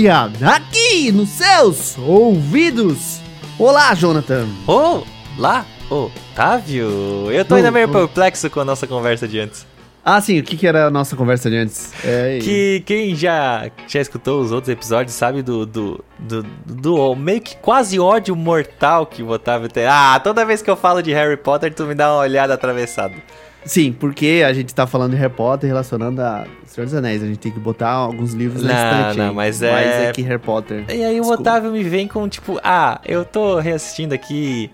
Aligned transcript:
Olha, 0.00 0.30
aqui 0.54 1.12
nos 1.12 1.28
seus 1.28 1.98
ouvidos. 1.98 3.20
Olá, 3.58 3.92
Jonathan. 3.94 4.48
Olá, 4.66 5.66
Otávio. 5.90 7.30
Eu 7.30 7.44
tô 7.44 7.56
ainda 7.56 7.70
meio 7.70 7.86
perplexo 7.86 8.48
com 8.48 8.60
a 8.60 8.64
nossa 8.64 8.86
conversa 8.86 9.28
de 9.28 9.38
antes. 9.38 9.66
Ah, 10.02 10.18
sim, 10.22 10.38
o 10.38 10.42
que, 10.42 10.56
que 10.56 10.66
era 10.66 10.86
a 10.86 10.90
nossa 10.90 11.14
conversa 11.14 11.50
de 11.50 11.56
antes? 11.58 11.92
É, 12.02 12.38
Que 12.40 12.82
quem 12.86 13.14
já, 13.14 13.70
já 13.86 14.00
escutou 14.00 14.40
os 14.40 14.52
outros 14.52 14.70
episódios 14.70 15.14
sabe 15.14 15.42
do, 15.42 15.66
do, 15.66 16.02
do, 16.18 16.46
do 16.64 17.14
meio 17.14 17.42
que 17.42 17.56
quase 17.56 18.00
ódio 18.00 18.34
mortal 18.34 19.04
que 19.04 19.22
o 19.22 19.28
Otávio 19.28 19.68
tem. 19.68 19.84
Ah, 19.84 20.18
toda 20.24 20.46
vez 20.46 20.62
que 20.62 20.70
eu 20.70 20.76
falo 20.76 21.02
de 21.02 21.12
Harry 21.12 21.36
Potter, 21.36 21.74
tu 21.74 21.84
me 21.84 21.94
dá 21.94 22.10
uma 22.10 22.20
olhada 22.22 22.54
atravessada. 22.54 23.16
Sim, 23.64 23.92
porque 23.92 24.42
a 24.46 24.52
gente 24.52 24.74
tá 24.74 24.86
falando 24.86 25.10
de 25.12 25.16
Harry 25.18 25.32
Potter 25.32 25.68
relacionando 25.68 26.20
a 26.22 26.46
Senhor 26.66 26.86
dos 26.86 26.94
Anéis. 26.94 27.22
A 27.22 27.26
gente 27.26 27.38
tem 27.38 27.52
que 27.52 27.60
botar 27.60 27.90
alguns 27.90 28.32
livros 28.32 28.62
na 28.62 28.72
estante. 28.72 29.18
não, 29.18 29.34
mas 29.34 29.60
é- 29.62 29.70
Mas 29.72 29.86
é 30.08 30.12
que 30.12 30.22
Harry 30.22 30.38
Potter. 30.40 30.84
E 30.88 31.04
aí 31.04 31.14
Desculpa. 31.16 31.38
o 31.38 31.40
Otávio 31.42 31.70
me 31.72 31.82
vem 31.84 32.08
com 32.08 32.26
tipo, 32.28 32.58
ah, 32.64 33.00
eu 33.04 33.24
tô 33.24 33.58
reassistindo 33.58 34.14
aqui 34.14 34.70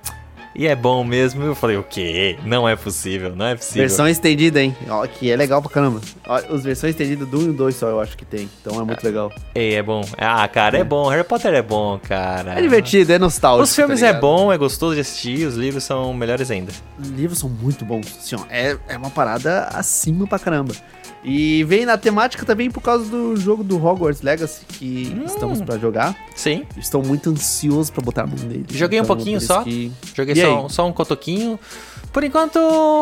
e 0.56 0.66
é 0.66 0.74
bom 0.74 1.05
mesmo. 1.05 1.45
Eu 1.45 1.55
falei, 1.55 1.77
o 1.77 1.83
quê? 1.83 2.38
Não 2.45 2.69
é 2.69 2.74
possível, 2.74 3.34
não 3.37 3.47
é 3.47 3.55
possível. 3.55 3.83
Versão 3.83 4.09
estendida, 4.09 4.62
hein? 4.62 4.74
Ó, 4.88 5.06
que 5.06 5.30
é 5.30 5.37
legal 5.37 5.60
pra 5.60 5.70
caramba. 5.70 6.01
Ó, 6.27 6.41
os 6.55 6.64
versões 6.64 6.91
estendidas 6.91 7.28
do 7.28 7.38
1 7.38 7.42
e 7.42 7.47
do 7.47 7.52
2 7.52 7.77
só 7.77 7.88
eu 7.88 8.01
acho 8.01 8.16
que 8.16 8.24
tem. 8.24 8.48
Então 8.61 8.80
é 8.80 8.84
muito 8.84 9.05
legal. 9.05 9.33
Ei, 9.55 9.74
é 9.74 9.83
bom. 9.83 10.02
Ah, 10.16 10.47
cara, 10.48 10.78
é 10.78 10.84
bom. 10.84 11.09
Harry 11.09 11.24
Potter 11.24 11.52
é 11.55 11.62
bom, 11.62 11.98
cara. 11.98 12.59
É 12.59 12.62
divertido, 12.62 13.12
é 13.12 13.19
nostálgico. 13.19 13.64
Os 13.64 13.74
filmes 13.74 14.00
tá 14.00 14.06
é 14.06 14.12
bom, 14.12 14.52
é 14.52 14.56
gostoso 14.59 14.95
de 14.95 15.00
assistir, 15.00 15.47
os 15.47 15.55
livros 15.55 15.84
são 15.84 16.12
melhores 16.14 16.50
ainda. 16.50 16.72
Os 16.98 17.09
livros 17.09 17.38
são 17.38 17.48
muito 17.48 17.84
bons. 17.84 18.06
Assim, 18.19 18.36
ó, 18.36 18.41
é, 18.48 18.77
é 18.88 18.97
uma 18.97 19.11
parada 19.11 19.69
acima 19.72 20.27
pra 20.27 20.38
caramba. 20.38 20.75
E 21.28 21.64
vem 21.64 21.84
na 21.84 21.98
temática 21.98 22.46
também 22.46 22.70
por 22.70 22.80
causa 22.80 23.05
do 23.10 23.36
jogo 23.36 23.64
do 23.64 23.84
Hogwarts 23.84 24.22
Legacy 24.22 24.64
que 24.69 25.12
Hum. 25.12 25.24
estamos 25.27 25.60
pra 25.60 25.77
jogar. 25.77 26.16
Sim, 26.36 26.62
Estou 26.78 27.02
muito 27.02 27.30
ansioso 27.30 27.92
pra 27.92 28.00
botar 28.02 28.22
a 28.22 28.27
mão 28.28 28.36
nele. 28.44 28.64
Joguei 28.70 29.00
um 29.00 29.02
Então, 29.02 29.16
pouquinho 29.16 29.38
por 29.38 29.44
isso 29.44 29.52
só. 29.52 29.62
que- 29.64 29.91
joguei 30.14 30.36
só, 30.36 30.69
só 30.69 30.86
um 30.86 30.92
cotoquinho. 30.92 31.58
Por 32.12 32.22
enquanto, 32.22 32.58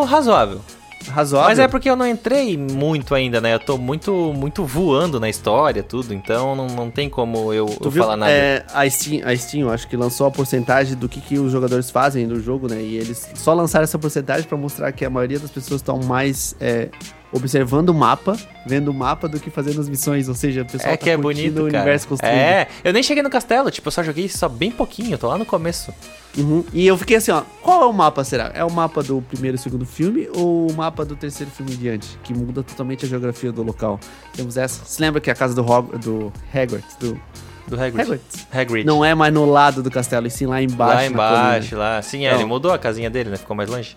razoável. 0.09 0.61
Razoável. 1.07 1.51
Mas 1.51 1.59
é 1.59 1.69
porque 1.69 1.91
eu 1.91 1.97
não 1.97 2.07
entrei 2.07 2.57
muito 2.57 3.15
ainda, 3.15 3.39
né? 3.39 3.53
Eu 3.53 3.59
tô 3.61 3.77
muito, 3.77 4.33
muito 4.35 4.65
voando 4.65 5.21
na 5.21 5.29
história, 5.29 5.83
tudo. 5.83 6.15
Então 6.15 6.57
não, 6.57 6.67
não 6.69 6.91
tem 6.91 7.11
como 7.11 7.53
eu, 7.53 7.67
eu 7.79 7.91
viu? 7.91 8.03
falar 8.03 8.17
nada. 8.17 8.33
É, 8.33 8.65
a, 8.73 8.89
Steam, 8.89 9.21
a 9.23 9.37
Steam, 9.37 9.69
eu 9.69 9.71
acho 9.71 9.87
que 9.87 9.99
lançou 9.99 10.27
a 10.27 10.31
porcentagem 10.31 10.97
do 10.97 11.07
que, 11.07 11.21
que 11.21 11.39
os 11.39 11.53
jogadores 11.53 11.91
fazem 11.91 12.27
no 12.27 12.41
jogo, 12.41 12.69
né? 12.69 12.81
E 12.81 12.97
eles 12.97 13.29
só 13.35 13.53
lançaram 13.53 13.85
essa 13.85 13.99
porcentagem 13.99 14.49
pra 14.49 14.57
mostrar 14.57 14.91
que 14.93 15.05
a 15.05 15.11
maioria 15.11 15.39
das 15.39 15.51
pessoas 15.51 15.83
estão 15.83 15.99
mais 16.03 16.57
é, 16.59 16.89
observando 17.35 17.89
o 17.91 17.95
mapa, 17.95 18.37
vendo 18.65 18.91
o 18.91 18.95
mapa, 18.95 19.29
do 19.29 19.41
que 19.41 19.51
fazendo 19.51 19.81
as 19.81 19.89
missões. 19.89 20.29
Ou 20.29 20.35
seja, 20.35 20.63
o 20.63 20.65
pessoal 20.65 20.95
É 20.95 20.97
tá 20.97 21.05
que 21.05 21.11
é 21.11 21.17
bonito, 21.17 21.61
o 21.61 21.65
universo 21.65 22.09
construído. 22.09 22.33
É, 22.35 22.69
eu 22.85 22.93
nem 22.93 23.03
cheguei 23.03 23.23
no 23.23 23.29
castelo, 23.29 23.71
tipo, 23.71 23.89
eu 23.89 23.93
só 23.93 24.03
joguei 24.03 24.29
só 24.29 24.49
bem 24.49 24.71
pouquinho, 24.71 25.13
eu 25.13 25.19
tô 25.19 25.29
lá 25.29 25.37
no 25.37 25.45
começo. 25.45 25.93
Uhum. 26.39 26.65
E 26.73 26.87
eu 26.87 26.97
fiquei 26.97 27.17
assim, 27.17 27.33
ó, 27.33 27.43
qual 27.61 27.83
é 27.83 27.87
o 27.87 27.93
mapa, 27.93 28.25
será? 28.25 28.51
É 28.55 28.65
o 28.65 28.71
mapa 28.71 29.03
do 29.03 29.21
primeiro 29.23 29.57
e 29.57 29.59
segundo 29.59 29.85
filme 29.85 30.29
ou 30.35 30.71
o 30.71 30.73
mapa 30.75 31.05
do 31.05 31.15
terceiro 31.17 31.51
filme 31.53 31.73
em 31.75 31.77
diante? 31.77 32.19
Que 32.23 32.33
muda 32.33 32.63
totalmente 32.63 33.05
a 33.05 33.09
geografia 33.09 33.53
do 33.53 33.63
local. 33.63 33.99
Temos 34.33 34.57
essa. 34.57 34.85
Você 34.85 35.03
lembra 35.03 35.21
que 35.21 35.31
a 35.31 35.35
casa 35.35 35.55
do, 35.55 35.63
Hog 35.69 35.97
do 35.99 36.33
Hagrid, 36.53 36.85
do 36.99 37.21
Do 37.69 37.81
Hagrid. 37.81 38.01
Hagrid, 38.03 38.23
Hagrid. 38.53 38.85
não 38.87 39.05
é 39.05 39.15
mais 39.15 39.33
no 39.33 39.45
lado 39.45 39.83
do 39.83 39.91
castelo, 39.91 40.27
e 40.27 40.31
sim 40.31 40.47
lá 40.47 40.61
embaixo. 40.63 40.95
lá 40.97 41.07
embaixo, 41.07 41.77
lá. 41.77 42.03
Sim, 42.03 42.27
é, 42.27 42.31
Não. 42.33 42.39
ele 42.39 42.45
mudou 42.45 42.73
a 42.73 42.79
casinha 42.79 43.09
dele, 43.09 43.31
né? 43.31 43.37
Ficou 43.37 43.57
mais 43.57 43.71
longe. 43.71 43.97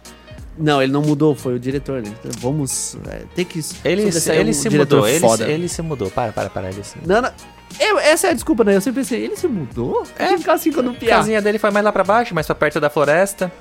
Não, 0.58 0.82
ele 0.82 0.92
não 0.92 1.02
mudou, 1.02 1.36
foi 1.36 1.56
o 1.56 1.60
diretor, 1.60 2.02
né? 2.02 2.12
Então, 2.20 2.32
vamos 2.40 2.98
é, 3.08 3.22
ter 3.36 3.46
que 3.46 3.60
Ele, 3.86 4.04
sobressair 4.04 4.40
ele 4.40 4.50
um 4.50 4.54
se 4.54 4.70
mudou, 4.70 5.08
ele, 5.08 5.30
se- 5.30 5.44
ele 5.44 5.68
se 5.68 5.82
mudou. 5.82 6.10
Para, 6.10 6.32
para, 6.32 6.50
para. 6.50 6.70
Ele 6.70 6.84
se... 6.84 6.96
Não, 7.06 7.22
não. 7.22 7.32
Eu- 7.80 8.00
essa 8.00 8.28
é 8.28 8.30
a 8.32 8.34
desculpa, 8.34 8.64
né? 8.64 8.76
Eu 8.76 8.82
sempre 8.82 9.02
pensei, 9.02 9.24
ele 9.24 9.36
se 9.36 9.48
mudou? 9.48 10.04
É, 10.18 10.38
ficar 10.38 10.54
assim 10.54 10.72
quando 10.72 10.90
A 10.92 10.94
piar. 10.94 11.18
casinha 11.20 11.42
dele 11.42 11.60
foi 11.60 11.70
mais 11.70 11.86
lá 11.86 11.92
pra 11.92 12.04
baixo, 12.04 12.34
mais 12.34 12.46
pra 12.48 12.56
perto 12.56 12.80
da 12.80 12.90
floresta. 12.90 13.52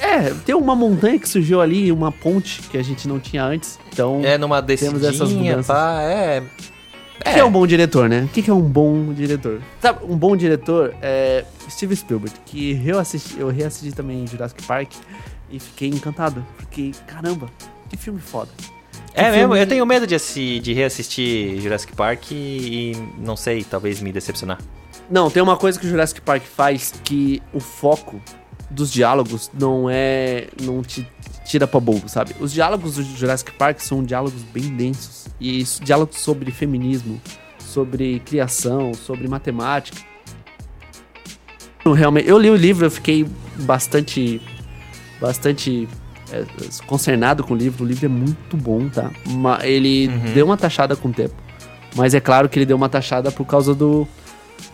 É, 0.00 0.30
tem 0.44 0.54
uma 0.54 0.74
montanha 0.74 1.18
que 1.18 1.28
surgiu 1.28 1.60
ali, 1.60 1.92
uma 1.92 2.10
ponte 2.10 2.62
que 2.62 2.76
a 2.78 2.82
gente 2.82 3.06
não 3.06 3.20
tinha 3.20 3.44
antes. 3.44 3.78
Então, 3.92 4.20
É 4.24 4.36
numa 4.38 4.62
Temos 4.62 5.04
essas 5.04 5.30
mudanças. 5.32 5.66
pá, 5.66 6.00
é... 6.02 6.42
O 7.20 7.32
que 7.32 7.38
é 7.38 7.44
um 7.44 7.52
bom 7.52 7.64
diretor, 7.66 8.08
né? 8.08 8.22
O 8.24 8.28
que 8.28 8.42
que 8.42 8.50
é 8.50 8.52
um 8.54 8.60
bom 8.62 9.12
diretor? 9.12 9.60
Sabe, 9.80 10.00
um 10.04 10.16
bom 10.16 10.36
diretor 10.36 10.92
é 11.00 11.44
Steve 11.70 11.94
Spielberg, 11.94 12.34
que 12.44 12.82
eu, 12.84 12.98
assisti, 12.98 13.38
eu 13.38 13.46
reassisti 13.48 13.94
também 13.94 14.26
Jurassic 14.26 14.60
Park 14.64 14.90
e 15.52 15.60
fiquei 15.60 15.88
encantado. 15.88 16.44
Porque, 16.56 16.90
caramba, 17.06 17.48
que 17.88 17.96
filme 17.96 18.20
foda. 18.20 18.50
Que 19.14 19.20
É 19.20 19.24
mesmo, 19.30 19.38
filme- 19.40 19.60
eu 19.60 19.66
tenho 19.66 19.84
medo 19.86 20.06
de, 20.06 20.14
assi- 20.14 20.58
de 20.58 20.72
reassistir 20.72 21.60
Jurassic 21.60 21.94
Park 21.94 22.30
e, 22.32 22.34
e 22.34 23.08
não 23.18 23.36
sei, 23.36 23.62
talvez 23.62 24.00
me 24.00 24.10
decepcionar. 24.10 24.58
Não, 25.10 25.30
tem 25.30 25.42
uma 25.42 25.56
coisa 25.56 25.78
que 25.78 25.86
o 25.86 25.88
Jurassic 25.88 26.20
Park 26.22 26.42
faz 26.44 26.94
que 27.04 27.42
o 27.52 27.60
foco 27.60 28.20
dos 28.70 28.90
diálogos 28.90 29.50
não 29.52 29.88
é. 29.90 30.48
não 30.62 30.82
te 30.82 31.06
tira 31.44 31.66
pra 31.66 31.78
bobo, 31.78 32.08
sabe? 32.08 32.34
Os 32.40 32.52
diálogos 32.52 32.94
do 32.94 33.02
Jurassic 33.02 33.52
Park 33.52 33.80
são 33.80 34.02
diálogos 34.02 34.40
bem 34.42 34.64
densos. 34.74 35.26
E 35.38 35.62
diálogos 35.82 36.18
sobre 36.20 36.50
feminismo, 36.52 37.20
sobre 37.58 38.20
criação, 38.20 38.94
sobre 38.94 39.28
matemática. 39.28 40.00
Realmente, 41.84 42.28
eu 42.28 42.38
li 42.38 42.48
o 42.48 42.56
livro, 42.56 42.86
eu 42.86 42.90
fiquei 42.90 43.26
bastante. 43.56 44.40
Bastante. 45.22 45.88
é, 46.32 46.44
concernado 46.86 47.44
com 47.44 47.52
o 47.54 47.56
livro. 47.56 47.84
O 47.84 47.86
livro 47.86 48.06
é 48.06 48.08
muito 48.08 48.56
bom, 48.56 48.88
tá? 48.88 49.10
Ele 49.62 50.08
Uhum. 50.08 50.32
deu 50.34 50.46
uma 50.46 50.56
taxada 50.56 50.96
com 50.96 51.08
o 51.08 51.12
tempo. 51.12 51.34
Mas 51.94 52.14
é 52.14 52.20
claro 52.20 52.48
que 52.48 52.58
ele 52.58 52.64
deu 52.66 52.76
uma 52.76 52.88
taxada 52.88 53.30
por 53.30 53.44
causa 53.46 53.74
do. 53.74 54.08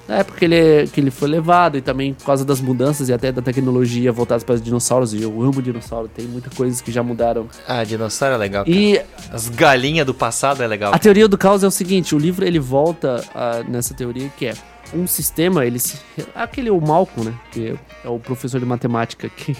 Da 0.07 0.17
época 0.19 0.39
que 0.39 0.45
ele, 0.45 0.87
que 0.89 1.01
ele 1.01 1.11
foi 1.11 1.29
levado 1.29 1.77
e 1.77 1.81
também 1.83 2.15
por 2.15 2.25
causa 2.25 2.45
das 2.45 2.61
mudanças 2.61 3.09
e 3.09 3.13
até 3.13 3.31
da 3.33 3.43
tecnologia 3.43 4.11
voltadas 4.13 4.43
para 4.45 4.55
os 4.55 4.63
dinossauros. 4.63 5.13
E 5.13 5.21
eu 5.23 5.43
amo 5.43 5.61
dinossauro, 5.61 6.07
tem 6.09 6.27
muitas 6.27 6.55
coisas 6.55 6.81
que 6.81 6.91
já 6.93 7.03
mudaram. 7.03 7.47
Ah, 7.67 7.83
dinossauro 7.85 8.35
é 8.37 8.39
legal, 8.39 8.65
cara. 8.65 8.77
E 8.77 9.01
As 9.33 9.49
galinhas 9.49 10.07
do 10.07 10.15
passado 10.15 10.63
é 10.63 10.67
legal. 10.67 10.95
a 10.95 10.99
teoria 10.99 11.27
do 11.29 11.37
caos 11.37 11.63
é 11.65 11.67
o 11.67 11.71
seguinte: 11.71 12.15
o 12.15 12.19
livro 12.19 12.47
ele 12.47 12.59
volta 12.61 13.23
ah, 13.35 13.63
nessa 13.69 13.93
teoria 13.95 14.29
que 14.39 14.47
é 14.47 14.55
um 14.95 15.07
sistema, 15.09 15.67
ele 15.67 15.79
se, 15.81 15.99
aquele 16.35 16.71
o 16.71 16.81
Malcolm, 16.81 17.29
né? 17.31 17.35
Que 17.53 17.75
é 18.05 18.09
o 18.09 18.19
professor 18.19 18.59
de 18.61 18.65
matemática 18.67 19.29
que, 19.29 19.55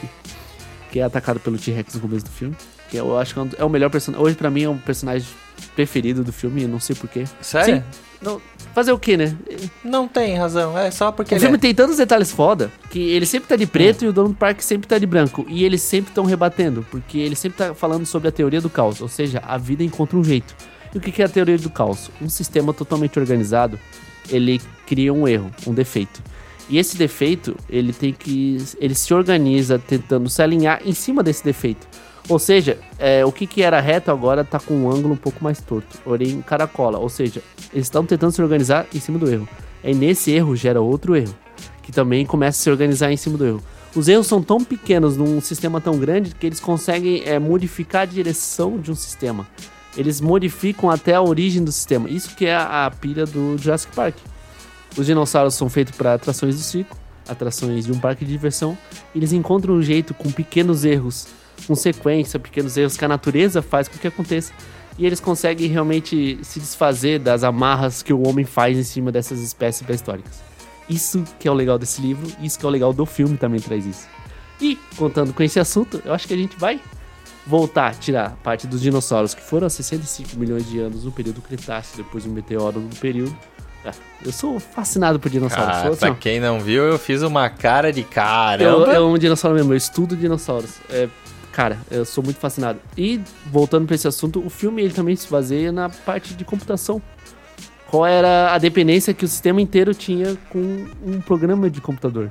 que 0.91 1.01
é 1.01 1.03
atacado 1.03 1.41
pelo 1.41 1.59
T-Rex 1.59 1.95
no 1.95 2.01
começo 2.01 2.25
do 2.25 2.31
filme. 2.31 2.57
Que 2.91 2.97
eu 2.97 3.19
acho 3.19 3.35
que 3.35 3.41
é 3.41 3.49
é 3.59 3.65
o 3.65 3.69
melhor 3.69 3.91
personagem. 3.91 4.25
Hoje, 4.25 4.37
pra 4.37 4.51
mim, 4.51 4.63
é 4.63 4.69
um 4.69 4.79
personagem 4.79 5.29
preferido 5.75 6.25
do 6.25 6.33
filme, 6.33 6.67
não 6.67 6.81
sei 6.81 6.97
porquê. 6.97 7.25
Sério? 7.41 7.77
Sim. 7.77 7.83
Não, 8.21 8.41
fazer 8.75 8.93
o 8.93 8.99
quê, 8.99 9.17
né? 9.17 9.37
Não 9.85 10.09
tem 10.09 10.37
razão, 10.37 10.77
é 10.77 10.91
só 10.91 11.13
porque 11.13 11.35
O 11.35 11.37
ele 11.37 11.41
filme 11.41 11.57
é. 11.57 11.61
tem 11.61 11.75
tantos 11.75 11.99
detalhes 11.99 12.33
foda 12.33 12.71
que 12.91 12.99
ele 12.99 13.25
sempre 13.25 13.49
tá 13.49 13.55
de 13.55 13.67
preto 13.67 14.05
e 14.05 14.09
o 14.09 14.13
dono 14.13 14.31
do 14.31 14.35
parque 14.35 14.65
sempre 14.65 14.89
tá 14.89 14.99
de 14.99 15.07
branco. 15.07 15.47
E 15.49 15.65
eles 15.65 15.83
sempre 15.83 16.11
estão 16.11 16.25
rebatendo, 16.25 16.85
porque 16.91 17.19
ele 17.19 17.37
sempre 17.37 17.59
tá 17.59 17.75
falando 17.75 18.05
sobre 18.07 18.29
a 18.29 18.33
teoria 18.33 18.61
do 18.61 18.69
caos, 18.69 19.01
ou 19.01 19.09
seja, 19.09 19.41
a 19.47 19.57
vida 19.57 19.85
encontra 19.85 20.17
um 20.17 20.25
jeito. 20.25 20.55
E 20.93 20.99
o 20.99 21.01
que 21.01 21.13
que 21.13 21.23
é 21.23 21.27
a 21.27 21.29
teoria 21.29 21.59
do 21.59 21.71
caos? 21.71 22.11
Um 22.21 22.29
sistema 22.29 22.73
totalmente 22.75 23.19
organizado, 23.21 23.79
ele 24.29 24.61
cria 24.87 25.13
um 25.13 25.29
erro, 25.29 25.51
um 25.67 25.73
defeito. 25.73 26.21
E 26.69 26.79
esse 26.79 26.97
defeito, 26.97 27.57
ele 27.69 27.93
tem 27.93 28.13
que. 28.13 28.59
ele 28.79 28.95
se 28.95 29.13
organiza 29.15 29.79
tentando 29.79 30.29
se 30.29 30.43
alinhar 30.43 30.81
em 30.85 30.93
cima 30.93 31.23
desse 31.23 31.43
defeito. 31.45 31.87
Ou 32.29 32.39
seja, 32.39 32.79
é, 32.99 33.25
o 33.25 33.33
que, 33.33 33.47
que 33.47 33.63
era 33.63 33.81
reto 33.81 34.11
agora 34.11 34.45
tá 34.45 34.61
com 34.61 34.75
um 34.75 34.91
ângulo 34.91 35.15
um 35.15 35.17
pouco 35.17 35.43
mais 35.43 35.61
torto, 35.63 35.99
porém 36.05 36.43
caracola. 36.43 36.99
Ou 36.99 37.09
seja, 37.09 37.43
eles 37.73 37.87
estão 37.87 38.05
tentando 38.05 38.33
se 38.33 38.43
organizar 38.43 38.87
em 38.95 39.01
cima 39.01 39.19
do 39.19 39.31
erro. 39.31 39.49
E 39.83 39.95
nesse 39.95 40.31
erro 40.31 40.55
gera 40.55 40.81
outro 40.81 41.17
erro, 41.17 41.35
que 41.83 41.91
também 41.91 42.27
começa 42.27 42.59
a 42.59 42.63
se 42.63 42.71
organizar 42.71 43.11
em 43.11 43.17
cima 43.17 43.39
do 43.39 43.47
erro. 43.47 43.63
Os 43.95 44.09
erros 44.09 44.27
são 44.27 44.43
tão 44.43 44.63
pequenos 44.63 45.17
num 45.17 45.41
sistema 45.41 45.81
tão 45.81 45.99
grande 45.99 46.35
que 46.35 46.47
eles 46.47 46.61
conseguem 46.61 47.23
é, 47.25 47.39
modificar 47.39 48.03
a 48.03 48.05
direção 48.05 48.79
de 48.79 48.93
um 48.93 48.95
sistema. 48.95 49.49
Eles 49.97 50.21
modificam 50.21 50.91
até 50.91 51.15
a 51.15 51.23
origem 51.23 51.65
do 51.65 51.73
sistema. 51.73 52.11
Isso 52.11 52.37
que 52.37 52.45
é 52.45 52.55
a 52.55 52.93
pilha 53.01 53.25
do 53.25 53.57
Jurassic 53.57 53.95
Park. 53.95 54.17
Os 54.97 55.07
dinossauros 55.07 55.55
são 55.55 55.69
feitos 55.69 55.97
para 55.97 56.15
atrações 56.15 56.57
do 56.57 56.63
circo, 56.63 56.97
atrações 57.29 57.87
de 57.87 57.93
um 57.93 57.99
parque 57.99 58.25
de 58.25 58.33
diversão. 58.33 58.77
Eles 59.15 59.33
encontram 59.33 59.75
um 59.75 59.83
jeito 59.83 60.15
com 60.15 60.31
pequenos 60.31 60.85
erros, 60.85 61.29
com 61.67 61.75
sequência, 61.75 62.39
pequenos 62.39 62.77
erros 62.77 62.97
que 62.97 63.05
a 63.05 63.09
natureza 63.09 63.63
faz 63.63 63.89
com 63.89 63.99
que 63.99 64.09
aconteça. 64.09 64.53
E 64.99 65.07
eles 65.07 65.21
conseguem 65.21 65.69
realmente 65.69 66.39
se 66.43 66.59
desfazer 66.59 67.21
das 67.21 67.45
amarras 67.45 68.03
que 68.03 68.13
o 68.13 68.27
homem 68.27 68.45
faz 68.45 68.77
em 68.77 68.83
cima 68.83 69.13
dessas 69.13 69.41
espécies 69.41 69.83
pré-históricas. 69.83 70.41
Isso 70.89 71.23
que 71.39 71.47
é 71.47 71.51
o 71.51 71.55
legal 71.55 71.79
desse 71.79 72.01
livro, 72.01 72.27
isso 72.43 72.59
que 72.59 72.65
é 72.65 72.69
o 72.69 72.73
legal 72.73 72.93
do 72.93 73.07
filme 73.07 73.37
também 73.37 73.61
traz 73.61 73.87
isso. 73.87 74.09
E, 74.61 74.77
contando 74.97 75.33
com 75.33 75.43
esse 75.43 75.61
assunto, 75.61 76.03
eu 76.05 76.13
acho 76.13 76.27
que 76.27 76.35
a 76.35 76.37
gente 76.37 76.59
vai 76.59 76.81
voltar 77.47 77.89
a 77.89 77.95
tirar 77.95 78.37
parte 78.43 78.67
dos 78.67 78.81
dinossauros 78.81 79.35
que 79.35 79.43
foram 79.43 79.67
há 79.67 79.71
65 79.71 80.37
milhões 80.37 80.69
de 80.69 80.79
anos 80.81 81.05
no 81.05 81.13
período 81.13 81.41
Cretáceo, 81.41 81.97
depois 81.97 82.27
um 82.27 82.31
meteoro 82.31 82.81
no 82.81 82.95
período. 82.97 83.37
Eu 84.25 84.33
sou 84.33 84.59
fascinado 84.59 85.21
por 85.21 85.31
dinossauros. 85.31 85.77
Sou 85.79 85.93
assim, 85.93 85.99
pra 86.01 86.15
quem 86.15 86.41
não 86.41 86.61
viu, 86.61 86.83
eu 86.83 86.99
fiz 86.99 87.23
uma 87.23 87.49
cara 87.49 87.93
de 87.93 88.01
eu, 88.01 88.07
caramba. 88.07 88.93
eu 88.93 89.07
amo 89.07 89.19
dinossauro 89.19 89.57
mesmo, 89.57 89.73
eu 89.73 89.77
estudo 89.77 90.17
dinossauros. 90.17 90.79
É, 90.91 91.09
cara, 91.53 91.79
eu 91.91 92.05
sou 92.05 92.23
muito 92.25 92.39
fascinado. 92.41 92.81
E, 92.97 93.21
voltando 93.47 93.87
pra 93.87 93.95
esse 93.95 94.09
assunto, 94.09 94.45
o 94.45 94.51
filme 94.51 94.83
ele 94.83 94.93
também 94.93 95.15
se 95.15 95.31
baseia 95.31 95.71
na 95.71 95.89
parte 95.89 96.35
de 96.35 96.45
computação. 96.45 97.01
qual 97.91 98.05
era 98.07 98.53
a 98.53 98.59
dependência 98.59 99.15
que 99.15 99.25
o 99.25 99.29
sistema 99.29 99.61
inteiro 99.61 99.95
tinha 99.95 100.37
com 100.51 100.87
um 101.05 101.21
programa 101.21 101.71
de 101.71 101.81
computador. 101.81 102.31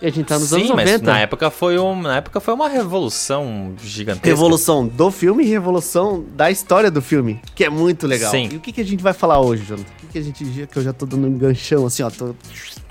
E 0.00 0.06
a 0.06 0.10
gente 0.10 0.26
tá 0.26 0.38
nos 0.38 0.50
Sim, 0.50 0.56
anos 0.56 0.70
mas 0.72 0.90
90. 0.90 1.10
na 1.10 1.18
época, 1.20 1.50
foi 1.50 1.78
um, 1.78 2.02
na 2.02 2.16
época 2.16 2.38
foi 2.38 2.52
uma 2.52 2.68
revolução 2.68 3.74
gigantesca. 3.82 4.28
Revolução 4.28 4.86
do 4.86 5.10
filme 5.10 5.42
e 5.44 5.48
revolução 5.48 6.22
da 6.34 6.50
história 6.50 6.90
do 6.90 7.00
filme, 7.00 7.40
que 7.54 7.64
é 7.64 7.70
muito 7.70 8.06
legal. 8.06 8.30
Sim. 8.30 8.50
E 8.52 8.56
o 8.56 8.60
que, 8.60 8.72
que 8.72 8.80
a 8.82 8.84
gente 8.84 9.02
vai 9.02 9.14
falar 9.14 9.40
hoje, 9.40 9.64
Jonathan? 9.64 9.88
O 9.88 10.00
que, 10.00 10.06
que 10.08 10.18
a 10.18 10.22
gente. 10.22 10.44
Que 10.70 10.78
eu 10.78 10.82
já 10.82 10.92
tô 10.92 11.06
dando 11.06 11.26
um 11.26 11.38
ganchão 11.38 11.86
assim, 11.86 12.02
ó. 12.02 12.10
Tô 12.10 12.34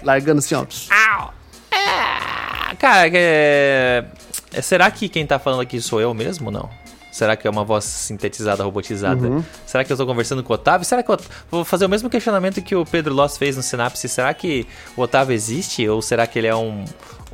largando 0.04 0.40
assim, 0.40 0.56
ó. 0.56 0.66
Ah, 0.90 2.76
cara, 2.80 3.08
é... 3.14 4.06
é- 4.52 4.62
será 4.62 4.90
que 4.90 5.08
quem 5.08 5.26
tá 5.28 5.38
falando 5.38 5.62
aqui 5.62 5.80
sou 5.80 6.02
eu 6.02 6.14
mesmo 6.14 6.48
ou 6.48 6.52
não? 6.52 6.70
Será 7.16 7.38
que 7.38 7.48
é 7.48 7.50
uma 7.50 7.64
voz 7.64 7.86
sintetizada, 7.86 8.62
robotizada? 8.62 9.26
Uhum. 9.26 9.42
Será 9.66 9.86
que 9.86 9.94
eu 9.94 9.96
tô 9.96 10.06
conversando 10.06 10.44
com 10.44 10.52
o 10.52 10.56
Otávio? 10.56 10.86
Será 10.86 11.02
que 11.02 11.10
eu 11.10 11.18
vou 11.50 11.64
fazer 11.64 11.86
o 11.86 11.90
mesmo 11.90 12.10
questionamento 12.10 12.62
que 12.62 12.76
o 12.76 12.86
Pedro 12.86 13.14
Loss 13.14 13.38
fez 13.38 13.56
no 13.56 13.64
Synapse? 13.64 14.10
Será 14.10 14.34
que 14.34 14.68
o 14.98 15.02
Otávio 15.02 15.34
existe 15.34 15.88
ou 15.88 16.02
será 16.02 16.28
que 16.28 16.38
ele 16.38 16.48
é 16.48 16.54
um, 16.54 16.84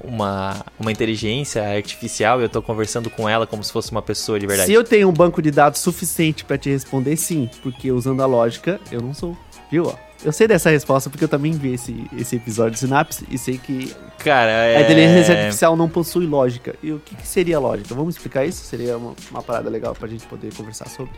uma, 0.03 0.63
uma 0.79 0.91
inteligência 0.91 1.67
artificial 1.67 2.39
e 2.39 2.43
eu 2.43 2.49
tô 2.49 2.61
conversando 2.61 3.09
com 3.09 3.27
ela 3.27 3.47
como 3.47 3.63
se 3.63 3.71
fosse 3.71 3.89
uma 3.91 4.03
pessoa 4.03 4.39
de 4.39 4.45
verdade? 4.45 4.67
Se 4.67 4.73
eu 4.73 4.83
tenho 4.83 5.09
um 5.09 5.13
banco 5.13 5.41
de 5.41 5.49
dados 5.49 5.81
suficiente 5.81 6.45
pra 6.45 6.59
te 6.59 6.69
responder, 6.69 7.17
sim. 7.17 7.49
Porque 7.63 7.91
usando 7.91 8.21
a 8.21 8.27
lógica, 8.27 8.79
eu 8.91 9.01
não 9.01 9.15
sou. 9.15 9.35
Viu? 9.71 9.87
ó? 9.87 10.10
Eu 10.23 10.31
sei 10.31 10.47
dessa 10.47 10.69
resposta 10.69 11.09
porque 11.09 11.23
eu 11.23 11.27
também 11.29 11.51
vi 11.51 11.73
esse, 11.73 12.05
esse 12.17 12.35
episódio 12.35 12.73
de 12.73 12.79
Synapse 12.79 13.25
e 13.29 13.37
sei 13.37 13.57
que 13.57 13.93
Cara, 14.19 14.51
é... 14.51 14.77
a 14.77 14.81
inteligência 14.81 15.35
artificial 15.35 15.75
não 15.75 15.89
possui 15.89 16.27
lógica. 16.27 16.75
E 16.83 16.91
o 16.91 16.99
que, 16.99 17.15
que 17.15 17.27
seria 17.27 17.59
lógica? 17.59 17.95
Vamos 17.95 18.15
explicar 18.15 18.45
isso? 18.45 18.63
Seria 18.63 18.97
uma, 18.97 19.15
uma 19.31 19.41
parada 19.41 19.69
legal 19.69 19.95
pra 19.95 20.07
gente 20.07 20.25
poder 20.27 20.53
conversar 20.53 20.87
sobre. 20.89 21.13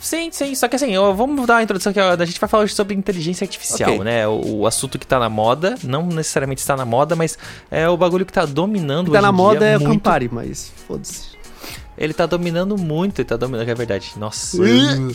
Sim, 0.00 0.28
sim, 0.30 0.54
só 0.54 0.68
que 0.68 0.76
assim, 0.76 0.96
ó, 0.96 1.12
vamos 1.12 1.46
dar 1.46 1.54
uma 1.54 1.62
introdução 1.62 1.90
aqui, 1.90 1.98
ó, 1.98 2.12
a 2.12 2.24
gente 2.24 2.38
vai 2.38 2.48
falar 2.48 2.62
hoje 2.62 2.74
sobre 2.74 2.94
inteligência 2.94 3.44
artificial, 3.44 3.90
Ok. 3.90 4.04
né? 4.04 4.26
O, 4.28 4.58
o 4.58 4.66
assunto 4.66 4.98
que 5.00 5.06
tá 5.06 5.18
na 5.18 5.28
moda, 5.28 5.74
não 5.82 6.06
necessariamente 6.06 6.60
está 6.60 6.76
na 6.76 6.84
moda, 6.84 7.16
mas 7.16 7.36
é 7.70 7.88
o 7.88 7.96
bagulho 7.96 8.24
que 8.24 8.32
tá 8.32 8.44
dominando 8.44 9.08
O 9.08 9.10
que 9.10 9.16
tá 9.16 9.22
na 9.22 9.32
moda 9.32 9.66
é 9.66 9.76
o 9.76 9.80
muito. 9.80 9.94
Campari, 9.94 10.28
mas 10.30 10.72
foda-se. 10.86 11.35
Ele 11.98 12.12
tá 12.12 12.26
dominando 12.26 12.76
muito, 12.76 13.20
ele 13.20 13.28
tá 13.28 13.36
dominando, 13.36 13.68
é 13.68 13.74
verdade. 13.74 14.12
Nossa. 14.16 14.56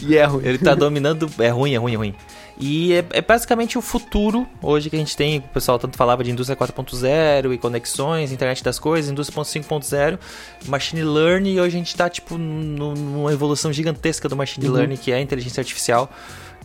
E 0.02 0.18
é 0.18 0.26
ruim. 0.26 0.42
Ele 0.46 0.58
tá 0.58 0.74
dominando. 0.76 1.30
É 1.40 1.50
ruim, 1.50 1.74
é 1.74 1.78
ruim, 1.78 1.94
é 1.94 1.98
ruim. 1.98 2.16
E 2.60 2.94
é, 2.94 3.06
é 3.12 3.22
basicamente 3.22 3.78
o 3.78 3.82
futuro 3.82 4.48
hoje 4.62 4.90
que 4.90 4.96
a 4.96 5.00
gente 5.00 5.16
tem. 5.16 5.40
O 5.40 5.42
pessoal 5.42 5.78
tanto 5.80 5.98
falava 5.98 6.24
de 6.24 6.32
indústria 6.32 6.56
4.0 6.58 7.54
e 7.54 7.58
conexões, 7.58 8.32
internet 8.32 8.64
das 8.64 8.78
coisas, 8.80 9.10
indústria 9.12 9.42
5.0, 9.44 10.20
machine 10.68 11.04
learning. 11.04 11.54
E 11.56 11.60
hoje 11.62 11.76
a 11.76 11.80
gente 11.80 11.96
tá, 11.96 12.10
tipo, 12.10 12.38
numa 12.38 13.32
evolução 13.32 13.72
gigantesca 13.72 14.28
do 14.28 14.36
machine 14.36 14.68
Uhum. 14.68 14.74
learning, 14.74 14.98
que 14.98 15.12
é 15.12 15.16
a 15.16 15.22
inteligência 15.22 15.62
artificial, 15.62 16.12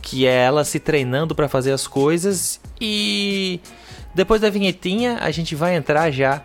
que 0.03 0.27
é 0.27 0.45
ela 0.45 0.65
se 0.65 0.79
treinando 0.79 1.35
para 1.35 1.49
fazer 1.49 1.73
as 1.73 1.87
coisas. 1.87 2.61
E 2.81 3.61
depois 4.15 4.41
da 4.41 4.51
vinhetinha, 4.51 5.19
a 5.21 5.31
gente 5.31 5.55
vai 5.55 5.77
entrar 5.77 6.11
já 6.11 6.43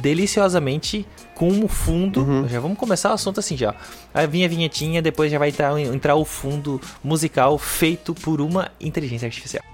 deliciosamente 0.00 1.06
com 1.34 1.64
o 1.64 1.68
fundo. 1.68 2.20
Uhum. 2.20 2.48
Já 2.48 2.60
vamos 2.60 2.78
começar 2.78 3.10
o 3.10 3.14
assunto 3.14 3.40
assim 3.40 3.56
já. 3.56 3.74
Aí 4.12 4.26
vinha 4.26 4.46
a 4.46 4.48
vinhetinha, 4.48 5.02
depois 5.02 5.30
já 5.30 5.38
vai 5.38 5.48
entrar, 5.48 5.78
entrar 5.80 6.14
o 6.14 6.24
fundo 6.24 6.80
musical 7.02 7.58
feito 7.58 8.14
por 8.14 8.40
uma 8.40 8.70
inteligência 8.80 9.26
artificial. 9.26 9.64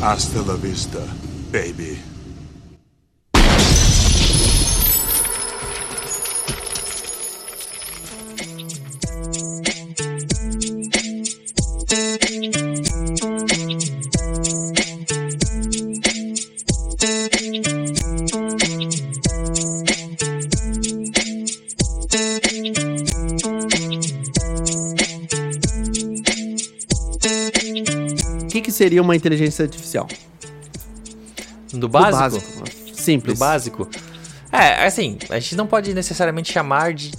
Hasta 0.00 0.40
la 0.42 0.54
vista, 0.54 1.00
baby. 1.50 2.07
Seria 28.78 29.02
uma 29.02 29.16
inteligência 29.16 29.64
artificial? 29.64 30.06
Do 31.72 31.78
Do 31.80 31.88
básico? 31.88 32.64
Do 32.64 32.94
Simples. 32.94 33.38
básico. 33.38 33.88
É, 34.52 34.86
assim, 34.86 35.18
a 35.28 35.38
gente 35.38 35.56
não 35.56 35.66
pode 35.66 35.92
necessariamente 35.92 36.52
chamar 36.52 36.94
de, 36.94 37.10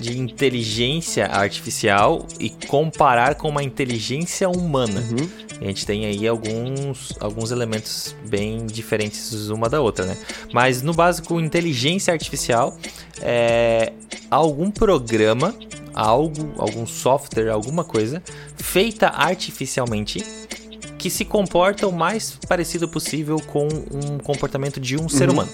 de 0.00 0.18
inteligência 0.18 1.26
artificial 1.26 2.26
e 2.38 2.50
comparar 2.50 3.34
com 3.34 3.48
uma 3.48 3.62
inteligência 3.62 4.48
humana. 4.48 5.00
Uhum. 5.10 5.28
A 5.60 5.64
gente 5.64 5.84
tem 5.84 6.04
aí 6.06 6.28
alguns, 6.28 7.14
alguns 7.18 7.50
elementos 7.50 8.14
bem 8.28 8.64
diferentes 8.66 9.48
uma 9.48 9.68
da 9.68 9.80
outra, 9.80 10.04
né? 10.04 10.16
Mas 10.52 10.82
no 10.82 10.92
básico, 10.92 11.40
inteligência 11.40 12.12
artificial 12.12 12.76
é 13.20 13.92
algum 14.30 14.70
programa, 14.70 15.52
algo, 15.92 16.52
algum 16.58 16.86
software, 16.86 17.48
alguma 17.48 17.82
coisa 17.82 18.22
feita 18.56 19.08
artificialmente 19.08 20.22
que 20.98 21.08
se 21.08 21.24
comporta 21.24 21.86
o 21.86 21.92
mais 21.92 22.38
parecido 22.48 22.88
possível 22.88 23.40
com 23.46 23.66
um 23.68 24.18
comportamento 24.18 24.80
de 24.80 24.96
um 25.00 25.08
ser 25.08 25.30
humano. 25.30 25.48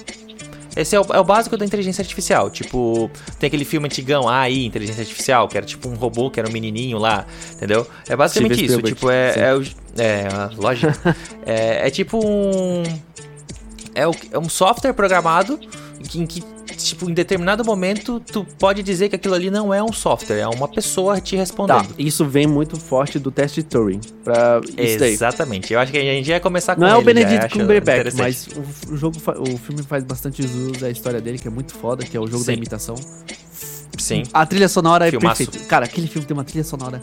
Esse 0.76 0.96
é 0.96 1.00
o, 1.00 1.05
é 1.12 1.20
o 1.20 1.25
básico 1.25 1.56
da 1.56 1.64
inteligência 1.64 2.02
artificial. 2.02 2.50
Tipo, 2.50 3.08
tem 3.38 3.46
aquele 3.46 3.64
filme 3.64 3.87
antigão, 3.87 4.29
AI, 4.29 4.64
inteligência 4.64 5.02
artificial, 5.02 5.46
que 5.46 5.56
era 5.56 5.64
tipo 5.64 5.88
um 5.88 5.94
robô, 5.94 6.31
que 6.31 6.41
era 6.41 6.49
um 6.49 6.52
menininho 6.52 6.99
lá, 6.99 7.26
entendeu? 7.52 7.87
É 8.08 8.17
basicamente 8.17 8.55
Steven 8.55 8.64
isso. 8.67 8.79
Spielberg, 8.79 8.94
Tipo, 8.96 9.11
é, 9.11 9.32
sim. 9.32 9.41
é, 10.02 10.05
é, 10.05 10.29
lógico. 10.56 10.93
é, 11.46 11.87
é 11.87 11.91
tipo 11.91 12.19
um. 12.26 12.82
É, 13.94 14.08
o- 14.08 14.14
é 14.32 14.38
um 14.38 14.49
software 14.49 14.93
programado 14.94 15.61
em 16.00 16.26
que, 16.26 16.43
tipo, 16.76 17.09
em 17.11 17.15
determinado 17.15 17.65
momento, 17.65 18.21
tu 18.21 18.44
pode 18.59 18.82
dizer 18.82 19.09
que 19.09 19.17
aquilo 19.17 19.35
ali 19.35 19.50
não 19.50 19.73
é 19.73 19.82
um 19.82 19.93
software, 19.93 20.38
é 20.38 20.47
uma 20.49 20.69
pessoa 20.69 21.21
te 21.21 21.32
Tá, 21.35 21.41
respondendo. 21.41 21.94
isso 21.99 22.25
vem 22.25 22.47
muito 22.47 22.79
forte 22.79 23.19
do 23.19 23.31
teste 23.31 23.62
de 23.62 23.69
Turing. 23.69 24.00
Pra 24.23 24.61
isso 24.79 24.99
daí. 24.99 25.12
Exatamente. 25.12 25.73
Eu 25.73 25.81
acho 25.81 25.91
que 25.93 25.99
a 25.99 26.00
gente 26.03 26.29
ia 26.29 26.41
começar 26.41 26.75
com 26.75 26.81
Não 26.82 26.88
é 26.88 26.94
o 26.94 26.99
ele, 27.00 27.05
Benedict 27.15 27.49
Cumberbatch, 27.59 28.15
mas 28.17 28.49
o, 28.89 28.96
jogo, 28.96 29.17
o 29.39 29.56
filme 29.58 29.82
faz 29.82 30.05
bastante 30.05 30.43
uso 30.43 30.72
da 30.72 30.91
história 30.91 31.20
dele, 31.20 31.39
que 31.39 31.49
é 31.49 31.51
muito 31.51 31.75
foda, 31.75 32.05
que 32.05 32.17
é 32.17 32.20
o 32.20 32.27
jogo 32.27 32.44
da 32.44 32.53
Sim. 32.53 32.58
imitação. 32.58 32.94
Sim. 33.99 34.22
A 34.32 34.44
trilha 34.44 34.69
sonora 34.69 35.08
Filmaço. 35.10 35.43
é 35.43 35.46
perfeita. 35.46 35.67
Cara, 35.69 35.84
aquele 35.87 36.06
filme 36.06 36.27
tem 36.27 36.37
uma 36.37 36.44
trilha 36.44 36.65
sonora 36.65 37.01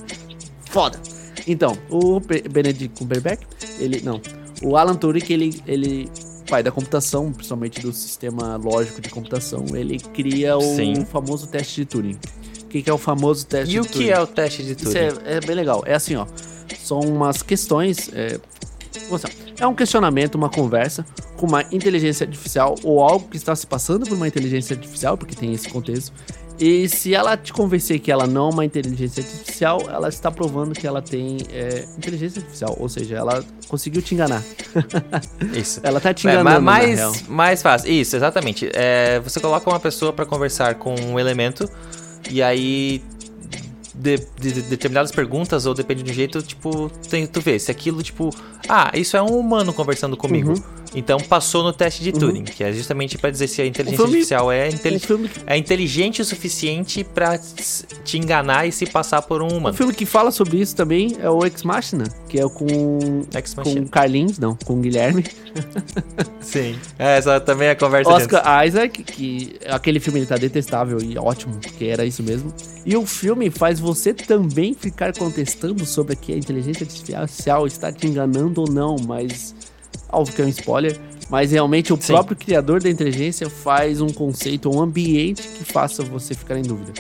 foda. 0.70 1.00
Então, 1.48 1.78
o 1.90 2.20
Be- 2.20 2.44
Benedict 2.50 2.98
Cumberbatch, 3.00 3.42
ele... 3.80 4.02
Não. 4.02 4.22
O 4.62 4.78
Alan 4.78 4.94
Turing, 4.96 5.24
ele, 5.30 5.62
ele... 5.66 6.12
Pai 6.52 6.62
da 6.62 6.70
computação, 6.70 7.32
principalmente 7.32 7.80
do 7.80 7.94
sistema 7.94 8.58
lógico 8.58 9.00
de 9.00 9.10
computação, 9.10 9.66
ele 9.74 9.98
cria 9.98 10.58
o 10.58 10.76
Sim. 10.76 11.06
famoso 11.06 11.48
teste 11.48 11.76
de 11.80 11.86
Turing. 11.86 12.20
O 12.64 12.66
que, 12.66 12.82
que 12.82 12.90
é 12.90 12.94
o 12.94 12.98
famoso 12.98 13.48
teste 13.48 13.74
E 13.74 13.80
o 13.80 13.84
de 13.84 13.88
Turing? 13.88 14.06
que 14.06 14.12
é 14.12 14.20
o 14.20 14.28
teste 14.28 14.62
de 14.62 14.74
Isso 14.74 14.84
Turing? 14.84 15.00
é, 15.24 15.38
é 15.38 15.40
bem 15.40 15.56
legal. 15.56 15.82
É 15.86 15.94
assim, 15.94 16.18
ó. 16.18 16.26
São 16.84 17.00
umas 17.00 17.42
questões. 17.42 18.10
É, 18.12 18.38
lá. 19.10 19.20
é 19.62 19.66
um 19.66 19.74
questionamento, 19.74 20.36
uma 20.36 20.50
conversa 20.50 21.06
com 21.38 21.46
uma 21.46 21.64
inteligência 21.72 22.26
artificial 22.26 22.76
ou 22.84 23.00
algo 23.02 23.30
que 23.30 23.38
está 23.38 23.56
se 23.56 23.66
passando 23.66 24.06
por 24.06 24.16
uma 24.16 24.28
inteligência 24.28 24.76
artificial, 24.76 25.18
porque 25.18 25.34
tem 25.34 25.54
esse 25.54 25.70
contexto. 25.70 26.12
E 26.62 26.88
se 26.88 27.16
ela 27.16 27.36
te 27.36 27.52
convencer 27.52 28.00
que 28.00 28.12
ela 28.12 28.28
não 28.28 28.50
é 28.50 28.54
uma 28.54 28.66
inteligência 28.66 29.24
artificial, 29.24 29.82
ela 29.90 30.08
está 30.10 30.30
provando 30.30 30.74
que 30.76 30.86
ela 30.86 31.02
tem 31.02 31.38
é, 31.52 31.86
inteligência 31.98 32.40
artificial. 32.40 32.76
Ou 32.80 32.88
seja, 32.88 33.16
ela 33.18 33.44
conseguiu 33.68 34.00
te 34.02 34.14
enganar. 34.14 34.44
Isso. 35.58 35.80
Ela 35.82 36.00
tá 36.00 36.14
te 36.14 36.28
É, 36.28 36.32
enganando. 36.34 36.50
real. 36.50 36.62
mais, 36.62 37.28
mais 37.28 37.62
fácil. 37.64 37.92
Isso, 37.92 38.16
exatamente. 38.16 38.70
É, 38.76 39.20
você 39.22 39.40
coloca 39.40 39.68
uma 39.70 39.80
pessoa 39.80 40.14
pra 40.14 40.24
conversar 40.26 40.76
com 40.76 40.94
um 40.94 41.20
elemento 41.20 41.68
e 42.30 42.44
aí 42.44 43.02
de, 43.96 44.18
de- 44.40 44.52
de- 44.54 44.62
determinadas 44.64 45.12
perguntas 45.12 45.66
ou 45.66 45.74
depende 45.74 46.04
do 46.04 46.14
jeito, 46.14 46.42
tipo, 46.44 46.90
tem- 47.10 47.26
tu 47.28 47.42
vê 47.42 47.58
se 47.60 47.72
aquilo, 47.72 48.02
tipo, 48.04 48.30
ah, 48.70 48.92
isso 48.94 49.18
é 49.18 49.22
um 49.22 49.38
humano 49.38 49.74
conversando 49.74 50.16
comigo. 50.16 50.52
Uhum. 50.52 50.81
Então 50.94 51.18
passou 51.20 51.64
no 51.64 51.72
teste 51.72 52.04
de 52.04 52.12
Turing, 52.12 52.44
que 52.44 52.64
é 52.64 52.74
justamente 52.74 53.18
pra 53.18 53.30
dizer 53.30 53.48
se 53.48 53.62
a 53.62 53.66
inteligência 53.66 53.98
filme- 54.06 54.14
artificial 54.18 54.52
é, 54.52 54.68
Um 54.70 54.78
que- 54.78 55.30
é 55.48 55.58
inteligente 55.58 56.22
o 56.22 56.26
suficiente 56.26 57.04
pra 57.04 57.36
s- 57.36 57.86
te 58.04 58.18
enganar 58.18 58.68
e 58.68 58.72
se 58.74 58.86
passar 58.86 59.22
por 59.22 59.42
um 59.42 59.52
um 59.54 59.58
humano. 59.58 59.76
filme 59.76 59.94
que 59.94 60.06
fala 60.06 60.32
sobre 60.32 60.58
isso 60.60 60.76
também 60.76 61.16
é 61.22 61.30
o 61.30 61.46
Ex 61.46 61.64
Machina, 61.64 62.04
que 62.28 62.38
é 62.40 62.46
o 62.46 62.50
com, 62.50 62.68
Ex 63.34 63.54
com 63.54 63.62
Machina. 63.62 63.86
o 63.86 63.90
Carlinhos, 63.90 64.38
não, 64.38 64.56
com 64.56 64.74
o 64.74 64.82
Guilherme. 64.82 65.24
Sim. 66.42 66.76
É, 67.00 67.18
essa 67.18 67.40
também 67.40 67.68
é 67.70 67.72
a 67.72 67.76
conversa 67.76 68.10
Oscar 68.12 68.66
Isaac, 68.68 69.04
que 69.04 69.56
aquele 69.68 70.00
filme 70.00 70.20
ele 70.20 70.26
tá 70.26 70.36
detestável 70.36 71.00
e 71.02 71.18
ótimo, 71.18 71.56
porque 71.62 71.86
era 71.86 72.06
isso 72.06 72.22
mesmo. 72.24 72.54
E 72.86 72.98
o 72.98 73.06
filme 73.06 73.50
faz 73.50 73.80
você 73.80 74.14
também 74.14 74.74
ficar 74.74 75.14
contestando 75.16 75.86
sobre 75.86 76.16
que 76.16 76.34
a 76.34 76.38
inteligência 76.38 76.84
artificial 76.84 77.68
está 77.68 77.92
te 77.92 78.08
enganando 78.08 78.62
ou 78.62 78.70
não, 78.70 78.96
mas 79.06 79.54
óbvio 80.12 80.36
que 80.36 80.42
é 80.42 80.46
um 80.46 80.50
spoiler, 80.50 81.00
mas 81.30 81.52
realmente 81.52 81.94
o 81.94 81.98
Sim. 81.98 82.14
próprio 82.14 82.36
criador 82.36 82.82
da 82.82 82.90
inteligência 82.90 83.50
faz 83.50 84.02
um 84.02 84.10
conceito, 84.10 84.70
um 84.70 84.82
ambiente 84.82 85.42
que 85.42 85.64
faça 85.64 86.04
você 86.04 86.34
ficar 86.34 86.58
em 86.58 86.64
dúvida. 86.64 86.94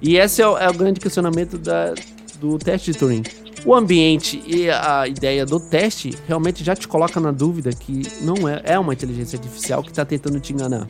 E 0.00 0.16
esse 0.16 0.40
é 0.40 0.48
o, 0.48 0.56
é 0.56 0.68
o 0.68 0.74
grande 0.74 1.00
questionamento 1.00 1.58
da, 1.58 1.94
do 2.40 2.58
teste 2.58 2.92
de 2.92 2.98
Turing. 2.98 3.22
O 3.64 3.74
ambiente 3.74 4.42
e 4.46 4.70
a 4.70 5.08
ideia 5.08 5.44
do 5.44 5.58
teste 5.58 6.14
realmente 6.26 6.62
já 6.62 6.76
te 6.76 6.86
coloca 6.86 7.18
na 7.18 7.32
dúvida 7.32 7.70
que 7.70 8.02
não 8.22 8.48
é, 8.48 8.62
é 8.64 8.78
uma 8.78 8.92
inteligência 8.92 9.36
artificial 9.36 9.82
que 9.82 9.90
está 9.90 10.04
tentando 10.04 10.38
te 10.38 10.52
enganar. 10.52 10.86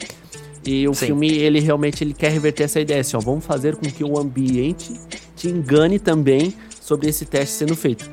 E 0.65 0.87
o 0.87 0.95
Sim. 0.95 1.07
filme, 1.07 1.33
ele 1.33 1.61
realmente 1.61 2.03
ele 2.03 2.13
quer 2.13 2.31
reverter 2.31 2.65
essa 2.65 2.81
ideia, 2.81 3.01
assim, 3.01 3.17
ó, 3.17 3.21
vamos 3.21 3.45
fazer 3.45 3.77
com 3.77 3.87
que 3.87 4.03
o 4.05 4.19
ambiente 4.19 4.93
te 5.37 5.49
engane 5.49 5.99
também 5.99 6.53
sobre 6.81 7.09
esse 7.09 7.25
teste 7.25 7.55
sendo 7.55 7.77
feito. 7.77 8.11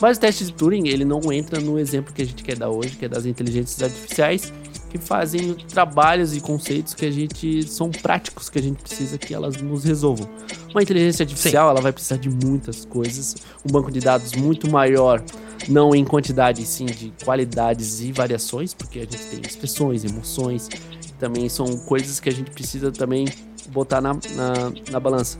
Mas 0.00 0.16
o 0.16 0.20
teste 0.20 0.44
de 0.44 0.52
Turing, 0.52 0.86
ele 0.88 1.04
não 1.04 1.32
entra 1.32 1.60
no 1.60 1.78
exemplo 1.78 2.12
que 2.12 2.22
a 2.22 2.24
gente 2.24 2.42
quer 2.44 2.56
dar 2.56 2.68
hoje, 2.68 2.96
que 2.96 3.04
é 3.04 3.08
das 3.08 3.26
inteligências 3.26 3.82
artificiais, 3.82 4.52
que 4.88 4.98
fazem 4.98 5.54
trabalhos 5.54 6.36
e 6.36 6.40
conceitos 6.40 6.94
que 6.94 7.04
a 7.04 7.10
gente 7.10 7.68
são 7.68 7.90
práticos, 7.90 8.48
que 8.48 8.58
a 8.58 8.62
gente 8.62 8.80
precisa 8.80 9.18
que 9.18 9.34
elas 9.34 9.60
nos 9.60 9.84
resolvam. 9.84 10.28
Uma 10.70 10.82
inteligência 10.82 11.24
artificial, 11.24 11.70
ela 11.70 11.80
vai 11.80 11.92
precisar 11.92 12.16
de 12.16 12.30
muitas 12.30 12.84
coisas, 12.84 13.36
um 13.68 13.72
banco 13.72 13.90
de 13.90 14.00
dados 14.00 14.32
muito 14.32 14.70
maior, 14.70 15.22
não 15.68 15.94
em 15.94 16.04
quantidade, 16.04 16.64
sim 16.64 16.86
de 16.86 17.12
qualidades 17.24 18.00
e 18.00 18.12
variações, 18.12 18.72
porque 18.72 19.00
a 19.00 19.02
gente 19.02 19.26
tem 19.26 19.40
expressões, 19.40 20.04
emoções, 20.04 20.68
também 21.18 21.48
são 21.48 21.66
coisas 21.78 22.20
que 22.20 22.28
a 22.28 22.32
gente 22.32 22.50
precisa 22.50 22.92
também 22.92 23.26
botar 23.68 24.00
na, 24.00 24.14
na, 24.14 24.72
na 24.90 25.00
balança. 25.00 25.38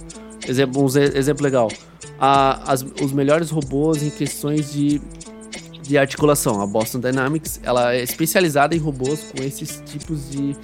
Exemplo, 0.48 0.82
um 0.82 0.86
exemplo 0.86 1.44
legal. 1.44 1.68
A- 2.18 2.72
as- 2.72 2.84
os 3.02 3.12
melhores 3.12 3.50
robôs 3.50 4.02
em 4.02 4.10
questões 4.10 4.72
de, 4.72 5.00
de 5.82 5.98
articulação. 5.98 6.60
A 6.60 6.66
Boston 6.66 7.00
Dynamics 7.00 7.60
ela 7.62 7.94
é 7.94 8.02
especializada 8.02 8.74
em 8.74 8.78
robôs 8.78 9.24
com 9.36 9.42
esses 9.42 9.82
tipos 9.86 10.30
de, 10.30 10.56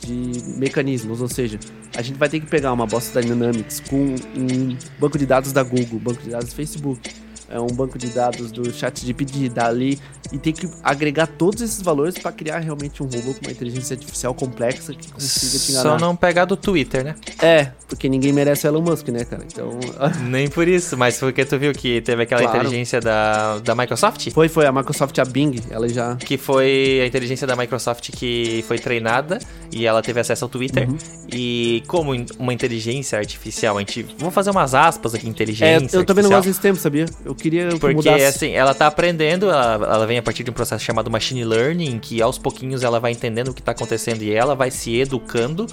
de 0.00 0.42
mecanismos. 0.58 1.20
Ou 1.20 1.28
seja, 1.28 1.58
a 1.96 2.02
gente 2.02 2.18
vai 2.18 2.28
ter 2.28 2.40
que 2.40 2.46
pegar 2.46 2.72
uma 2.72 2.86
Boston 2.86 3.20
Dynamics 3.20 3.80
com 3.88 4.14
um 4.36 4.76
banco 4.98 5.16
de 5.18 5.24
dados 5.26 5.52
da 5.52 5.62
Google, 5.62 5.98
banco 6.00 6.22
de 6.22 6.30
dados 6.30 6.48
do 6.50 6.54
Facebook, 6.54 7.00
é 7.48 7.60
um 7.60 7.66
banco 7.66 7.98
de 7.98 8.08
dados 8.08 8.50
do 8.50 8.72
ChatGPT, 8.72 9.48
dali, 9.50 9.98
e 10.32 10.38
tem 10.38 10.52
que 10.52 10.68
agregar 10.82 11.26
todos 11.26 11.60
esses 11.62 11.82
valores 11.82 12.18
para 12.18 12.32
criar 12.32 12.58
realmente 12.58 13.02
um 13.02 13.06
robô 13.06 13.34
com 13.34 13.40
uma 13.46 13.52
inteligência 13.52 13.94
artificial 13.94 14.34
complexa 14.34 14.94
que 14.94 15.12
consiga 15.12 15.58
te 15.64 15.72
enganar. 15.72 15.90
Só 15.90 15.98
não 15.98 16.16
pegar 16.16 16.44
do 16.46 16.56
Twitter, 16.56 17.04
né? 17.04 17.14
É, 17.40 17.68
porque 17.88 18.08
ninguém 18.08 18.32
merece 18.32 18.66
o 18.66 18.68
Elon 18.68 18.80
Musk, 18.82 19.08
né, 19.08 19.24
cara? 19.24 19.44
Então. 19.46 19.78
Nem 20.28 20.48
por 20.48 20.66
isso, 20.66 20.96
mas 20.96 21.18
porque 21.18 21.44
tu 21.44 21.58
viu 21.58 21.72
que 21.72 22.00
teve 22.00 22.22
aquela 22.22 22.42
Claro. 22.42 22.58
inteligência 22.58 23.00
da, 23.00 23.58
da 23.58 23.74
Microsoft? 23.74 24.30
Foi, 24.30 24.48
foi. 24.48 24.66
A 24.66 24.72
Microsoft, 24.72 25.18
a 25.18 25.24
Bing, 25.24 25.60
ela 25.70 25.88
já. 25.88 26.16
Que 26.16 26.36
foi 26.38 27.00
a 27.02 27.06
inteligência 27.06 27.46
da 27.46 27.54
Microsoft 27.54 28.10
que 28.12 28.64
foi 28.66 28.78
treinada 28.78 29.38
e 29.70 29.86
ela 29.86 30.02
teve 30.02 30.18
acesso 30.20 30.44
ao 30.44 30.48
Twitter. 30.48 30.88
Uhum. 30.88 30.96
E 31.32 31.82
como 31.86 32.12
uma 32.38 32.52
inteligência 32.52 33.18
artificial, 33.18 33.76
a 33.76 33.80
gente. 33.80 34.02
Vamos 34.18 34.34
fazer 34.34 34.50
umas 34.50 34.74
aspas 34.74 35.14
aqui, 35.14 35.26
É, 35.26 35.30
inteligência. 35.30 35.96
eu 35.96 36.04
também 36.04 36.22
não 36.22 36.30
gosto 36.30 36.48
desse 36.48 36.60
tempo, 36.60 36.78
sabia? 36.78 37.06
Eu 37.24 37.34
queria 37.34 37.68
que 37.68 37.78
Porque, 37.78 37.94
mudasse. 37.96 38.24
assim, 38.24 38.50
ela 38.52 38.74
tá 38.74 38.86
aprendendo, 38.86 39.46
ela, 39.50 39.74
ela 39.74 40.06
vem 40.06 40.18
a 40.22 40.24
partir 40.24 40.44
de 40.44 40.50
um 40.50 40.54
processo 40.54 40.84
chamado 40.84 41.10
machine 41.10 41.44
learning, 41.44 41.98
que 41.98 42.22
aos 42.22 42.38
pouquinhos 42.38 42.82
ela 42.82 42.98
vai 42.98 43.12
entendendo 43.12 43.48
o 43.48 43.54
que 43.54 43.62
tá 43.62 43.72
acontecendo 43.72 44.22
e 44.22 44.32
ela 44.32 44.54
vai 44.54 44.70
se 44.70 44.98
educando. 44.98 45.66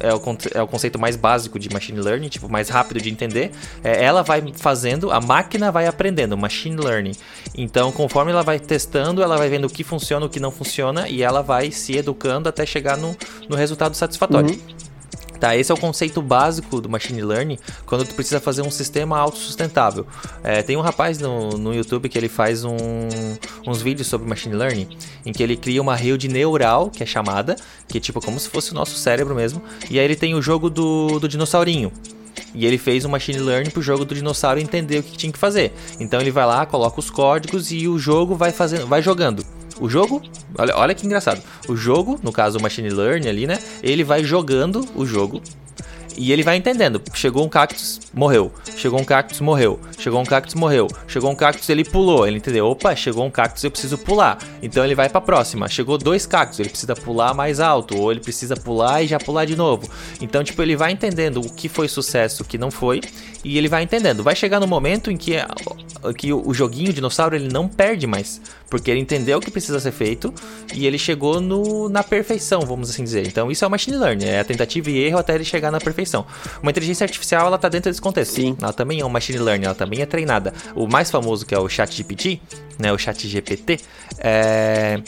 É 0.00 0.12
o, 0.12 0.20
é 0.54 0.62
o 0.62 0.66
conceito 0.66 0.98
mais 0.98 1.16
básico 1.16 1.58
de 1.58 1.68
machine 1.70 2.00
learning, 2.00 2.28
tipo, 2.28 2.48
mais 2.48 2.68
rápido 2.68 3.00
de 3.00 3.10
entender. 3.10 3.52
É, 3.84 4.02
ela 4.02 4.22
vai 4.22 4.42
fazendo, 4.56 5.10
a 5.10 5.20
máquina 5.20 5.70
vai 5.70 5.86
aprendendo, 5.86 6.36
machine 6.36 6.76
learning. 6.76 7.12
Então, 7.56 7.92
conforme 7.92 8.32
ela 8.32 8.42
vai 8.42 8.58
testando, 8.58 9.22
ela 9.22 9.36
vai 9.36 9.48
vendo 9.48 9.66
o 9.66 9.70
que 9.70 9.84
funciona, 9.84 10.26
o 10.26 10.28
que 10.28 10.40
não 10.40 10.50
funciona, 10.50 11.08
e 11.08 11.22
ela 11.22 11.42
vai 11.42 11.70
se 11.70 11.96
educando 11.96 12.48
até 12.48 12.64
chegar 12.64 12.96
no, 12.96 13.16
no 13.48 13.56
resultado 13.56 13.94
satisfatório. 13.94 14.50
Uhum. 14.50 14.89
Tá, 15.40 15.56
esse 15.56 15.72
é 15.72 15.74
o 15.74 15.78
conceito 15.78 16.20
básico 16.20 16.82
do 16.82 16.88
machine 16.88 17.22
learning 17.22 17.58
quando 17.86 18.04
tu 18.04 18.14
precisa 18.14 18.38
fazer 18.38 18.60
um 18.60 18.70
sistema 18.70 19.18
autossustentável. 19.18 20.06
É, 20.44 20.60
tem 20.62 20.76
um 20.76 20.82
rapaz 20.82 21.18
no, 21.18 21.52
no 21.56 21.74
YouTube 21.74 22.10
que 22.10 22.18
ele 22.18 22.28
faz 22.28 22.62
um- 22.62 22.76
uns 23.66 23.80
vídeos 23.80 24.06
sobre 24.06 24.28
machine 24.28 24.54
learning, 24.54 24.86
em 25.24 25.32
que 25.32 25.42
ele 25.42 25.56
cria 25.56 25.80
uma 25.80 25.96
rede 25.96 26.28
neural, 26.28 26.90
que 26.90 27.02
é 27.02 27.06
chamada, 27.06 27.56
que 27.88 27.96
é 27.96 28.00
tipo 28.00 28.20
como 28.20 28.38
se 28.38 28.50
fosse 28.50 28.72
o 28.72 28.74
nosso 28.74 28.96
cérebro 28.98 29.34
mesmo, 29.34 29.62
e 29.90 29.98
aí 29.98 30.04
ele 30.04 30.14
tem 30.14 30.34
o 30.34 30.42
jogo 30.42 30.68
do, 30.68 31.18
do 31.18 31.26
dinossaurinho. 31.26 31.90
E 32.54 32.66
ele 32.66 32.76
fez 32.76 33.04
um 33.04 33.08
machine 33.08 33.38
learning 33.38 33.70
pro 33.70 33.80
jogo 33.80 34.04
do 34.04 34.14
dinossauro 34.14 34.60
entender 34.60 34.98
o 34.98 35.02
que 35.02 35.16
tinha 35.16 35.32
que 35.32 35.38
fazer. 35.38 35.72
Então 35.98 36.20
ele 36.20 36.30
vai 36.30 36.44
lá, 36.44 36.66
coloca 36.66 37.00
os 37.00 37.08
códigos 37.08 37.72
e 37.72 37.88
o 37.88 37.98
jogo 37.98 38.34
vai 38.34 38.52
fazendo, 38.52 38.86
vai 38.86 39.00
jogando. 39.02 39.44
O 39.80 39.88
jogo, 39.88 40.22
olha, 40.58 40.76
olha 40.76 40.94
que 40.94 41.06
engraçado. 41.06 41.42
O 41.68 41.74
jogo, 41.74 42.20
no 42.22 42.30
caso 42.30 42.58
o 42.58 42.62
machine 42.62 42.90
learning 42.90 43.28
ali, 43.28 43.46
né? 43.46 43.58
Ele 43.82 44.04
vai 44.04 44.22
jogando 44.22 44.86
o 44.94 45.06
jogo 45.06 45.42
e 46.16 46.32
ele 46.32 46.42
vai 46.42 46.56
entendendo. 46.56 47.00
Chegou 47.14 47.44
um 47.44 47.48
cactus, 47.48 48.00
morreu. 48.12 48.52
Chegou 48.76 49.00
um 49.00 49.04
cactus, 49.04 49.40
morreu. 49.40 49.80
Chegou 49.98 50.20
um 50.20 50.24
cactus, 50.24 50.54
morreu. 50.54 50.88
Chegou 51.06 51.30
um 51.30 51.34
cactus, 51.34 51.68
ele 51.68 51.84
pulou. 51.84 52.26
Ele 52.26 52.38
entendeu. 52.38 52.66
Opa, 52.66 52.94
chegou 52.94 53.24
um 53.24 53.30
cactus, 53.30 53.62
eu 53.64 53.70
preciso 53.70 53.98
pular. 53.98 54.38
Então 54.62 54.84
ele 54.84 54.94
vai 54.94 55.08
pra 55.08 55.20
próxima. 55.20 55.68
Chegou 55.68 55.96
dois 55.98 56.26
cactos, 56.26 56.58
ele 56.60 56.68
precisa 56.68 56.94
pular 56.94 57.34
mais 57.34 57.60
alto. 57.60 57.96
Ou 57.96 58.10
ele 58.10 58.20
precisa 58.20 58.56
pular 58.56 59.02
e 59.02 59.06
já 59.06 59.18
pular 59.18 59.44
de 59.44 59.56
novo. 59.56 59.88
Então, 60.20 60.42
tipo, 60.42 60.60
ele 60.62 60.76
vai 60.76 60.92
entendendo 60.92 61.40
o 61.40 61.52
que 61.52 61.68
foi 61.68 61.88
sucesso, 61.88 62.42
o 62.42 62.46
que 62.46 62.58
não 62.58 62.70
foi. 62.70 63.00
E 63.44 63.56
ele 63.56 63.68
vai 63.68 63.82
entendendo. 63.82 64.22
Vai 64.22 64.34
chegar 64.36 64.60
no 64.60 64.66
momento 64.66 65.10
em 65.10 65.16
que, 65.16 65.34
que 66.16 66.32
o 66.32 66.52
joguinho, 66.52 66.90
o 66.90 66.92
dinossauro, 66.92 67.34
ele 67.34 67.48
não 67.52 67.68
perde 67.68 68.06
mais. 68.06 68.40
Porque 68.68 68.90
ele 68.90 69.00
entendeu 69.00 69.38
o 69.38 69.40
que 69.40 69.50
precisa 69.50 69.80
ser 69.80 69.92
feito. 69.92 70.32
E 70.74 70.86
ele 70.86 70.98
chegou 70.98 71.40
no, 71.40 71.88
na 71.88 72.02
perfeição, 72.02 72.60
vamos 72.60 72.90
assim 72.90 73.02
dizer. 73.02 73.26
Então, 73.26 73.50
isso 73.50 73.64
é 73.64 73.68
o 73.68 73.70
machine 73.70 73.96
learning. 73.96 74.26
É 74.26 74.40
a 74.40 74.44
tentativa 74.44 74.90
e 74.90 74.98
erro 74.98 75.18
até 75.18 75.34
ele 75.34 75.44
chegar 75.44 75.70
na 75.70 75.80
perfeição. 75.80 76.26
Uma 76.62 76.70
inteligência 76.70 77.04
artificial, 77.04 77.46
ela 77.46 77.58
tá 77.58 77.68
dentro 77.68 77.90
contexto. 78.00 78.34
Sim. 78.34 78.56
Ela 78.60 78.72
também 78.72 79.00
é 79.00 79.04
um 79.04 79.08
machine 79.08 79.38
learning, 79.38 79.66
ela 79.66 79.74
também 79.74 80.00
é 80.00 80.06
treinada. 80.06 80.52
O 80.74 80.86
mais 80.86 81.10
famoso, 81.10 81.46
que 81.46 81.54
é 81.54 81.58
o 81.58 81.68
ChatGPT, 81.68 82.40
né, 82.78 82.92
o 82.92 82.98
ChatGPT, 82.98 83.80
é... 84.18 85.00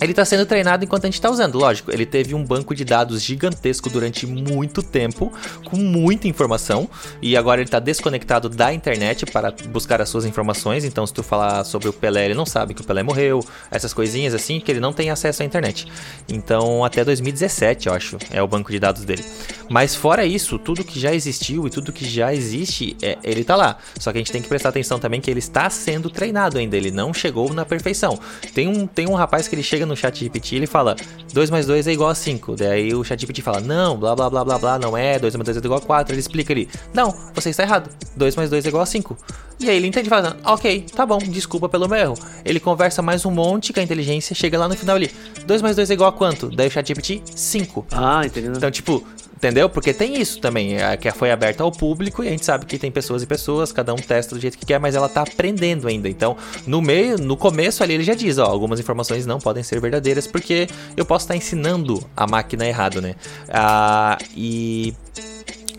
Ele 0.00 0.12
está 0.12 0.24
sendo 0.24 0.46
treinado 0.46 0.82
enquanto 0.82 1.04
a 1.04 1.06
gente 1.08 1.14
está 1.14 1.28
usando, 1.28 1.58
lógico. 1.58 1.90
Ele 1.90 2.06
teve 2.06 2.34
um 2.34 2.42
banco 2.42 2.74
de 2.74 2.86
dados 2.86 3.22
gigantesco 3.22 3.90
durante 3.90 4.26
muito 4.26 4.82
tempo, 4.82 5.30
com 5.64 5.76
muita 5.76 6.26
informação, 6.26 6.88
e 7.20 7.36
agora 7.36 7.60
ele 7.60 7.68
está 7.68 7.78
desconectado 7.78 8.48
da 8.48 8.72
internet 8.72 9.26
para 9.26 9.52
buscar 9.68 10.00
as 10.00 10.08
suas 10.08 10.24
informações. 10.24 10.86
Então, 10.86 11.06
se 11.06 11.12
tu 11.12 11.22
falar 11.22 11.64
sobre 11.64 11.88
o 11.88 11.92
Pelé, 11.92 12.24
ele 12.24 12.34
não 12.34 12.46
sabe 12.46 12.72
que 12.72 12.80
o 12.80 12.84
Pelé 12.84 13.02
morreu, 13.02 13.44
essas 13.70 13.92
coisinhas 13.92 14.32
assim, 14.32 14.58
que 14.58 14.72
ele 14.72 14.80
não 14.80 14.92
tem 14.92 15.10
acesso 15.10 15.42
à 15.42 15.44
internet. 15.44 15.86
Então, 16.26 16.82
até 16.82 17.04
2017, 17.04 17.88
eu 17.88 17.92
acho, 17.92 18.16
é 18.30 18.42
o 18.42 18.48
banco 18.48 18.72
de 18.72 18.78
dados 18.78 19.04
dele. 19.04 19.24
Mas 19.68 19.94
fora 19.94 20.24
isso, 20.24 20.58
tudo 20.58 20.82
que 20.82 20.98
já 20.98 21.14
existiu 21.14 21.66
e 21.66 21.70
tudo 21.70 21.92
que 21.92 22.08
já 22.08 22.32
existe, 22.32 22.96
é, 23.02 23.18
ele 23.22 23.44
tá 23.44 23.54
lá. 23.54 23.76
Só 23.98 24.10
que 24.10 24.18
a 24.18 24.20
gente 24.20 24.32
tem 24.32 24.40
que 24.40 24.48
prestar 24.48 24.70
atenção 24.70 24.98
também 24.98 25.20
que 25.20 25.30
ele 25.30 25.40
está 25.40 25.68
sendo 25.68 26.08
treinado 26.08 26.56
ainda, 26.56 26.74
ele 26.74 26.90
não 26.90 27.12
chegou 27.12 27.52
na 27.52 27.66
perfeição. 27.66 28.18
Tem 28.54 28.66
um, 28.66 28.86
tem 28.86 29.06
um 29.06 29.14
rapaz 29.14 29.46
que 29.46 29.54
ele 29.54 29.62
chega 29.62 29.89
no 29.90 29.96
chat 29.96 30.18
GPT 30.18 30.56
ele 30.56 30.66
fala 30.66 30.96
2 31.32 31.50
mais 31.50 31.66
2 31.66 31.86
é 31.86 31.92
igual 31.92 32.10
a 32.10 32.14
5. 32.14 32.56
Daí 32.56 32.94
o 32.94 33.04
chat 33.04 33.20
GPT 33.20 33.42
fala, 33.42 33.60
não, 33.60 33.98
blá 33.98 34.16
blá 34.16 34.30
blá 34.30 34.44
blá 34.44 34.58
blá, 34.58 34.78
não 34.78 34.96
é, 34.96 35.18
2 35.18 35.36
mais 35.36 35.46
2 35.46 35.56
é 35.56 35.60
igual 35.60 35.78
a 35.78 35.82
4. 35.82 36.14
Ele 36.14 36.20
explica 36.20 36.52
ali, 36.52 36.68
não, 36.94 37.14
você 37.34 37.50
está 37.50 37.62
errado, 37.62 37.90
2 38.16 38.36
mais 38.36 38.50
2 38.50 38.64
é 38.64 38.68
igual 38.68 38.82
a 38.82 38.86
5. 38.86 39.16
E 39.60 39.68
aí 39.68 39.76
ele 39.76 39.86
entende 39.86 40.06
e 40.06 40.10
fala, 40.10 40.38
ok, 40.44 40.86
tá 40.94 41.04
bom, 41.04 41.18
desculpa 41.18 41.68
pelo 41.68 41.86
meu 41.86 41.98
erro. 41.98 42.14
Ele 42.44 42.58
conversa 42.58 43.02
mais 43.02 43.26
um 43.26 43.30
monte 43.30 43.72
com 43.72 43.80
a 43.80 43.82
inteligência, 43.82 44.34
chega 44.34 44.58
lá 44.58 44.66
no 44.66 44.74
final 44.74 44.96
ali, 44.96 45.10
2 45.46 45.60
mais 45.60 45.76
2 45.76 45.90
é 45.90 45.94
igual 45.94 46.08
a 46.08 46.12
quanto? 46.12 46.48
Daí 46.48 46.68
o 46.68 46.70
chat 46.70 46.88
GPT, 46.88 47.22
5. 47.36 47.86
Ah, 47.92 48.22
entendeu? 48.24 48.52
Então, 48.56 48.70
tipo, 48.70 49.06
entendeu? 49.40 49.70
Porque 49.70 49.94
tem 49.94 50.20
isso 50.20 50.38
também, 50.38 50.76
é, 50.76 50.96
que 50.98 51.10
foi 51.10 51.30
aberta 51.30 51.62
ao 51.62 51.72
público 51.72 52.22
e 52.22 52.28
a 52.28 52.30
gente 52.30 52.44
sabe 52.44 52.66
que 52.66 52.78
tem 52.78 52.90
pessoas 52.90 53.22
e 53.22 53.26
pessoas, 53.26 53.72
cada 53.72 53.94
um 53.94 53.96
testa 53.96 54.34
do 54.34 54.40
jeito 54.40 54.58
que 54.58 54.66
quer, 54.66 54.78
mas 54.78 54.94
ela 54.94 55.08
tá 55.08 55.22
aprendendo 55.22 55.88
ainda. 55.88 56.10
Então, 56.10 56.36
no 56.66 56.82
meio, 56.82 57.16
no 57.16 57.38
começo 57.38 57.82
ali 57.82 57.94
ele 57.94 58.04
já 58.04 58.14
diz, 58.14 58.36
ó, 58.36 58.44
algumas 58.44 58.78
informações 58.78 59.24
não 59.24 59.38
podem 59.38 59.62
ser 59.62 59.80
verdadeiras 59.80 60.26
porque 60.26 60.68
eu 60.94 61.06
posso 61.06 61.24
estar 61.24 61.34
ensinando 61.34 62.04
a 62.14 62.26
máquina 62.26 62.66
errado, 62.66 63.00
né? 63.00 63.14
Ah, 63.48 64.18
e 64.36 64.94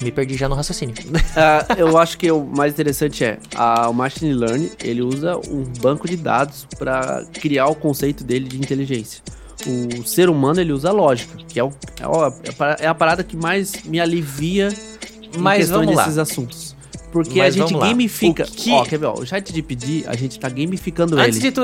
me 0.02 0.12
perdi 0.12 0.36
já 0.36 0.50
no 0.50 0.56
raciocínio. 0.56 0.96
Ah, 1.34 1.66
eu 1.78 1.98
acho 1.98 2.18
que 2.18 2.30
o 2.30 2.44
mais 2.44 2.74
interessante 2.74 3.24
é 3.24 3.38
a, 3.56 3.88
o 3.90 3.94
machine 3.94 4.34
learning 4.34 4.72
ele 4.84 5.02
usa 5.02 5.38
um 5.38 5.64
banco 5.80 6.08
de 6.08 6.18
dados 6.18 6.68
para 6.78 7.24
criar 7.32 7.68
o 7.68 7.76
conceito 7.76 8.24
dele 8.24 8.50
de 8.50 8.58
inteligência. 8.58 9.22
O 9.68 10.04
ser 10.06 10.30
humano 10.30 10.60
ele 10.60 10.72
usa 10.74 10.92
lógica, 10.92 11.38
que 11.48 11.60
é, 11.60 11.64
o, 11.64 11.70
é, 11.70 12.02
é 12.02 12.64
a 12.64 12.78
é 12.82 12.88
a 12.88 12.96
parada 12.96 13.24
que 13.24 13.36
mais 13.36 13.84
me 13.84 14.00
alivia 14.00 14.70
em 15.34 15.38
Mas 15.38 15.60
questão 15.60 15.80
vamos 15.80 15.96
lá. 15.96 16.04
desses 16.04 16.18
assuntos. 16.18 16.76
Porque 17.12 17.40
Mas 17.40 17.56
a 17.56 17.58
gente 17.58 17.74
gamifica. 17.78 18.44
O 18.44 18.48
que- 18.52 18.72
Ó, 18.72 18.86
quer 18.86 18.98
ver? 18.98 19.06
Ó, 19.08 19.16
o 19.16 19.26
chat 19.26 19.52
de 19.52 19.62
pedir, 19.62 20.08
a 20.08 20.16
gente 20.16 20.40
tá 20.40 20.48
gamificando 20.48 21.18
antes, 21.20 21.40
ele. 21.40 21.50
de 21.50 21.52
tu, 21.52 21.62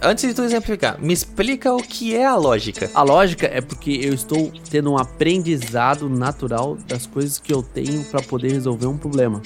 antes 0.00 0.28
de 0.28 0.32
tu 0.34 0.42
exemplificar, 0.42 1.00
me 1.00 1.12
explica 1.12 1.74
o 1.74 1.78
que 1.82 2.14
é 2.14 2.24
a 2.24 2.36
lógica. 2.36 2.88
A 2.94 3.02
lógica 3.02 3.46
é 3.52 3.60
porque 3.60 3.90
eu 4.04 4.14
estou 4.14 4.52
tendo 4.70 4.92
um 4.92 4.96
aprendizado 4.96 6.08
natural 6.08 6.78
das 6.86 7.06
coisas 7.06 7.40
que 7.40 7.52
eu 7.52 7.60
tenho 7.60 8.04
para 8.04 8.22
poder 8.22 8.52
resolver 8.52 8.86
um 8.86 8.96
problema. 8.96 9.42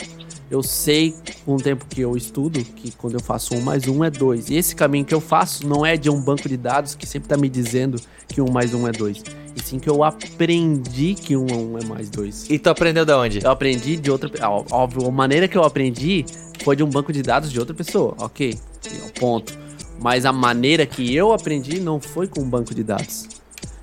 Eu 0.50 0.62
sei, 0.62 1.14
com 1.44 1.56
o 1.56 1.58
tempo 1.58 1.84
que 1.86 2.00
eu 2.00 2.16
estudo, 2.16 2.64
que 2.64 2.90
quando 2.92 3.14
eu 3.14 3.20
faço 3.20 3.54
um 3.54 3.60
mais 3.60 3.86
um 3.86 4.02
é 4.02 4.10
dois. 4.10 4.48
E 4.48 4.56
esse 4.56 4.74
caminho 4.74 5.04
que 5.04 5.14
eu 5.14 5.20
faço 5.20 5.66
não 5.66 5.84
é 5.84 5.96
de 5.96 6.08
um 6.08 6.20
banco 6.20 6.48
de 6.48 6.56
dados 6.56 6.94
que 6.94 7.06
sempre 7.06 7.26
está 7.26 7.36
me 7.36 7.50
dizendo 7.50 8.00
que 8.26 8.40
um 8.40 8.50
mais 8.50 8.72
um 8.72 8.88
é 8.88 8.92
dois. 8.92 9.22
E 9.54 9.62
sim 9.62 9.78
que 9.78 9.90
eu 9.90 10.02
aprendi 10.02 11.14
que 11.14 11.36
um 11.36 11.46
a 11.50 11.56
um 11.56 11.78
é 11.78 11.84
mais 11.84 12.08
dois. 12.08 12.48
E 12.48 12.58
tu 12.58 12.70
aprendeu 12.70 13.04
da 13.04 13.18
onde? 13.18 13.44
Eu 13.44 13.50
aprendi 13.50 13.96
de 13.96 14.10
outra. 14.10 14.30
Óbvio, 14.70 15.06
a 15.06 15.10
maneira 15.10 15.46
que 15.46 15.58
eu 15.58 15.64
aprendi 15.64 16.24
foi 16.62 16.74
de 16.74 16.82
um 16.82 16.88
banco 16.88 17.12
de 17.12 17.22
dados 17.22 17.52
de 17.52 17.58
outra 17.60 17.74
pessoa, 17.74 18.14
ok? 18.18 18.58
Ponto. 19.20 19.58
Mas 20.00 20.24
a 20.24 20.32
maneira 20.32 20.86
que 20.86 21.14
eu 21.14 21.32
aprendi 21.32 21.80
não 21.80 22.00
foi 22.00 22.26
com 22.26 22.40
um 22.40 22.48
banco 22.48 22.74
de 22.74 22.82
dados. 22.84 23.26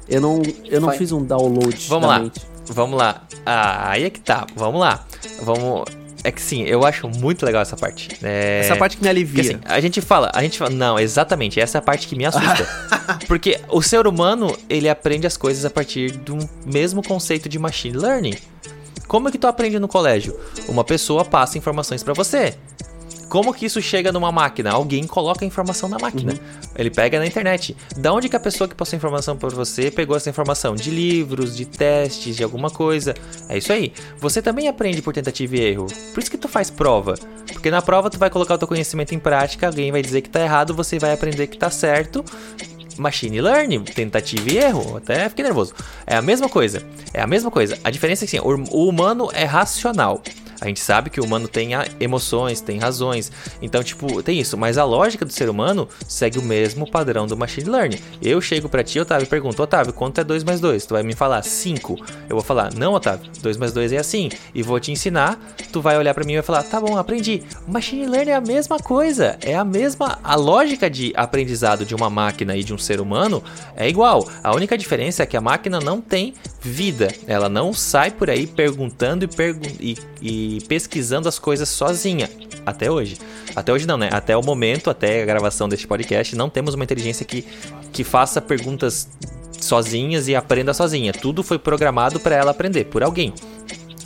Eu 0.07 0.21
não, 0.21 0.41
eu 0.65 0.79
não 0.79 0.89
Foi. 0.89 0.97
fiz 0.97 1.11
um 1.11 1.23
download 1.23 1.87
Vamos 1.89 2.07
lá. 2.07 2.19
mente. 2.19 2.41
Vamos 2.67 2.97
lá. 2.97 3.23
Ah, 3.45 3.89
aí 3.91 4.03
é 4.03 4.09
que 4.09 4.19
tá. 4.19 4.47
Vamos 4.55 4.79
lá. 4.79 5.05
Vamos. 5.41 6.04
É 6.25 6.31
que 6.31 6.41
sim, 6.41 6.63
eu 6.63 6.83
acho 6.83 7.07
muito 7.07 7.45
legal 7.45 7.61
essa 7.61 7.77
parte. 7.77 8.09
É... 8.23 8.61
Essa 8.63 8.75
parte 8.75 8.97
que 8.97 9.03
me 9.03 9.09
alivia. 9.09 9.43
Porque 9.43 9.55
assim, 9.55 9.61
a 9.63 9.79
gente 9.79 10.01
fala, 10.01 10.31
a 10.33 10.41
gente 10.41 10.57
fala, 10.57 10.71
não, 10.71 10.99
exatamente, 10.99 11.59
essa 11.59 11.77
é 11.77 11.79
a 11.79 11.81
parte 11.83 12.07
que 12.07 12.15
me 12.15 12.25
assusta. 12.25 12.67
Porque 13.27 13.61
o 13.69 13.79
ser 13.79 14.07
humano, 14.07 14.57
ele 14.67 14.89
aprende 14.89 15.27
as 15.27 15.37
coisas 15.37 15.63
a 15.65 15.69
partir 15.69 16.13
do 16.13 16.35
mesmo 16.65 17.03
conceito 17.03 17.47
de 17.47 17.59
machine 17.59 17.95
learning. 17.95 18.33
Como 19.07 19.29
é 19.29 19.31
que 19.31 19.37
tu 19.37 19.45
aprende 19.45 19.77
no 19.77 19.87
colégio? 19.87 20.35
Uma 20.67 20.83
pessoa 20.83 21.23
passa 21.23 21.59
informações 21.59 22.01
pra 22.01 22.15
você. 22.15 22.55
Como 23.29 23.53
que 23.53 23.65
isso 23.65 23.81
chega 23.81 24.11
numa 24.11 24.31
máquina? 24.31 24.71
Alguém 24.71 25.05
coloca 25.05 25.43
a 25.43 25.47
informação 25.47 25.89
na 25.89 25.97
máquina. 25.97 26.33
Ele 26.75 26.89
pega 26.89 27.19
na 27.19 27.25
internet. 27.25 27.75
Da 27.97 28.13
onde 28.13 28.29
que 28.29 28.35
a 28.35 28.39
pessoa 28.39 28.67
que 28.67 28.75
passou 28.75 28.95
a 28.95 28.97
informação 28.97 29.35
para 29.35 29.49
você 29.49 29.89
pegou 29.89 30.15
essa 30.15 30.29
informação? 30.29 30.75
De 30.75 30.89
livros, 30.91 31.55
de 31.55 31.65
testes, 31.65 32.35
de 32.35 32.43
alguma 32.43 32.69
coisa. 32.69 33.13
É 33.49 33.57
isso 33.57 33.73
aí. 33.73 33.93
Você 34.19 34.41
também 34.41 34.67
aprende 34.67 35.01
por 35.01 35.13
tentativa 35.13 35.55
e 35.55 35.61
erro. 35.61 35.87
Por 36.13 36.21
isso 36.21 36.31
que 36.31 36.37
tu 36.37 36.47
faz 36.47 36.69
prova. 36.69 37.15
Porque 37.51 37.71
na 37.71 37.81
prova 37.81 38.09
tu 38.09 38.17
vai 38.17 38.29
colocar 38.29 38.55
o 38.55 38.57
teu 38.57 38.67
conhecimento 38.67 39.13
em 39.13 39.19
prática, 39.19 39.67
alguém 39.67 39.91
vai 39.91 40.01
dizer 40.01 40.21
que 40.21 40.29
tá 40.29 40.41
errado, 40.41 40.73
você 40.73 40.99
vai 40.99 41.13
aprender 41.13 41.47
que 41.47 41.57
tá 41.57 41.69
certo. 41.69 42.23
Machine 42.97 43.41
learning, 43.41 43.83
tentativa 43.83 44.49
e 44.49 44.57
erro. 44.57 44.97
Até 44.97 45.27
fiquei 45.27 45.43
nervoso. 45.43 45.73
É 46.07 46.15
a 46.15 46.21
mesma 46.21 46.47
coisa. 46.47 46.81
É 47.13 47.21
a 47.21 47.27
mesma 47.27 47.51
coisa. 47.51 47.77
A 47.83 47.89
diferença 47.89 48.23
é 48.23 48.27
que 48.27 48.37
assim, 48.37 48.47
o 48.71 48.87
humano 48.87 49.29
é 49.33 49.43
racional. 49.43 50.21
A 50.61 50.67
gente 50.67 50.79
sabe 50.79 51.09
que 51.09 51.19
o 51.19 51.23
humano 51.23 51.47
tem 51.47 51.69
emoções, 51.99 52.61
tem 52.61 52.79
razões. 52.79 53.31
Então, 53.61 53.83
tipo, 53.83 54.21
tem 54.23 54.39
isso. 54.39 54.57
Mas 54.57 54.77
a 54.77 54.83
lógica 54.83 55.25
do 55.25 55.31
ser 55.31 55.49
humano 55.49 55.87
segue 56.07 56.39
o 56.39 56.41
mesmo 56.41 56.89
padrão 56.89 57.27
do 57.27 57.37
machine 57.37 57.69
learning. 57.69 57.99
Eu 58.21 58.39
chego 58.41 58.69
pra 58.69 58.83
ti, 58.83 58.99
Otávio, 58.99 59.25
e 59.25 59.29
pergunto, 59.29 59.61
Otávio, 59.61 59.93
quanto 59.93 60.21
é 60.21 60.23
2 60.23 60.43
mais 60.43 60.59
2? 60.59 60.85
Tu 60.85 60.93
vai 60.93 61.03
me 61.03 61.13
falar 61.13 61.43
5. 61.43 61.95
Eu 62.29 62.35
vou 62.35 62.43
falar, 62.43 62.73
não, 62.73 62.93
Otávio, 62.93 63.29
2 63.41 63.57
mais 63.57 63.73
2 63.73 63.93
é 63.93 63.97
assim. 63.97 64.29
E 64.53 64.63
vou 64.63 64.79
te 64.79 64.91
ensinar. 64.91 65.39
Tu 65.71 65.81
vai 65.81 65.97
olhar 65.97 66.13
pra 66.13 66.23
mim 66.23 66.33
e 66.33 66.35
vai 66.35 66.43
falar, 66.43 66.63
tá 66.63 66.79
bom, 66.79 66.97
aprendi. 66.97 67.43
Machine 67.67 68.07
learning 68.07 68.31
é 68.31 68.35
a 68.35 68.41
mesma 68.41 68.79
coisa. 68.79 69.37
É 69.41 69.55
a 69.55 69.65
mesma. 69.65 70.19
A 70.23 70.35
lógica 70.35 70.89
de 70.89 71.13
aprendizado 71.15 71.85
de 71.85 71.93
uma 71.93 72.09
máquina 72.09 72.55
e 72.55 72.63
de 72.63 72.73
um 72.73 72.77
ser 72.77 73.01
humano 73.01 73.43
é 73.75 73.87
igual. 73.87 74.27
A 74.43 74.55
única 74.55 74.77
diferença 74.77 75.23
é 75.23 75.25
que 75.25 75.37
a 75.37 75.41
máquina 75.41 75.79
não 75.79 76.01
tem 76.01 76.33
vida. 76.61 77.13
Ela 77.27 77.49
não 77.49 77.73
sai 77.73 78.11
por 78.11 78.29
aí 78.29 78.47
perguntando 78.47 79.25
e, 79.25 79.27
pergun 79.27 79.69
e, 79.79 79.97
pesquisando 80.67 81.27
as 81.27 81.39
coisas 81.39 81.69
sozinha. 81.69 82.29
Até 82.65 82.89
hoje. 82.89 83.17
Até 83.55 83.71
hoje 83.71 83.85
não, 83.85 83.97
né? 83.97 84.09
Até 84.11 84.35
o 84.35 84.43
momento, 84.43 84.89
até 84.89 85.21
a 85.21 85.25
gravação 85.25 85.69
deste 85.69 85.87
podcast, 85.87 86.35
não 86.35 86.49
temos 86.49 86.73
uma 86.73 86.83
inteligência 86.83 87.25
que, 87.25 87.45
que 87.91 88.03
faça 88.03 88.41
perguntas 88.41 89.07
sozinhas 89.59 90.27
e 90.27 90.35
aprenda 90.35 90.73
sozinha. 90.73 91.13
Tudo 91.13 91.43
foi 91.43 91.57
programado 91.57 92.19
para 92.19 92.35
ela 92.35 92.51
aprender 92.51 92.85
por 92.85 93.03
alguém. 93.03 93.33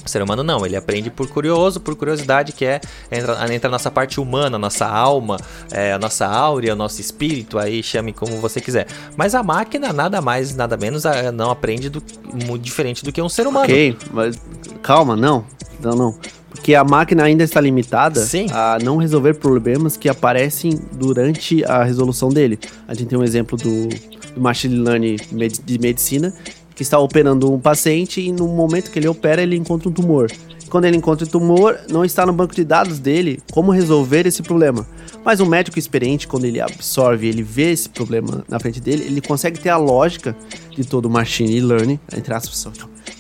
O 0.10 0.12
ser 0.12 0.24
humano 0.24 0.44
não, 0.44 0.66
ele 0.66 0.76
aprende 0.76 1.12
por 1.12 1.28
curioso, 1.28 1.80
por 1.80 1.96
curiosidade, 1.96 2.52
que 2.52 2.66
é 2.66 2.82
entra, 3.12 3.54
entra 3.54 3.70
a 3.70 3.72
nossa 3.72 3.92
parte 3.92 4.20
humana, 4.20 4.56
a 4.56 4.60
nossa 4.60 4.88
alma, 4.88 5.38
é, 5.72 5.94
a 5.94 6.00
nossa 6.00 6.26
áurea, 6.26 6.74
o 6.74 6.76
nosso 6.76 7.00
espírito, 7.00 7.60
aí 7.60 7.84
chame 7.84 8.12
como 8.12 8.38
você 8.38 8.60
quiser. 8.60 8.88
Mas 9.16 9.36
a 9.36 9.44
máquina, 9.44 9.94
nada 9.94 10.20
mais, 10.20 10.56
nada 10.56 10.76
menos, 10.76 11.04
não 11.36 11.52
aprende 11.52 11.90
do, 11.90 12.02
muito 12.48 12.64
diferente 12.64 13.04
do 13.04 13.12
que 13.12 13.22
um 13.22 13.30
ser 13.30 13.46
humano. 13.46 13.66
Ok, 13.66 13.96
mas 14.12 14.36
calma, 14.82 15.16
não. 15.16 15.46
Não, 15.80 15.92
não. 15.92 16.16
Porque 16.50 16.74
a 16.74 16.84
máquina 16.84 17.24
ainda 17.24 17.44
está 17.44 17.62
limitada 17.62 18.20
Sim. 18.20 18.48
a 18.52 18.80
não 18.84 18.98
resolver 18.98 19.36
problemas 19.36 19.96
que 19.96 20.10
aparecem 20.10 20.72
durante 20.92 21.64
a 21.66 21.84
resolução 21.84 22.30
dele. 22.30 22.58
A 22.88 22.96
gente 22.96 23.10
tem 23.10 23.20
um 23.20 23.24
exemplo 23.24 23.56
do, 23.56 23.90
do 24.34 24.42
machine 24.42 24.76
learning 24.76 25.18
de 25.64 25.78
medicina, 25.78 26.34
que 26.80 26.84
está 26.84 26.98
operando 26.98 27.54
um 27.54 27.60
paciente 27.60 28.22
e 28.22 28.32
no 28.32 28.48
momento 28.48 28.90
que 28.90 28.98
ele 28.98 29.08
opera, 29.10 29.42
ele 29.42 29.58
encontra 29.58 29.90
um 29.90 29.92
tumor. 29.92 30.32
Quando 30.70 30.86
ele 30.86 30.96
encontra 30.96 31.28
o 31.28 31.30
tumor, 31.30 31.78
não 31.92 32.06
está 32.06 32.26
no 32.26 32.32
banco 32.32 32.56
de 32.56 32.64
dados 32.64 33.00
dele 33.00 33.42
como 33.52 33.70
resolver 33.70 34.26
esse 34.26 34.42
problema. 34.42 34.88
Mas 35.26 35.42
um 35.42 35.46
médico 35.46 35.78
experiente, 35.78 36.26
quando 36.26 36.46
ele 36.46 36.62
absorve, 36.62 37.28
ele 37.28 37.44
vê 37.44 37.72
esse 37.74 37.90
problema 37.90 38.46
na 38.48 38.58
frente 38.62 38.80
dele, 38.80 39.04
ele 39.04 39.20
consegue 39.20 39.60
ter 39.60 39.68
a 39.68 39.76
lógica 39.76 40.34
de 40.74 40.86
todo 40.86 41.08
o 41.08 41.10
machine 41.10 41.60
learning, 41.60 42.00
entre 42.16 42.34
aspas, 42.34 42.66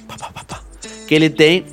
pá, 0.07 0.61
que 1.05 1.13
ele 1.13 1.29
tem 1.29 1.65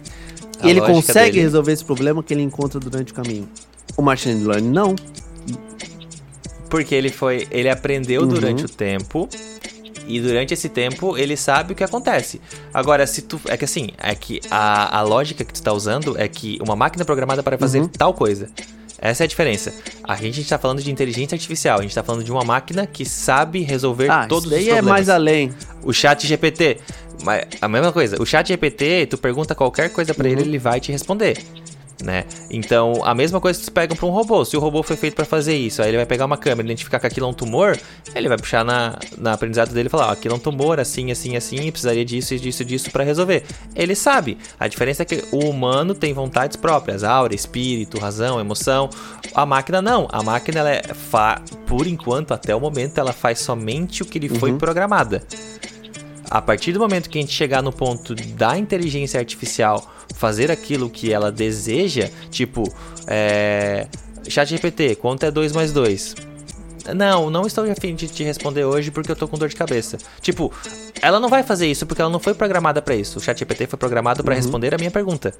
A 0.60 0.66
e 0.66 0.70
ele 0.70 0.80
consegue 0.80 1.30
dele. 1.34 1.42
resolver 1.42 1.70
esse 1.70 1.84
problema 1.84 2.20
que 2.20 2.34
ele 2.34 2.42
encontra 2.42 2.80
durante 2.80 3.12
o 3.12 3.14
caminho. 3.14 3.48
O 3.96 4.02
machine 4.02 4.42
learning 4.42 4.70
não. 4.70 4.96
Porque 6.68 6.96
ele 6.96 7.10
foi. 7.10 7.46
Ele 7.48 7.68
aprendeu 7.68 8.22
Uhum. 8.22 8.28
durante 8.28 8.64
o 8.64 8.68
tempo. 8.68 9.28
E 10.06 10.20
durante 10.20 10.54
esse 10.54 10.68
tempo 10.68 11.16
ele 11.18 11.36
sabe 11.36 11.72
o 11.72 11.76
que 11.76 11.82
acontece. 11.84 12.40
Agora, 12.72 13.06
se 13.06 13.22
tu. 13.22 13.40
É 13.46 13.56
que 13.56 13.64
assim, 13.64 13.90
é 13.98 14.14
que 14.14 14.40
a, 14.50 14.98
a 14.98 15.02
lógica 15.02 15.44
que 15.44 15.52
tu 15.52 15.62
tá 15.62 15.72
usando 15.72 16.16
é 16.18 16.28
que 16.28 16.58
uma 16.62 16.76
máquina 16.76 17.04
programada 17.04 17.42
para 17.42 17.58
fazer 17.58 17.80
Uhum. 17.80 17.88
tal 17.88 18.14
coisa. 18.14 18.48
Essa 18.98 19.24
é 19.24 19.26
a 19.26 19.28
diferença. 19.28 19.74
A 20.04 20.16
gente 20.16 20.40
está 20.40 20.58
falando 20.58 20.80
de 20.82 20.90
inteligência 20.90 21.34
artificial. 21.34 21.78
A 21.78 21.82
gente 21.82 21.90
está 21.90 22.02
falando 22.02 22.24
de 22.24 22.32
uma 22.32 22.42
máquina 22.44 22.86
que 22.86 23.04
sabe 23.04 23.60
resolver 23.60 24.10
Ah, 24.10 24.26
todos 24.26 24.46
os 24.46 24.52
é 24.52 24.56
problemas. 24.64 24.84
mais 24.84 25.08
além. 25.10 25.52
O 25.82 25.92
chat 25.92 26.26
GPT. 26.26 26.78
A 27.60 27.68
mesma 27.68 27.92
coisa. 27.92 28.20
O 28.20 28.24
chat 28.24 28.48
GPT, 28.48 29.06
tu 29.10 29.18
pergunta 29.18 29.54
qualquer 29.54 29.90
coisa 29.90 30.14
pra 30.14 30.26
Uhum. 30.26 30.32
ele, 30.32 30.42
ele 30.42 30.58
vai 30.58 30.80
te 30.80 30.90
responder. 30.92 31.36
Né? 32.02 32.24
Então, 32.50 33.00
a 33.04 33.14
mesma 33.14 33.40
coisa 33.40 33.58
que 33.58 33.64
tu 33.64 33.72
pega 33.72 33.94
pra 33.94 34.04
um 34.06 34.10
robô. 34.10 34.44
Se 34.44 34.56
o 34.56 34.60
robô 34.60 34.82
foi 34.82 34.96
feito 34.96 35.14
pra 35.14 35.24
fazer 35.24 35.56
isso, 35.56 35.80
aí 35.80 35.88
ele 35.88 35.96
vai 35.96 36.04
pegar 36.04 36.26
uma 36.26 36.36
câmera, 36.36 36.66
identificar 36.66 37.00
que 37.00 37.06
aquilo 37.06 37.26
é 37.26 37.30
um 37.30 37.32
tumor, 37.32 37.78
ele 38.14 38.28
vai 38.28 38.36
puxar 38.36 38.64
na, 38.64 38.98
na 39.16 39.32
aprendizado 39.32 39.72
dele 39.72 39.86
e 39.86 39.90
falar: 39.90 40.08
ó, 40.08 40.12
aquilo 40.12 40.34
é 40.34 40.36
um 40.36 40.40
tumor, 40.40 40.78
assim, 40.78 41.10
assim, 41.10 41.36
assim, 41.36 41.70
precisaria 41.70 42.04
disso, 42.04 42.34
e 42.34 42.38
disso, 42.38 42.64
disso 42.64 42.90
pra 42.90 43.02
resolver. 43.02 43.44
Ele 43.74 43.94
sabe. 43.94 44.36
A 44.60 44.68
diferença 44.68 45.02
é 45.02 45.06
que 45.06 45.24
o 45.32 45.48
humano 45.48 45.94
tem 45.94 46.12
vontades 46.12 46.56
próprias, 46.56 47.02
áurea, 47.02 47.34
espírito, 47.34 47.98
razão, 47.98 48.38
emoção. 48.38 48.90
A 49.34 49.46
máquina 49.46 49.80
não. 49.80 50.06
A 50.12 50.22
máquina, 50.22 50.60
ela 50.60 50.70
é 50.70 50.82
fa... 50.82 51.40
por 51.66 51.86
enquanto, 51.86 52.32
até 52.32 52.54
o 52.54 52.60
momento, 52.60 52.98
ela 52.98 53.12
faz 53.12 53.38
somente 53.38 54.02
o 54.02 54.06
que 54.06 54.18
lhe 54.18 54.28
foi 54.28 54.52
programada. 54.54 55.22
A 56.30 56.42
partir 56.42 56.72
do 56.72 56.80
momento 56.80 57.08
que 57.08 57.18
a 57.18 57.20
gente 57.20 57.32
chegar 57.32 57.62
no 57.62 57.72
ponto 57.72 58.14
da 58.14 58.58
inteligência 58.58 59.18
artificial 59.18 59.92
fazer 60.14 60.50
aquilo 60.50 60.90
que 60.90 61.12
ela 61.12 61.30
deseja, 61.30 62.10
tipo, 62.30 62.64
é, 63.06 63.86
chat 64.28 64.48
GPT, 64.48 64.96
quanto 64.96 65.24
é 65.24 65.30
2 65.30 65.52
mais 65.52 65.72
2? 65.72 66.35
Não, 66.94 67.30
não 67.30 67.46
estou 67.46 67.70
a 67.70 67.74
fim 67.74 67.94
de 67.94 68.08
te 68.08 68.22
responder 68.22 68.64
hoje 68.64 68.90
porque 68.90 69.10
eu 69.10 69.16
tô 69.16 69.26
com 69.26 69.36
dor 69.36 69.48
de 69.48 69.56
cabeça. 69.56 69.98
Tipo, 70.20 70.52
ela 71.02 71.18
não 71.18 71.28
vai 71.28 71.42
fazer 71.42 71.66
isso 71.66 71.86
porque 71.86 72.00
ela 72.00 72.10
não 72.10 72.20
foi 72.20 72.34
programada 72.34 72.80
pra 72.80 72.94
isso. 72.94 73.18
O 73.18 73.22
chat 73.22 73.38
GPT 73.38 73.66
foi 73.66 73.78
programado 73.78 74.22
pra 74.22 74.34
responder 74.34 74.74
a 74.74 74.78
minha 74.78 74.90
pergunta. 74.90 75.34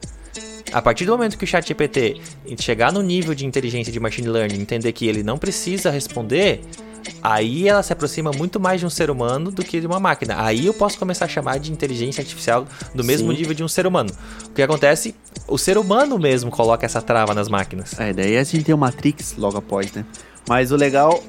A 0.72 0.82
partir 0.82 1.04
do 1.04 1.12
momento 1.12 1.38
que 1.38 1.44
o 1.44 1.46
chat 1.46 1.66
GPT 1.66 2.20
chegar 2.59 2.92
no 2.92 3.02
nível 3.02 3.35
de 3.35 3.46
inteligência 3.46 3.92
de 3.92 4.00
machine 4.00 4.28
learning, 4.28 4.61
entender 4.61 4.92
que 4.92 5.06
ele 5.06 5.22
não 5.22 5.38
precisa 5.38 5.90
responder, 5.90 6.61
aí 7.22 7.68
ela 7.68 7.82
se 7.82 7.92
aproxima 7.92 8.30
muito 8.32 8.59
mais 8.59 8.80
de 8.80 8.87
um 8.87 8.90
ser 8.90 9.11
humano 9.11 9.50
do 9.50 9.62
que 9.64 9.80
de 9.80 9.87
uma 9.87 10.00
máquina. 10.00 10.42
Aí 10.42 10.66
eu 10.66 10.74
posso 10.74 10.98
começar 10.98 11.26
a 11.26 11.28
chamar 11.28 11.59
de 11.59 11.72
inteligência 11.72 12.20
artificial 12.20 12.66
do 12.94 13.04
mesmo 13.04 13.30
Sim. 13.30 13.38
nível 13.38 13.54
de 13.54 13.62
um 13.62 13.68
ser 13.68 13.87
humano. 13.87 14.11
O 14.46 14.50
que 14.50 14.62
acontece? 14.62 15.14
O 15.46 15.56
ser 15.56 15.78
humano 15.78 16.18
mesmo 16.18 16.50
coloca 16.50 16.85
essa 16.85 17.00
trava 17.00 17.32
nas 17.32 17.48
máquinas. 17.48 17.98
É, 17.98 18.12
daí 18.12 18.37
a 18.37 18.42
gente 18.42 18.64
tem 18.64 18.74
o 18.74 18.78
Matrix 18.78 19.37
logo 19.37 19.56
após, 19.56 19.92
né? 19.92 20.04
Mas 20.48 20.70
o 20.70 20.76
legal. 20.76 21.22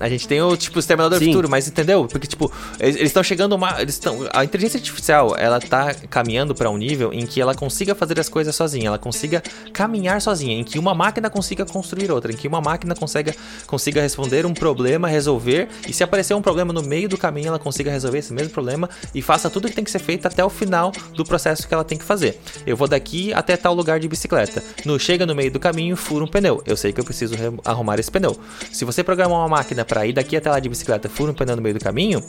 A 0.00 0.08
gente 0.08 0.26
tem 0.28 0.40
o 0.40 0.56
tipo 0.56 0.78
Exterminador 0.78 1.18
do 1.18 1.24
Sim. 1.24 1.30
Futuro, 1.32 1.48
mas 1.48 1.66
entendeu? 1.68 2.06
Porque 2.06 2.26
tipo, 2.26 2.50
eles 2.78 3.00
estão 3.00 3.22
chegando 3.22 3.54
uma, 3.54 3.80
eles 3.80 3.94
estão, 3.94 4.28
a 4.32 4.44
inteligência 4.44 4.78
artificial, 4.78 5.34
ela 5.36 5.60
tá 5.60 5.94
caminhando 6.08 6.54
para 6.54 6.70
um 6.70 6.76
nível 6.76 7.12
em 7.12 7.26
que 7.26 7.40
ela 7.40 7.54
consiga 7.54 7.94
fazer 7.94 8.18
as 8.20 8.28
coisas 8.28 8.54
sozinha, 8.54 8.88
ela 8.88 8.98
consiga 8.98 9.42
caminhar 9.72 10.20
sozinha, 10.20 10.54
em 10.58 10.64
que 10.64 10.78
uma 10.78 10.94
máquina 10.94 11.28
consiga 11.30 11.64
construir 11.66 12.10
outra, 12.10 12.32
em 12.32 12.36
que 12.36 12.46
uma 12.46 12.60
máquina 12.60 12.94
consiga 12.94 13.34
consiga 13.66 14.00
responder 14.00 14.46
um 14.46 14.54
problema, 14.54 15.08
resolver, 15.08 15.68
e 15.86 15.92
se 15.92 16.02
aparecer 16.04 16.34
um 16.34 16.42
problema 16.42 16.72
no 16.72 16.82
meio 16.82 17.08
do 17.08 17.18
caminho, 17.18 17.48
ela 17.48 17.58
consiga 17.58 17.90
resolver 17.90 18.18
esse 18.18 18.32
mesmo 18.32 18.50
problema 18.50 18.88
e 19.14 19.20
faça 19.22 19.50
tudo 19.50 19.66
o 19.66 19.68
que 19.68 19.74
tem 19.74 19.84
que 19.84 19.90
ser 19.90 19.98
feito 19.98 20.26
até 20.26 20.44
o 20.44 20.50
final 20.50 20.92
do 21.14 21.24
processo 21.24 21.66
que 21.66 21.74
ela 21.74 21.84
tem 21.84 21.98
que 21.98 22.04
fazer. 22.04 22.38
Eu 22.66 22.76
vou 22.76 22.86
daqui 22.88 23.32
até 23.32 23.56
tal 23.56 23.74
lugar 23.74 24.00
de 24.00 24.08
bicicleta. 24.08 24.62
No 24.84 24.98
chega 24.98 25.26
no 25.26 25.34
meio 25.34 25.50
do 25.50 25.58
caminho, 25.60 25.96
fura 25.96 26.24
um 26.24 26.28
pneu. 26.28 26.62
Eu 26.66 26.76
sei 26.76 26.92
que 26.92 27.00
eu 27.00 27.04
preciso 27.04 27.34
re- 27.34 27.58
arrumar 27.64 27.98
esse 27.98 28.10
pneu. 28.10 28.38
Se 28.72 28.84
você 28.84 29.02
programar 29.02 29.38
uma 29.38 29.48
máquina 29.48 29.84
para 29.88 30.06
ir 30.06 30.12
daqui 30.12 30.36
até 30.36 30.50
lá 30.50 30.60
de 30.60 30.68
bicicleta, 30.68 31.08
fura 31.08 31.32
um 31.32 31.34
pneu 31.34 31.56
no 31.56 31.62
meio 31.62 31.74
do 31.74 31.80
caminho, 31.80 32.22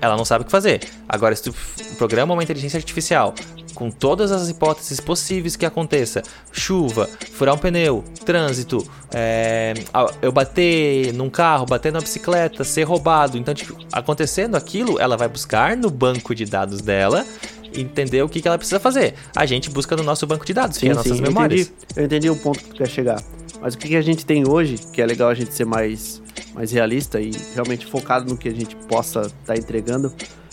ela 0.00 0.16
não 0.16 0.24
sabe 0.24 0.42
o 0.42 0.44
que 0.44 0.50
fazer. 0.50 0.80
Agora, 1.08 1.34
se 1.34 1.44
tu 1.44 1.54
programa 1.96 2.34
uma 2.34 2.42
inteligência 2.42 2.76
artificial 2.76 3.34
com 3.78 3.92
todas 3.92 4.32
as 4.32 4.48
hipóteses 4.48 4.98
possíveis 4.98 5.54
que 5.54 5.64
aconteça. 5.64 6.20
Chuva, 6.50 7.08
furar 7.32 7.54
um 7.54 7.58
pneu, 7.58 8.02
trânsito, 8.24 8.84
é, 9.14 9.72
eu 10.20 10.32
bater 10.32 11.12
num 11.12 11.30
carro, 11.30 11.64
bater 11.64 11.92
numa 11.92 12.02
bicicleta, 12.02 12.64
ser 12.64 12.82
roubado. 12.82 13.38
Então, 13.38 13.54
tipo, 13.54 13.78
acontecendo 13.92 14.56
aquilo, 14.56 14.98
ela 14.98 15.16
vai 15.16 15.28
buscar 15.28 15.76
no 15.76 15.90
banco 15.90 16.34
de 16.34 16.44
dados 16.44 16.80
dela 16.80 17.24
entender 17.72 18.20
o 18.22 18.28
que, 18.28 18.42
que 18.42 18.48
ela 18.48 18.58
precisa 18.58 18.80
fazer. 18.80 19.14
A 19.36 19.46
gente 19.46 19.70
busca 19.70 19.94
no 19.94 20.02
nosso 20.02 20.26
banco 20.26 20.44
de 20.44 20.52
dados, 20.52 20.76
sim, 20.76 20.86
que 20.86 20.90
é 20.90 20.94
nossas 20.94 21.16
sim, 21.16 21.22
memórias. 21.22 21.60
Eu 21.60 21.66
entendi, 21.66 21.94
eu 21.96 22.04
entendi 22.04 22.30
o 22.30 22.36
ponto 22.36 22.58
que 22.58 22.70
tu 22.70 22.74
quer 22.74 22.88
chegar. 22.88 23.22
Mas 23.60 23.74
o 23.74 23.78
que, 23.78 23.96
a 23.96 24.02
gente 24.02 24.24
tem 24.24 24.48
hoje, 24.48 24.76
que 24.92 25.02
é 25.02 25.06
legal 25.06 25.28
a 25.28 25.34
gente 25.34 25.52
ser 25.52 25.64
mais, 25.64 26.22
mais 26.54 26.70
realista 26.70 27.20
e 27.20 27.30
realmente 27.54 27.86
focado 27.86 28.28
no 28.28 28.36
que 28.36 28.48
a 28.48 28.54
gente 28.54 28.76
possa 28.76 29.22
estar 29.22 29.34
tá 29.46 29.56
entregando, 29.56 30.12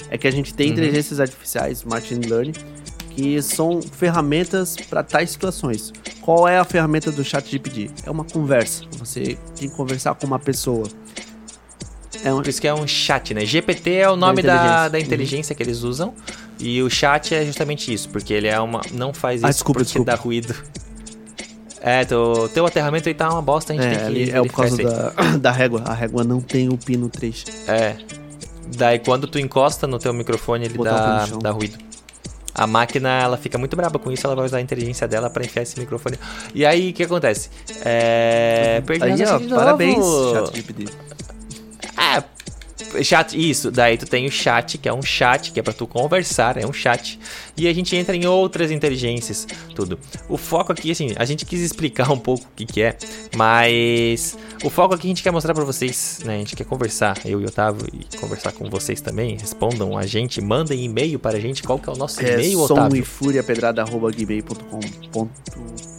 é 0.09 0.17
que 0.17 0.27
a 0.27 0.31
gente 0.31 0.53
tem 0.53 0.67
uhum. 0.67 0.73
inteligências 0.73 1.19
artificiais, 1.19 1.83
machine 1.83 2.25
learning, 2.25 2.53
que 3.11 3.41
são 3.41 3.81
ferramentas 3.81 4.75
para 4.89 5.03
tais 5.03 5.29
situações. 5.31 5.93
Qual 6.21 6.47
é 6.47 6.57
a 6.57 6.65
ferramenta 6.65 7.11
do 7.11 7.23
chat 7.23 7.49
GPT? 7.49 7.91
É 8.05 8.11
uma 8.11 8.23
conversa. 8.23 8.83
Você 8.97 9.37
tem 9.55 9.69
que 9.69 9.75
conversar 9.75 10.15
com 10.15 10.27
uma 10.27 10.39
pessoa. 10.39 10.87
É 12.23 12.33
um... 12.33 12.37
Por 12.37 12.47
isso 12.47 12.59
que 12.59 12.67
é 12.67 12.73
um 12.73 12.87
chat, 12.87 13.33
né? 13.33 13.45
GPT 13.45 13.91
é 13.93 14.09
o 14.09 14.15
nome 14.15 14.41
da 14.41 14.53
inteligência, 14.53 14.73
da, 14.73 14.89
da 14.89 14.99
inteligência 14.99 15.53
uhum. 15.53 15.57
que 15.57 15.63
eles 15.63 15.83
usam. 15.83 16.13
E 16.59 16.81
o 16.81 16.89
chat 16.89 17.33
é 17.35 17.45
justamente 17.45 17.93
isso, 17.93 18.09
porque 18.09 18.33
ele 18.33 18.47
é 18.47 18.59
uma. 18.59 18.81
Não 18.91 19.13
faz 19.13 19.35
ah, 19.35 19.37
isso 19.37 19.45
ah, 19.45 19.49
desculpa, 19.51 19.79
porque 19.79 19.85
desculpa. 19.85 20.11
dá 20.11 20.17
ruído. 20.17 20.55
É, 21.87 22.03
teu, 22.03 22.49
teu 22.51 22.65
aterramento 22.65 23.07
aí 23.07 23.13
tá 23.13 23.29
uma 23.29 23.43
bosta, 23.43 23.71
a 23.71 23.75
gente 23.75 23.85
é, 23.85 24.05
tem 24.05 24.13
que. 24.25 24.31
É 24.31 24.41
por 24.41 24.53
causa 24.53 24.75
da, 24.75 25.09
da 25.37 25.51
régua. 25.51 25.83
A 25.85 25.93
régua 25.93 26.23
não 26.23 26.41
tem 26.41 26.67
o 26.67 26.75
pino 26.75 27.07
3. 27.09 27.45
É. 27.67 27.95
Daí 28.75 28.97
quando 28.97 29.27
tu 29.27 29.37
encosta 29.37 29.85
no 29.85 29.99
teu 29.99 30.11
microfone, 30.11 30.65
ele 30.65 30.79
dá, 30.79 31.27
dá 31.39 31.51
ruído. 31.51 31.77
A 32.55 32.65
máquina, 32.65 33.21
ela 33.21 33.37
fica 33.37 33.59
muito 33.59 33.75
braba 33.75 33.99
com 33.99 34.11
isso, 34.11 34.25
ela 34.25 34.35
vai 34.35 34.45
usar 34.45 34.57
a 34.57 34.61
inteligência 34.61 35.07
dela 35.07 35.29
para 35.29 35.45
enfiar 35.45 35.61
esse 35.61 35.79
microfone. 35.79 36.17
E 36.55 36.65
aí, 36.65 36.89
o 36.89 36.93
que 36.93 37.03
acontece? 37.03 37.51
É... 37.83 38.81
Perdi 38.83 39.03
aí, 39.03 39.23
ó, 39.27 39.55
parabéns, 39.55 40.03
ChatGPT. 40.33 40.85
É, 41.97 42.23
Chat, 43.03 43.33
isso. 43.37 43.71
Daí 43.71 43.97
tu 43.97 44.05
tem 44.05 44.27
o 44.27 44.31
chat, 44.31 44.77
que 44.77 44.89
é 44.89 44.93
um 44.93 45.01
chat, 45.01 45.51
que 45.51 45.59
é 45.59 45.63
para 45.63 45.71
tu 45.71 45.87
conversar, 45.87 46.57
é 46.57 46.65
um 46.65 46.73
chat. 46.73 47.17
E 47.55 47.67
a 47.67 47.73
gente 47.73 47.95
entra 47.95 48.15
em 48.15 48.25
outras 48.25 48.69
inteligências, 48.69 49.47
tudo. 49.73 49.97
O 50.27 50.37
foco 50.37 50.73
aqui, 50.73 50.91
assim, 50.91 51.13
a 51.15 51.23
gente 51.23 51.45
quis 51.45 51.61
explicar 51.61 52.11
um 52.11 52.19
pouco 52.19 52.43
o 52.43 52.55
que, 52.55 52.65
que 52.65 52.81
é, 52.81 52.97
mas 53.35 54.37
o 54.63 54.69
foco 54.69 54.93
aqui 54.93 55.07
a 55.07 55.09
gente 55.09 55.23
quer 55.23 55.31
mostrar 55.31 55.53
para 55.53 55.63
vocês, 55.63 56.19
né? 56.25 56.35
A 56.35 56.39
gente 56.39 56.55
quer 56.55 56.65
conversar, 56.65 57.17
eu 57.23 57.39
e 57.39 57.45
o 57.45 57.47
Otávio, 57.47 57.87
e 57.93 58.17
conversar 58.17 58.51
com 58.51 58.69
vocês 58.69 58.99
também. 58.99 59.37
Respondam 59.37 59.97
a 59.97 60.05
gente, 60.05 60.41
mandem 60.41 60.83
e-mail 60.83 61.17
para 61.17 61.37
a 61.37 61.39
gente. 61.39 61.63
Qual 61.63 61.79
que 61.79 61.89
é 61.89 61.93
o 61.93 61.95
nosso 61.95 62.21
é 62.21 62.33
e-mail, 62.33 62.59
Otávio? 62.59 62.97
Som 62.97 63.01
e 63.01 63.05
fúria 63.05 63.43
pedrada.gmail.com. 63.43 64.79
Com. 65.11 65.29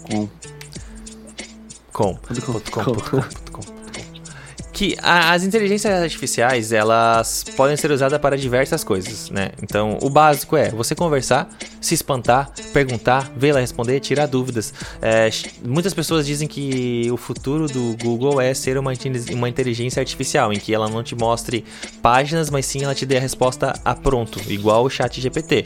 Com. 0.09 0.29
Com. 1.93 2.15
Com. 2.71 2.85
Com 3.53 3.76
que 4.77 4.95
as 5.03 5.43
inteligências 5.43 6.03
artificiais, 6.03 6.71
elas 6.71 7.43
podem 7.57 7.79
ser 7.79 7.91
usadas 7.91 8.21
para 8.21 8.37
diversas 8.37 8.85
coisas, 8.85 9.31
né? 9.31 9.49
Então, 9.63 9.97
o 10.03 10.11
básico 10.11 10.55
é 10.55 10.69
você 10.69 10.95
conversar, 10.95 11.49
se 11.81 11.95
espantar, 11.95 12.51
perguntar, 12.75 13.33
vê-la 13.35 13.59
responder, 13.59 14.01
tirar 14.01 14.27
dúvidas. 14.27 14.75
É, 15.01 15.31
muitas 15.65 15.95
pessoas 15.95 16.27
dizem 16.27 16.47
que 16.47 17.09
o 17.11 17.17
futuro 17.17 17.67
do 17.69 17.97
Google 18.03 18.39
é 18.39 18.53
ser 18.53 18.77
uma, 18.77 18.93
uma 19.33 19.49
inteligência 19.49 19.99
artificial, 19.99 20.53
em 20.53 20.59
que 20.59 20.75
ela 20.75 20.91
não 20.91 21.03
te 21.03 21.15
mostre 21.15 21.65
páginas, 22.03 22.51
mas 22.51 22.67
sim 22.67 22.85
ela 22.85 22.95
te 22.95 23.07
dê 23.07 23.17
a 23.17 23.21
resposta 23.21 23.73
a 23.83 23.95
pronto, 23.95 24.39
igual 24.47 24.85
o 24.85 24.91
chat 24.91 25.19
GPT. 25.19 25.65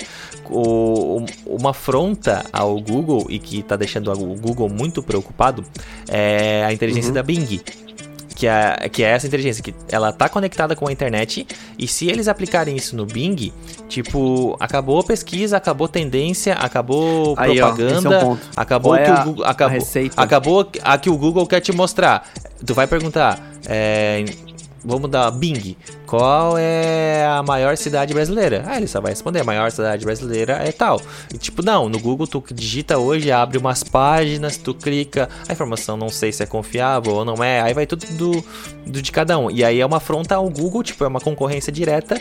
O, 0.48 1.26
uma 1.44 1.70
afronta 1.70 2.44
ao 2.52 2.80
Google 2.80 3.26
e 3.28 3.40
que 3.40 3.58
está 3.58 3.74
deixando 3.74 4.12
o 4.12 4.36
Google 4.36 4.68
muito 4.68 5.02
preocupado 5.02 5.64
é 6.06 6.64
a 6.64 6.72
inteligência 6.72 7.08
uhum. 7.08 7.14
da 7.14 7.24
Bing 7.24 7.60
que 8.40 8.46
é, 8.46 8.88
que 8.88 9.02
é 9.02 9.10
essa 9.10 9.26
inteligência, 9.26 9.62
que 9.62 9.74
ela 9.90 10.14
tá 10.14 10.26
conectada 10.26 10.74
com 10.74 10.88
a 10.88 10.92
internet, 10.92 11.46
e 11.78 11.86
se 11.86 12.08
eles 12.08 12.26
aplicarem 12.26 12.74
isso 12.74 12.96
no 12.96 13.04
Bing, 13.04 13.52
tipo, 13.86 14.56
acabou 14.58 15.04
pesquisa, 15.04 15.58
acabou 15.58 15.86
tendência, 15.86 16.54
acabou 16.54 17.34
Aí, 17.36 17.58
propaganda, 17.58 18.26
ó, 18.26 18.32
é 18.32 18.38
acabou 18.56 18.94
que 18.94 19.02
é 19.02 19.12
o 19.12 19.24
Google, 19.24 19.44
acabou, 19.44 19.86
acabou 20.16 20.70
a 20.82 20.96
que 20.96 21.10
o 21.10 21.18
Google 21.18 21.46
quer 21.46 21.60
te 21.60 21.70
mostrar. 21.70 22.26
Tu 22.64 22.72
vai 22.72 22.86
perguntar, 22.86 23.38
é, 23.66 24.24
Vamos 24.84 25.10
dar 25.10 25.30
Bing. 25.30 25.76
Qual 26.06 26.56
é 26.56 27.26
a 27.26 27.42
maior 27.42 27.76
cidade 27.76 28.14
brasileira? 28.14 28.64
Ah, 28.66 28.76
ele 28.76 28.86
só 28.86 29.00
vai 29.00 29.12
responder: 29.12 29.40
a 29.40 29.44
maior 29.44 29.70
cidade 29.70 30.04
brasileira 30.04 30.54
é 30.54 30.72
tal. 30.72 31.00
E 31.32 31.38
tipo, 31.38 31.62
não, 31.62 31.88
no 31.88 31.98
Google 31.98 32.26
tu 32.26 32.42
digita 32.52 32.98
hoje, 32.98 33.30
abre 33.30 33.58
umas 33.58 33.82
páginas, 33.82 34.56
tu 34.56 34.74
clica, 34.74 35.28
a 35.48 35.52
informação 35.52 35.96
não 35.96 36.08
sei 36.08 36.32
se 36.32 36.42
é 36.42 36.46
confiável 36.46 37.14
ou 37.14 37.24
não 37.24 37.42
é, 37.44 37.60
aí 37.60 37.74
vai 37.74 37.86
tudo 37.86 38.06
do, 38.16 38.44
do 38.86 39.02
de 39.02 39.12
cada 39.12 39.38
um. 39.38 39.50
E 39.50 39.62
aí 39.62 39.80
é 39.80 39.86
uma 39.86 39.98
afronta 39.98 40.34
ao 40.34 40.48
Google, 40.48 40.82
tipo, 40.82 41.04
é 41.04 41.08
uma 41.08 41.20
concorrência 41.20 41.72
direta 41.72 42.20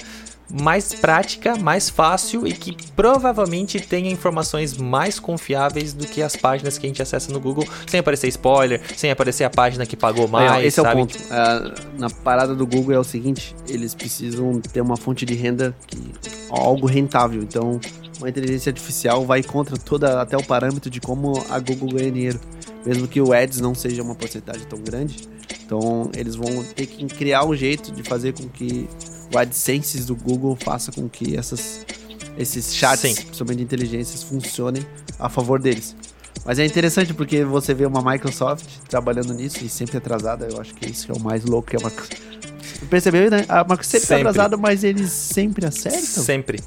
mais 0.49 0.93
prática, 0.93 1.55
mais 1.55 1.89
fácil 1.89 2.47
e 2.47 2.53
que 2.53 2.75
provavelmente 2.93 3.79
tenha 3.79 4.11
informações 4.11 4.77
mais 4.77 5.19
confiáveis 5.19 5.93
do 5.93 6.07
que 6.07 6.21
as 6.21 6.35
páginas 6.35 6.77
que 6.77 6.85
a 6.85 6.89
gente 6.89 7.01
acessa 7.01 7.31
no 7.31 7.39
Google, 7.39 7.67
sem 7.87 7.99
aparecer 7.99 8.27
spoiler, 8.27 8.81
sem 8.95 9.11
aparecer 9.11 9.43
a 9.43 9.49
página 9.49 9.85
que 9.85 9.95
pagou 9.95 10.27
mais. 10.27 10.65
esse 10.65 10.81
sabe? 10.81 10.89
é 10.89 10.91
o 10.91 10.95
ponto. 10.95 11.15
Uh, 11.15 11.99
na 11.99 12.09
parada 12.09 12.55
do 12.55 12.65
Google 12.65 12.93
é 12.93 12.99
o 12.99 13.03
seguinte: 13.03 13.55
eles 13.67 13.93
precisam 13.93 14.59
ter 14.59 14.81
uma 14.81 14.97
fonte 14.97 15.25
de 15.25 15.35
renda 15.35 15.75
que 15.85 16.11
algo 16.49 16.87
rentável. 16.87 17.41
Então, 17.41 17.79
uma 18.17 18.29
inteligência 18.29 18.69
artificial 18.69 19.25
vai 19.25 19.43
contra 19.43 19.77
toda 19.77 20.21
até 20.21 20.35
o 20.35 20.43
parâmetro 20.43 20.89
de 20.89 20.99
como 20.99 21.43
a 21.49 21.59
Google 21.59 21.89
ganha 21.89 22.11
dinheiro, 22.11 22.39
mesmo 22.85 23.07
que 23.07 23.21
o 23.21 23.33
Ads 23.33 23.61
não 23.61 23.75
seja 23.75 24.01
uma 24.01 24.15
porcentagem 24.15 24.65
tão 24.67 24.79
grande. 24.79 25.27
Então, 25.65 26.09
eles 26.15 26.35
vão 26.35 26.63
ter 26.75 26.87
que 26.87 27.05
criar 27.05 27.45
um 27.45 27.55
jeito 27.55 27.91
de 27.91 28.01
fazer 28.03 28.33
com 28.33 28.49
que 28.49 28.89
o 29.33 29.37
AdSense 29.37 30.01
do 30.03 30.15
Google 30.15 30.55
faça 30.55 30.91
com 30.91 31.07
que 31.07 31.37
essas, 31.37 31.85
esses 32.37 32.73
chats, 32.73 33.01
Sim. 33.01 33.15
principalmente 33.15 33.63
inteligências, 33.63 34.23
funcionem 34.23 34.85
a 35.19 35.29
favor 35.29 35.59
deles. 35.59 35.95
Mas 36.45 36.57
é 36.57 36.65
interessante 36.65 37.13
porque 37.13 37.43
você 37.43 37.73
vê 37.73 37.85
uma 37.85 38.01
Microsoft 38.01 38.65
trabalhando 38.87 39.33
nisso 39.33 39.63
e 39.63 39.69
sempre 39.69 39.97
atrasada. 39.97 40.47
Eu 40.49 40.59
acho 40.59 40.73
que 40.73 40.89
isso 40.89 41.05
que 41.05 41.11
é 41.11 41.15
o 41.15 41.19
mais 41.19 41.43
louco 41.43 41.69
que 41.69 41.75
é 41.75 41.79
uma 41.79 41.91
Percebeu, 42.89 43.29
né? 43.29 43.45
A 43.49 43.61
Microsoft 43.63 43.85
sempre, 43.85 44.07
sempre. 44.07 44.21
atrasada, 44.29 44.57
mas 44.57 44.83
eles 44.83 45.11
sempre 45.11 45.65
acertam. 45.65 46.23
Sempre. 46.23 46.59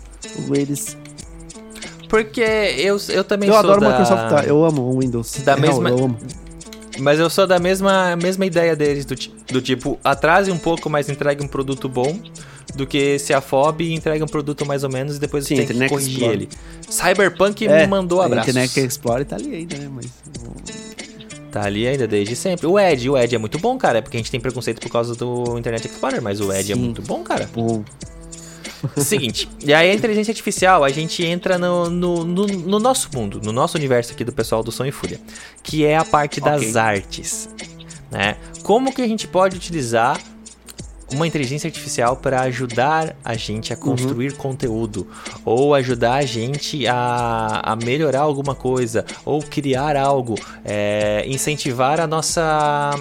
Eles 0.55 0.96
porque 2.12 2.42
eu, 2.42 2.98
eu 3.09 3.25
também 3.25 3.48
eu 3.48 3.55
sou 3.55 3.61
adoro 3.61 3.81
da... 3.81 3.88
Microsoft, 3.88 4.29
tá? 4.29 4.44
eu 4.44 4.62
amo 4.62 4.83
o 4.83 5.01
Windows. 5.01 5.33
Da 5.42 5.57
mesma, 5.57 5.88
eu 5.88 6.05
amo. 6.05 6.18
Mas 6.98 7.18
eu 7.18 7.31
sou 7.31 7.46
da 7.46 7.59
mesma, 7.59 8.16
mesma 8.16 8.44
ideia 8.44 8.76
deles, 8.76 9.05
do, 9.05 9.14
do 9.50 9.61
tipo, 9.61 9.98
atrase 10.05 10.50
um 10.50 10.59
pouco, 10.59 10.90
mas 10.90 11.09
entregue 11.09 11.42
um 11.42 11.48
produto 11.48 11.88
bom, 11.88 12.18
do 12.74 12.87
que 12.87 13.18
se 13.18 13.33
afobe 13.33 13.85
e 13.85 13.94
entregue 13.94 14.22
um 14.22 14.26
produto 14.26 14.64
mais 14.66 14.85
ou 14.85 14.90
menos 14.90 15.16
e 15.16 15.18
depois 15.18 15.46
Sim, 15.46 15.57
tem 15.57 15.66
que 15.66 15.88
corrigir 15.88 16.12
Explorer. 16.12 16.35
ele. 16.35 16.48
Cyberpunk 16.88 17.66
é, 17.66 17.81
me 17.81 17.87
mandou 17.87 18.20
abraço. 18.20 18.50
Internet 18.50 18.81
Explorer 18.81 19.26
tá 19.26 19.37
ali 19.37 19.55
ainda, 19.55 19.76
né? 19.76 19.88
Mas... 19.92 20.07
Tá 21.50 21.64
ali 21.64 21.87
ainda 21.87 22.07
desde 22.07 22.35
sempre. 22.35 22.66
O 22.66 22.78
Edge, 22.78 23.11
o 23.11 23.18
Edge 23.18 23.35
é 23.35 23.38
muito 23.38 23.59
bom, 23.59 23.76
cara. 23.76 23.98
É 23.98 24.00
porque 24.00 24.16
a 24.16 24.20
gente 24.20 24.31
tem 24.31 24.40
preconceito 24.40 24.81
por 24.81 24.90
causa 24.90 25.14
do 25.14 25.59
Internet 25.59 25.87
Explorer, 25.87 26.22
mas 26.22 26.40
o 26.40 26.50
Edge 26.50 26.72
é 26.72 26.74
Sim. 26.74 26.81
é 26.81 26.85
muito 26.85 27.02
bom, 27.02 27.22
cara. 27.22 27.48
Bom. 27.52 27.85
Seguinte, 28.97 29.49
e 29.64 29.73
aí 29.73 29.90
a 29.90 29.95
inteligência 29.95 30.33
artificial, 30.33 30.85
a 30.85 30.88
gente 30.88 31.25
entra 31.25 31.59
no, 31.59 31.88
no, 31.88 32.25
no, 32.25 32.47
no, 32.47 32.79
nosso 32.79 33.09
mundo, 33.14 33.40
no 33.42 33.53
nosso 33.53 33.77
universo 33.77 34.12
aqui 34.12 34.25
do 34.25 34.33
pessoal 34.33 34.62
do 34.62 34.73
Som 34.73 34.87
e 34.87 34.92
Fúria, 34.92 35.21
que 35.62 35.85
é 35.85 35.97
a 35.97 36.05
parte 36.05 36.40
okay. 36.40 36.53
das 36.53 36.77
artes. 36.77 37.49
Né? 38.11 38.37
Como 38.62 38.92
que 38.92 39.01
a 39.01 39.07
gente 39.07 39.27
pode 39.27 39.57
utilizar 39.57 40.21
uma 41.12 41.27
inteligência 41.27 41.68
artificial 41.68 42.16
para 42.16 42.40
ajudar 42.42 43.14
a 43.25 43.35
gente 43.35 43.73
a 43.73 43.77
construir 43.77 44.33
uhum. 44.33 44.38
conteúdo, 44.38 45.07
ou 45.45 45.75
ajudar 45.75 46.14
a 46.14 46.23
gente 46.23 46.87
a, 46.87 47.61
a 47.62 47.77
melhorar 47.77 48.21
alguma 48.21 48.55
coisa, 48.55 49.05
ou 49.25 49.42
criar 49.42 49.97
algo, 49.97 50.35
é, 50.64 51.25
incentivar 51.27 52.01
a 52.01 52.07
nossa 52.07 52.99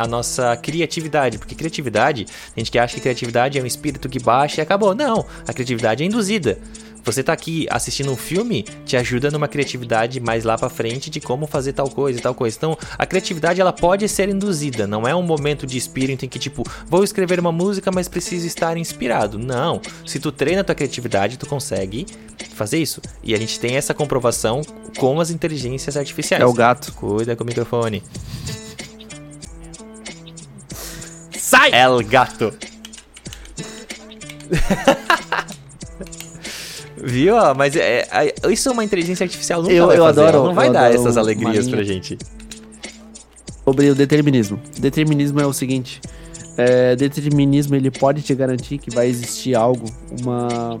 a 0.00 0.06
nossa 0.06 0.56
criatividade, 0.56 1.36
porque 1.36 1.54
criatividade, 1.54 2.26
a 2.56 2.58
gente 2.58 2.70
que 2.70 2.78
acha 2.78 2.94
que 2.94 3.02
criatividade 3.02 3.58
é 3.58 3.62
um 3.62 3.66
espírito 3.66 4.08
que 4.08 4.18
baixa 4.18 4.60
e 4.60 4.62
acabou. 4.62 4.94
Não, 4.94 5.26
a 5.46 5.52
criatividade 5.52 6.02
é 6.02 6.06
induzida. 6.06 6.58
Você 7.04 7.22
tá 7.22 7.32
aqui 7.32 7.66
assistindo 7.70 8.10
um 8.10 8.16
filme, 8.16 8.62
te 8.84 8.96
ajuda 8.96 9.30
numa 9.30 9.48
criatividade 9.48 10.20
mais 10.20 10.44
lá 10.44 10.56
para 10.56 10.68
frente 10.68 11.10
de 11.10 11.20
como 11.20 11.46
fazer 11.46 11.72
tal 11.72 11.88
coisa 11.88 12.18
e 12.18 12.22
tal 12.22 12.34
coisa. 12.34 12.56
Então, 12.56 12.76
a 12.98 13.06
criatividade 13.06 13.60
ela 13.60 13.72
pode 13.72 14.08
ser 14.08 14.28
induzida, 14.28 14.86
não 14.86 15.06
é 15.06 15.14
um 15.14 15.22
momento 15.22 15.66
de 15.66 15.76
espírito 15.76 16.24
em 16.24 16.28
que 16.28 16.38
tipo, 16.38 16.62
vou 16.86 17.04
escrever 17.04 17.40
uma 17.40 17.52
música, 17.52 17.90
mas 17.92 18.08
preciso 18.08 18.46
estar 18.46 18.76
inspirado. 18.76 19.38
Não. 19.38 19.80
Se 20.06 20.18
tu 20.18 20.32
treina 20.32 20.60
a 20.60 20.64
tua 20.64 20.74
criatividade, 20.74 21.38
tu 21.38 21.46
consegue 21.46 22.06
fazer 22.54 22.78
isso. 22.78 23.00
E 23.22 23.34
a 23.34 23.38
gente 23.38 23.58
tem 23.60 23.76
essa 23.76 23.94
comprovação 23.94 24.62
com 24.98 25.20
as 25.20 25.30
inteligências 25.30 25.96
artificiais. 25.96 26.42
É 26.42 26.46
o 26.46 26.52
gato. 26.52 26.92
Cuida 26.92 27.36
com 27.36 27.44
o 27.44 27.46
microfone. 27.46 28.02
Sai! 31.50 31.70
El 31.72 32.04
gato. 32.04 32.52
Viu? 37.02 37.34
Mas 37.56 37.74
é, 37.76 38.06
é, 38.12 38.34
isso 38.52 38.68
é 38.68 38.72
uma 38.72 38.84
inteligência 38.84 39.24
artificial 39.24 39.62
nunca 39.62 39.72
Eu- 39.74 39.86
vai 39.86 39.96
eu 39.98 40.04
fazer. 40.04 40.20
adoro- 40.20 40.44
não 40.48 40.54
vai 40.54 40.68
eu 40.68 40.72
dar 40.72 40.86
adoro 40.86 41.00
essas 41.00 41.16
alegrias 41.16 41.68
pra 41.68 41.82
gente. 41.82 42.18
sobre 43.64 43.90
o 43.90 43.94
determinismo. 43.94 44.60
Determinismo 44.78 45.40
é 45.40 45.46
o 45.46 45.52
seguinte: 45.52 46.00
é, 46.56 46.94
determinismo 46.96 47.74
ele 47.74 47.90
pode 47.90 48.22
te 48.22 48.34
garantir 48.34 48.78
que 48.78 48.90
vai 48.90 49.06
existir 49.08 49.54
algo, 49.54 49.86
uma. 50.20 50.78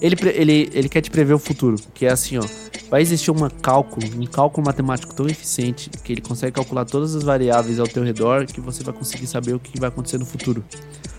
Ele, 0.00 0.16
ele, 0.34 0.70
ele 0.72 0.88
quer 0.88 1.00
te 1.02 1.10
prever 1.10 1.34
o 1.34 1.38
futuro, 1.38 1.76
que 1.94 2.06
é 2.06 2.10
assim, 2.12 2.38
ó. 2.38 2.42
Vai 2.90 3.02
existir 3.02 3.30
uma 3.30 3.48
cálculo, 3.48 4.04
um 4.20 4.26
cálculo 4.26 4.66
matemático 4.66 5.14
tão 5.14 5.26
eficiente 5.26 5.88
que 6.02 6.12
ele 6.12 6.20
consegue 6.20 6.52
calcular 6.52 6.84
todas 6.84 7.14
as 7.14 7.22
variáveis 7.22 7.78
ao 7.78 7.86
teu 7.86 8.02
redor 8.02 8.46
que 8.46 8.60
você 8.60 8.82
vai 8.82 8.92
conseguir 8.92 9.28
saber 9.28 9.54
o 9.54 9.60
que 9.60 9.78
vai 9.78 9.88
acontecer 9.88 10.18
no 10.18 10.26
futuro. 10.26 10.64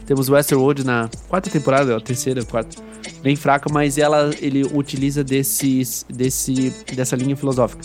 Temos 0.06 0.28
Westworld 0.28 0.84
na 0.84 1.10
quarta 1.30 1.50
temporada, 1.50 1.96
a 1.96 2.02
terceira, 2.02 2.44
quarta, 2.44 2.76
bem 3.24 3.38
fraca, 3.38 3.72
mas 3.72 3.98
ela 3.98 4.32
ele 4.42 4.66
utiliza 4.66 5.24
desses, 5.24 6.06
desse, 6.10 6.72
dessa 6.94 7.16
linha 7.16 7.38
filosófica. 7.38 7.84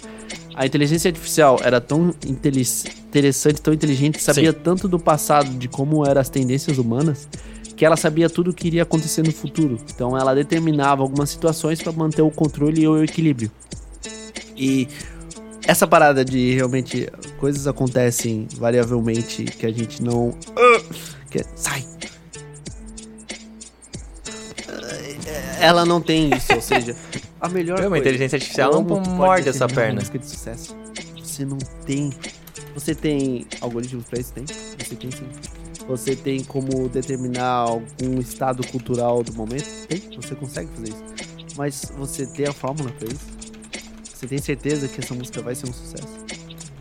A 0.52 0.66
inteligência 0.66 1.08
artificial 1.08 1.60
era 1.62 1.80
tão 1.80 2.12
interessante, 2.26 3.60
tão 3.60 3.72
inteligente, 3.72 4.20
sabia 4.20 4.52
tanto 4.52 4.88
do 4.88 4.98
passado, 4.98 5.50
de 5.50 5.68
como 5.68 6.04
eram 6.04 6.20
as 6.20 6.28
tendências 6.28 6.78
humanas, 6.78 7.28
que 7.76 7.84
ela 7.84 7.96
sabia 7.96 8.28
tudo 8.30 8.50
o 8.50 8.54
que 8.54 8.66
iria 8.66 8.82
acontecer 8.84 9.22
no 9.22 9.32
futuro. 9.32 9.78
Então 9.94 10.16
ela 10.16 10.34
determinava 10.34 11.02
algumas 11.02 11.30
situações 11.30 11.82
para 11.82 11.92
manter 11.92 12.22
o 12.22 12.30
controle 12.30 12.82
e 12.82 12.88
o 12.88 13.02
equilíbrio. 13.04 13.50
E 14.56 14.88
essa 15.66 15.86
parada 15.86 16.24
de 16.24 16.54
realmente 16.54 17.08
coisas 17.38 17.66
acontecem 17.66 18.48
variavelmente 18.56 19.44
que 19.44 19.66
a 19.66 19.72
gente 19.72 20.02
não. 20.02 20.34
Ah, 20.56 20.82
que 21.30 21.38
é- 21.40 21.44
sai! 21.54 21.84
Ela 25.60 25.84
não 25.84 26.00
tem 26.00 26.30
isso, 26.34 26.54
ou 26.54 26.60
seja, 26.60 26.94
a 27.40 27.48
melhor 27.48 27.78
É, 27.78 27.82
uma 27.82 27.90
coisa- 27.90 28.02
inteligência 28.04 28.36
artificial 28.36 28.72
não 28.72 28.84
pode 28.84 29.08
morde 29.10 29.48
essa 29.48 29.66
perna. 29.66 30.00
música 30.00 30.18
de 30.18 30.26
sucesso? 30.28 30.76
Você 31.22 31.44
não 31.44 31.58
tem. 31.84 32.12
Você 32.74 32.94
tem 32.94 33.46
algoritmos 33.60 34.04
pra 34.04 34.20
isso? 34.20 34.32
Tem? 34.32 34.44
Você 34.46 34.94
tem 34.94 35.10
sim. 35.10 35.26
Você 35.88 36.16
tem 36.16 36.42
como 36.42 36.88
determinar 36.88 37.46
algum 37.46 38.18
estado 38.18 38.66
cultural 38.66 39.22
do 39.22 39.32
momento? 39.34 39.86
Tem? 39.86 40.00
Você 40.20 40.34
consegue 40.34 40.68
fazer 40.72 40.88
isso. 40.88 41.04
Mas 41.56 41.92
você 41.96 42.26
tem 42.26 42.46
a 42.46 42.52
fórmula 42.52 42.90
pra 42.92 43.08
isso? 43.08 43.26
Você 44.02 44.26
tem 44.26 44.38
certeza 44.38 44.88
que 44.88 45.00
essa 45.00 45.14
música 45.14 45.40
vai 45.42 45.54
ser 45.54 45.68
um 45.68 45.72
sucesso? 45.72 46.08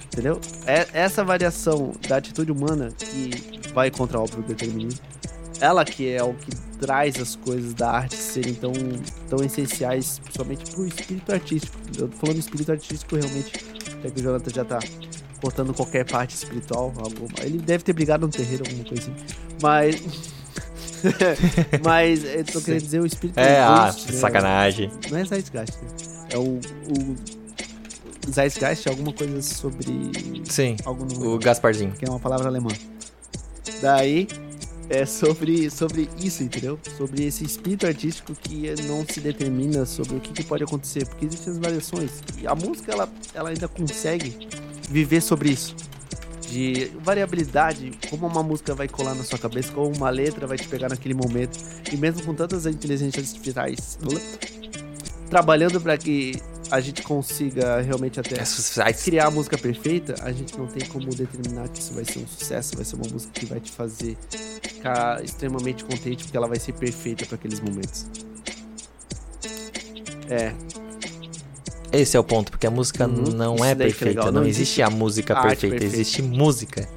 Entendeu? 0.05 0.39
É 0.65 0.87
essa 0.93 1.23
variação 1.23 1.91
da 2.07 2.17
atitude 2.17 2.51
humana 2.51 2.89
que 2.97 3.71
vai 3.73 3.91
contra 3.91 4.19
óbvio 4.19 4.39
o 4.39 4.43
determinismo. 4.43 5.01
Ela 5.59 5.85
que 5.85 6.09
é 6.09 6.23
o 6.23 6.33
que 6.33 6.55
traz 6.79 7.19
as 7.19 7.35
coisas 7.35 7.73
da 7.73 7.91
arte 7.91 8.15
serem 8.15 8.53
tão, 8.53 8.73
tão 9.29 9.43
essenciais, 9.43 10.19
principalmente 10.19 10.71
pro 10.71 10.85
espírito 10.87 11.31
artístico. 11.33 11.77
Eu 11.97 12.07
tô 12.07 12.17
falando 12.17 12.39
espírito 12.39 12.71
artístico 12.71 13.15
realmente, 13.15 13.65
já 14.03 14.09
que 14.09 14.19
o 14.19 14.23
Jonathan 14.23 14.51
já 14.51 14.65
tá 14.65 14.79
cortando 15.41 15.73
qualquer 15.73 16.05
parte 16.05 16.35
espiritual. 16.35 16.93
Alguma, 16.97 17.29
ele 17.41 17.57
deve 17.57 17.83
ter 17.83 17.93
brigado 17.93 18.25
no 18.25 18.31
terreiro, 18.31 18.63
alguma 18.65 18.85
coisa 18.87 19.03
assim. 19.03 19.15
Mas. 19.61 20.01
Mas 21.83 22.23
eu 22.23 22.43
tô 22.45 22.61
querendo 22.61 22.81
dizer 22.81 23.01
o 23.01 23.05
espírito 23.05 23.39
É, 23.39 23.59
ah, 23.59 23.85
né? 23.85 24.11
sacanagem. 24.13 24.91
Não 25.11 25.17
é 25.17 25.25
Zeitgeist, 25.25 25.73
né? 25.77 25.89
É 26.31 26.37
o. 26.37 26.59
o 26.59 28.31
Zeitgeist 28.31 28.87
é 28.87 28.89
alguma 28.89 29.13
coisa 29.13 29.41
sobre. 29.41 30.11
Sim, 30.45 30.75
o 30.85 31.37
Gasparzinho. 31.37 31.91
que 31.91 32.05
é 32.05 32.09
uma 32.09 32.19
palavra 32.19 32.47
alemã. 32.47 32.71
Daí 33.81 34.27
é 34.89 35.05
sobre, 35.05 35.69
sobre 35.69 36.09
isso, 36.19 36.43
entendeu? 36.43 36.79
Sobre 36.97 37.25
esse 37.25 37.43
espírito 37.43 37.87
artístico 37.87 38.33
que 38.35 38.73
não 38.83 39.05
se 39.07 39.19
determina 39.19 39.85
sobre 39.85 40.15
o 40.17 40.19
que, 40.19 40.31
que 40.31 40.43
pode 40.43 40.63
acontecer, 40.63 41.05
porque 41.07 41.25
existem 41.25 41.53
as 41.53 41.59
variações. 41.59 42.11
E 42.39 42.47
a 42.47 42.55
música 42.55 42.91
ela, 42.91 43.09
ela 43.33 43.49
ainda 43.49 43.67
consegue 43.67 44.47
viver 44.89 45.21
sobre 45.21 45.49
isso. 45.49 45.75
De 46.49 46.91
variabilidade, 47.03 47.91
como 48.09 48.27
uma 48.27 48.43
música 48.43 48.73
vai 48.75 48.87
colar 48.87 49.15
na 49.15 49.23
sua 49.23 49.37
cabeça, 49.37 49.71
como 49.73 49.95
uma 49.95 50.09
letra 50.09 50.47
vai 50.47 50.57
te 50.57 50.67
pegar 50.67 50.89
naquele 50.89 51.13
momento. 51.13 51.57
E 51.91 51.97
mesmo 51.97 52.23
com 52.23 52.33
tantas 52.33 52.65
inteligências 52.65 53.27
artificiais 53.27 53.97
trabalhando 55.29 55.81
para 55.81 55.97
que 55.97 56.39
a 56.71 56.79
gente 56.79 57.01
consiga 57.01 57.81
realmente 57.81 58.19
até 58.19 58.37
criar 59.03 59.27
a 59.27 59.31
música 59.31 59.57
perfeita, 59.57 60.15
a 60.21 60.31
gente 60.31 60.57
não 60.57 60.67
tem 60.67 60.87
como 60.87 61.13
determinar 61.13 61.67
que 61.69 61.79
isso 61.79 61.93
vai 61.93 62.05
ser 62.05 62.19
um 62.19 62.27
sucesso, 62.27 62.75
vai 62.75 62.85
ser 62.85 62.95
uma 62.95 63.07
música 63.11 63.31
que 63.33 63.45
vai 63.45 63.59
te 63.59 63.71
fazer 63.71 64.17
ficar 64.85 65.23
extremamente 65.23 65.83
contente 65.83 66.23
porque 66.23 66.37
ela 66.37 66.47
vai 66.47 66.59
ser 66.59 66.73
perfeita 66.73 67.25
para 67.25 67.35
aqueles 67.35 67.59
momentos. 67.59 68.07
É, 70.29 70.53
Esse 72.01 72.17
é 72.17 72.19
o 72.19 72.23
ponto, 72.23 72.51
porque 72.51 72.67
a 72.67 72.71
música 72.71 73.07
Uhum, 73.07 73.31
não 73.35 73.55
isso 73.55 73.63
é 73.65 73.71
é 73.71 73.75
perfeita. 73.75 74.25
Não, 74.25 74.41
Não 74.41 74.45
existe 74.47 74.81
a 74.81 74.89
música 74.89 75.33
arte 75.35 75.47
perfeita, 75.49 75.75
perfeita. 75.77 75.95
existe 75.95 76.21
música. 76.21 76.87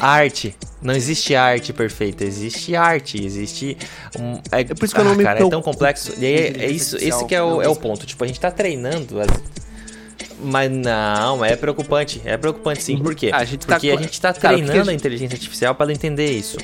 Arte. 0.00 0.56
Não 0.82 0.92
existe 0.94 1.34
arte 1.34 1.72
perfeita, 1.72 2.24
existe 2.24 2.76
arte, 2.76 3.24
existe 3.24 3.78
um, 4.18 4.34
é, 4.52 4.60
É 4.60 4.64
por 4.64 4.84
isso 4.84 4.94
que 4.94 5.00
eu 5.00 5.04
não 5.04 5.14
me 5.14 5.24
cara, 5.24 5.40
é 5.42 5.48
tão 5.48 5.62
complexo. 5.62 6.12
E 6.18 6.26
aí, 6.26 6.34
é 6.58 6.70
isso, 6.70 6.96
esse 6.96 7.24
que 7.24 7.34
é 7.34 7.42
o, 7.42 7.62
é 7.62 7.68
o 7.68 7.74
ponto. 7.74 8.04
Tipo, 8.04 8.22
a 8.22 8.26
gente 8.26 8.38
tá 8.38 8.50
treinando, 8.50 9.18
as- 9.18 9.28
mas 10.42 10.70
não, 10.70 11.42
é 11.42 11.56
preocupante. 11.56 12.20
É 12.24 12.36
preocupante 12.36 12.82
sim. 12.82 12.98
Por 12.98 13.14
quê? 13.14 13.30
Ah, 13.32 13.38
a 13.38 13.44
gente 13.46 13.66
tá 13.66 13.76
Porque 13.76 13.90
a 13.90 13.96
gente 13.96 14.20
tá 14.20 14.34
Cara, 14.34 14.56
a 14.56 14.58
treinando 14.58 14.80
a 14.82 14.84
gente- 14.92 15.00
inteligência 15.00 15.36
artificial 15.36 15.74
para 15.74 15.86
ela 15.86 15.92
entender 15.94 16.30
isso. 16.32 16.58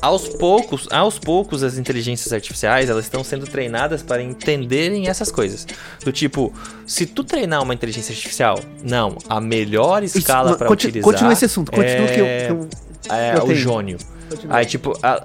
Aos 0.00 0.28
poucos, 0.28 0.86
aos 0.92 1.18
poucos 1.18 1.62
as 1.62 1.76
inteligências 1.76 2.32
artificiais, 2.32 2.88
elas 2.88 3.04
estão 3.04 3.24
sendo 3.24 3.46
treinadas 3.46 4.02
para 4.02 4.22
entenderem 4.22 5.08
essas 5.08 5.30
coisas. 5.30 5.66
Do 6.04 6.12
tipo, 6.12 6.52
se 6.86 7.04
tu 7.06 7.24
treinar 7.24 7.62
uma 7.62 7.74
inteligência 7.74 8.12
artificial, 8.12 8.60
não, 8.82 9.16
a 9.28 9.40
melhor 9.40 10.02
escala 10.04 10.56
para 10.56 10.70
utilizar 10.70 11.02
Continua 11.02 11.32
esse 11.32 11.44
assunto, 11.44 11.72
continua 11.72 12.06
é, 12.08 12.14
que 12.14 12.20
eu, 12.20 12.68
que 13.02 13.08
eu 13.08 13.14
é 13.14 13.38
eu 13.38 13.44
o 13.44 13.54
jônio. 13.54 13.98
Aí, 14.48 14.66
tipo, 14.66 14.92
a- 15.02 15.24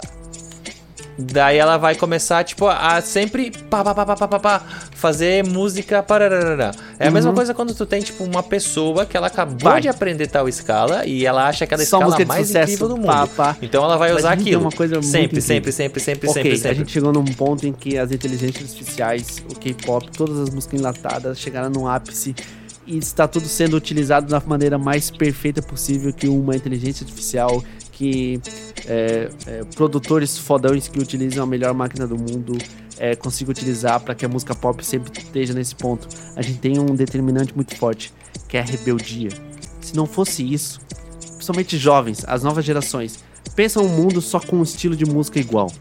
daí 1.18 1.58
ela 1.58 1.78
vai 1.78 1.96
começar, 1.96 2.44
tipo, 2.44 2.68
a 2.68 3.02
sempre 3.02 3.52
pá, 3.70 3.84
pá, 3.84 3.94
pá, 3.94 4.06
pá, 4.06 4.16
pá, 4.16 4.28
pá, 4.28 4.40
pá, 4.40 4.60
fazer 4.96 5.46
música. 5.46 6.02
Parararara. 6.02 6.72
É 7.00 7.08
a 7.08 7.12
mesma 7.12 7.30
Uhum. 7.32 7.36
coisa 7.36 7.54
quando 7.54 7.74
tu 7.74 7.86
tem, 7.86 8.02
tipo, 8.02 8.24
uma 8.24 8.42
pessoa 8.44 9.06
que 9.06 9.16
ela 9.16 9.28
acabou 9.28 9.58
Vai. 9.60 9.82
de 9.82 9.90
aprender 9.90 10.28
tal 10.28 10.48
escala 10.50 11.06
e 11.06 11.26
ela 11.26 11.48
acha 11.48 11.66
aquela 11.66 11.84
Só 11.86 11.98
escala 12.00 12.26
mais 12.26 12.48
sucesso, 12.48 12.64
incrível 12.74 12.88
do 12.90 12.98
mundo. 12.98 13.08
pá, 13.08 13.28
pá. 13.28 13.58
Então 13.62 13.84
ela 13.84 13.98
vai 13.98 14.12
Mas 14.12 14.20
usar 14.22 14.30
a 14.30 14.34
aquilo. 14.34 14.62
uma 14.62 14.72
coisa 14.72 14.96
muito 14.96 15.08
sempre, 15.08 15.42
sempre, 15.42 15.72
sempre, 15.72 16.00
sempre, 16.00 16.30
Ok, 16.30 16.42
sempre, 16.44 16.54
a 16.54 16.58
sempre. 16.58 16.76
gente 16.78 16.92
chegou 16.92 17.12
num 17.14 17.26
ponto 17.26 17.66
em 17.68 17.74
que 17.74 17.98
as 17.98 18.12
inteligências 18.12 18.64
artificiais, 18.72 19.44
o 19.50 19.56
K-pop, 19.60 20.10
todas 20.12 20.40
as 20.40 20.50
músicas 20.50 20.80
enlatadas 20.80 21.40
chegaram 21.40 21.70
num 21.70 21.88
ápice 21.88 22.36
e 22.86 22.98
está 22.98 23.28
tudo 23.28 23.48
sendo 23.48 23.78
utilizado 23.78 24.28
da 24.28 24.42
maneira 24.46 24.78
mais 24.78 25.10
perfeita 25.10 25.62
possível 25.62 26.12
que 26.12 26.28
uma 26.28 26.56
inteligência 26.56 27.06
artificial, 27.06 27.64
que 27.94 28.42
é, 28.88 29.30
é, 29.48 29.64
produtores 29.76 30.38
fodões 30.38 30.88
que 30.88 31.00
utilizam 31.00 31.44
a 31.44 31.48
melhor 31.48 31.74
máquina 31.74 32.06
do 32.08 32.18
mundo 32.18 32.58
é, 32.98 33.16
consigam 33.16 33.52
utilizar 33.52 34.00
para 34.00 34.14
que 34.16 34.26
a 34.26 34.30
música 34.30 34.54
pop 34.54 34.84
sempre 34.86 35.12
esteja 35.18 35.54
nesse 35.54 35.76
ponto. 35.76 36.08
A 36.36 36.42
gente 36.42 36.60
tem 36.60 36.80
um 36.80 36.96
determinante 36.96 37.56
muito 37.56 37.76
forte, 37.78 38.14
que 38.48 38.58
é 38.58 38.62
a 38.62 38.64
rebeldia. 38.64 39.30
Se 39.80 39.96
não 39.96 40.06
fosse 40.06 40.44
isso, 40.44 40.82
principalmente 41.20 41.78
jovens, 41.78 42.24
as 42.28 42.44
novas 42.44 42.66
gerações, 42.66 43.24
pensam 43.56 43.86
um 43.86 43.90
mundo 43.90 44.22
só 44.22 44.40
com 44.40 44.58
um 44.58 44.64
estilo 44.64 44.96
de 44.96 45.06
música 45.06 45.40
igual. 45.40 45.72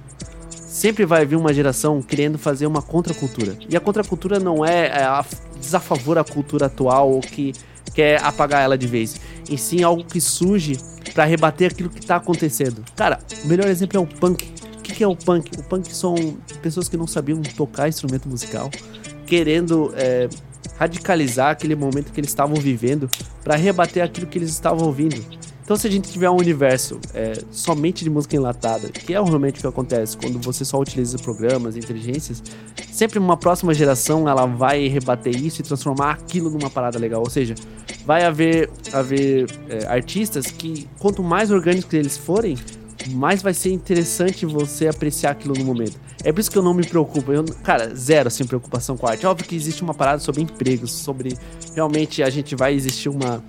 Sempre 0.51 1.05
vai 1.05 1.25
vir 1.25 1.37
uma 1.37 1.53
geração 1.53 2.03
querendo 2.03 2.39
fazer 2.39 2.67
uma 2.67 2.83
contracultura. 2.83 3.57
E 3.69 3.77
a 3.77 3.81
contracultura 3.81 4.39
não 4.39 4.65
é, 4.65 4.87
é 4.87 5.03
a 5.03 5.25
desafavor 5.61 6.19
a 6.19 6.25
cultura 6.25 6.67
atual 6.67 7.11
ou 7.11 7.21
que 7.21 7.53
quer 7.95 8.23
apagar 8.23 8.63
ela 8.63 8.77
de 8.77 8.87
vez. 8.87 9.21
E 9.49 9.57
sim 9.57 9.83
algo 9.83 10.05
que 10.05 10.21
surge 10.21 10.79
para 11.11 11.25
rebater 11.25 11.71
aquilo 11.71 11.91
que 11.91 12.05
tá 12.05 12.17
acontecendo. 12.17 12.85
Cara, 12.97 13.19
o 13.45 13.49
melhor 13.49 13.67
exemplo 13.67 13.97
é 13.97 14.01
o 14.01 14.07
punk. 14.07 14.53
O 14.79 14.83
que, 14.83 14.95
que 14.95 15.05
é 15.05 15.07
o 15.07 15.17
punk? 15.17 15.51
O 15.59 15.63
punk 15.63 15.95
são 15.95 16.15
pessoas 16.61 16.89
que 16.89 16.97
não 16.97 17.07
sabiam 17.07 17.41
tocar 17.41 17.89
instrumento 17.89 18.29
musical, 18.29 18.71
querendo 19.27 19.93
é, 19.97 20.29
radicalizar 20.77 21.51
aquele 21.51 21.75
momento 21.75 22.13
que 22.13 22.21
eles 22.21 22.31
estavam 22.31 22.57
vivendo 22.57 23.09
para 23.45 23.57
rebater 23.57 24.03
aquilo 24.03 24.27
que 24.27 24.39
eles 24.39 24.51
estavam 24.51 24.87
ouvindo. 24.87 25.25
Então, 25.73 25.81
se 25.81 25.89
a 25.89 25.91
gente 25.91 26.13
tiver 26.13 26.29
um 26.29 26.37
universo 26.37 27.01
é, 27.15 27.33
somente 27.51 28.05
de 28.05 28.11
música 28.11 28.37
enlatada, 28.37 28.91
que 28.91 29.15
é 29.15 29.23
realmente 29.23 29.59
o 29.59 29.63
que 29.63 29.67
acontece 29.67 30.19
quando 30.19 30.39
você 30.39 30.67
só 30.67 30.79
utiliza 30.79 31.17
programas, 31.17 31.79
inteligências, 31.79 32.43
sempre 32.93 33.19
uma 33.19 33.39
próxima 33.39 33.73
geração 33.73 34.29
ela 34.29 34.45
vai 34.45 34.87
rebater 34.89 35.35
isso 35.35 35.63
e 35.63 35.65
transformar 35.65 36.11
aquilo 36.11 36.51
numa 36.51 36.69
parada 36.69 36.99
legal. 36.99 37.23
Ou 37.23 37.31
seja, 37.31 37.55
vai 38.05 38.23
haver, 38.23 38.69
haver 38.93 39.51
é, 39.71 39.87
artistas 39.87 40.45
que, 40.49 40.87
quanto 40.99 41.23
mais 41.23 41.51
orgânicos 41.51 41.95
eles 41.95 42.19
forem, 42.19 42.55
mais 43.09 43.41
vai 43.41 43.55
ser 43.55 43.73
interessante 43.73 44.45
você 44.45 44.89
apreciar 44.89 45.31
aquilo 45.31 45.55
no 45.55 45.65
momento. 45.65 45.99
É 46.23 46.31
por 46.31 46.41
isso 46.41 46.51
que 46.51 46.59
eu 46.59 46.63
não 46.63 46.75
me 46.75 46.87
preocupo. 46.87 47.33
Eu, 47.33 47.47
cara, 47.63 47.95
zero 47.95 48.29
assim, 48.29 48.45
preocupação 48.45 48.95
com 48.99 49.07
arte. 49.07 49.27
Óbvio 49.27 49.49
que 49.49 49.57
existe 49.57 49.83
uma 49.83 49.95
parada 49.95 50.19
sobre 50.19 50.43
empregos, 50.43 50.93
sobre 50.93 51.35
realmente 51.75 52.23
a 52.23 52.29
gente 52.29 52.55
vai 52.55 52.75
existir 52.75 53.09
uma, 53.09 53.43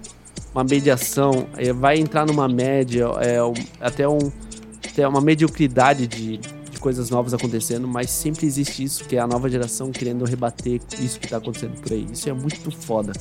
uma 0.53 0.63
mediação, 0.63 1.47
é, 1.57 1.73
vai 1.73 1.97
entrar 1.97 2.25
numa 2.25 2.47
média, 2.47 3.05
é, 3.21 3.43
um- 3.43 3.53
até, 3.81 4.07
um, 4.07 4.31
até 4.87 5.07
uma 5.07 5.19
mediocridade 5.21 6.05
de, 6.07 6.37
de 6.37 6.79
coisas 6.79 7.09
novas 7.09 7.33
acontecendo, 7.33 7.87
mas 7.87 8.09
sempre 8.11 8.45
existe 8.45 8.83
isso, 8.83 9.05
que 9.05 9.15
é 9.15 9.19
a 9.19 9.27
nova 9.27 9.49
geração 9.49 9.91
querendo 9.91 10.25
rebater 10.25 10.79
isso 10.99 11.19
que 11.19 11.27
tá 11.27 11.37
acontecendo 11.37 11.79
por 11.81 11.91
aí. 11.91 12.05
Isso 12.11 12.29
é 12.29 12.33
muito 12.33 12.69
foda. 12.71 13.13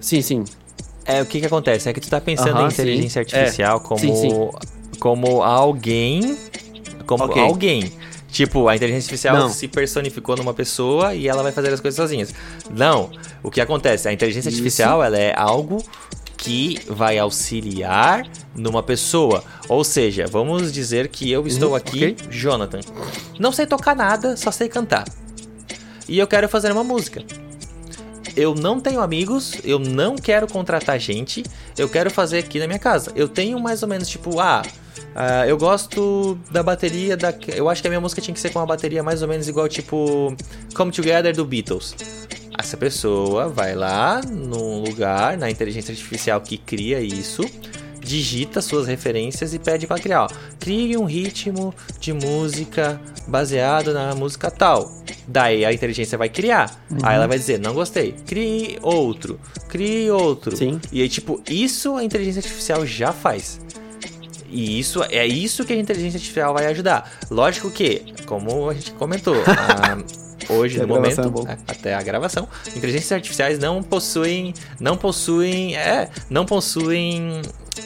Sim, 0.00 0.20
sim. 0.20 0.44
É, 1.04 1.22
o 1.22 1.26
que 1.26 1.40
que 1.40 1.46
acontece? 1.46 1.88
É 1.88 1.92
que 1.92 2.00
tu 2.00 2.08
tá 2.08 2.20
pensando 2.20 2.56
Aham, 2.58 2.68
em 2.68 2.72
inteligência 2.72 3.24
sim. 3.24 3.36
artificial 3.36 3.76
É. 3.78 3.80
como, 3.80 4.00
Sim, 4.00 4.14
sim. 4.14 4.50
como 4.98 5.42
alguém. 5.42 6.36
Como 7.06 7.24
Ok. 7.24 7.40
alguém. 7.42 7.92
Tipo, 8.32 8.66
a 8.66 8.74
inteligência 8.74 9.04
artificial 9.08 9.36
Não. 9.36 9.48
se 9.50 9.68
personificou 9.68 10.34
numa 10.36 10.54
pessoa 10.54 11.14
e 11.14 11.28
ela 11.28 11.42
vai 11.42 11.52
fazer 11.52 11.70
as 11.70 11.80
coisas 11.80 11.94
sozinhas. 11.96 12.34
Não. 12.70 13.10
O 13.42 13.50
que 13.50 13.60
acontece? 13.60 14.08
A 14.08 14.12
inteligência 14.12 14.48
Isso. 14.48 14.56
artificial, 14.58 15.04
ela 15.04 15.18
é 15.18 15.34
algo 15.36 15.84
que 16.38 16.80
vai 16.88 17.18
auxiliar 17.18 18.26
numa 18.56 18.82
pessoa. 18.82 19.44
Ou 19.68 19.84
seja, 19.84 20.24
vamos 20.26 20.72
dizer 20.72 21.08
que 21.08 21.30
eu 21.30 21.46
estou 21.46 21.70
Uhum, 21.70 21.74
aqui, 21.76 22.16
ok. 22.18 22.30
Jonathan. 22.30 22.80
Não 23.38 23.52
sei 23.52 23.66
tocar 23.66 23.94
nada, 23.94 24.34
só 24.34 24.50
sei 24.50 24.66
cantar. 24.68 25.04
E 26.08 26.18
eu 26.18 26.26
quero 26.26 26.48
fazer 26.48 26.72
uma 26.72 26.82
música. 26.82 27.22
Eu 28.34 28.54
não 28.54 28.80
tenho 28.80 29.00
amigos, 29.02 29.56
eu 29.62 29.78
não 29.78 30.16
quero 30.16 30.46
contratar 30.46 30.98
gente, 30.98 31.44
eu 31.76 31.86
quero 31.86 32.10
fazer 32.10 32.38
aqui 32.38 32.58
na 32.58 32.66
minha 32.66 32.78
casa. 32.78 33.12
Eu 33.14 33.28
tenho 33.28 33.60
mais 33.60 33.82
ou 33.82 33.88
menos 33.88 34.08
tipo, 34.08 34.40
ah, 34.40 34.62
ah, 35.14 35.46
eu 35.46 35.56
gosto 35.56 36.38
da 36.50 36.62
bateria 36.62 37.16
da. 37.16 37.34
Eu 37.54 37.68
acho 37.68 37.82
que 37.82 37.88
a 37.88 37.90
minha 37.90 38.00
música 38.00 38.20
tinha 38.20 38.34
que 38.34 38.40
ser 38.40 38.50
com 38.50 38.58
uma 38.58 38.66
bateria 38.66 39.02
mais 39.02 39.22
ou 39.22 39.28
menos 39.28 39.48
igual 39.48 39.68
tipo 39.68 40.34
Come 40.74 40.92
Together 40.92 41.34
do 41.34 41.44
Beatles. 41.44 41.94
Essa 42.58 42.76
pessoa 42.76 43.48
vai 43.48 43.74
lá 43.74 44.20
num 44.22 44.80
lugar, 44.80 45.36
na 45.38 45.50
inteligência 45.50 45.92
artificial 45.92 46.40
que 46.40 46.58
cria 46.58 47.00
isso, 47.00 47.42
digita 47.98 48.60
suas 48.60 48.86
referências 48.86 49.54
e 49.54 49.58
pede 49.58 49.86
para 49.86 50.00
criar. 50.00 50.24
Ó, 50.24 50.28
Crie 50.58 50.96
um 50.96 51.04
ritmo 51.04 51.74
de 51.98 52.12
música 52.12 53.00
baseado 53.26 53.92
na 53.92 54.14
música 54.14 54.50
tal. 54.50 54.92
Daí 55.26 55.64
a 55.64 55.72
inteligência 55.72 56.18
vai 56.18 56.28
criar. 56.28 56.84
Aí 57.02 57.16
ela 57.16 57.26
vai 57.26 57.38
dizer, 57.38 57.58
não 57.58 57.72
gostei. 57.74 58.12
Crie 58.26 58.78
outro. 58.82 59.40
Crie 59.68 60.10
outro. 60.10 60.56
Sim. 60.56 60.80
E 60.92 61.00
aí, 61.00 61.08
tipo, 61.08 61.40
isso 61.48 61.96
a 61.96 62.04
inteligência 62.04 62.40
artificial 62.40 62.84
já 62.84 63.12
faz. 63.12 63.60
E 64.52 64.78
isso 64.78 65.02
é 65.10 65.26
isso 65.26 65.64
que 65.64 65.72
a 65.72 65.76
inteligência 65.76 66.18
artificial 66.18 66.52
vai 66.54 66.66
ajudar. 66.66 67.10
Lógico 67.30 67.70
que, 67.70 68.02
como 68.26 68.68
a 68.68 68.74
gente 68.74 68.92
comentou, 68.92 69.34
a- 69.46 70.52
hoje 70.52 70.76
Até 70.76 70.86
no 70.86 70.94
momento, 70.94 71.48
é 71.48 71.56
até 71.68 71.94
a 71.94 72.02
gravação, 72.02 72.48
inteligências 72.76 73.12
artificiais 73.12 73.58
não 73.58 73.82
possuem, 73.82 74.52
não 74.80 74.96
possuem, 74.96 75.76
é, 75.76 76.08
não 76.28 76.44
possuem 76.44 77.40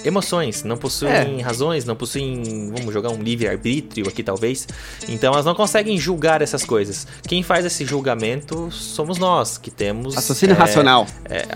emoções, 0.04 0.64
não 0.64 0.76
possuem 0.76 1.40
É. 1.40 1.42
razões, 1.42 1.84
não 1.84 1.94
possuem, 1.94 2.72
vamos 2.76 2.92
jogar 2.92 3.10
um 3.10 3.22
livre 3.22 3.46
arbítrio 3.46 4.08
aqui 4.08 4.22
talvez. 4.22 4.66
Então 5.08 5.32
elas 5.32 5.44
não 5.44 5.54
conseguem 5.54 5.96
julgar 5.98 6.42
essas 6.42 6.64
coisas. 6.64 7.06
Quem 7.28 7.42
faz 7.42 7.64
esse 7.64 7.84
julgamento 7.84 8.70
somos 8.72 9.18
nós, 9.18 9.58
que 9.58 9.70
temos 9.70 10.14
Raciocínio 10.16 10.54
é, 10.54 10.58
racional. 10.58 11.06
é, 11.28 11.36
é, 11.38 11.46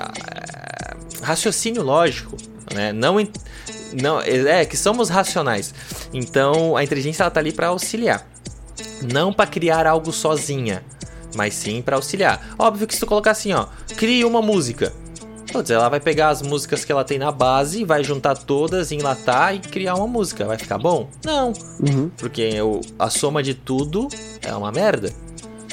raciocínio 1.23 1.83
lógico, 1.83 2.37
né? 2.73 2.93
Não, 2.93 3.19
não 4.01 4.21
é 4.21 4.65
que 4.65 4.77
somos 4.77 5.09
racionais. 5.09 5.75
Então 6.13 6.77
a 6.77 6.85
inteligência 6.85 7.23
ela 7.23 7.31
tá 7.31 7.41
ali 7.41 7.53
para 7.53 7.69
auxiliar, 7.69 8.27
não 9.13 9.33
para 9.33 9.47
criar 9.51 9.87
algo 9.87 10.13
sozinha, 10.13 10.85
mas 11.35 11.55
sim 11.55 11.83
para 11.83 11.97
auxiliar. 11.97 12.55
Óbvio 12.59 12.87
que 12.87 12.95
se 12.95 13.01
tu 13.01 13.07
colocar 13.07 13.31
assim, 13.33 13.53
ó, 13.53 13.67
crie 13.97 14.25
uma 14.25 14.43
música. 14.43 14.93
Putz, 15.53 15.69
ela 15.69 15.89
vai 15.89 15.99
pegar 15.99 16.29
as 16.29 16.43
músicas 16.43 16.85
que 16.85 16.93
ela 16.93 17.03
tem 17.03 17.19
na 17.19 17.33
base, 17.33 17.85
vai 17.85 18.05
juntar 18.05 18.37
todas, 18.37 18.93
enlatar 18.93 19.53
e 19.53 19.59
criar 19.59 19.97
uma 19.97 20.07
música. 20.07 20.45
Vai 20.45 20.57
ficar 20.57 20.79
bom? 20.79 21.09
Não. 21.25 21.53
Uhum. 21.81 22.09
Porque 22.17 22.61
o- 22.63 22.81
a 22.97 23.11
soma 23.11 23.43
de 23.43 23.53
tudo 23.55 24.07
é 24.43 24.55
uma 24.55 24.71
merda. 24.71 25.13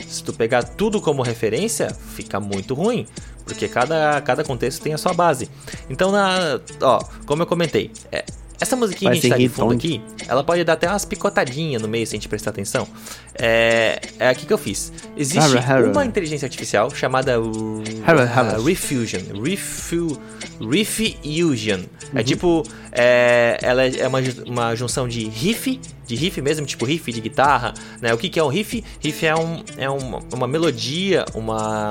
Se 0.08 0.24
tu 0.24 0.34
pegar 0.34 0.64
tudo 0.64 1.00
como 1.00 1.22
referência, 1.22 1.96
fica 2.16 2.40
muito 2.40 2.74
ruim. 2.74 3.06
Porque 3.48 3.68
cada, 3.68 4.22
cada 4.22 4.44
contexto 4.44 4.82
tem 4.82 4.94
a 4.94 4.98
sua 4.98 5.14
base. 5.14 5.50
Então, 5.90 6.12
na, 6.12 6.60
ó, 6.82 7.00
como 7.26 7.44
eu 7.44 7.48
comentei, 7.48 7.92
é, 8.12 8.26
essa 8.60 8.76
musiquinha 8.76 9.12
Vai 9.12 9.20
que 9.20 9.28
a 9.28 9.30
gente 9.30 9.32
tá 9.32 9.38
de 9.38 9.50
fundo 9.50 9.74
aqui, 9.74 10.02
ela 10.28 10.44
pode 10.44 10.64
dar 10.64 10.74
até 10.74 10.88
umas 10.90 11.06
picotadinhas 11.06 11.80
no 11.82 11.88
meio 11.88 12.08
se 12.08 12.16
a 12.16 12.18
gente 12.18 12.28
prestar 12.28 12.50
atenção. 12.50 12.88
É, 13.36 14.02
é 14.18 14.30
aqui 14.30 14.48
que 14.48 14.54
eu 14.54 14.58
fiz. 14.58 14.92
Existe 15.16 15.56
uma 15.92 16.04
inteligência 16.04 16.48
artificial 16.48 16.90
chamada 16.90 17.40
uh, 17.40 17.50
uh, 17.50 18.64
Refusion. 18.64 19.22
Refu, 19.44 20.20
Refusion. 20.60 21.82
Uhum. 21.82 21.86
É 22.20 22.24
tipo, 22.24 22.64
é, 22.92 23.60
ela 23.62 23.84
é 23.86 24.00
é 24.00 24.08
uma, 24.08 24.20
uma 24.46 24.76
junção 24.76 25.08
de 25.08 25.28
riff, 25.28 25.80
de 26.08 26.16
riff 26.16 26.42
mesmo, 26.42 26.66
tipo 26.66 26.84
riff 26.84 27.12
de 27.12 27.22
guitarra. 27.22 27.76
Né? 28.02 28.12
O 28.12 28.18
que, 28.18 28.28
que 28.28 28.40
é 28.40 28.44
um 28.44 28.48
riff? 28.48 28.84
Riff 29.00 29.24
é, 29.24 29.36
um, 29.36 29.64
é 29.78 29.88
uma, 29.88 30.20
uma 30.34 30.48
melodia, 30.48 31.26
uma, 31.36 31.90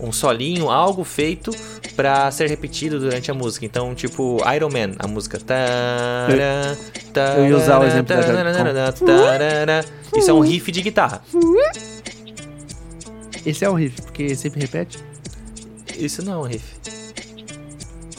um 0.00 0.12
solinho, 0.12 0.70
algo 0.70 1.04
feito 1.04 1.50
pra 1.96 2.30
ser 2.30 2.48
repetido 2.48 2.98
durante 2.98 3.30
a 3.30 3.34
música. 3.34 3.64
Então, 3.64 3.94
tipo, 3.94 4.38
Iron 4.54 4.70
Man, 4.70 4.94
a 4.98 5.06
música. 5.06 5.38
Tará, 5.38 6.76
eu 7.38 7.48
ia 7.48 7.56
usar 7.56 7.78
o 7.80 7.84
exemplo. 7.84 8.14
Isso 10.16 10.30
é 10.30 10.34
um 10.34 10.40
riff 10.40 10.70
de 10.72 10.82
guitarra. 10.82 11.22
Esse 13.44 13.64
é 13.64 13.68
o 13.68 13.74
riff, 13.74 14.00
porque 14.02 14.34
sempre 14.34 14.60
repete. 14.60 14.98
Isso 15.96 16.24
não 16.24 16.32
é 16.32 16.36
um 16.38 16.42
riff. 16.42 16.64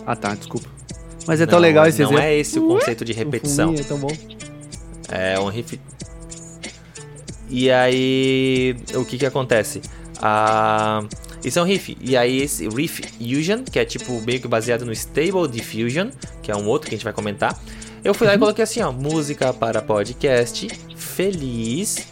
Ah 0.06 0.16
tá, 0.16 0.36
desculpa. 0.36 0.70
Mas 1.28 1.42
é 1.42 1.46
tão 1.46 1.60
Não, 1.60 1.64
legal 1.64 1.88
esse 1.88 2.02
Não 2.04 2.10
exemplo. 2.10 2.24
é 2.24 2.36
esse 2.36 2.60
o 2.60 2.68
conceito 2.68 3.04
de 3.04 3.12
repetição. 3.12 3.74
É 3.74 3.84
tão 3.84 3.98
bom. 3.98 4.12
É 5.10 5.40
um 5.40 5.48
riff. 5.48 5.80
E 7.50 7.72
aí, 7.72 8.76
o 8.94 9.04
que 9.06 9.18
que 9.18 9.26
acontece? 9.26 9.82
Ah, 10.22 11.04
isso 11.44 11.60
é 11.60 11.62
um 11.62 11.66
riff. 11.66 11.98
E 12.02 12.16
aí, 12.18 12.42
esse 12.42 12.68
Riff 12.68 13.02
Fusion, 13.18 13.64
que 13.64 13.80
é 13.80 13.86
tipo 13.86 14.22
meio 14.22 14.40
que 14.40 14.48
baseado 14.48 14.86
no 14.86 14.92
Stable 14.92 15.48
Diffusion, 15.50 16.10
que 16.42 16.52
é 16.52 16.56
um 16.56 16.66
outro 16.68 16.90
que 16.90 16.96
a 16.96 16.98
gente 16.98 17.04
vai 17.04 17.14
comentar. 17.14 17.60
Eu 18.04 18.14
fui 18.14 18.28
lá 18.28 18.36
e 18.36 18.38
coloquei 18.38 18.64
assim, 18.64 18.82
ó, 18.82 18.92
música 18.92 19.52
para 19.52 19.82
podcast, 19.82 20.68
feliz, 20.96 22.08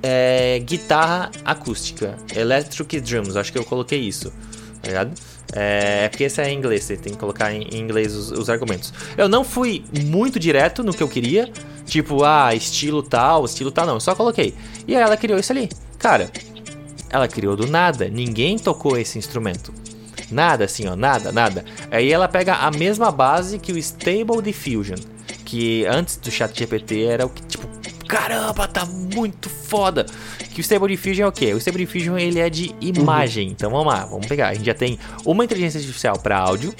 é, 0.00 0.60
guitarra 0.60 1.30
acústica, 1.44 2.16
electric 2.36 3.00
drums, 3.00 3.36
acho 3.36 3.50
que 3.52 3.58
eu 3.58 3.64
coloquei 3.64 3.98
isso, 3.98 4.30
tá 4.80 4.88
ligado? 4.88 5.12
É, 5.52 6.04
é 6.04 6.08
porque 6.08 6.24
esse 6.24 6.40
é 6.40 6.50
em 6.50 6.58
inglês, 6.58 6.84
você 6.84 6.96
tem 6.96 7.14
que 7.14 7.18
colocar 7.18 7.52
em, 7.52 7.62
em 7.62 7.80
inglês 7.80 8.14
os, 8.14 8.30
os 8.30 8.50
argumentos. 8.50 8.92
Eu 9.16 9.28
não 9.28 9.42
fui 9.42 9.84
muito 10.04 10.38
direto 10.38 10.84
no 10.84 10.92
que 10.92 11.02
eu 11.02 11.08
queria, 11.08 11.50
tipo, 11.86 12.22
ah, 12.22 12.54
estilo 12.54 13.02
tal, 13.02 13.44
estilo 13.44 13.70
tal, 13.70 13.86
não, 13.86 13.94
eu 13.94 14.00
só 14.00 14.14
coloquei. 14.14 14.54
E 14.86 14.94
aí 14.94 15.02
ela 15.02 15.16
criou 15.16 15.38
isso 15.38 15.52
ali. 15.52 15.68
Cara, 15.98 16.30
ela 17.14 17.28
criou 17.28 17.54
do 17.56 17.68
nada, 17.68 18.08
ninguém 18.08 18.58
tocou 18.58 18.98
esse 18.98 19.16
instrumento. 19.18 19.72
Nada 20.32 20.64
assim, 20.64 20.88
ó, 20.88 20.96
nada, 20.96 21.30
nada. 21.30 21.64
Aí 21.90 22.10
ela 22.12 22.26
pega 22.26 22.54
a 22.56 22.70
mesma 22.72 23.12
base 23.12 23.58
que 23.60 23.72
o 23.72 23.78
Stable 23.78 24.42
Diffusion, 24.42 24.96
que 25.44 25.86
antes 25.86 26.16
do 26.16 26.28
ChatGPT 26.30 27.04
era 27.04 27.24
o 27.24 27.28
que, 27.28 27.40
tipo, 27.42 27.68
caramba, 28.08 28.66
tá 28.66 28.84
muito 28.84 29.48
foda. 29.48 30.04
Que 30.52 30.60
o 30.60 30.62
Stable 30.62 30.88
Diffusion 30.88 31.24
é 31.26 31.28
o 31.28 31.32
quê? 31.32 31.54
O 31.54 31.58
Stable 31.58 31.84
Diffusion 31.86 32.18
ele 32.18 32.40
é 32.40 32.50
de 32.50 32.74
imagem. 32.80 33.48
Então 33.48 33.70
vamos 33.70 33.92
lá, 33.92 34.04
vamos 34.06 34.26
pegar. 34.26 34.48
A 34.48 34.54
gente 34.54 34.66
já 34.66 34.74
tem 34.74 34.98
uma 35.24 35.44
inteligência 35.44 35.78
artificial 35.78 36.18
para 36.18 36.36
áudio 36.38 36.74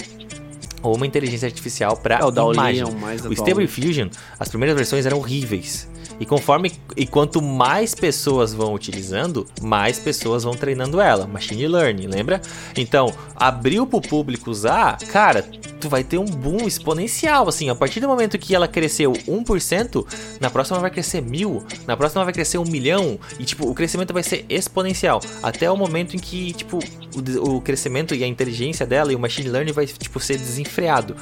ou 0.82 0.96
uma 0.96 1.06
inteligência 1.06 1.46
artificial 1.46 1.96
para 1.96 2.18
É, 2.18 2.24
o 2.24 2.30
Dall-E 2.32 2.54
imagem. 2.56 2.82
é 2.82 2.84
o 3.28 3.32
Stable? 3.32 3.66
Diffusion, 3.66 4.08
as 4.38 4.48
primeiras 4.48 4.76
versões 4.76 5.06
eram 5.06 5.18
horríveis. 5.18 5.88
E 6.20 6.26
conforme 6.26 6.72
e 6.96 7.06
quanto 7.06 7.42
mais 7.42 7.94
pessoas 7.94 8.52
vão 8.52 8.74
utilizando, 8.74 9.46
mais 9.62 9.98
pessoas 9.98 10.44
vão 10.44 10.54
treinando 10.54 11.00
ela. 11.00 11.26
Machine 11.26 11.66
Learning, 11.66 12.06
lembra? 12.06 12.40
Então, 12.76 13.12
abriu 13.34 13.86
pro 13.86 14.00
público 14.00 14.50
usar, 14.50 14.98
cara, 15.10 15.44
tu 15.80 15.88
vai 15.88 16.02
ter 16.02 16.18
um 16.18 16.24
boom 16.24 16.66
exponencial, 16.66 17.48
assim. 17.48 17.68
A 17.68 17.74
partir 17.74 18.00
do 18.00 18.08
momento 18.08 18.38
que 18.38 18.54
ela 18.54 18.66
cresceu 18.66 19.12
1%, 19.12 20.06
na 20.40 20.50
próxima 20.50 20.78
vai 20.78 20.90
crescer 20.90 21.20
mil, 21.20 21.62
na 21.86 21.96
próxima 21.96 22.24
vai 22.24 22.32
crescer 22.32 22.58
um 22.58 22.64
milhão. 22.64 23.18
E, 23.38 23.44
tipo, 23.44 23.68
o 23.68 23.74
crescimento 23.74 24.12
vai 24.12 24.22
ser 24.22 24.46
exponencial. 24.48 25.20
Até 25.42 25.70
o 25.70 25.76
momento 25.76 26.16
em 26.16 26.18
que, 26.18 26.52
tipo, 26.54 26.78
o, 27.14 27.56
o 27.56 27.60
crescimento 27.60 28.14
e 28.14 28.24
a 28.24 28.26
inteligência 28.26 28.86
dela 28.86 29.12
e 29.12 29.16
o 29.16 29.18
machine 29.18 29.48
learning 29.48 29.72
vai, 29.72 29.86
tipo, 29.86 30.18
ser 30.20 30.38
desenfreado. 30.38 31.16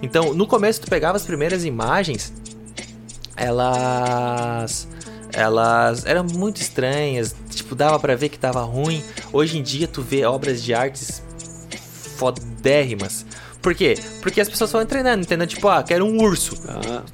Então, 0.00 0.32
no 0.32 0.46
começo, 0.46 0.80
tu 0.80 0.88
pegava 0.88 1.16
as 1.16 1.24
primeiras 1.24 1.64
imagens 1.64 2.32
elas 3.36 4.88
elas 5.32 6.06
eram 6.06 6.24
muito 6.24 6.60
estranhas, 6.60 7.34
tipo, 7.50 7.74
dava 7.74 7.98
pra 7.98 8.14
ver 8.14 8.28
que 8.28 8.38
tava 8.38 8.62
ruim. 8.62 9.02
Hoje 9.32 9.58
em 9.58 9.62
dia 9.62 9.88
tu 9.88 10.00
vê 10.00 10.24
obras 10.24 10.62
de 10.62 10.72
artes 10.72 11.22
fodérrimas, 12.16 13.26
Por 13.64 13.74
quê? 13.74 13.94
Porque 14.20 14.40
as 14.40 14.48
pessoas 14.48 14.70
vão 14.70 14.84
treinando, 14.84 15.22
entendeu? 15.24 15.46
Tipo, 15.46 15.68
ah, 15.68 15.82
quero 15.82 16.04
um 16.04 16.22
urso. 16.22 16.54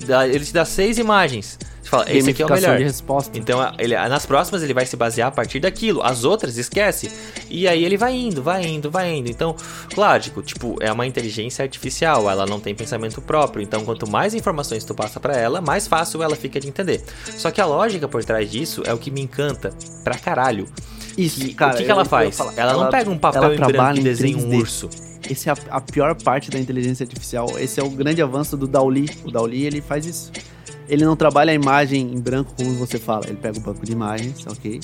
Dá- 0.04 0.26
Ele 0.28 0.44
te 0.44 0.52
dá 0.52 0.64
seis 0.64 0.98
imagens. 0.98 1.56
Você 1.80 1.88
fala, 1.88 2.04
esse 2.12 2.30
aqui 2.30 2.42
é 2.42 2.46
o 2.46 2.50
melhor. 2.50 2.76
de 2.76 2.82
resposta. 2.84 3.38
Então, 3.38 3.58
ele, 3.78 3.94
nas 3.96 4.26
próximas 4.26 4.62
ele 4.62 4.74
vai 4.74 4.84
se 4.84 4.96
basear 4.96 5.28
a 5.28 5.30
partir 5.30 5.60
daquilo. 5.60 6.02
As 6.02 6.24
outras, 6.24 6.56
esquece. 6.58 7.10
E 7.48 7.66
aí 7.68 7.84
ele 7.84 7.96
vai 7.96 8.12
indo, 8.14 8.42
vai 8.42 8.64
indo, 8.66 8.90
vai 8.90 9.10
indo. 9.14 9.30
Então, 9.30 9.54
lógico, 9.96 10.42
tipo, 10.42 10.76
é 10.80 10.92
uma 10.92 11.06
inteligência 11.06 11.62
artificial, 11.62 12.28
ela 12.28 12.44
não 12.46 12.58
tem 12.60 12.74
pensamento 12.74 13.20
próprio. 13.22 13.62
Então, 13.62 13.84
quanto 13.84 14.10
mais 14.10 14.34
informações 14.34 14.84
tu 14.84 14.94
passa 14.94 15.18
pra 15.20 15.36
ela, 15.36 15.60
mais 15.60 15.86
fácil 15.86 16.22
ela 16.22 16.34
fica 16.36 16.58
de 16.60 16.66
entender. 16.68 17.00
Só 17.38 17.50
que 17.52 17.60
a 17.60 17.64
lógica 17.66 18.06
por 18.08 18.24
trás 18.24 18.50
disso 18.50 18.82
é 18.84 18.92
o 18.92 18.98
que 18.98 19.10
me 19.10 19.20
encanta 19.22 19.72
pra 20.04 20.16
caralho. 20.18 20.66
Isso, 21.16 21.40
Que- 21.40 21.54
cara. 21.54 21.74
o 21.74 21.76
que, 21.78 21.84
que 21.84 21.90
ela 21.90 22.04
faz? 22.04 22.36
falar. 22.36 22.52
ela, 22.56 22.72
não 22.74 22.90
pega 22.90 23.08
um 23.10 23.18
papel 23.18 23.42
ela 23.44 23.54
em 23.54 23.58
branco 23.58 23.98
e 23.98 24.02
desenha 24.02 24.36
um 24.36 24.48
3D. 24.48 24.56
urso. 24.58 24.90
Essa 25.28 25.50
é 25.50 25.52
a, 25.52 25.76
a 25.76 25.80
pior 25.80 26.14
parte 26.14 26.50
da 26.50 26.58
inteligência 26.58 27.04
artificial. 27.04 27.58
Esse 27.58 27.80
é 27.80 27.82
o 27.82 27.90
grande 27.90 28.22
avanço 28.22 28.56
do 28.56 28.66
Dauli. 28.66 29.08
O 29.24 29.30
Dauli, 29.30 29.64
ele 29.64 29.80
faz 29.80 30.06
isso. 30.06 30.32
Ele 30.88 31.04
não 31.04 31.14
trabalha 31.16 31.52
a 31.52 31.54
imagem 31.54 32.12
em 32.12 32.20
branco 32.20 32.52
como 32.56 32.74
você 32.74 32.98
fala. 32.98 33.26
Ele 33.26 33.36
pega 33.36 33.58
o 33.58 33.60
banco 33.60 33.84
de 33.84 33.92
imagens, 33.92 34.46
ok? 34.46 34.80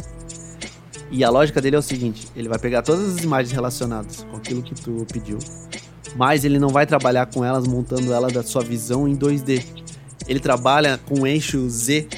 E 1.10 1.22
a 1.24 1.30
lógica 1.30 1.60
dele 1.60 1.76
é 1.76 1.78
o 1.78 1.82
seguinte: 1.82 2.28
ele 2.36 2.48
vai 2.48 2.58
pegar 2.58 2.82
todas 2.82 3.16
as 3.16 3.24
imagens 3.24 3.52
relacionadas 3.52 4.24
com 4.30 4.36
aquilo 4.36 4.62
que 4.62 4.74
tu 4.74 5.06
pediu, 5.12 5.38
mas 6.16 6.44
ele 6.44 6.58
não 6.58 6.68
vai 6.68 6.86
trabalhar 6.86 7.26
com 7.26 7.44
elas 7.44 7.66
montando 7.66 8.12
ela 8.12 8.28
da 8.28 8.42
sua 8.42 8.62
visão 8.62 9.06
em 9.08 9.16
2D. 9.16 9.64
Ele 10.26 10.40
trabalha 10.40 10.98
com 10.98 11.20
o 11.20 11.26
eixo 11.26 11.68
Z 11.68 12.08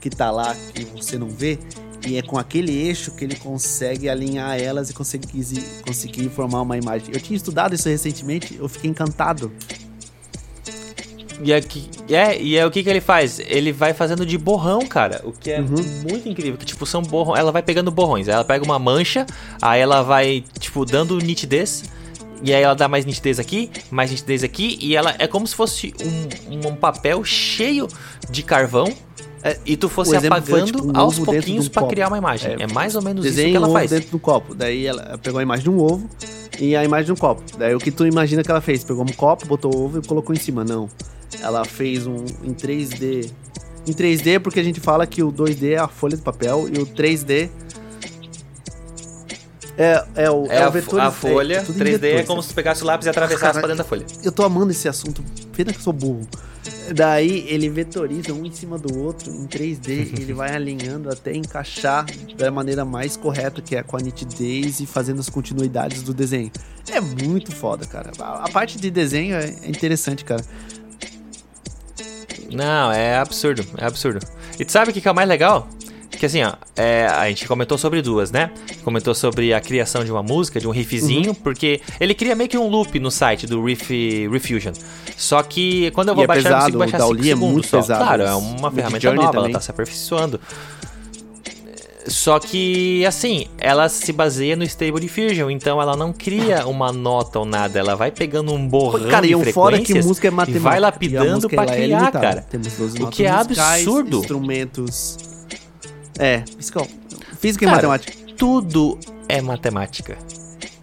que 0.00 0.10
tá 0.10 0.30
lá 0.32 0.54
que 0.74 0.84
você 0.84 1.16
não 1.16 1.28
vê 1.28 1.58
e 2.06 2.16
é 2.16 2.22
com 2.22 2.38
aquele 2.38 2.72
eixo 2.72 3.12
que 3.12 3.24
ele 3.24 3.36
consegue 3.36 4.08
alinhar 4.08 4.58
elas 4.60 4.90
e 4.90 4.92
conseguir, 4.94 5.28
conseguir 5.86 6.28
formar 6.30 6.62
uma 6.62 6.76
imagem. 6.76 7.08
Eu 7.12 7.20
tinha 7.20 7.36
estudado 7.36 7.74
isso 7.74 7.88
recentemente, 7.88 8.56
eu 8.58 8.68
fiquei 8.68 8.90
encantado. 8.90 9.52
E, 11.44 11.52
aqui, 11.52 11.88
é, 12.08 12.40
e 12.40 12.56
é 12.56 12.64
o 12.64 12.70
que, 12.70 12.84
que 12.84 12.88
ele 12.88 13.00
faz? 13.00 13.40
Ele 13.40 13.72
vai 13.72 13.92
fazendo 13.92 14.24
de 14.24 14.38
borrão, 14.38 14.86
cara. 14.86 15.20
O 15.24 15.32
que 15.32 15.50
é 15.50 15.60
Uhum. 15.60 15.74
muito 16.08 16.28
incrível. 16.28 16.56
Que, 16.56 16.64
tipo, 16.64 16.86
são 16.86 17.02
borrões. 17.02 17.40
Ela 17.40 17.50
vai 17.50 17.62
pegando 17.62 17.90
borrões. 17.90 18.28
Ela 18.28 18.44
pega 18.44 18.64
uma 18.64 18.78
mancha, 18.78 19.26
aí 19.60 19.80
ela 19.80 20.02
vai, 20.02 20.44
tipo, 20.60 20.84
dando 20.84 21.18
nitidez. 21.18 21.84
E 22.44 22.52
aí 22.54 22.62
ela 22.62 22.74
dá 22.74 22.86
mais 22.88 23.04
nitidez 23.04 23.38
aqui, 23.40 23.70
mais 23.90 24.10
nitidez 24.10 24.44
aqui. 24.44 24.78
E 24.80 24.94
ela 24.94 25.14
é 25.18 25.26
como 25.26 25.46
se 25.46 25.54
fosse 25.54 25.92
um, 26.48 26.68
um 26.68 26.76
papel 26.76 27.24
cheio 27.24 27.88
de 28.30 28.42
carvão. 28.44 28.92
É, 29.44 29.58
e 29.66 29.76
tu 29.76 29.88
fosse 29.88 30.12
o 30.12 30.14
exemplo 30.14 30.40
foi, 30.42 30.60
apagando 30.60 30.72
tipo, 30.78 30.86
um 30.86 30.96
aos 31.00 31.16
de 31.16 31.22
pouquinhos 31.22 31.66
um 31.66 31.70
pra 31.70 31.82
copo. 31.82 31.92
criar 31.92 32.08
uma 32.08 32.18
imagem. 32.18 32.52
É, 32.58 32.62
É, 32.62 32.66
mais 32.72 32.94
ou 32.94 33.02
menos 33.02 33.24
isso 33.26 33.34
que 33.36 33.54
ela 33.56 33.68
um 33.68 33.72
faz. 33.72 33.90
dentro 33.90 34.10
do 34.10 34.18
copo. 34.18 34.54
Daí 34.54 34.86
ela 34.86 35.18
pegou 35.22 35.40
a 35.40 35.42
imagem 35.42 35.64
de 35.64 35.70
um 35.70 35.78
ovo 35.80 36.08
e 36.60 36.76
a 36.76 36.84
imagem 36.84 37.06
de 37.06 37.12
um 37.12 37.16
copo. 37.16 37.42
Daí 37.58 37.74
o 37.74 37.78
que 37.78 37.90
tu 37.90 38.06
imagina 38.06 38.42
que 38.42 38.50
ela 38.50 38.60
fez? 38.60 38.84
Pegou 38.84 39.02
um 39.02 39.12
copo, 39.12 39.46
botou 39.46 39.74
o 39.74 39.84
ovo 39.84 39.98
e 39.98 40.06
colocou 40.06 40.34
em 40.34 40.38
cima. 40.38 40.64
Não. 40.64 40.88
Ela 41.40 41.64
fez 41.64 42.06
um 42.06 42.24
em 42.44 42.52
3D. 42.54 43.30
Em 43.86 43.92
3D 43.92 44.38
porque 44.38 44.60
a 44.60 44.62
gente 44.62 44.78
fala 44.80 45.06
que 45.06 45.22
o 45.24 45.32
2D 45.32 45.72
é 45.72 45.78
a 45.78 45.88
folha 45.88 46.16
de 46.16 46.22
papel 46.22 46.68
e 46.72 46.78
o 46.78 46.86
3D 46.86 47.48
é, 49.76 50.04
é 50.14 50.30
o, 50.30 50.46
É, 50.46 50.62
o 50.62 50.66
a, 50.66 50.68
vetor- 50.68 51.00
a 51.00 51.06
é 51.06 51.10
folha, 51.10 51.62
em 51.68 51.72
3D 51.72 52.04
é 52.04 52.22
como 52.24 52.42
se 52.42 52.50
tu 52.50 52.54
pegasse 52.54 52.82
o 52.82 52.86
lápis 52.86 53.06
e 53.06 53.10
atravessasse 53.10 53.40
Cara, 53.40 53.52
pra 53.58 53.62
dentro 53.68 53.78
da 53.82 53.84
folha. 53.88 54.04
Eu 54.22 54.30
tô 54.30 54.42
amando 54.44 54.70
esse 54.70 54.86
assunto, 54.88 55.24
pena 55.56 55.72
que 55.72 55.78
eu 55.78 55.82
sou 55.82 55.92
burro. 55.92 56.28
Daí 56.94 57.46
ele 57.48 57.68
vetoriza 57.68 58.32
um 58.32 58.44
em 58.44 58.52
cima 58.52 58.78
do 58.78 58.98
outro 58.98 59.30
em 59.30 59.46
3D, 59.46 60.18
ele 60.20 60.32
vai 60.32 60.54
alinhando 60.54 61.10
até 61.10 61.34
encaixar 61.34 62.06
da 62.36 62.50
maneira 62.50 62.84
mais 62.84 63.16
correta, 63.16 63.60
que 63.60 63.74
é 63.74 63.82
com 63.82 63.96
a 63.96 64.00
nitidez 64.00 64.80
e 64.80 64.86
fazendo 64.86 65.20
as 65.20 65.28
continuidades 65.28 66.02
do 66.02 66.14
desenho. 66.14 66.50
É 66.90 67.00
muito 67.00 67.52
foda, 67.52 67.86
cara. 67.86 68.12
A, 68.18 68.48
parte 68.48 68.78
de 68.78 68.90
desenho 68.90 69.36
é 69.36 69.52
é 69.62 69.68
interessante, 69.68 70.24
cara. 70.24 70.44
Não, 72.52 72.92
é 72.92 73.16
absurdo, 73.16 73.64
é 73.78 73.84
absurdo. 73.84 74.20
E 74.58 74.64
tu 74.64 74.72
sabe 74.72 74.90
o 74.90 74.94
que 74.94 75.06
é 75.06 75.10
o 75.10 75.14
mais 75.14 75.28
legal? 75.28 75.68
Que 76.22 76.26
assim, 76.26 76.40
ó, 76.44 76.52
é, 76.76 77.04
a 77.08 77.26
gente 77.28 77.48
comentou 77.48 77.76
sobre 77.76 78.00
duas, 78.00 78.30
né? 78.30 78.52
Comentou 78.84 79.12
sobre 79.12 79.52
a 79.52 79.60
criação 79.60 80.04
de 80.04 80.12
uma 80.12 80.22
música, 80.22 80.60
de 80.60 80.68
um 80.68 80.70
riffzinho, 80.70 81.30
Uhum. 81.30 81.34
porque 81.34 81.80
ele 81.98 82.14
cria 82.14 82.36
meio 82.36 82.48
que 82.48 82.56
um 82.56 82.68
loop 82.68 82.96
no 83.00 83.10
site 83.10 83.44
do 83.44 83.60
Riff 83.64 84.28
Refusion. 84.28 84.72
Só 85.16 85.42
que 85.42 85.90
quando 85.90 86.10
eu 86.10 86.14
vou 86.14 86.22
E 86.22 86.26
é 86.26 86.28
baixar, 86.28 86.40
eu 86.48 86.54
pesado, 86.54 86.62
consigo 86.62 86.78
baixar 86.78 86.96
o 86.98 87.00
5 87.00 87.14
Dauli 87.14 87.20
é 87.28 87.32
segundos 87.34 87.52
muito 87.54 87.66
só. 87.66 87.76
pesado. 87.78 88.04
Claro, 88.04 88.22
é 88.22 88.34
uma 88.36 88.70
ferramenta 88.70 89.00
Journey 89.00 89.18
nova, 89.24 89.32
também. 89.32 89.50
ela 89.50 89.58
tá 89.58 89.60
se 89.64 89.70
aperfeiçoando. 89.72 90.40
Só 92.06 92.38
que, 92.38 93.04
assim, 93.04 93.48
ela 93.58 93.88
se 93.88 94.12
baseia 94.12 94.54
no 94.54 94.62
Stable 94.62 95.00
Diffusion, 95.00 95.50
então 95.50 95.82
ela 95.82 95.96
não 95.96 96.12
cria 96.12 96.68
uma 96.68 96.92
nota 96.92 97.40
ou 97.40 97.44
nada, 97.44 97.80
ela 97.80 97.96
vai 97.96 98.12
pegando 98.12 98.52
um 98.52 98.64
borrão 98.68 99.08
cara, 99.10 99.26
e 99.26 99.30
de 99.30 99.34
um 99.34 99.44
fora 99.52 99.76
que 99.78 99.86
frequências 99.86 100.06
música 100.06 100.28
é 100.28 100.30
e 100.30 100.34
matemática. 100.34 100.60
vai 100.62 100.74
e 100.74 100.78
a 100.78 100.80
lapidando 100.82 101.34
música, 101.34 101.56
pra 101.56 101.64
é 101.64 101.76
criar, 101.82 101.98
limitada. 101.98 102.20
cara. 102.20 102.46
Temos 102.48 102.72
12 102.74 103.02
O 103.02 103.08
que 103.08 103.24
é 103.24 103.28
absurdo. 103.28 104.18
instrumentos... 104.18 105.16
É, 106.18 106.44
eu- 106.74 106.86
física 107.38 107.64
e 107.64 107.68
Cara, 107.68 107.76
matemática. 107.88 108.12
tudo 108.36 108.98
é 109.28 109.40
matemática. 109.40 110.16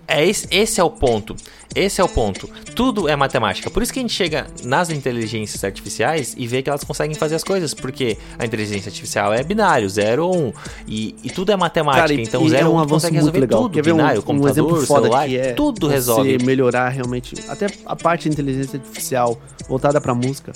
É 0.07 0.25
esse, 0.25 0.47
esse 0.49 0.81
é 0.81 0.83
o 0.83 0.89
ponto. 0.89 1.35
Esse 1.75 2.01
é 2.01 2.03
o 2.03 2.09
ponto. 2.09 2.49
Tudo 2.75 3.07
é 3.07 3.15
matemática. 3.15 3.69
Por 3.69 3.83
isso 3.83 3.93
que 3.93 3.99
a 3.99 4.01
gente 4.01 4.11
chega 4.13 4.47
nas 4.63 4.89
inteligências 4.89 5.63
artificiais 5.63 6.33
e 6.35 6.47
vê 6.47 6.63
que 6.63 6.69
elas 6.69 6.83
conseguem 6.83 7.15
fazer 7.15 7.35
as 7.35 7.43
coisas. 7.43 7.75
Porque 7.75 8.17
a 8.39 8.43
inteligência 8.43 8.89
artificial 8.89 9.31
é 9.31 9.43
binário, 9.43 9.87
0 9.87 10.25
ou 10.25 10.35
1. 10.35 10.47
Um, 10.47 10.53
e, 10.87 11.15
e 11.23 11.29
tudo 11.29 11.51
é 11.51 11.55
matemática. 11.55 12.01
Cara, 12.07 12.13
e- 12.13 12.23
então 12.23 12.43
e 12.43 12.49
0 12.49 12.65
é 12.65 12.67
ou 12.67 12.73
um 12.75 12.79
1 12.79 12.81
um, 12.81 12.87
consegue 12.87 13.17
resolver 13.17 13.39
legal. 13.39 13.61
tudo. 13.61 13.73
Quer 13.73 13.81
um- 13.81 13.95
binário, 13.97 14.19
um, 14.19 14.23
computador, 14.23 14.51
exemplo 14.51 14.85
foda 14.87 15.01
celular, 15.03 15.29
é 15.31 15.53
tudo 15.53 15.87
resolve. 15.87 16.37
melhorar 16.43 16.89
realmente 16.89 17.35
até 17.47 17.67
a 17.85 17.95
parte 17.95 18.23
de 18.23 18.29
inteligência 18.29 18.79
artificial 18.79 19.39
voltada 19.67 20.01
pra 20.01 20.15
música. 20.15 20.51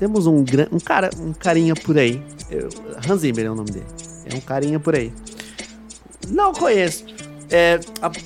Temos 0.00 0.26
um 0.26 0.44
um 0.72 0.80
cara, 0.80 1.10
um 1.20 1.32
carinha 1.32 1.76
por 1.76 1.96
aí. 1.96 2.20
Eu- 2.50 2.68
Hans 3.08 3.20
Zimmer 3.20 3.46
é 3.46 3.50
o 3.50 3.54
nome 3.54 3.70
dele. 3.70 3.86
É 4.30 4.34
um 4.34 4.40
carinha 4.40 4.78
por 4.80 4.94
aí. 4.94 5.12
Não 6.28 6.52
conheço. 6.52 7.04
É, 7.48 7.78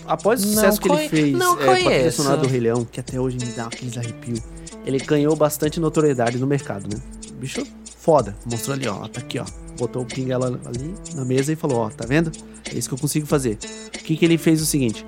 após 0.06 0.42
o 0.42 0.48
sucesso 0.48 0.80
que 0.80 0.90
ele 0.90 1.08
fez 1.08 1.32
não 1.36 1.60
é, 1.60 1.64
com 1.64 1.70
a 1.70 1.74
trilha 1.74 1.90
conheço. 1.90 2.22
sonora 2.22 2.40
do 2.40 2.48
Rei 2.48 2.60
Leão, 2.60 2.84
que 2.84 3.00
até 3.00 3.20
hoje 3.20 3.36
me 3.36 3.52
dá 3.52 3.66
aqueles 3.66 3.98
arrepios, 3.98 4.40
ele 4.86 4.98
ganhou 4.98 5.36
bastante 5.36 5.78
notoriedade 5.78 6.38
no 6.38 6.46
mercado, 6.46 6.88
né? 6.88 7.00
Bicho 7.34 7.62
foda. 8.00 8.34
Mostrou 8.50 8.74
ali, 8.74 8.88
ó. 8.88 9.06
Tá 9.06 9.20
aqui, 9.20 9.38
ó. 9.38 9.44
Botou 9.78 10.02
o 10.02 10.06
pinguela 10.06 10.58
ali 10.64 10.94
na 11.14 11.24
mesa 11.24 11.52
e 11.52 11.56
falou, 11.56 11.80
ó, 11.80 11.90
tá 11.90 12.06
vendo? 12.06 12.32
É 12.72 12.76
isso 12.76 12.88
que 12.88 12.94
eu 12.94 12.98
consigo 12.98 13.26
fazer. 13.26 13.58
O 13.88 13.98
que 13.98 14.16
que 14.16 14.24
ele 14.24 14.38
fez 14.38 14.60
o 14.60 14.66
seguinte? 14.66 15.06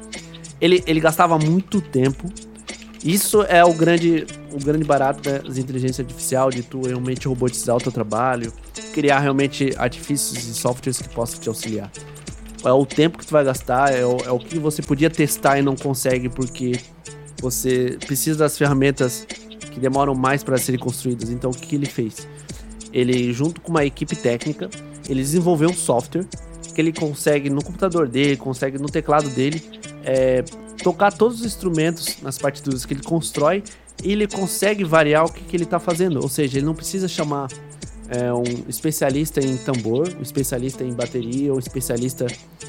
Ele, 0.60 0.82
ele 0.86 1.00
gastava 1.00 1.38
muito 1.38 1.80
tempo. 1.80 2.30
Isso 3.04 3.42
é 3.42 3.64
o 3.64 3.72
grande, 3.72 4.26
o 4.52 4.62
grande 4.62 4.84
barato 4.84 5.22
das 5.22 5.58
inteligências 5.58 6.00
artificial, 6.00 6.50
de 6.50 6.62
tu 6.62 6.82
realmente 6.86 7.26
robotizar 7.26 7.76
o 7.76 7.80
teu 7.80 7.90
trabalho, 7.90 8.52
criar 8.92 9.20
realmente 9.20 9.72
artifícios 9.76 10.46
e 10.46 10.54
softwares 10.54 11.00
que 11.00 11.08
possam 11.08 11.40
te 11.40 11.48
auxiliar. 11.48 11.90
É 12.64 12.70
o 12.70 12.86
tempo 12.86 13.18
que 13.18 13.26
tu 13.26 13.32
vai 13.32 13.44
gastar, 13.44 13.92
é 13.92 14.06
o, 14.06 14.16
é 14.24 14.30
o 14.30 14.38
que 14.38 14.58
você 14.58 14.82
podia 14.82 15.10
testar 15.10 15.58
e 15.58 15.62
não 15.62 15.74
consegue 15.74 16.28
porque 16.28 16.78
você 17.40 17.98
precisa 18.06 18.38
das 18.38 18.56
ferramentas 18.56 19.26
que 19.72 19.80
demoram 19.80 20.14
mais 20.14 20.44
para 20.44 20.56
serem 20.58 20.78
construídas. 20.78 21.30
Então, 21.30 21.50
o 21.50 21.54
que, 21.54 21.74
ele 21.74 21.86
fez? 21.86 22.28
Ele, 22.92 23.32
junto 23.32 23.60
com 23.60 23.70
uma 23.70 23.84
equipe 23.84 24.14
técnica, 24.14 24.70
ele 25.08 25.20
desenvolveu 25.20 25.70
um 25.70 25.74
software 25.74 26.24
que 26.72 26.80
ele 26.80 26.92
consegue 26.92 27.50
no 27.50 27.62
computador 27.62 28.08
dele, 28.08 28.36
consegue 28.36 28.78
no 28.78 28.88
teclado 28.88 29.28
dele, 29.30 29.62
é, 30.04 30.42
tocar 30.82 31.12
todos 31.12 31.40
os 31.40 31.46
instrumentos 31.46 32.18
nas 32.22 32.38
partituras 32.38 32.86
que 32.86 32.94
ele 32.94 33.02
constrói 33.02 33.62
e 34.02 34.12
ele 34.12 34.26
consegue 34.26 34.84
variar 34.84 35.24
o 35.24 35.32
que, 35.32 35.42
que 35.42 35.56
ele 35.56 35.64
está 35.64 35.80
fazendo. 35.80 36.20
Ou 36.20 36.28
seja, 36.28 36.58
ele 36.58 36.66
não 36.66 36.74
precisa 36.74 37.08
chamar 37.08 37.48
é, 38.08 38.32
um 38.32 38.42
especialista 38.68 39.40
em 39.40 39.56
tambor, 39.56 40.08
um 40.18 40.22
especialista 40.22 40.84
em 40.84 40.92
bateria 40.92 41.52
um 41.54 41.58
especialista 41.58 42.26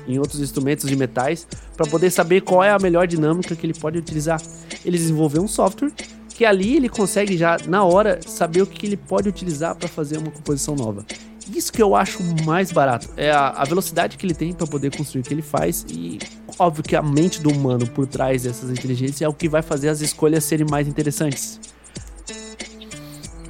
em 0.08 0.20
outros 0.20 0.40
instrumentos 0.40 0.88
de 0.88 0.96
metais 0.96 1.48
para 1.76 1.86
poder 1.86 2.12
saber 2.12 2.42
qual 2.42 2.64
é 2.64 2.72
a 2.72 2.80
melhor 2.80 3.08
dinâmica 3.08 3.56
que 3.56 3.66
ele 3.66 3.74
pode 3.74 3.98
utilizar. 3.98 4.42
Ele 4.86 4.98
desenvolveu 4.98 5.42
um 5.42 5.48
software 5.48 5.92
que 6.30 6.46
ali 6.46 6.76
ele 6.76 6.90
consegue 6.90 7.38
já 7.38 7.58
na 7.68 7.84
hora 7.84 8.20
saber 8.26 8.62
o 8.62 8.68
que 8.68 8.86
ele 8.86 8.98
pode 8.98 9.30
utilizar 9.30 9.76
para 9.76 9.88
fazer 9.88 10.18
uma 10.18 10.32
composição 10.32 10.76
nova. 10.76 11.06
Isso 11.54 11.74
que 11.74 11.82
eu 11.82 11.96
acho 11.96 12.24
mais 12.46 12.72
barato 12.72 13.10
é 13.18 13.30
a, 13.30 13.50
a 13.50 13.66
velocidade 13.66 14.18
que 14.18 14.26
ele 14.26 14.34
tem 14.34 14.54
para 14.54 14.66
poder 14.66 14.96
construir 14.96 15.22
o 15.22 15.24
que 15.24 15.34
ele 15.34 15.42
faz 15.42 15.86
e 15.90 16.18
óbvio 16.58 16.84
que 16.84 16.96
a 16.96 17.02
mente 17.02 17.42
do 17.42 17.50
humano 17.50 17.86
por 17.88 18.08
trás 18.08 18.44
dessas 18.44 18.70
inteligências 18.70 19.22
é 19.22 19.28
o 19.28 19.34
que 19.34 19.50
vai 19.50 19.62
fazer 19.62 19.90
as 19.90 20.02
escolhas 20.02 20.44
serem 20.44 20.66
mais 20.70 20.88
interessantes. 20.88 21.60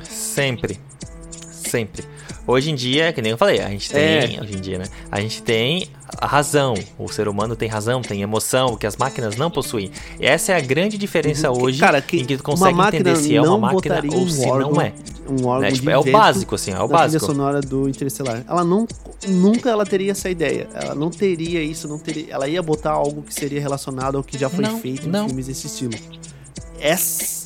Sempre. 0.03 0.79
Sempre. 1.73 2.03
Hoje 2.45 2.69
em 2.69 2.75
dia, 2.75 3.11
que 3.11 3.19
nem 3.19 3.31
eu 3.31 3.37
falei, 3.37 3.59
a 3.59 3.67
gente 3.67 3.89
tem. 3.89 4.37
É. 4.37 4.39
Hoje 4.39 4.53
em 4.55 4.61
dia, 4.61 4.77
né? 4.77 4.85
A 5.09 5.19
gente 5.19 5.41
tem 5.41 5.87
a 6.19 6.27
razão. 6.27 6.75
O 6.99 7.09
ser 7.09 7.27
humano 7.27 7.55
tem 7.55 7.67
razão, 7.67 7.99
tem 8.03 8.21
emoção, 8.21 8.77
que 8.77 8.85
as 8.85 8.95
máquinas 8.95 9.35
não 9.37 9.49
possuem. 9.49 9.89
E 10.19 10.25
essa 10.27 10.51
é 10.51 10.55
a 10.55 10.59
grande 10.59 10.95
diferença 10.99 11.49
hoje 11.49 11.79
Cara, 11.79 11.99
que 11.99 12.17
em 12.17 12.25
que 12.25 12.37
tu 12.37 12.43
consegue 12.43 12.79
entender 12.79 13.15
se 13.15 13.35
é 13.35 13.41
uma 13.41 13.49
não 13.49 13.59
máquina 13.59 14.03
ou 14.07 14.21
um 14.21 14.29
se 14.29 14.45
órgão, 14.45 14.71
não 14.71 14.81
é. 14.81 14.93
Um 15.27 15.47
órgão 15.47 15.61
Né? 15.61 15.69
de 15.71 15.75
Tipo, 15.77 15.89
é 15.89 15.97
o 15.97 16.03
básico, 16.03 16.53
assim, 16.53 16.71
é 16.73 16.79
o 16.79 16.87
básico. 16.87 17.25
sonora 17.25 17.59
do 17.59 17.89
Interestelar. 17.89 18.43
Ela 18.47 18.63
não, 18.63 18.85
nunca 19.27 19.71
ela 19.71 19.83
teria 19.83 20.11
essa 20.11 20.29
ideia. 20.29 20.67
Ela 20.75 20.93
não 20.93 21.09
teria 21.09 21.63
isso, 21.63 21.87
não 21.87 21.97
teria. 21.97 22.27
Ela 22.35 22.47
ia 22.47 22.61
botar 22.61 22.91
algo 22.91 23.23
que 23.23 23.33
seria 23.33 23.59
relacionado 23.59 24.15
ao 24.15 24.23
que 24.23 24.37
já 24.37 24.47
foi 24.47 24.63
Não, 24.63 24.79
feito 24.79 25.09
não. 25.09 25.25
em 25.25 25.27
filmes 25.29 25.47
desse 25.47 25.65
estilo. 25.65 25.93
Essa, 26.79 27.42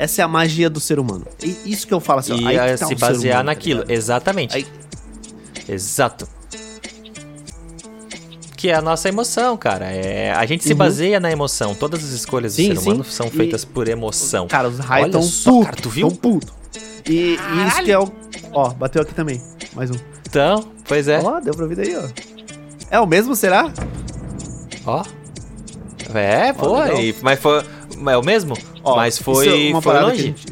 Essa 0.00 0.22
é 0.22 0.24
a 0.24 0.28
magia 0.28 0.70
do 0.70 0.80
ser 0.80 0.98
humano. 0.98 1.26
E 1.42 1.58
isso 1.66 1.86
que 1.86 1.92
eu 1.92 2.00
falo 2.00 2.20
assim, 2.20 2.32
E 2.40 2.46
aí 2.48 2.54
que 2.56 2.60
é 2.60 2.76
tá 2.76 2.86
se 2.86 2.88
ser 2.88 2.94
basear 2.94 3.34
humano, 3.34 3.38
tá 3.38 3.42
naquilo. 3.44 3.80
ligado? 3.82 3.90
Exatamente. 3.98 4.56
Aí- 4.56 4.66
Exato. 5.68 6.26
Que 8.56 8.70
é 8.70 8.74
a 8.74 8.80
nossa 8.80 9.08
emoção, 9.08 9.56
cara. 9.58 9.86
É, 9.92 10.32
a 10.32 10.44
gente 10.46 10.64
se 10.64 10.72
Uhum. 10.72 10.78
baseia 10.78 11.20
na 11.20 11.30
emoção. 11.30 11.74
Todas 11.74 12.02
as 12.02 12.10
escolhas 12.10 12.54
Sim, 12.54 12.72
do 12.74 12.80
ser 12.80 12.86
humano 12.88 13.04
sim. 13.04 13.10
são 13.10 13.26
E- 13.26 13.30
feitas 13.30 13.64
por 13.64 13.88
emoção. 13.88 14.48
Cara, 14.48 14.68
os 14.68 14.78
raios 14.78 15.04
Olha 15.04 15.12
tão 15.12 15.22
só, 15.22 15.50
puto, 15.50 15.64
cara, 15.66 15.76
tu 15.76 15.90
viu? 15.90 16.08
puto. 16.10 16.52
E, 17.06 17.12
e 17.36 17.66
isso 17.68 17.82
que 17.84 17.92
é 17.92 17.98
o... 17.98 18.10
Ó, 18.52 18.70
bateu 18.70 19.02
aqui 19.02 19.14
também. 19.14 19.40
Mais 19.74 19.90
um. 19.90 19.94
Então, 20.26 20.64
pois 20.88 21.08
é. 21.08 21.20
Ó, 21.22 21.40
deu 21.40 21.54
pra 21.54 21.66
ver 21.66 21.76
daí, 21.76 21.94
ó. 21.96 22.08
É 22.90 22.98
o 23.00 23.06
mesmo, 23.06 23.36
será? 23.36 23.70
Ó. 24.86 25.02
É, 26.14 26.52
foi. 26.54 27.14
Mas 27.22 27.38
foi. 27.38 27.62
Mas 27.98 28.14
é 28.14 28.16
o 28.18 28.24
mesmo? 28.24 28.54
Ó, 28.82 28.96
mas 28.96 29.18
foi, 29.18 29.46
é 29.70 29.80
foi 29.82 30.00
longe. 30.00 30.22
a 30.22 30.26
gente- 30.26 30.46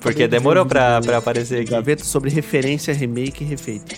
Porque 0.00 0.22
de 0.22 0.28
demorou 0.28 0.64
um 0.64 0.68
pra, 0.68 1.00
pra 1.00 1.12
do 1.12 1.18
aparecer 1.18 1.60
aqui. 1.62 1.70
Gaveta 1.70 2.04
sobre 2.04 2.30
referência, 2.30 2.92
remake 2.94 3.44
e 3.44 3.46
refeito. 3.46 3.94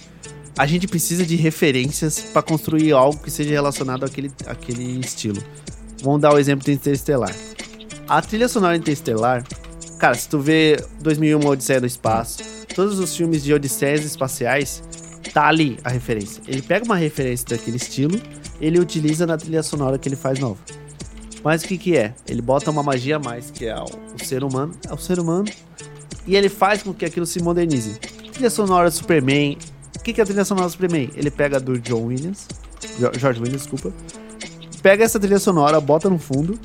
A 0.56 0.66
gente 0.66 0.88
precisa 0.88 1.24
de 1.24 1.36
referências 1.36 2.18
pra 2.32 2.42
construir 2.42 2.92
algo 2.92 3.18
que 3.20 3.30
seja 3.30 3.50
relacionado 3.50 4.04
àquele, 4.04 4.30
àquele 4.46 4.98
estilo. 5.00 5.40
Vamos 6.02 6.20
dar 6.20 6.34
o 6.34 6.38
exemplo 6.38 6.64
do 6.64 6.70
Interestelar. 6.72 7.32
A 8.08 8.20
trilha 8.20 8.48
sonora 8.48 8.76
Interestelar, 8.76 9.44
cara, 10.00 10.14
se 10.14 10.28
tu 10.28 10.40
vê 10.40 10.76
2001 11.00 11.38
Uma 11.40 11.50
Odisseia 11.50 11.80
no 11.80 11.86
Espaço, 11.86 12.38
todos 12.74 12.98
os 12.98 13.14
filmes 13.16 13.44
de 13.44 13.54
odisseias 13.54 14.04
espaciais, 14.04 14.82
tá 15.32 15.46
ali 15.46 15.78
a 15.84 15.90
referência. 15.90 16.42
Ele 16.48 16.62
pega 16.62 16.84
uma 16.84 16.96
referência 16.96 17.46
daquele 17.48 17.76
estilo, 17.76 18.20
ele 18.60 18.80
utiliza 18.80 19.26
na 19.26 19.36
trilha 19.36 19.62
sonora 19.62 19.96
que 19.98 20.08
ele 20.08 20.16
faz 20.16 20.38
nova. 20.40 20.58
Mas 21.48 21.62
o 21.62 21.66
que 21.66 21.78
que 21.78 21.96
é? 21.96 22.12
Ele 22.28 22.42
bota 22.42 22.70
uma 22.70 22.82
magia 22.82 23.16
a 23.16 23.18
mais, 23.18 23.50
que 23.50 23.64
é 23.64 23.74
o, 23.74 23.84
o 23.84 24.22
ser 24.22 24.44
humano, 24.44 24.74
é 24.86 24.92
o 24.92 24.98
ser 24.98 25.18
humano, 25.18 25.46
e 26.26 26.36
ele 26.36 26.50
faz 26.50 26.82
com 26.82 26.92
que 26.92 27.06
aquilo 27.06 27.24
se 27.24 27.42
modernize. 27.42 27.98
Trilha 28.34 28.50
sonora 28.50 28.90
Superman. 28.90 29.56
O 29.96 30.02
que, 30.02 30.12
que 30.12 30.20
é 30.20 30.24
a 30.24 30.26
trilha 30.26 30.44
sonora 30.44 30.68
Superman? 30.68 31.08
Ele 31.16 31.30
pega 31.30 31.58
do 31.58 31.78
John 31.78 32.02
Williams, 32.02 32.46
George 33.18 33.40
Williams, 33.40 33.62
desculpa. 33.62 33.94
Pega 34.82 35.04
essa 35.04 35.18
trilha 35.18 35.38
sonora, 35.38 35.80
bota 35.80 36.10
no 36.10 36.18
fundo 36.18 36.58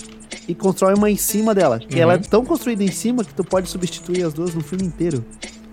e 0.50 0.54
constrói 0.54 0.96
uma 0.96 1.10
em 1.10 1.16
cima 1.16 1.56
dela. 1.56 1.80
E 1.90 1.98
ela 1.98 2.16
é 2.16 2.18
tão 2.18 2.44
construída 2.44 2.84
em 2.84 2.92
cima 2.92 3.24
que 3.24 3.34
tu 3.34 3.46
pode 3.46 3.70
substituir 3.70 4.26
as 4.26 4.34
duas 4.34 4.54
no 4.54 4.60
filme 4.60 4.84
inteiro. 4.84 5.24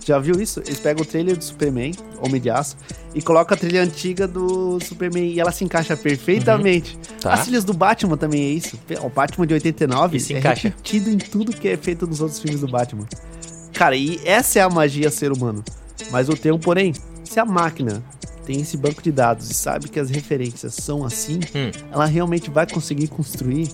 Já 0.05 0.19
viu 0.19 0.41
isso? 0.41 0.61
Eles 0.61 0.81
pegam 0.81 1.03
o 1.03 1.07
trailer 1.07 1.37
do 1.37 1.45
Superman, 1.45 1.93
Homem 2.21 2.41
de 2.41 2.49
Aço, 2.51 2.77
e 3.15 3.21
colocam 3.21 3.55
a 3.55 3.59
trilha 3.59 3.83
antiga 3.83 4.27
do 4.27 4.81
Superman 4.81 5.31
e 5.31 5.39
ela 5.39 5.53
se 5.53 5.63
encaixa 5.65 5.97
perfeitamente. 5.97 6.99
Tá. 7.21 7.35
As 7.35 7.43
trilhas 7.45 7.65
do 7.65 7.73
Batman 7.75 8.17
também 8.17 8.43
é 8.43 8.49
isso. 8.51 8.79
O 9.03 9.09
Batman 9.11 9.47
de 9.47 9.55
89 9.55 10.17
E 10.17 10.21
se 10.21 10.35
é 10.35 10.39
encaixa. 10.39 10.69
repetido 10.69 11.11
em 11.11 11.19
tudo 11.19 11.53
que 11.55 11.69
é 11.69 11.77
feito 11.77 12.07
nos 12.07 12.21
outros 12.21 12.41
filmes 12.41 12.61
do 12.61 12.69
Batman. 12.69 13.07
Cara, 13.75 13.95
e 13.97 14.21
essa 14.25 14.59
é 14.59 14.63
a 14.63 14.71
magia 14.71 15.11
ser 15.11 15.33
humano. 15.33 15.63
Mas 16.11 16.29
eu 16.29 16.37
tenho 16.37 16.55
um 16.55 16.59
porém. 16.59 16.93
Se 17.25 17.39
a 17.39 17.45
máquina 17.45 18.03
tem 18.47 18.61
esse 18.61 18.77
banco 18.77 19.01
de 19.03 19.13
dados 19.13 19.51
e 19.51 19.55
sabe 19.55 19.89
que 19.89 20.01
as 20.01 20.11
referências 20.11 20.75
são 20.75 21.05
assim, 21.05 21.39
Hum. 21.55 21.71
ela 21.93 22.07
realmente 22.07 22.51
vai 22.51 22.67
conseguir 22.67 23.07
construir 23.09 23.69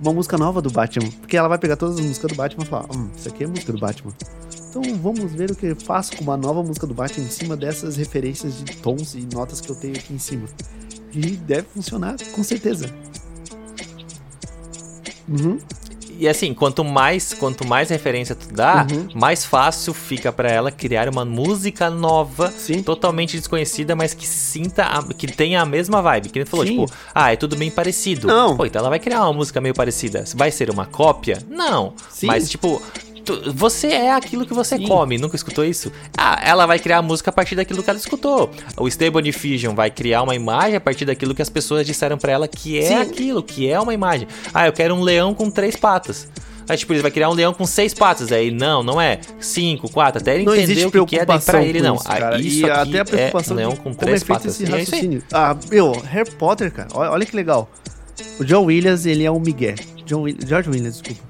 uma 0.00 0.12
música 0.12 0.36
nova 0.36 0.60
do 0.60 0.70
Batman. 0.70 1.08
Porque 1.20 1.36
ela 1.36 1.48
vai 1.48 1.58
pegar 1.58 1.76
todas 1.76 1.98
as 1.98 2.04
músicas 2.04 2.30
do 2.32 2.34
Batman 2.36 2.64
e 2.64 2.66
falar: 2.66 2.86
Hum, 2.96 3.08
isso 3.16 3.28
aqui 3.28 3.44
é 3.44 3.46
música 3.46 3.72
do 3.72 3.78
Batman. 3.78 4.12
Então 4.78 4.94
vamos 4.96 5.32
ver 5.32 5.50
o 5.50 5.56
que 5.56 5.66
eu 5.66 5.76
faço 5.76 6.14
com 6.16 6.24
uma 6.24 6.36
nova 6.36 6.62
música 6.62 6.86
do 6.86 6.92
Batman 6.92 7.24
em 7.26 7.30
cima 7.30 7.56
dessas 7.56 7.96
referências 7.96 8.62
de 8.62 8.76
tons 8.76 9.14
e 9.14 9.26
notas 9.32 9.60
que 9.60 9.70
eu 9.70 9.74
tenho 9.76 9.94
aqui 9.94 10.12
em 10.12 10.18
cima. 10.18 10.46
E 11.12 11.30
deve 11.30 11.66
funcionar, 11.74 12.16
com 12.34 12.42
certeza. 12.44 12.92
Uhum. 15.26 15.58
E 16.18 16.26
assim, 16.28 16.52
quanto 16.54 16.82
mais, 16.84 17.32
quanto 17.34 17.66
mais 17.66 17.88
referência 17.90 18.34
tu 18.34 18.52
dá, 18.52 18.86
Uhum. 18.90 19.08
mais 19.14 19.44
fácil 19.44 19.92
fica 19.94 20.30
pra 20.32 20.50
ela 20.50 20.70
criar 20.70 21.08
uma 21.10 21.24
música 21.24 21.88
nova, 21.90 22.50
Sim. 22.50 22.82
totalmente 22.82 23.36
desconhecida, 23.36 23.94
mas 23.96 24.12
que 24.14 24.26
sinta, 24.26 24.84
a- 24.84 25.02
que 25.14 25.26
tenha 25.26 25.60
a 25.62 25.66
mesma 25.66 26.00
vibe. 26.02 26.28
Que 26.30 26.38
ele 26.40 26.46
falou, 26.46 26.66
Sim. 26.66 26.80
tipo, 26.80 26.92
ah, 27.14 27.32
é 27.32 27.36
tudo 27.36 27.56
bem 27.56 27.70
parecido. 27.70 28.26
Não. 28.26 28.56
Pô, 28.56 28.64
então 28.66 28.80
ela 28.80 28.88
vai 28.90 28.98
criar 28.98 29.22
uma 29.24 29.32
música 29.32 29.60
meio 29.60 29.74
parecida. 29.74 30.24
Vai 30.34 30.50
ser 30.50 30.70
uma 30.70 30.84
cópia? 30.86 31.38
Não. 31.48 31.94
Sim. 32.10 32.26
Mas, 32.28 32.48
tipo, 32.48 32.80
tu- 33.26 33.52
você 33.52 33.88
é 33.88 34.12
aquilo 34.12 34.46
que 34.46 34.54
você 34.54 34.76
Sim. 34.78 34.86
come. 34.86 35.18
Nunca 35.18 35.36
escutou 35.36 35.64
isso? 35.64 35.92
Ah, 36.16 36.40
ela 36.42 36.64
vai 36.64 36.78
criar 36.78 36.98
a 36.98 37.02
música 37.02 37.28
a 37.30 37.32
partir 37.32 37.54
daquilo 37.56 37.82
que 37.82 37.90
ela 37.90 37.98
escutou. 37.98 38.50
O 38.78 38.88
Stable 38.88 39.20
Diffusion 39.22 39.74
vai 39.74 39.90
criar 39.90 40.22
uma 40.22 40.34
imagem 40.34 40.76
a 40.76 40.80
partir 40.80 41.04
daquilo 41.04 41.34
que 41.34 41.42
as 41.42 41.50
pessoas 41.50 41.86
disseram 41.86 42.16
pra 42.16 42.32
ela 42.32 42.48
que 42.48 42.78
é 42.78 42.82
Sim. 42.88 42.94
aquilo, 42.94 43.42
que 43.42 43.68
é 43.68 43.78
uma 43.78 43.92
imagem. 43.92 44.26
Ah, 44.54 44.66
eu 44.66 44.72
quero 44.72 44.94
um 44.94 45.02
leão 45.02 45.34
com 45.34 45.50
três 45.50 45.76
patas. 45.76 46.28
Aí, 46.68 46.76
tipo, 46.76 46.92
ele 46.92 47.00
vai 47.02 47.12
criar 47.12 47.28
um 47.30 47.32
leão 47.32 47.54
com 47.54 47.64
seis 47.64 47.94
patas. 47.94 48.32
Aí, 48.32 48.50
não, 48.50 48.82
não 48.82 49.00
é. 49.00 49.20
Cinco, 49.38 49.88
quatro. 49.88 50.20
Até 50.20 50.34
ele 50.34 50.44
Não 50.44 50.52
entender 50.54 50.72
existe 50.72 50.86
o 50.88 50.90
que, 51.06 51.10
que 51.10 51.16
é 51.16 51.18
daí 51.24 51.26
preocupação 51.38 51.60
pra 51.60 51.64
ele, 51.68 51.80
não. 51.80 51.94
isso, 51.94 52.04
Ah, 52.08 52.16
cara. 52.16 52.40
isso 52.40 52.66
e 52.66 52.70
até 52.70 52.98
a 53.00 53.04
preocupação 53.04 53.52
é 53.52 53.54
um 53.54 53.68
leão 53.68 53.76
com 53.76 53.94
três 53.94 54.22
é 54.22 54.24
patas. 54.24 54.60
esse 54.60 54.64
é 54.72 54.76
raciocínio. 54.78 55.22
Ah, 55.32 55.56
meu, 55.70 55.92
Harry 56.10 56.30
Potter, 56.32 56.72
cara, 56.72 56.88
olha, 56.94 57.10
olha 57.12 57.24
que 57.26 57.36
legal. 57.36 57.70
O 58.40 58.44
John 58.44 58.64
Williams, 58.64 59.06
ele 59.06 59.22
é 59.24 59.30
um 59.30 59.38
Miguel. 59.38 59.76
John 60.06 60.24
George 60.44 60.68
Williams, 60.70 61.00
desculpa. 61.00 61.22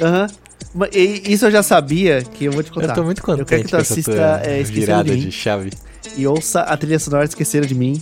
Aham. 0.00 0.26
E- 0.28 0.49
Isso 0.92 1.46
eu 1.46 1.50
já 1.50 1.62
sabia 1.62 2.22
que 2.22 2.44
eu 2.44 2.52
vou 2.52 2.62
te 2.62 2.70
contar. 2.70 2.88
Eu 2.90 2.94
tô 2.94 3.02
muito 3.04 3.22
contente 3.22 3.40
Eu 3.40 3.46
quero 3.46 3.62
que 3.64 3.68
tu 3.70 3.76
assista 3.76 4.40
é, 4.44 4.60
Esqueceram 4.60 5.02
de 5.02 5.12
Mim 5.12 5.20
de 5.20 5.32
chave. 5.32 5.70
e 6.16 6.26
ouça 6.26 6.60
a 6.60 6.76
trilha 6.76 6.98
sonora 6.98 7.24
Esqueceram 7.24 7.66
de 7.66 7.74
Mim 7.74 8.00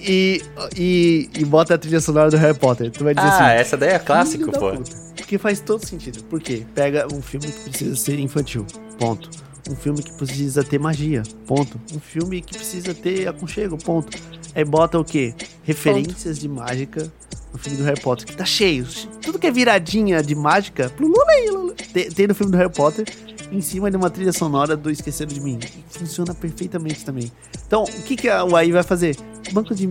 e, 0.00 0.42
e, 0.76 1.30
e 1.38 1.44
bota 1.44 1.74
a 1.74 1.78
trilha 1.78 2.00
sonora 2.00 2.30
do 2.30 2.36
Harry 2.36 2.58
Potter. 2.58 2.90
Tu 2.90 3.02
vai 3.04 3.14
dizer 3.14 3.26
Ah, 3.26 3.46
assim... 3.50 3.60
essa 3.60 3.76
daí 3.76 3.90
é 3.90 3.98
clássico, 3.98 4.50
pô. 4.52 4.72
puta. 4.72 5.06
Porque 5.16 5.38
faz 5.38 5.60
todo 5.60 5.84
sentido. 5.84 6.22
Por 6.24 6.40
quê? 6.40 6.64
Pega 6.74 7.06
um 7.12 7.20
filme 7.22 7.46
que 7.46 7.70
precisa 7.70 7.96
ser 7.96 8.18
infantil. 8.20 8.64
Ponto. 8.98 9.28
Um 9.68 9.74
filme 9.74 10.00
que 10.02 10.12
precisa 10.12 10.62
ter 10.62 10.78
magia. 10.78 11.22
Ponto. 11.46 11.80
Um 11.94 11.98
filme 11.98 12.40
que 12.40 12.56
precisa 12.56 12.94
ter 12.94 13.26
aconchego. 13.26 13.76
Ponto. 13.78 14.16
Aí 14.54 14.64
bota 14.64 14.98
o 14.98 15.04
quê? 15.04 15.34
Referências 15.64 16.38
de 16.38 16.48
mágica 16.48 17.10
no 17.56 17.58
filme 17.58 17.78
do 17.78 17.84
Harry 17.84 18.00
Potter. 18.00 18.26
Que 18.26 18.36
tá 18.36 18.44
cheio. 18.44 18.86
Tudo 19.22 19.38
que 19.38 19.46
é 19.46 19.50
viradinha 19.50 20.22
de 20.22 20.34
mágica. 20.34 20.92
lulu, 21.00 21.74
Tem, 22.14 22.26
no 22.26 22.34
filme 22.34 22.52
do 22.52 22.58
Harry 22.58 22.72
Potter. 22.72 23.06
Em 23.50 23.60
cima 23.60 23.90
de 23.90 23.96
uma 23.96 24.10
trilha 24.10 24.32
sonora 24.32 24.76
do 24.76 24.90
Esqueceram 24.90 25.32
de 25.32 25.40
Mim. 25.40 25.58
E 25.62 25.98
funciona 25.98 26.34
perfeitamente 26.34 27.04
também. 27.04 27.32
Então, 27.66 27.84
o 27.84 28.02
que, 28.02 28.16
que 28.16 28.28
a 28.28 28.44
UI 28.44 28.72
vai 28.72 28.82
fazer? 28.82 29.16
Banco 29.52 29.74
de. 29.74 29.88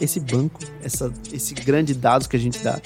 esse 0.00 0.20
banco, 0.20 0.60
essa, 0.82 1.12
esse 1.32 1.52
grande 1.54 1.94
dados 1.94 2.26
que 2.26 2.36
a 2.36 2.40
gente 2.40 2.60
dá, 2.60 2.80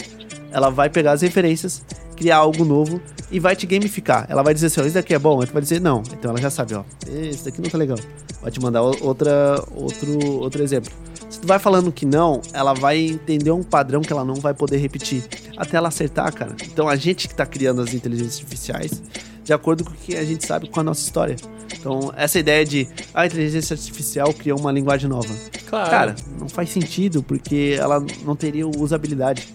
ela 0.51 0.71
vai 0.71 0.89
pegar 0.89 1.13
as 1.13 1.21
referências, 1.21 1.85
criar 2.17 2.39
algo 2.39 2.65
novo 2.65 3.01
e 3.31 3.39
vai 3.39 3.55
te 3.55 3.67
gamificar. 3.67 4.27
Ela 4.29 4.43
vai 4.43 4.55
dizer 4.55 4.69
assim, 4.69 4.81
ó, 4.81 4.85
isso 4.85 4.95
daqui 4.95 5.13
é 5.13 5.19
bom, 5.19 5.39
tu 5.45 5.53
vai 5.53 5.61
dizer 5.61 5.81
não. 5.81 6.03
Então 6.13 6.31
ela 6.31 6.41
já 6.41 6.49
sabe, 6.49 6.75
ó, 6.75 6.83
esse 7.07 7.45
daqui 7.45 7.61
não 7.61 7.69
tá 7.69 7.77
legal. 7.77 7.99
Vai 8.41 8.51
te 8.51 8.61
mandar 8.61 8.81
outra, 8.83 9.63
outro, 9.75 10.41
outro 10.41 10.63
exemplo. 10.63 10.91
Se 11.37 11.43
tu 11.43 11.47
vai 11.47 11.59
falando 11.59 11.93
que 11.93 12.07
não, 12.07 12.41
ela 12.51 12.73
vai 12.73 12.99
entender 12.99 13.51
um 13.51 13.63
padrão 13.63 14.01
que 14.01 14.11
ela 14.11 14.25
não 14.25 14.37
vai 14.37 14.55
poder 14.55 14.79
repetir. 14.79 15.23
Até 15.55 15.77
ela 15.77 15.89
acertar, 15.89 16.33
cara. 16.33 16.57
Então 16.65 16.89
a 16.89 16.97
gente 16.97 17.29
que 17.29 17.35
tá 17.35 17.45
criando 17.45 17.83
as 17.83 17.93
inteligências 17.93 18.39
artificiais, 18.39 19.03
de 19.45 19.53
acordo 19.53 19.85
com 19.85 19.91
o 19.91 19.95
que 19.95 20.17
a 20.17 20.25
gente 20.25 20.47
sabe 20.47 20.71
com 20.71 20.81
a 20.81 20.83
nossa 20.83 21.03
história. 21.03 21.37
Então, 21.79 22.11
essa 22.17 22.39
ideia 22.39 22.65
de 22.65 22.89
ah, 23.13 23.21
a 23.21 23.27
inteligência 23.27 23.75
artificial 23.75 24.33
criou 24.33 24.59
uma 24.59 24.73
linguagem 24.73 25.11
nova. 25.11 25.29
Claro. 25.69 25.91
Cara, 25.91 26.17
não 26.41 26.49
faz 26.49 26.71
sentido, 26.71 27.23
porque 27.23 27.77
ela 27.79 28.03
não 28.25 28.35
teria 28.35 28.67
usabilidade. 28.67 29.55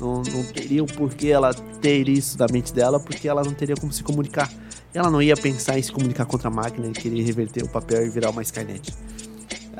Não, 0.00 0.22
não 0.22 0.44
teria 0.44 0.82
o 0.82 0.86
porquê 0.86 1.28
ela 1.28 1.52
ter 1.52 2.08
isso 2.08 2.38
da 2.38 2.46
mente 2.50 2.72
dela, 2.72 2.98
porque 2.98 3.28
ela 3.28 3.44
não 3.44 3.52
teria 3.52 3.76
como 3.76 3.92
se 3.92 4.02
comunicar. 4.02 4.50
Ela 4.94 5.10
não 5.10 5.20
ia 5.20 5.36
pensar 5.36 5.78
em 5.78 5.82
se 5.82 5.92
comunicar 5.92 6.24
contra 6.24 6.48
a 6.48 6.50
máquina 6.50 6.86
e 6.86 6.92
querer 6.92 7.20
reverter 7.20 7.64
o 7.64 7.68
papel 7.68 8.06
e 8.06 8.08
virar 8.08 8.30
uma 8.30 8.40
Skynet. 8.40 8.94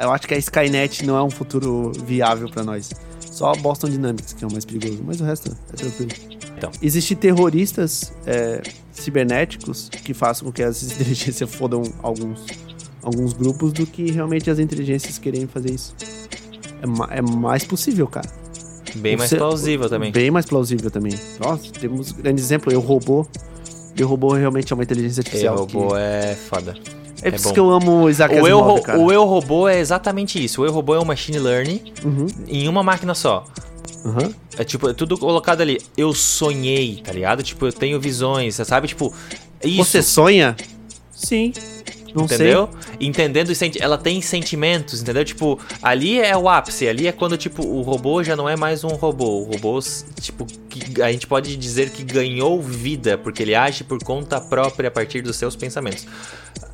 Eu 0.00 0.10
acho 0.12 0.26
que 0.26 0.34
a 0.34 0.38
Skynet 0.38 1.04
não 1.04 1.16
é 1.16 1.22
um 1.22 1.30
futuro 1.30 1.92
viável 2.04 2.48
pra 2.48 2.62
nós. 2.62 2.90
Só 3.30 3.52
a 3.52 3.54
Boston 3.56 3.88
Dynamics 3.88 4.32
que 4.32 4.44
é 4.44 4.46
o 4.46 4.52
mais 4.52 4.64
perigoso, 4.64 5.00
mas 5.04 5.20
o 5.20 5.24
resto 5.24 5.56
é 5.72 5.76
tranquilo. 5.76 6.10
Então. 6.56 6.70
Existem 6.82 7.16
terroristas 7.16 8.12
é, 8.26 8.62
cibernéticos 8.92 9.88
que 10.04 10.12
façam 10.14 10.46
com 10.46 10.52
que 10.52 10.62
as 10.62 10.82
inteligências 10.92 11.48
fodam 11.54 11.82
alguns, 12.02 12.44
alguns 13.02 13.32
grupos 13.32 13.72
do 13.72 13.86
que 13.86 14.10
realmente 14.10 14.50
as 14.50 14.58
inteligências 14.58 15.18
querem 15.18 15.46
fazer 15.46 15.72
isso. 15.72 15.94
É, 16.82 16.86
ma- 16.86 17.08
é 17.10 17.22
mais 17.22 17.64
possível, 17.64 18.06
cara. 18.06 18.28
Bem 18.96 19.16
mais 19.16 19.30
Você- 19.30 19.36
plausível 19.36 19.88
também. 19.88 20.10
Bem 20.12 20.30
mais 20.30 20.46
plausível 20.46 20.90
também. 20.90 21.12
Nossa, 21.40 21.70
temos 21.72 22.12
grande 22.12 22.40
exemplo. 22.40 22.72
Eu 22.72 22.80
robô. 22.80 23.26
Eu 23.96 24.06
robô 24.08 24.32
realmente 24.32 24.72
é 24.72 24.74
uma 24.74 24.82
inteligência 24.84 25.20
artificial. 25.20 25.56
robô 25.56 25.88
que- 25.88 25.94
é 25.96 26.34
foda. 26.48 26.74
É 27.22 27.30
por 27.30 27.36
isso 27.36 27.52
que 27.52 27.60
eu 27.60 27.70
amo 27.70 28.04
o 28.04 28.10
Isaac 28.10 28.34
O 28.34 28.46
eu, 28.46 28.58
Asimov, 28.60 28.82
cara. 28.82 28.98
o 28.98 29.12
eu 29.12 29.24
robô 29.24 29.68
é 29.68 29.78
exatamente 29.78 30.42
isso. 30.42 30.62
O 30.62 30.66
eu 30.66 30.72
robô 30.72 30.94
é 30.94 31.00
um 31.00 31.04
machine 31.04 31.38
learning 31.38 31.92
Uhum, 32.04 32.26
em 32.46 32.68
uma 32.68 32.82
máquina 32.82 33.14
só. 33.14 33.44
uhum. 34.04 34.32
É 34.56 34.64
tipo, 34.64 34.88
é 34.88 34.92
tudo 34.92 35.16
colocado 35.18 35.60
ali. 35.60 35.78
Eu 35.96 36.12
sonhei, 36.14 37.00
tá 37.04 37.12
ligado? 37.12 37.42
Tipo, 37.42 37.66
eu 37.66 37.72
tenho 37.72 38.00
visões, 38.00 38.54
você 38.56 38.64
sabe? 38.64 38.88
Tipo, 38.88 39.12
isso. 39.64 39.84
Você 39.84 40.02
sonha? 40.02 40.56
Sim. 41.12 41.52
Não 42.14 42.24
entendeu? 42.24 42.68
Sei. 42.80 43.08
Entendendo 43.08 43.52
ela 43.80 43.98
tem 43.98 44.20
sentimentos, 44.20 45.02
entendeu? 45.02 45.24
Tipo, 45.24 45.58
ali 45.82 46.20
é 46.20 46.36
o 46.36 46.48
ápice, 46.48 46.88
ali 46.88 47.06
é 47.06 47.12
quando 47.12 47.36
tipo 47.36 47.66
o 47.66 47.82
robô 47.82 48.22
já 48.22 48.34
não 48.34 48.48
é 48.48 48.56
mais 48.56 48.84
um 48.84 48.88
robô, 48.88 49.42
o 49.42 49.44
robô 49.44 49.78
tipo 50.20 50.46
que 50.68 51.02
a 51.02 51.10
gente 51.10 51.26
pode 51.26 51.56
dizer 51.56 51.90
que 51.90 52.02
ganhou 52.02 52.60
vida 52.60 53.18
porque 53.18 53.42
ele 53.42 53.54
age 53.54 53.84
por 53.84 54.02
conta 54.02 54.40
própria 54.40 54.88
a 54.88 54.90
partir 54.90 55.22
dos 55.22 55.36
seus 55.36 55.56
pensamentos. 55.56 56.06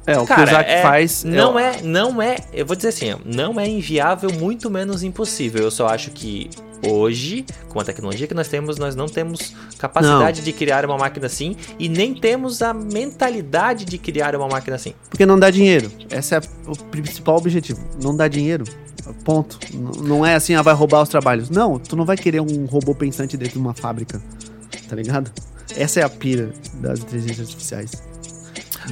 É, 0.07 0.19
o 0.19 0.27
Cara, 0.27 0.45
que 0.45 0.49
o 0.49 0.55
Zack 0.55 0.71
é, 0.71 0.83
faz. 0.83 1.25
Não 1.25 1.59
é, 1.59 1.83
não 1.83 2.21
é, 2.21 2.37
eu 2.53 2.67
vou 2.67 2.77
dizer 2.77 2.89
assim, 2.89 3.15
não 3.25 3.59
é 3.59 3.67
inviável, 3.67 4.31
muito 4.33 4.71
menos 4.71 5.03
impossível. 5.03 5.63
Eu 5.63 5.71
só 5.71 5.87
acho 5.87 6.11
que 6.11 6.51
hoje, 6.89 7.45
com 7.69 7.81
a 7.81 7.85
tecnologia 7.85 8.27
que 8.27 8.35
nós 8.35 8.49
temos, 8.49 8.79
nós 8.79 8.95
não 8.95 9.07
temos 9.07 9.55
capacidade 9.79 10.41
não. 10.41 10.45
de 10.45 10.53
criar 10.53 10.85
uma 10.85 10.97
máquina 10.97 11.27
assim 11.27 11.57
e 11.79 11.89
nem 11.89 12.15
temos 12.15 12.63
a 12.63 12.73
mentalidade 12.73 13.85
de 13.85 13.99
criar 13.99 14.35
uma 14.37 14.49
máquina 14.49 14.77
assim. 14.77 14.95
Porque 15.09 15.27
não 15.27 15.39
dá 15.39 15.51
dinheiro. 15.51 15.91
Esse 16.11 16.35
é 16.35 16.41
o 16.67 16.77
principal 16.77 17.37
objetivo. 17.37 17.81
Não 18.03 18.17
dá 18.17 18.29
dinheiro. 18.29 18.65
Ponto. 19.25 19.59
Não 20.03 20.25
é 20.25 20.35
assim, 20.35 20.55
ah, 20.55 20.63
vai 20.63 20.75
roubar 20.75 21.03
os 21.03 21.09
trabalhos. 21.09 21.51
Não, 21.51 21.79
tu 21.79 21.97
não 21.97 22.05
vai 22.05 22.17
querer 22.17 22.41
um 22.41 22.65
robô 22.65 22.95
pensante 22.95 23.37
dentro 23.37 23.55
de 23.55 23.59
uma 23.59 23.75
fábrica. 23.75 24.21
Tá 24.89 24.97
ligado? 24.97 25.31
Essa 25.77 26.01
é 26.01 26.03
a 26.03 26.09
pira 26.09 26.53
das 26.75 27.01
inteligências 27.01 27.49
artificiais. 27.49 28.14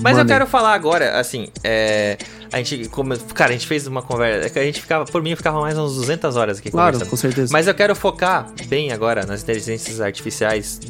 Mas 0.01 0.19
eu 0.19 0.27
quero 0.27 0.47
falar 0.47 0.75
agora, 0.75 1.19
assim, 1.19 1.49
é, 1.63 2.17
a 2.53 2.59
gente, 2.59 2.89
como, 2.89 3.17
cara, 3.35 3.51
a 3.51 3.53
gente 3.53 3.67
fez 3.67 3.87
uma 3.87 4.03
conversa, 4.03 4.59
a 4.59 4.65
gente 4.65 4.81
ficava, 4.81 5.05
por 5.05 5.23
mim, 5.23 5.35
ficava 5.35 5.61
mais 5.61 5.77
umas 5.77 5.95
200 5.95 6.37
horas 6.37 6.59
aqui 6.59 6.71
claro, 6.71 6.93
conversando. 6.93 7.11
com 7.11 7.17
certeza. 7.17 7.53
Mas 7.53 7.67
eu 7.67 7.75
quero 7.75 7.95
focar 7.95 8.51
bem 8.67 8.93
agora 8.93 9.25
nas 9.27 9.43
inteligências 9.43 10.01
artificiais 10.01 10.81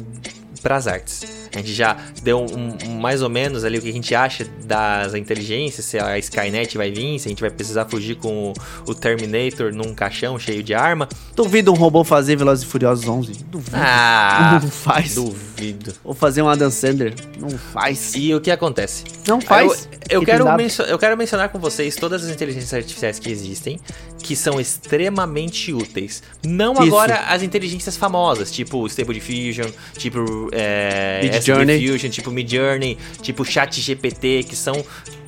para 0.63 0.77
as 0.77 0.87
artes. 0.87 1.21
A 1.53 1.59
gente 1.59 1.73
já 1.73 1.97
deu 2.23 2.39
um, 2.39 2.77
um, 2.87 2.99
mais 2.99 3.21
ou 3.21 3.29
menos 3.29 3.63
ali 3.63 3.77
o 3.77 3.81
que 3.81 3.89
a 3.89 3.93
gente 3.93 4.15
acha 4.15 4.47
das 4.63 5.13
inteligências, 5.13 5.85
se 5.85 5.99
a 5.99 6.17
Skynet 6.17 6.75
vai 6.75 6.89
vir, 6.89 7.19
se 7.19 7.27
a 7.27 7.29
gente 7.29 7.41
vai 7.41 7.51
precisar 7.51 7.85
fugir 7.85 8.15
com 8.15 8.51
o, 8.51 8.53
o 8.89 8.95
Terminator 8.95 9.71
num 9.71 9.93
caixão 9.93 10.39
cheio 10.39 10.63
de 10.63 10.73
arma. 10.73 11.07
Duvido 11.35 11.71
um 11.71 11.75
robô 11.75 12.03
fazer 12.03 12.35
Velozes 12.37 12.63
e 12.63 12.67
Furiosos 12.67 13.07
11. 13.07 13.33
Duvido. 13.43 13.75
Ah, 13.75 14.59
não 14.63 14.71
faz. 14.71 15.13
Duvido. 15.13 15.93
Ou 16.03 16.13
fazer 16.13 16.41
um 16.41 16.49
Adam 16.49 16.71
Sandler. 16.71 17.13
Não 17.39 17.49
faz. 17.49 18.13
E 18.15 18.33
o 18.33 18.41
que 18.41 18.49
acontece? 18.49 19.03
Não 19.27 19.39
faz. 19.39 19.87
Eu, 20.09 20.21
eu 20.21 20.25
quero, 20.25 20.45
eu 20.87 20.97
quero 20.97 21.17
mencionar 21.17 21.49
com 21.49 21.59
vocês 21.59 21.95
todas 21.95 22.23
as 22.23 22.31
inteligências 22.31 22.73
artificiais 22.73 23.19
que 23.19 23.29
existem, 23.29 23.79
que 24.23 24.35
são 24.35 24.59
extremamente 24.59 25.73
úteis. 25.73 26.23
Não 26.43 26.73
Isso. 26.73 26.81
agora 26.81 27.15
as 27.27 27.43
inteligências 27.43 27.97
famosas, 27.97 28.51
tipo 28.51 28.87
Stable 28.87 29.13
Diffusion, 29.13 29.69
tipo 29.97 30.49
é, 30.53 31.39
Journey. 31.43 31.85
Fusion, 31.85 32.09
tipo 32.09 32.31
Midjourney, 32.31 32.97
tipo 33.21 33.43
ChatGPT, 33.43 34.45
que 34.47 34.55
são 34.55 34.83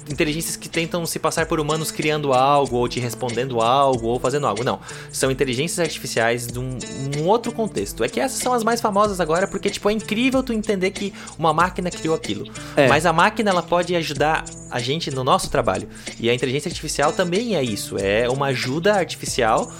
inteligências 0.09 0.55
que 0.55 0.69
tentam 0.69 1.05
se 1.05 1.19
passar 1.19 1.45
por 1.45 1.59
humanos 1.59 1.91
criando 1.91 2.33
algo, 2.33 2.77
ou 2.77 2.87
te 2.87 2.99
respondendo 2.99 3.61
algo, 3.61 4.07
ou 4.07 4.19
fazendo 4.19 4.47
algo. 4.47 4.63
Não. 4.63 4.79
São 5.11 5.31
inteligências 5.31 5.79
artificiais 5.79 6.47
de 6.47 6.59
um, 6.59 6.77
um, 7.17 7.25
outro 7.25 7.51
contexto. 7.51 8.03
É 8.03 8.09
que 8.09 8.19
essas 8.19 8.39
são 8.39 8.53
as 8.53 8.63
mais 8.63 8.81
famosas 8.81 9.19
agora, 9.19 9.47
porque, 9.47 9.69
tipo, 9.69 9.89
é 9.89 9.93
incrível 9.93 10.43
tu 10.43 10.53
entender 10.53 10.91
que 10.91 11.13
uma 11.37 11.53
máquina 11.53 11.89
criou 11.89 12.15
aquilo. 12.15 12.51
É. 12.75 12.87
Mas 12.87 13.05
a 13.05 13.13
máquina, 13.13 13.51
ela 13.51 13.63
pode 13.63 13.95
ajudar 13.95 14.45
a 14.69 14.79
gente 14.79 15.11
no 15.11 15.23
nosso 15.23 15.49
trabalho. 15.49 15.87
E 16.19 16.29
a 16.29 16.33
inteligência 16.33 16.69
artificial 16.69 17.13
também 17.13 17.55
é 17.55 17.63
isso. 17.63 17.97
É 17.97 18.29
uma 18.29 18.47
ajuda 18.47 18.93
artificial 18.93 19.71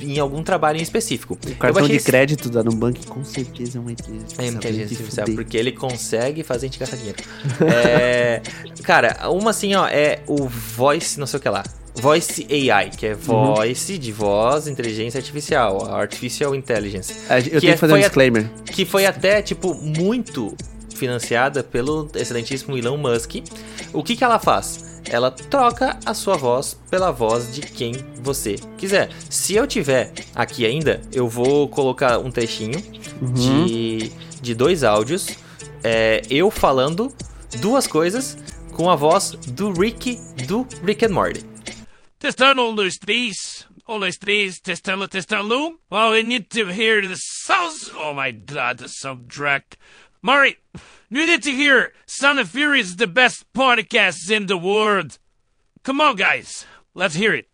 em 0.00 0.18
algum 0.18 0.42
trabalho 0.42 0.78
em 0.78 0.82
específico. 0.82 1.38
O 1.46 1.54
cartão 1.56 1.86
de 1.86 1.98
crédito 2.00 2.48
da 2.48 2.62
Nubank 2.62 3.06
com 3.06 3.24
certeza 3.24 3.78
é 3.78 3.80
uma 3.80 3.92
inteligência, 3.92 4.42
é 4.42 4.46
inteligência 4.46 4.96
artificial, 4.96 5.26
porque 5.34 5.56
ele 5.56 5.72
consegue 5.72 6.42
fazer 6.42 6.66
a 6.66 6.68
gente 6.68 6.78
gastar 6.78 6.96
dinheiro. 6.96 7.18
é, 7.72 8.42
cara, 8.82 9.30
uma 9.30 9.50
assim, 9.50 9.74
ó, 9.74 9.86
é 9.86 10.20
o 10.26 10.46
voice, 10.46 11.18
não 11.18 11.26
sei 11.26 11.38
o 11.38 11.42
que 11.42 11.48
lá. 11.48 11.64
Voice 11.94 12.46
AI, 12.50 12.90
que 12.90 13.06
é 13.06 13.12
uhum. 13.12 13.54
voice 13.54 13.94
uhum. 13.94 13.98
de 13.98 14.12
voz, 14.12 14.66
inteligência 14.66 15.18
artificial, 15.18 15.94
artificial 15.94 16.54
intelligence. 16.54 17.14
É, 17.28 17.38
eu 17.38 17.42
que 17.42 17.50
tenho 17.50 17.60
que 17.60 17.68
é, 17.68 17.76
fazer 17.76 17.94
um 17.94 17.98
disclaimer. 17.98 18.50
A, 18.68 18.72
que 18.72 18.84
foi 18.84 19.06
até, 19.06 19.40
tipo, 19.40 19.74
muito 19.74 20.54
financiada 20.94 21.62
pelo 21.62 22.10
excelentíssimo 22.14 22.76
Elon 22.76 22.96
Musk. 22.96 23.36
O 23.92 24.02
que 24.02 24.16
que 24.16 24.24
ela 24.24 24.38
faz? 24.38 24.85
Ela 25.10 25.30
troca 25.30 25.98
a 26.04 26.14
sua 26.14 26.36
voz 26.36 26.78
pela 26.90 27.10
voz 27.10 27.54
de 27.54 27.60
quem 27.60 27.92
você 28.20 28.56
quiser. 28.76 29.10
Se 29.30 29.54
eu 29.54 29.66
tiver 29.66 30.12
aqui 30.34 30.66
ainda, 30.66 31.00
eu 31.12 31.28
vou 31.28 31.68
colocar 31.68 32.18
um 32.18 32.30
trechinho 32.30 32.82
uhum. 33.20 33.32
de, 33.66 34.10
de 34.40 34.54
dois 34.54 34.84
áudios, 34.84 35.28
é, 35.82 36.22
eu 36.30 36.50
falando 36.50 37.14
duas 37.60 37.86
coisas 37.86 38.36
com 38.72 38.90
a 38.90 38.96
voz 38.96 39.30
do 39.48 39.72
Rick 39.72 40.18
do 40.46 40.66
Rick 40.84 41.06
and 41.06 41.10
Morty. 41.10 41.44
Testando 42.18 42.62
um, 42.62 42.74
dois, 42.74 42.96
três. 42.96 43.66
Um, 43.88 44.00
dois, 44.00 44.16
três. 44.18 44.58
Testando, 44.60 45.06
testando. 45.06 45.78
Oh, 45.90 46.14
I 46.14 46.22
need 46.22 46.46
to 46.50 46.70
hear 46.70 47.06
the 47.06 47.14
sounds. 47.16 47.90
Oh 47.94 48.12
my 48.12 48.32
god, 48.32 48.78
the 48.78 48.88
subtract. 48.88 49.76
Murray, 50.26 50.56
you 51.08 51.24
need 51.24 51.44
to 51.44 51.52
hear 51.52 51.92
Son 52.04 52.40
of 52.40 52.50
Fury 52.50 52.80
is 52.80 52.96
the 52.96 53.06
best 53.06 53.44
podcast 53.54 54.28
in 54.28 54.46
the 54.46 54.56
world. 54.56 55.18
Come 55.84 56.00
on, 56.00 56.16
guys. 56.16 56.66
Let's 56.96 57.14
hear 57.14 57.32
it. 57.32 57.46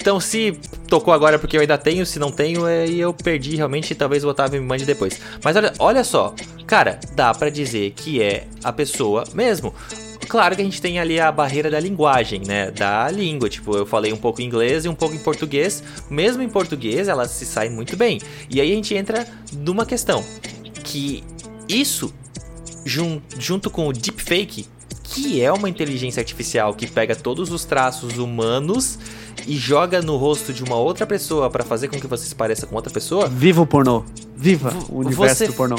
Então, 0.00 0.20
se 0.20 0.52
tocou 0.88 1.12
agora 1.12 1.40
porque 1.40 1.56
eu 1.56 1.60
ainda 1.60 1.76
tenho, 1.76 2.06
se 2.06 2.20
não 2.20 2.30
tenho, 2.30 2.64
aí 2.64 3.00
eu 3.00 3.12
perdi 3.12 3.56
realmente, 3.56 3.96
talvez 3.96 4.22
o 4.22 4.28
Otávio 4.28 4.62
me 4.62 4.68
mande 4.68 4.86
depois. 4.86 5.20
Mas 5.42 5.56
olha, 5.56 5.72
olha 5.80 6.04
só, 6.04 6.36
cara, 6.68 7.00
dá 7.16 7.34
para 7.34 7.50
dizer 7.50 7.90
que 7.96 8.22
é 8.22 8.46
a 8.62 8.72
pessoa 8.72 9.24
mesmo. 9.34 9.74
Claro 10.28 10.54
que 10.54 10.62
a 10.62 10.64
gente 10.64 10.80
tem 10.80 11.00
ali 11.00 11.18
a 11.18 11.32
barreira 11.32 11.68
da 11.68 11.80
linguagem, 11.80 12.42
né? 12.46 12.70
Da 12.70 13.10
língua. 13.10 13.48
Tipo, 13.48 13.76
eu 13.76 13.84
falei 13.84 14.12
um 14.12 14.16
pouco 14.16 14.40
em 14.40 14.44
inglês 14.44 14.84
e 14.84 14.88
um 14.88 14.94
pouco 14.94 15.16
em 15.16 15.18
português. 15.18 15.82
Mesmo 16.08 16.44
em 16.44 16.48
português, 16.48 17.08
ela 17.08 17.26
se 17.26 17.44
sai 17.44 17.68
muito 17.68 17.96
bem. 17.96 18.20
E 18.48 18.60
aí 18.60 18.70
a 18.70 18.74
gente 18.76 18.94
entra 18.94 19.26
numa 19.52 19.84
questão 19.84 20.24
que 20.84 21.24
isso, 21.68 22.12
jun 22.84 23.20
junto 23.38 23.70
com 23.70 23.88
o 23.88 23.92
deepfake, 23.92 24.66
que 25.02 25.42
é 25.42 25.52
uma 25.52 25.68
inteligência 25.68 26.20
artificial 26.20 26.74
que 26.74 26.86
pega 26.86 27.14
todos 27.14 27.50
os 27.50 27.64
traços 27.64 28.18
humanos 28.18 28.98
e 29.46 29.56
joga 29.56 30.02
no 30.02 30.16
rosto 30.16 30.52
de 30.52 30.62
uma 30.62 30.76
outra 30.76 31.06
pessoa 31.06 31.48
para 31.48 31.64
fazer 31.64 31.88
com 31.88 31.98
que 31.98 32.06
você 32.06 32.26
se 32.26 32.34
pareça 32.34 32.66
com 32.66 32.76
outra 32.76 32.92
pessoa. 32.92 33.28
Viva 33.28 33.62
o 33.62 33.66
pornô! 33.66 34.04
Viva 34.36 34.74
o 34.88 34.98
universo 34.98 35.36
você... 35.36 35.46
do 35.46 35.52
pornô! 35.54 35.76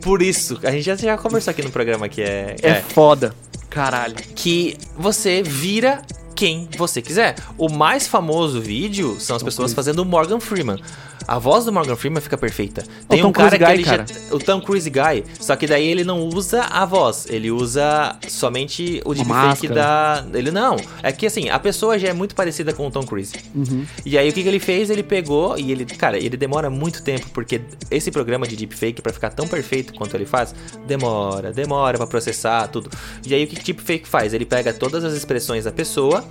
Por 0.00 0.22
isso, 0.22 0.58
a 0.62 0.70
gente 0.70 0.84
já, 0.84 0.94
já 0.94 1.18
conversou 1.18 1.50
aqui 1.50 1.62
no 1.62 1.70
programa 1.70 2.08
que 2.08 2.22
é, 2.22 2.56
é. 2.62 2.70
É 2.70 2.74
foda. 2.80 3.34
Caralho. 3.68 4.14
Que 4.34 4.76
você 4.96 5.42
vira 5.42 6.02
quem 6.38 6.68
você 6.78 7.02
quiser. 7.02 7.34
O 7.58 7.68
mais 7.68 8.06
famoso 8.06 8.60
vídeo 8.60 9.18
são 9.18 9.34
as 9.34 9.42
pessoas 9.42 9.72
fazendo 9.72 9.98
o 9.98 10.04
Morgan 10.04 10.38
Freeman. 10.38 10.78
A 11.26 11.38
voz 11.38 11.66
do 11.66 11.72
Morgan 11.72 11.94
Freeman 11.94 12.22
fica 12.22 12.38
perfeita. 12.38 12.82
Tem 13.06 13.22
um 13.22 13.30
cara 13.32 13.50
Cruise 13.50 13.58
que 13.58 13.64
Guy, 13.64 13.74
ele 13.74 13.84
cara. 13.84 14.06
já. 14.06 14.34
O 14.34 14.38
Tom 14.38 14.60
Cruise 14.62 14.88
Guy. 14.88 15.24
Só 15.38 15.56
que 15.56 15.66
daí 15.66 15.86
ele 15.86 16.02
não 16.02 16.26
usa 16.26 16.62
a 16.62 16.86
voz. 16.86 17.26
Ele 17.28 17.50
usa 17.50 18.16
somente 18.28 19.02
o 19.04 19.12
deepfake 19.12 19.68
da. 19.68 20.24
Ele 20.32 20.50
não. 20.50 20.76
É 21.02 21.12
que 21.12 21.26
assim, 21.26 21.50
a 21.50 21.58
pessoa 21.58 21.98
já 21.98 22.08
é 22.08 22.12
muito 22.14 22.34
parecida 22.34 22.72
com 22.72 22.86
o 22.86 22.90
Tom 22.90 23.02
Cruise. 23.02 23.34
Uhum. 23.54 23.84
E 24.06 24.16
aí 24.16 24.30
o 24.30 24.32
que, 24.32 24.42
que 24.42 24.48
ele 24.48 24.58
fez? 24.58 24.88
Ele 24.88 25.02
pegou 25.02 25.58
e 25.58 25.70
ele. 25.70 25.84
Cara, 25.84 26.16
ele 26.16 26.36
demora 26.36 26.70
muito 26.70 27.02
tempo, 27.02 27.28
porque 27.34 27.60
esse 27.90 28.10
programa 28.10 28.46
de 28.46 28.56
deepfake, 28.56 29.02
para 29.02 29.12
ficar 29.12 29.28
tão 29.28 29.46
perfeito 29.46 29.92
quanto 29.92 30.14
ele 30.14 30.24
faz, 30.24 30.54
demora, 30.86 31.52
demora 31.52 31.98
para 31.98 32.06
processar 32.06 32.68
tudo. 32.68 32.88
E 33.26 33.34
aí 33.34 33.44
o 33.44 33.46
que, 33.48 33.56
que 33.56 33.72
deepfake 33.74 34.08
faz? 34.08 34.32
Ele 34.32 34.46
pega 34.46 34.72
todas 34.72 35.04
as 35.04 35.12
expressões 35.12 35.64
da 35.64 35.72
pessoa 35.72 36.24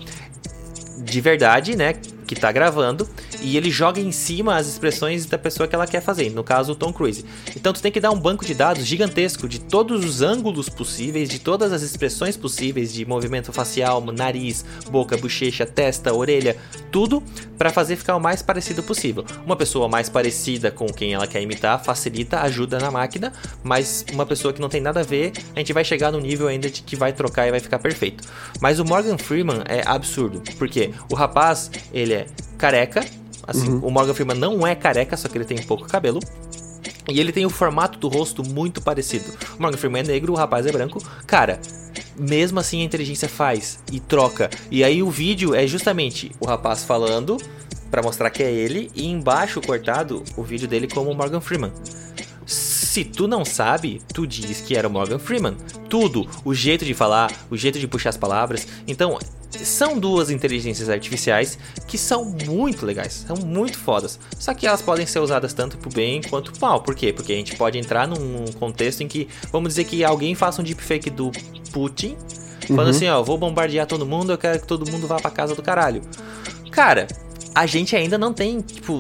de 0.98 1.22
verdade, 1.22 1.76
né? 1.76 1.94
Que 2.28 2.36
tá 2.36 2.52
gravando, 2.52 3.08
e 3.42 3.56
ele 3.56 3.72
joga 3.72 4.02
em 4.02 4.12
cima 4.12 4.58
as 4.58 4.68
expressões 4.68 5.26
da 5.26 5.38
pessoa 5.38 5.66
que 5.66 5.74
ela 5.74 5.88
quer 5.88 6.02
fazer, 6.02 6.30
no 6.30 6.44
caso 6.44 6.74
o 6.74 6.76
Tom 6.76 6.92
Cruise. 6.92 7.24
Então 7.56 7.72
tu 7.72 7.82
tem 7.82 7.90
que 7.90 8.02
dar 8.02 8.12
um 8.12 8.20
banco 8.20 8.44
de 8.44 8.54
dados 8.54 8.86
gigantesco 8.86 9.48
de 9.48 9.60
todos 9.60 10.04
os 10.04 10.22
ângulos 10.22 10.68
possíveis, 10.68 11.30
de 11.30 11.40
todas 11.40 11.72
as 11.72 11.82
expressões 11.82 12.36
possíveis 12.36 12.94
de 12.94 13.06
movimento 13.06 13.54
facial, 13.54 14.02
nariz, 14.02 14.66
boca, 14.92 15.16
bochecha, 15.16 15.66
testa, 15.66 16.14
orelha, 16.14 16.58
tudo 16.92 17.24
para 17.58 17.70
fazer 17.70 17.96
ficar 17.96 18.18
o 18.18 18.20
mais 18.20 18.42
parecido 18.42 18.84
possível. 18.84 19.24
Uma 19.46 19.56
pessoa 19.56 19.88
mais 19.88 20.10
parecida 20.10 20.70
com 20.70 20.88
quem 20.88 21.14
ela 21.14 21.28
quer 21.28 21.42
imitar 21.42 21.82
facilita, 21.82 22.42
ajuda 22.42 22.78
na 22.78 22.92
máquina, 22.92 23.32
mas 23.64 24.06
uma 24.12 24.26
pessoa 24.26 24.54
que 24.54 24.60
não 24.60 24.68
tem 24.68 24.82
nada 24.82 25.00
a 25.00 25.04
ver, 25.04 25.32
a 25.56 25.60
gente 25.60 25.72
vai 25.72 25.86
chegar 25.86 26.12
no 26.12 26.20
nível 26.20 26.48
ainda 26.48 26.70
de 26.70 26.82
que 26.82 26.96
vai 26.98 27.14
trocar 27.14 27.48
e 27.48 27.52
vai 27.52 27.62
ficar 27.62 27.80
perfeito. 27.80 28.28
Mas 28.60 28.80
o 28.80 28.86
Morgan 28.86 29.18
Freeman 29.18 29.64
é 29.66 29.82
absurdo, 29.86 30.42
porque 30.58 30.92
o 31.10 31.16
rapaz, 31.16 31.72
ele 31.94 32.14
é 32.14 32.17
careca. 32.58 33.06
Assim, 33.46 33.70
uhum. 33.70 33.80
o 33.80 33.92
Morgan 33.92 34.14
Freeman 34.14 34.38
não 34.38 34.66
é 34.66 34.76
careca, 34.76 35.16
só 35.16 35.28
que 35.28 35.38
ele 35.38 35.46
tem 35.46 35.62
pouco 35.62 35.88
cabelo. 35.88 36.20
E 37.10 37.20
ele 37.20 37.32
tem 37.32 37.46
o 37.46 37.50
formato 37.50 37.98
do 37.98 38.08
rosto 38.08 38.44
muito 38.44 38.82
parecido. 38.82 39.26
O 39.58 39.62
Morgan 39.62 39.78
Freeman 39.78 40.02
é 40.02 40.08
negro, 40.08 40.34
o 40.34 40.36
rapaz 40.36 40.66
é 40.66 40.72
branco. 40.72 41.02
Cara, 41.26 41.60
mesmo 42.18 42.60
assim 42.60 42.82
a 42.82 42.84
inteligência 42.84 43.30
faz 43.30 43.80
e 43.92 44.00
troca. 44.00 44.50
E 44.70 44.84
aí 44.84 45.02
o 45.02 45.10
vídeo 45.10 45.56
é 45.56 45.66
justamente 45.66 46.32
o 46.40 46.46
rapaz 46.46 46.84
falando 46.84 47.38
para 47.90 48.02
mostrar 48.02 48.30
que 48.30 48.44
é 48.44 48.52
ele 48.52 48.92
e 48.94 49.08
embaixo 49.08 49.62
cortado 49.62 50.24
o 50.36 50.44
vídeo 50.44 50.68
dele 50.68 50.88
como 50.88 51.10
o 51.12 51.16
Morgan 51.16 51.40
Freeman. 51.40 51.72
Se 52.98 53.04
tu 53.04 53.28
não 53.28 53.46
sabe, 53.46 54.02
tu 54.12 54.26
diz 54.26 54.60
que 54.60 54.76
era 54.76 54.88
o 54.88 54.92
Morgan 54.92 55.20
Freeman. 55.20 55.56
Tudo, 55.88 56.28
o 56.44 56.52
jeito 56.52 56.84
de 56.84 56.96
falar, 56.96 57.32
o 57.48 57.56
jeito 57.56 57.78
de 57.78 57.88
puxar 57.88 58.10
as 58.10 58.18
palavras. 58.18 58.68
Então, 58.88 59.20
são 59.52 60.00
duas 60.00 60.32
inteligências 60.32 60.90
artificiais 60.90 61.60
que 61.88 61.96
são 61.96 62.26
muito 62.26 62.88
legais, 62.88 63.24
são 63.28 63.38
muito 63.38 63.78
fodas. 63.78 64.20
Só 64.40 64.52
que 64.52 64.66
elas 64.66 64.82
podem 64.82 65.06
ser 65.06 65.20
usadas 65.20 65.54
tanto 65.54 65.78
pro 65.78 65.92
bem 65.92 66.24
quanto 66.24 66.52
pro 66.52 66.60
mal. 66.60 66.82
Por 66.82 66.96
quê? 66.96 67.14
Porque 67.14 67.34
a 67.34 67.36
gente 67.36 67.56
pode 67.56 67.78
entrar 67.78 68.08
num 68.08 68.46
contexto 68.54 69.02
em 69.02 69.08
que, 69.08 69.28
vamos 69.52 69.76
dizer 69.76 69.84
que 69.84 70.04
alguém 70.04 70.34
faça 70.34 70.60
um 70.60 70.66
deepfake 70.66 71.12
do 71.12 71.32
Putin, 71.72 72.18
falando 72.66 72.90
assim, 72.90 73.08
ó, 73.08 73.22
vou 73.22 73.38
bombardear 73.38 73.86
todo 73.86 74.08
mundo, 74.08 74.32
eu 74.32 74.40
quero 74.40 74.60
que 74.60 74.66
todo 74.66 74.92
mundo 74.92 75.06
vá 75.06 75.18
pra 75.18 75.30
casa 75.30 75.54
do 75.54 75.62
caralho. 75.62 76.02
Cara, 76.72 77.08
a 77.54 77.68
gente 77.68 77.96
ainda 77.96 78.18
não 78.18 78.34
tem, 78.34 78.60
tipo, 78.60 78.98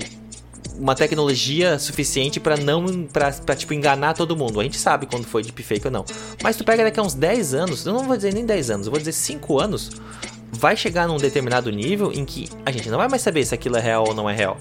uma 0.77 0.95
tecnologia 0.95 1.79
suficiente 1.79 2.39
pra 2.39 2.57
não 2.57 3.03
pra, 3.03 3.31
pra, 3.31 3.55
tipo 3.55 3.73
enganar 3.73 4.13
todo 4.13 4.35
mundo. 4.35 4.59
A 4.59 4.63
gente 4.63 4.77
sabe 4.77 5.05
quando 5.05 5.25
foi 5.25 5.43
deepfake 5.43 5.85
ou 5.85 5.91
não. 5.91 6.05
Mas 6.41 6.55
tu 6.55 6.63
pega 6.63 6.83
daqui 6.83 6.99
a 6.99 7.03
uns 7.03 7.13
10 7.13 7.53
anos, 7.53 7.85
eu 7.85 7.93
não 7.93 8.03
vou 8.03 8.15
dizer 8.15 8.33
nem 8.33 8.45
10 8.45 8.69
anos, 8.69 8.87
eu 8.87 8.91
vou 8.91 8.99
dizer 8.99 9.11
5 9.11 9.59
anos, 9.59 9.91
vai 10.51 10.75
chegar 10.77 11.07
num 11.07 11.17
determinado 11.17 11.71
nível 11.71 12.11
em 12.11 12.23
que 12.25 12.49
a 12.65 12.71
gente 12.71 12.89
não 12.89 12.97
vai 12.97 13.07
mais 13.07 13.21
saber 13.21 13.45
se 13.45 13.53
aquilo 13.53 13.77
é 13.77 13.81
real 13.81 14.05
ou 14.07 14.13
não 14.13 14.29
é 14.29 14.35
real. 14.35 14.57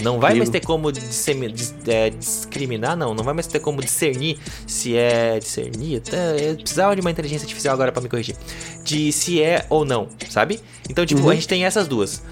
Não 0.00 0.18
vai 0.18 0.34
mais 0.34 0.48
ter 0.48 0.60
como 0.60 0.88
é, 0.88 2.10
discriminar, 2.10 2.96
não. 2.96 3.14
Não 3.14 3.22
vai 3.22 3.34
mais 3.34 3.46
ter 3.46 3.60
como 3.60 3.82
discernir 3.82 4.38
se 4.66 4.96
é. 4.96 5.38
Discernir? 5.38 5.98
Até, 5.98 6.50
eu 6.50 6.56
precisava 6.56 6.94
de 6.94 7.02
uma 7.02 7.10
inteligência 7.10 7.44
artificial 7.44 7.74
agora 7.74 7.92
pra 7.92 8.00
me 8.00 8.08
corrigir. 8.08 8.34
De 8.82 9.12
se 9.12 9.42
é 9.42 9.66
ou 9.68 9.84
não, 9.84 10.08
sabe? 10.30 10.60
Então, 10.88 11.04
tipo, 11.04 11.28
a 11.28 11.34
gente 11.34 11.46
tem 11.46 11.64
essas 11.64 11.86
duas. 11.86 12.22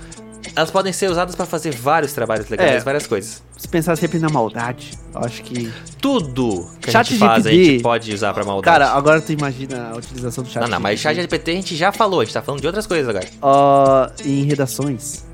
Elas 0.56 0.70
podem 0.70 0.92
ser 0.92 1.10
usadas 1.10 1.34
pra 1.34 1.46
fazer 1.46 1.74
vários 1.74 2.12
trabalhos 2.12 2.48
legais, 2.48 2.76
É. 2.76 2.80
várias 2.80 3.06
coisas. 3.06 3.42
Se 3.56 3.68
pensar 3.68 3.96
sempre 3.96 4.18
na 4.18 4.28
maldade, 4.28 4.98
eu 5.14 5.20
acho 5.24 5.42
que. 5.42 5.72
Tudo 6.00 6.68
que 6.80 6.88
a 6.90 6.92
Chat 6.92 7.10
gente 7.10 7.18
faz, 7.18 7.46
a 7.46 7.50
GPT. 7.50 7.72
gente 7.72 7.82
pode 7.82 8.12
usar 8.14 8.32
pra 8.34 8.44
maldade. 8.44 8.64
Cara, 8.64 8.90
agora 8.96 9.20
tu 9.20 9.32
imagina 9.32 9.90
a 9.92 9.96
utilização 9.96 10.42
do 10.44 10.50
chat. 10.50 10.62
não, 10.62 10.68
não, 10.68 10.80
mas 10.80 10.98
chat 10.98 11.14
GPT 11.14 11.50
a 11.50 11.54
gente 11.54 11.76
já 11.76 11.92
falou, 11.92 12.20
a 12.20 12.24
gente 12.24 12.34
tá 12.34 12.42
falando 12.42 12.60
de 12.60 12.66
outras 12.66 12.86
coisas 12.86 13.08
agora. 13.08 13.28
Ó, 13.42 14.08
em 14.24 14.44
redações 14.44 15.24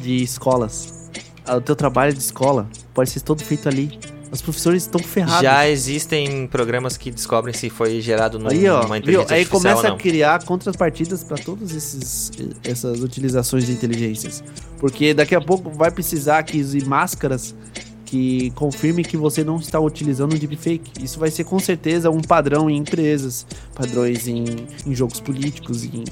de 0.00 0.22
escolas. 0.22 1.10
O 1.48 1.60
teu 1.60 1.74
trabalho 1.74 2.12
de 2.12 2.20
escola 2.20 2.68
pode 2.94 3.10
ser 3.10 3.20
todo 3.20 3.42
feito 3.42 3.68
ali. 3.68 3.98
Os 4.32 4.40
professores 4.40 4.84
estão 4.84 5.00
ferrados. 5.02 5.42
Já 5.42 5.68
existem 5.68 6.46
programas 6.46 6.96
que 6.96 7.10
descobrem 7.10 7.52
se 7.52 7.68
foi 7.68 8.00
gerado 8.00 8.38
num- 8.38 8.48
Aí, 8.48 8.68
ó, 8.68 8.82
numa 8.82 8.94
viu? 8.94 8.98
inteligência 9.20 9.36
Aí 9.36 9.44
começa 9.44 9.88
a 9.88 9.96
criar 9.96 10.44
contrapartidas 10.44 11.24
para 11.24 11.36
todas 11.38 12.30
essas 12.64 13.00
utilizações 13.00 13.66
de 13.66 13.72
inteligências. 13.72 14.44
Porque 14.78 15.12
daqui 15.12 15.34
a 15.34 15.40
pouco 15.40 15.70
vai 15.70 15.90
precisar 15.90 16.42
que 16.44 16.60
use 16.60 16.84
máscaras 16.84 17.54
que 18.06 18.50
confirmem 18.56 19.04
que 19.04 19.16
você 19.16 19.44
não 19.44 19.56
está 19.56 19.78
utilizando 19.78 20.34
um 20.34 20.38
deepfake. 20.38 20.90
Isso 21.04 21.18
vai 21.20 21.30
ser 21.30 21.44
com 21.44 21.58
certeza 21.60 22.10
um 22.10 22.20
padrão 22.20 22.68
em 22.68 22.76
empresas, 22.76 23.46
padrões 23.74 24.26
em, 24.26 24.44
em 24.86 24.94
jogos 24.94 25.20
políticos, 25.20 25.84
em, 25.84 26.02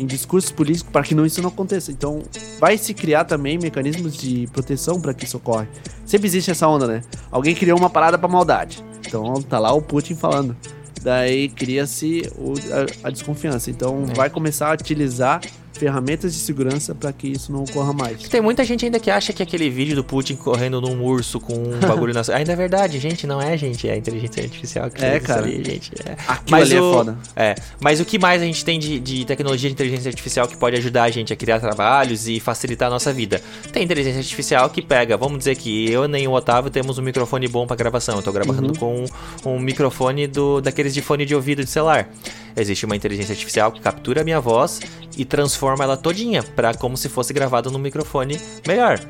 em 0.00 0.06
discursos 0.06 0.50
políticos, 0.50 0.90
para 0.90 1.02
que 1.02 1.14
não, 1.14 1.26
isso 1.26 1.42
não 1.42 1.48
aconteça. 1.50 1.92
Então, 1.92 2.22
vai 2.58 2.78
se 2.78 2.94
criar 2.94 3.24
também 3.24 3.58
mecanismos 3.58 4.16
de 4.16 4.46
proteção 4.52 5.00
para 5.00 5.12
que 5.12 5.24
isso 5.24 5.36
ocorra. 5.36 5.68
Sempre 6.06 6.26
existe 6.26 6.50
essa 6.50 6.66
onda, 6.66 6.86
né? 6.86 7.02
Alguém 7.30 7.54
criou 7.54 7.78
uma 7.78 7.90
parada 7.90 8.18
para 8.18 8.28
maldade. 8.28 8.82
Então, 9.06 9.34
tá 9.42 9.58
lá 9.58 9.72
o 9.72 9.82
Putin 9.82 10.14
falando. 10.14 10.56
Daí 11.02 11.48
cria-se 11.48 12.22
a, 13.02 13.08
a 13.08 13.10
desconfiança. 13.10 13.70
Então, 13.70 14.04
É. 14.10 14.14
vai 14.14 14.30
começar 14.30 14.70
a 14.70 14.74
utilizar 14.74 15.40
ferramentas 15.80 16.34
de 16.34 16.40
segurança 16.40 16.94
para 16.94 17.10
que 17.10 17.26
isso 17.26 17.50
não 17.50 17.64
ocorra 17.64 17.94
mais. 17.94 18.28
Tem 18.28 18.42
muita 18.42 18.62
gente 18.64 18.84
ainda 18.84 19.00
que 19.00 19.10
acha 19.10 19.32
que 19.32 19.42
aquele 19.42 19.70
vídeo 19.70 19.96
do 19.96 20.04
Putin 20.04 20.36
correndo 20.36 20.78
num 20.78 21.02
urso 21.02 21.40
com 21.40 21.54
um 21.54 21.80
bagulho 21.80 22.12
na 22.12 22.20
Ainda 22.34 22.52
é 22.52 22.56
verdade, 22.56 22.98
gente, 22.98 23.26
não 23.26 23.40
é, 23.40 23.56
gente. 23.56 23.88
É 23.88 23.92
a 23.92 23.96
inteligência 23.96 24.42
artificial 24.42 24.90
que 24.90 25.02
É, 25.02 25.18
cara. 25.18 25.42
ali, 25.42 25.64
gente. 25.64 25.90
É. 26.04 26.16
Aquilo 26.28 26.60
ali 26.60 26.74
é 26.74 26.82
o... 26.82 26.92
foda. 26.92 27.18
É, 27.34 27.54
mas 27.80 27.98
o 27.98 28.04
que 28.04 28.18
mais 28.18 28.42
a 28.42 28.44
gente 28.44 28.62
tem 28.62 28.78
de, 28.78 29.00
de 29.00 29.24
tecnologia 29.24 29.70
de 29.70 29.72
inteligência 29.72 30.10
artificial 30.10 30.46
que 30.46 30.56
pode 30.56 30.76
ajudar 30.76 31.04
a 31.04 31.10
gente 31.10 31.32
a 31.32 31.36
criar 31.36 31.58
trabalhos 31.60 32.28
e 32.28 32.38
facilitar 32.38 32.88
a 32.88 32.90
nossa 32.90 33.10
vida? 33.10 33.40
Tem 33.72 33.82
inteligência 33.82 34.18
artificial 34.18 34.68
que 34.68 34.82
pega, 34.82 35.16
vamos 35.16 35.38
dizer 35.38 35.56
que 35.56 35.90
eu 35.90 36.06
nem 36.06 36.28
o 36.28 36.32
Otávio 36.32 36.70
temos 36.70 36.98
um 36.98 37.02
microfone 37.02 37.48
bom 37.48 37.66
pra 37.66 37.74
gravação. 37.74 38.16
Eu 38.16 38.22
tô 38.22 38.32
gravando 38.32 38.78
com 38.78 39.06
um, 39.46 39.50
um 39.54 39.58
microfone 39.58 40.26
do, 40.26 40.60
daqueles 40.60 40.92
de 40.92 41.00
fone 41.00 41.24
de 41.24 41.34
ouvido 41.34 41.64
de 41.64 41.70
celular. 41.70 42.10
Existe 42.56 42.84
uma 42.84 42.96
inteligência 42.96 43.32
artificial 43.32 43.72
que 43.72 43.80
captura 43.80 44.20
a 44.20 44.24
minha 44.24 44.40
voz 44.40 44.80
e 45.16 45.24
transforma 45.24 45.69
ela 45.78 45.96
todinha 45.96 46.42
pra 46.42 46.74
como 46.74 46.96
se 46.96 47.08
fosse 47.08 47.32
gravado 47.32 47.70
num 47.70 47.78
microfone 47.78 48.40
melhor. 48.66 49.00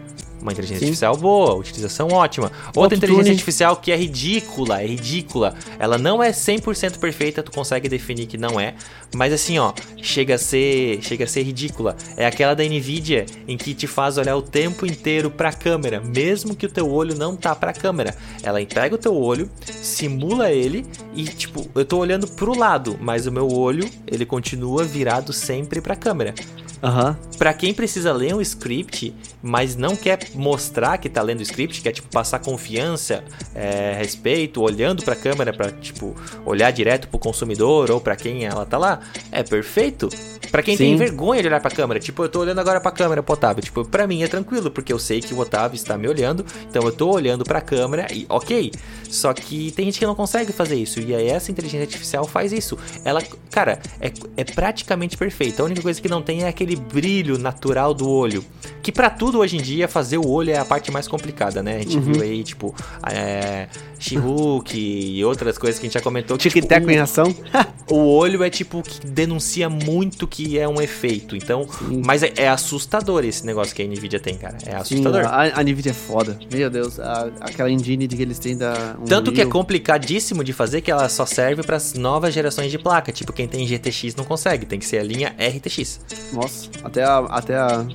Uma 0.41 0.53
inteligência 0.53 0.79
Sim. 0.81 0.87
artificial 0.87 1.17
boa, 1.17 1.55
utilização 1.55 2.09
ótima. 2.09 2.51
Outra 2.75 2.97
inteligência 2.97 3.33
artificial 3.33 3.77
que 3.77 3.93
é 3.93 3.97
ridícula, 3.97 4.83
é 4.83 4.87
ridícula. 4.87 5.55
Ela 5.79 5.99
não 5.99 6.23
é 6.23 6.31
100% 6.31 6.99
perfeita, 6.99 7.43
tu 7.43 7.53
consegue 7.53 7.89
definir 7.89 8.27
que 8.27 8.39
não 8.39 8.59
é, 8.59 8.75
mas 9.15 9.33
assim, 9.33 9.59
ó, 9.59 9.73
chega 9.97 10.37
a 10.37 10.39
ser, 10.39 11.01
chega 11.03 11.25
a 11.25 11.29
ser 11.29 11.43
ridícula. 11.43 11.97
É 12.17 12.27
aquela 12.27 12.55
da 12.55 12.65
Nvidia 12.65 13.27
em 13.47 13.57
que 13.57 13.75
te 13.75 13.87
faz 13.87 14.19
olhar 14.19 14.37
o 14.37 14.43
tempo 14.43 14.87
inteiro 14.87 15.31
pra 15.31 15.53
câmera, 15.53 16.01
mesmo 16.01 16.55
que 16.55 16.67
o 16.67 16.71
teu 16.71 16.91
olho 16.91 17.17
não 17.17 17.37
tá 17.37 17.55
pra 17.55 17.73
câmera. 17.73 18.15
Ela 18.43 18.65
pega 18.67 18.95
o 18.95 18.99
teu 18.99 19.15
olho, 19.15 19.51
simula 19.83 20.51
ele 20.51 20.87
e 21.15 21.25
tipo, 21.25 21.69
eu 21.75 21.85
tô 21.85 21.99
olhando 21.99 22.29
pro 22.29 22.57
lado, 22.57 22.97
mas 23.01 23.27
o 23.27 23.33
meu 23.33 23.49
olho, 23.49 23.89
ele 24.07 24.25
continua 24.25 24.85
virado 24.85 25.33
sempre 25.33 25.81
pra 25.81 25.97
câmera. 25.97 26.35
Aham. 26.83 27.17
Pra 27.37 27.53
quem 27.53 27.75
precisa 27.75 28.13
ler 28.13 28.35
um 28.35 28.41
script, 28.41 29.15
mas 29.43 29.77
não 29.77 29.95
quer 29.95 30.19
mostrar 30.35 30.99
que 30.99 31.09
tá 31.09 31.21
lendo 31.21 31.41
o 31.41 31.43
script, 31.43 31.83
quer 31.83 31.93
tipo 31.93 32.09
passar 32.09 32.39
confiança, 32.39 33.23
é, 33.55 33.95
respeito, 33.99 34.63
olhando 34.63 35.03
pra 35.03 35.15
câmera 35.15 35.53
pra 35.53 35.71
tipo 35.71 36.15
olhar 36.45 36.71
direto 36.71 37.09
pro 37.09 37.19
consumidor 37.19 37.91
ou 37.91 38.01
pra 38.01 38.17
quem 38.17 38.45
ela 38.45 38.65
tá 38.65 38.79
lá, 38.79 39.00
é 39.33 39.43
perfeito. 39.43 40.09
Pra 40.51 40.63
quem 40.63 40.77
tem 40.77 40.93
Sim. 40.93 40.97
vergonha 40.99 41.41
de 41.43 41.47
olhar 41.49 41.61
pra 41.61 41.71
câmera, 41.71 42.01
tipo, 42.01 42.25
eu 42.25 42.29
tô 42.29 42.41
olhando 42.41 42.59
agora 42.59 42.81
pra 42.81 42.91
câmera 42.91 43.23
pro 43.23 43.35
Otávio, 43.35 43.63
tipo, 43.63 43.85
pra 43.85 44.07
mim 44.07 44.23
é 44.23 44.27
tranquilo, 44.29 44.69
porque 44.71 44.93
eu 44.93 44.99
sei 44.99 45.21
que 45.21 45.33
o 45.33 45.39
Otávio 45.39 45.77
está 45.77 45.97
me 45.97 46.09
olhando, 46.09 46.45
então 46.69 46.83
eu 46.83 46.91
tô 46.91 47.09
olhando 47.11 47.45
pra 47.45 47.61
câmera 47.61 48.07
e 48.13 48.27
ok. 48.29 48.73
Só 49.09 49.33
que 49.33 49.71
tem 49.73 49.85
gente 49.85 49.99
que 50.01 50.07
não 50.07 50.15
consegue 50.15 50.53
fazer 50.53 50.75
isso, 50.77 50.99
e 51.01 51.15
aí 51.15 51.29
essa 51.29 51.51
inteligência 51.53 51.85
artificial 51.85 52.25
faz 52.27 52.53
isso. 52.53 52.77
Ela, 53.05 53.23
cara, 53.51 53.79
é, 54.01 54.11
é 54.37 54.45
praticamente 54.45 55.17
perfeita. 55.17 55.63
A 55.63 55.67
única 55.67 55.83
coisa 55.83 56.01
que 56.01 56.09
não 56.09 56.21
tem 56.23 56.43
é 56.43 56.49
aquele 56.49 56.75
brilho 56.75 57.39
natural 57.39 57.95
do 57.95 58.09
olho. 58.09 58.45
Que 58.83 58.91
pra 58.91 59.09
tudo 59.11 59.39
hoje 59.39 59.57
em 59.57 59.63
dia, 59.63 59.87
fazer 59.87 60.19
o 60.19 60.29
olho 60.29 60.51
é 60.51 60.59
a 60.59 60.65
parte 60.65 60.91
mais 60.91 61.07
complicada, 61.07 61.63
né? 61.63 61.77
A 61.77 61.79
gente 61.81 61.99
viu 62.01 62.23
aí, 62.23 62.43
tipo, 62.43 62.75
é, 63.13 63.69
She-Hulk 63.99 64.77
e 64.79 65.25
outras 65.25 65.59
coisas 65.59 65.79
que 65.79 65.87
a 65.87 65.89
gente 65.89 65.95
já 65.95 66.01
comentou. 66.01 66.37
tipo, 66.39 66.55
Tic-tac 66.55 66.85
o- 66.87 66.91
em 66.91 66.99
ação. 66.99 67.35
o 67.91 67.97
olho 68.17 68.43
é 68.43 68.51
tipo 68.51 68.83
que 68.91 69.07
denuncia 69.07 69.69
muito 69.69 70.27
que 70.27 70.59
é 70.59 70.69
um 70.69 70.81
efeito. 70.81 71.37
Então, 71.37 71.67
mas 72.05 72.23
é, 72.23 72.33
é 72.37 72.49
assustador 72.49 73.25
esse 73.25 73.45
negócio 73.47 73.75
que 73.75 73.83
a 73.83 73.87
Nvidia 73.87 74.19
tem, 74.21 74.37
cara. 74.37 74.57
É 74.67 74.71
Sim, 74.85 74.97
assustador. 75.01 75.25
a, 75.27 75.61
a 75.61 75.63
Nvidia 75.63 75.91
é 75.91 75.95
foda. 75.95 76.39
Meu 76.53 76.69
Deus, 76.71 76.99
a- 77.01 77.31
aquela 77.41 77.71
engine 77.71 78.07
que 78.09 78.21
eles 78.21 78.39
têm 78.39 78.57
da. 78.57 78.97
Tanto 79.07 79.33
que 79.33 79.41
é 79.41 79.47
complicadíssimo 79.47 80.43
de 80.45 80.53
fazer 80.53 80.81
que 80.81 80.91
ela 80.91 81.09
só 81.09 81.25
serve 81.27 81.63
para 81.63 81.77
as 81.77 81.95
novas 81.95 82.35
gerações 82.35 82.71
de 82.71 82.79
placa. 82.79 83.13
Tipo, 83.13 83.33
quem 83.33 83.47
tem 83.47 83.67
GTX 83.67 84.15
não 84.17 84.25
consegue, 84.25 84.67
tem 84.67 84.79
que 84.79 84.87
ser 84.87 84.99
a 84.99 85.03
linha 85.03 85.35
RTX. 85.39 86.01
Nossa, 86.33 86.69
até, 86.83 87.03
a, 87.05 87.19
até 87.19 87.57
a, 87.57 87.87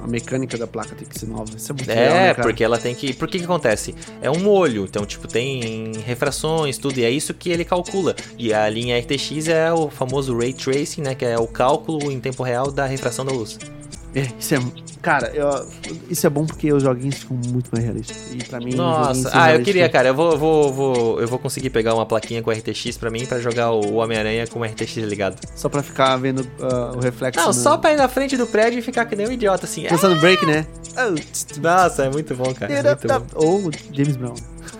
a 0.00 0.06
mecânica 0.06 0.56
da 0.58 0.66
placa 0.66 0.94
tem 0.94 1.06
que 1.06 1.18
ser 1.18 1.26
nova. 1.26 1.50
Isso 1.56 1.72
é 1.72 1.74
muito 1.74 1.90
É, 1.90 1.94
legal, 1.94 2.14
né, 2.14 2.34
porque 2.34 2.62
ela 2.64 2.78
tem 2.78 2.94
que. 2.94 3.12
Por 3.12 3.28
que 3.28 3.38
que 3.38 3.44
acontece? 3.44 3.94
É 4.20 4.30
um 4.30 4.48
olho, 4.48 4.84
então, 4.84 5.04
tipo, 5.06 5.26
tem 5.28 5.92
refrações, 6.06 6.78
tudo, 6.78 6.98
e 6.98 7.04
é 7.04 7.10
isso 7.10 7.32
que 7.34 7.50
ele 7.50 7.64
calcula. 7.64 8.14
E 8.38 8.52
a 8.52 8.68
linha 8.68 8.98
RTX 8.98 9.48
é 9.48 9.72
o 9.72 9.88
famoso 9.88 10.33
Ray 10.38 10.52
Tracing, 10.52 11.02
né? 11.02 11.14
Que 11.14 11.24
é 11.24 11.38
o 11.38 11.46
cálculo 11.46 12.10
em 12.10 12.20
tempo 12.20 12.42
real 12.42 12.70
da 12.70 12.86
refração 12.86 13.24
da 13.24 13.32
luz. 13.32 13.58
É, 14.14 14.28
isso 14.38 14.54
é. 14.54 14.58
Cara, 15.02 15.30
eu- 15.34 15.66
isso 16.08 16.26
é 16.26 16.30
bom 16.30 16.46
porque 16.46 16.72
os 16.72 16.82
joguinhos 16.82 17.16
ficam 17.16 17.36
muito 17.48 17.68
mais 17.70 17.84
realistas. 17.84 18.16
E 18.32 18.38
pra 18.44 18.58
mim. 18.58 18.74
Nossa, 18.74 19.28
ah, 19.34 19.52
eu 19.54 19.62
queria, 19.62 19.86
cara, 19.88 20.08
eu 20.08 20.14
vou, 20.14 20.32
eu 20.32 20.38
vou, 20.38 20.72
vou, 20.72 21.20
eu 21.20 21.28
vou 21.28 21.38
conseguir 21.38 21.68
pegar 21.68 21.94
uma 21.94 22.06
plaquinha 22.06 22.40
com 22.42 22.50
RTX 22.50 22.96
pra 22.96 23.10
mim 23.10 23.26
pra 23.26 23.38
jogar 23.38 23.72
o 23.72 23.96
Homem-Aranha 23.96 24.46
com 24.46 24.60
o 24.60 24.64
RTX 24.64 24.96
ligado. 24.98 25.36
Só 25.54 25.68
pra 25.68 25.82
ficar 25.82 26.16
vendo 26.16 26.46
ah, 26.60 26.92
o 26.96 27.00
reflexo. 27.00 27.38
Não, 27.38 27.48
no- 27.48 27.52
só 27.52 27.76
pra 27.76 27.92
ir 27.92 27.96
na 27.96 28.08
frente 28.08 28.34
do 28.36 28.46
prédio 28.46 28.78
e 28.78 28.82
ficar 28.82 29.04
que 29.04 29.14
nem 29.16 29.28
um 29.28 29.32
idiota 29.32 29.66
assim. 29.66 29.86
Dançando 29.88 30.18
break, 30.20 30.46
né? 30.46 30.64
Nossa, 31.60 32.04
é 32.04 32.10
muito 32.10 32.34
bom, 32.34 32.54
cara. 32.54 32.72
é 32.72 32.82
muito 32.82 33.06
bom. 33.08 33.26
Ou 33.34 33.70
James 33.92 34.16
Brown. 34.16 34.34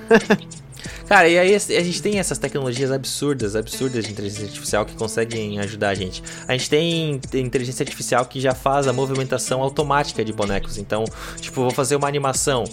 Cara, 1.07 1.29
e 1.29 1.39
aí 1.39 1.55
a 1.55 1.59
gente 1.59 2.03
tem 2.03 2.19
essas 2.19 2.39
tecnologias 2.39 2.91
absurdas, 2.91 3.55
absurdas 3.55 4.05
de 4.05 4.13
inteligência 4.13 4.47
artificial 4.47 4.85
que 4.85 4.95
conseguem 4.95 5.59
ajudar 5.61 5.91
a 5.91 5.95
gente. 5.95 6.23
A 6.49 6.53
gente 6.53 6.71
tem 6.71 7.21
inteligência 7.35 7.83
artificial 7.83 8.25
que 8.25 8.41
já 8.41 8.55
faz 8.55 8.87
a 8.87 8.93
movimentação 8.93 9.63
automática 9.63 10.25
de 10.25 10.33
bonecos. 10.33 10.79
Então, 10.79 11.05
tipo, 11.41 11.63
vou 11.63 11.71
fazer 11.71 11.97
uma 11.97 12.09
animação. 12.09 12.65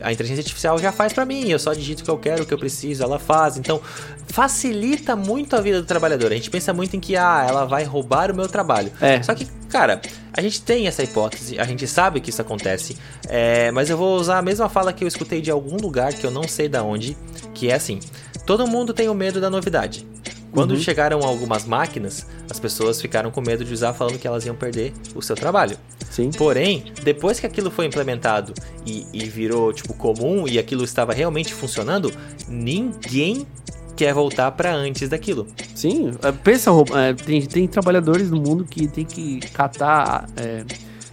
A 0.00 0.12
inteligência 0.12 0.42
artificial 0.42 0.78
já 0.78 0.92
faz 0.92 1.12
pra 1.12 1.24
mim, 1.24 1.48
eu 1.50 1.58
só 1.58 1.72
digito 1.72 2.02
o 2.02 2.04
que 2.04 2.10
eu 2.10 2.18
quero, 2.18 2.42
o 2.42 2.46
que 2.46 2.54
eu 2.54 2.58
preciso, 2.58 3.02
ela 3.02 3.18
faz. 3.18 3.56
Então, 3.56 3.80
facilita 4.28 5.16
muito 5.16 5.56
a 5.56 5.60
vida 5.60 5.80
do 5.80 5.86
trabalhador. 5.86 6.32
A 6.32 6.34
gente 6.34 6.50
pensa 6.50 6.72
muito 6.72 6.96
em 6.96 7.00
que, 7.00 7.16
ah, 7.16 7.46
ela 7.48 7.64
vai 7.64 7.84
roubar 7.84 8.30
o 8.30 8.34
meu 8.34 8.48
trabalho. 8.48 8.92
É. 9.00 9.22
Só 9.22 9.34
que, 9.34 9.46
cara, 9.68 10.00
a 10.32 10.40
gente 10.40 10.62
tem 10.62 10.86
essa 10.86 11.02
hipótese, 11.02 11.58
a 11.58 11.64
gente 11.64 11.86
sabe 11.86 12.20
que 12.20 12.30
isso 12.30 12.40
acontece, 12.40 12.96
é, 13.28 13.70
mas 13.72 13.90
eu 13.90 13.96
vou 13.96 14.16
usar 14.16 14.38
a 14.38 14.42
mesma 14.42 14.68
fala 14.68 14.92
que 14.92 15.02
eu 15.02 15.08
escutei 15.08 15.40
de 15.40 15.50
algum 15.50 15.76
lugar 15.76 16.12
que 16.12 16.24
eu 16.24 16.30
não 16.30 16.46
sei 16.46 16.68
da 16.68 16.82
onde, 16.82 17.16
que 17.58 17.68
é 17.70 17.74
assim: 17.74 17.98
todo 18.46 18.66
mundo 18.66 18.94
tem 18.94 19.08
o 19.08 19.14
medo 19.14 19.40
da 19.40 19.50
novidade. 19.50 20.06
Quando 20.50 20.70
Uhum. 20.70 20.78
chegaram 20.78 21.20
algumas 21.22 21.66
máquinas, 21.66 22.26
as 22.48 22.58
pessoas 22.58 23.00
ficaram 23.00 23.30
com 23.30 23.40
medo 23.40 23.64
de 23.64 23.72
usar, 23.74 23.92
falando 23.92 24.18
que 24.18 24.26
elas 24.26 24.46
iam 24.46 24.54
perder 24.54 24.94
o 25.14 25.20
seu 25.20 25.36
trabalho. 25.36 25.76
Sim. 26.10 26.30
Porém, 26.30 26.84
depois 27.02 27.38
que 27.38 27.46
aquilo 27.46 27.70
foi 27.70 27.84
implementado 27.84 28.54
e, 28.86 29.06
e 29.12 29.28
virou 29.28 29.72
tipo 29.74 29.92
comum 29.92 30.48
e 30.48 30.58
aquilo 30.58 30.84
estava 30.84 31.12
realmente 31.12 31.52
funcionando, 31.52 32.10
ninguém 32.48 33.46
quer 33.94 34.14
voltar 34.14 34.50
para 34.52 34.72
antes 34.74 35.08
daquilo. 35.08 35.46
Sim, 35.74 36.12
é, 36.22 36.32
pensa, 36.32 36.70
é, 36.94 37.12
tem, 37.12 37.42
tem 37.44 37.68
trabalhadores 37.68 38.30
no 38.30 38.40
mundo 38.40 38.64
que 38.64 38.88
tem 38.88 39.04
que 39.04 39.40
catar 39.52 40.28
é, 40.36 40.64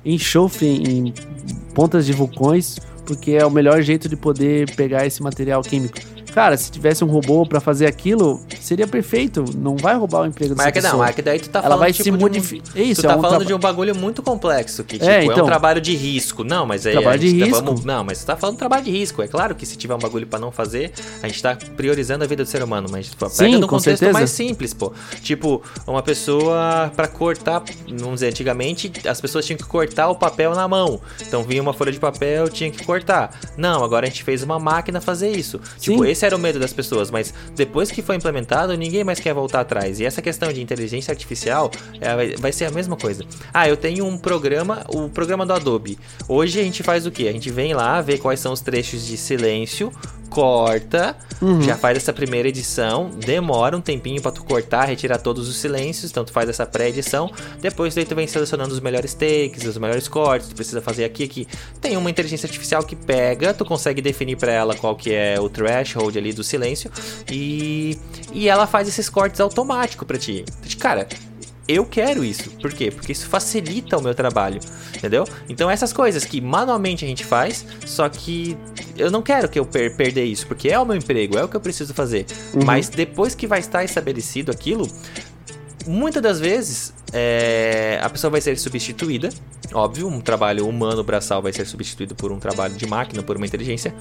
enxofre 0.06 0.68
em 0.68 1.14
pontas 1.74 2.06
de 2.06 2.14
vulcões, 2.14 2.80
porque 3.06 3.32
é 3.32 3.46
o 3.46 3.52
melhor 3.52 3.82
jeito 3.82 4.08
de 4.08 4.16
poder 4.16 4.74
pegar 4.76 5.06
esse 5.06 5.22
material 5.22 5.62
químico. 5.62 5.98
Cara, 6.36 6.58
se 6.58 6.70
tivesse 6.70 7.02
um 7.02 7.08
robô 7.08 7.46
pra 7.46 7.62
fazer 7.62 7.86
aquilo, 7.88 8.42
seria 8.60 8.86
perfeito. 8.86 9.46
Não 9.58 9.78
vai 9.78 9.96
roubar 9.96 10.24
o 10.24 10.26
emprego 10.26 10.54
Mas 10.56 10.68
é 10.68 10.72
dessa 10.72 10.74
que 10.74 10.84
não, 10.94 11.00
pessoa. 11.00 11.10
é 11.10 11.14
que 11.14 11.22
daí 11.22 11.40
tu 11.40 11.48
tá 11.50 11.60
Ela 11.60 11.64
falando 11.70 11.80
vai 11.80 11.92
tipo, 11.94 12.04
se 12.04 12.12
de 12.12 12.18
um- 12.18 12.20
modificar. 12.20 12.78
Isso, 12.78 13.02
tu 13.02 13.08
tá 13.08 13.14
é 13.14 13.16
um 13.16 13.22
falando 13.22 13.30
traba- 13.38 13.46
de 13.46 13.54
um 13.54 13.58
bagulho 13.60 13.96
muito 13.96 14.22
complexo, 14.22 14.84
que 14.84 15.00
tipo, 15.00 15.10
É, 15.10 15.22
é, 15.22 15.24
então. 15.24 15.44
um 15.46 15.48
trabalho 15.48 15.80
de 15.80 15.96
risco. 15.96 16.44
Não, 16.44 16.66
mas 16.66 16.86
aí 16.86 16.92
Trabalho 16.92 17.16
a 17.16 17.22
gente 17.22 17.34
de 17.36 17.40
tá- 17.40 17.46
risco. 17.46 17.64
vamos- 17.64 17.86
não, 17.86 18.04
mas 18.04 18.20
tu 18.20 18.26
tá 18.26 18.36
falando 18.36 18.56
de 18.56 18.60
trabalho 18.60 18.84
de 18.84 18.92
risco. 18.92 19.22
É 19.22 19.28
claro 19.30 19.56
que 19.56 19.66
se 19.66 19.78
tiver 19.78 19.96
um 19.96 19.98
bagulho 19.98 20.28
pra 20.28 20.38
não 20.38 20.52
fazer, 20.52 20.92
a 21.24 21.28
gente 21.30 21.42
tá 21.42 21.58
priorizando 21.78 22.26
a 22.26 22.28
vida 22.28 22.44
do 22.44 22.50
ser 22.50 22.62
humano, 22.62 22.90
mas 22.92 23.08
pô, 23.16 23.30
Sim, 23.30 23.38
pega 23.46 23.58
no 23.58 23.62
com 23.62 23.78
contexto 23.78 24.00
certeza. 24.00 24.12
mais 24.12 24.30
simples, 24.30 24.74
pô. 24.74 24.92
Tipo, 25.24 25.62
uma 25.88 26.04
pessoa 26.04 26.92
pra 26.98 27.08
cortar, 27.08 27.64
vamos 27.88 28.16
dizer, 28.16 28.28
antigamente 28.28 28.92
as 29.08 29.22
pessoas 29.22 29.46
tinham 29.46 29.58
que 29.58 29.64
cortar 29.64 30.10
o 30.10 30.16
papel 30.16 30.54
na 30.54 30.68
mão. 30.68 31.00
Então 31.26 31.44
vinha 31.44 31.62
uma 31.62 31.74
folha 31.74 31.94
de 31.94 32.00
papel, 32.00 32.50
tinha 32.50 32.70
que 32.70 32.84
cortar. 32.84 33.40
Não, 33.58 33.86
agora 33.86 34.06
a 34.06 34.10
gente 34.10 34.24
fez 34.24 34.44
uma 34.44 34.60
máquina 34.60 35.00
fazer 35.00 35.32
isso. 35.32 35.62
Tipo, 35.80 36.04
Sim. 36.04 36.10
Esse 36.26 36.34
era 36.34 36.36
o 36.36 36.40
medo 36.40 36.60
das 36.60 36.74
pessoas, 36.74 37.12
mas 37.12 37.34
depois 37.56 37.92
que 37.92 38.02
foi 38.02 38.16
implementado, 38.16 38.76
ninguém 38.76 39.04
mais 39.04 39.20
quer 39.20 39.34
voltar 39.34 39.62
atrás. 39.62 40.00
E 40.00 40.06
essa 40.06 40.22
questão 40.22 40.52
de 40.52 40.62
inteligência 40.62 41.12
artificial 41.12 41.70
é, 42.02 42.36
vai- 42.38 42.52
ser 42.52 42.66
a 42.66 42.72
mesma 42.72 42.96
coisa. 42.96 43.24
Ah, 43.54 43.68
eu 43.68 43.76
tenho 43.78 44.06
um 44.06 44.18
programa, 44.18 44.84
o 44.88 45.10
programa 45.10 45.46
do 45.46 45.52
Adobe. 45.54 46.00
Hoje 46.28 46.60
a 46.60 46.64
gente 46.64 46.82
faz 46.84 47.06
o 47.06 47.12
quê? 47.12 47.28
A 47.28 47.32
gente 47.34 47.50
vem 47.52 47.74
lá, 47.74 48.02
vê 48.02 48.18
quais 48.18 48.40
são 48.40 48.54
os 48.54 48.62
trechos 48.62 49.06
de 49.06 49.18
silêncio, 49.18 49.92
corta, 50.30 51.16
já 51.62 51.78
faz 51.78 51.98
essa 51.98 52.12
primeira 52.12 52.48
edição, 52.50 53.10
demora 53.10 53.76
um 53.78 53.82
tempinho 53.82 54.22
pra 54.22 54.32
tu 54.32 54.44
cortar, 54.44 54.86
retirar 54.86 55.18
todos 55.18 55.48
os 55.48 55.56
silêncios, 55.58 56.12
então 56.12 56.26
tu 56.26 56.32
faz 56.32 56.50
essa 56.50 56.66
pré-edição, 56.66 57.32
depois 57.62 57.94
daí 57.96 58.04
tu 58.06 58.16
vem 58.16 58.26
selecionando 58.28 58.74
os 58.74 58.80
melhores 58.80 59.14
takes, 59.14 59.64
os 59.66 59.78
melhores 59.78 60.08
cortes, 60.08 60.50
tu 60.50 60.56
precisa 60.56 60.82
fazer 60.82 61.06
aqui, 61.06 61.24
aqui. 61.24 61.48
Tem 61.80 61.96
uma 61.96 62.10
inteligência 62.10 62.48
artificial 62.48 62.84
que 62.84 62.96
pega, 62.96 63.54
tu 63.54 63.64
consegue 63.64 64.02
definir 64.02 64.36
pra 64.38 64.52
ela 64.52 64.76
qual 64.76 64.96
que 64.96 65.14
é 65.14 65.40
o 65.40 65.48
threshold 65.50 66.15
ali 66.18 66.34
do 66.34 66.44
silêncio 66.44 66.92
e, 67.32 67.98
e 68.34 68.48
ela 68.48 68.68
faz 68.68 68.88
esses 68.88 69.10
cortes 69.10 69.40
automático 69.40 70.06
pra 70.06 70.18
ti. 70.18 70.46
Cara, 70.80 71.08
eu 71.68 71.86
quero 71.86 72.24
isso. 72.24 72.52
Por 72.52 72.72
quê? 72.72 72.92
Porque 72.92 73.12
isso 73.12 73.28
facilita 73.28 73.98
o 73.98 74.02
meu 74.02 74.14
trabalho, 74.14 74.60
entendeu? 74.96 75.26
Então 75.50 75.70
essas 75.70 75.92
coisas 75.92 76.24
que 76.24 76.40
manualmente 76.40 77.04
a 77.04 77.08
gente 77.08 77.26
faz, 77.26 77.66
só 77.86 78.08
que 78.08 78.56
eu 78.98 79.10
não 79.10 79.22
quero 79.22 79.50
que 79.50 79.60
eu 79.60 79.66
per 79.66 79.96
perder 79.96 80.26
isso, 80.26 80.46
porque 80.48 80.70
é 80.70 80.80
o 80.80 80.86
meu 80.86 80.96
emprego, 80.96 81.38
é 81.38 81.44
o 81.44 81.48
que 81.48 81.56
eu 81.56 81.62
preciso 81.62 81.94
fazer. 81.94 82.26
Mas 82.66 82.88
depois 82.88 83.34
que 83.34 83.48
vai 83.48 83.60
estar 83.60 83.84
estabelecido 83.84 84.52
aquilo, 84.52 84.88
muitas 85.88 86.22
das 86.22 86.40
vezes 86.40 86.94
é, 87.14 88.00
a 88.02 88.10
pessoa 88.10 88.32
vai 88.32 88.42
ser 88.42 88.58
substituída. 88.58 89.30
Óbvio, 89.74 90.08
um 90.08 90.22
trabalho 90.22 90.68
humano 90.68 91.04
braçal 91.04 91.42
vai 91.42 91.52
ser 91.52 91.66
substituído 91.66 92.16
por 92.16 92.32
um 92.32 92.40
trabalho 92.40 92.76
de 92.76 92.86
máquina, 92.86 93.24
por 93.24 93.36
uma 93.36 93.46
inteligência. 93.46 93.94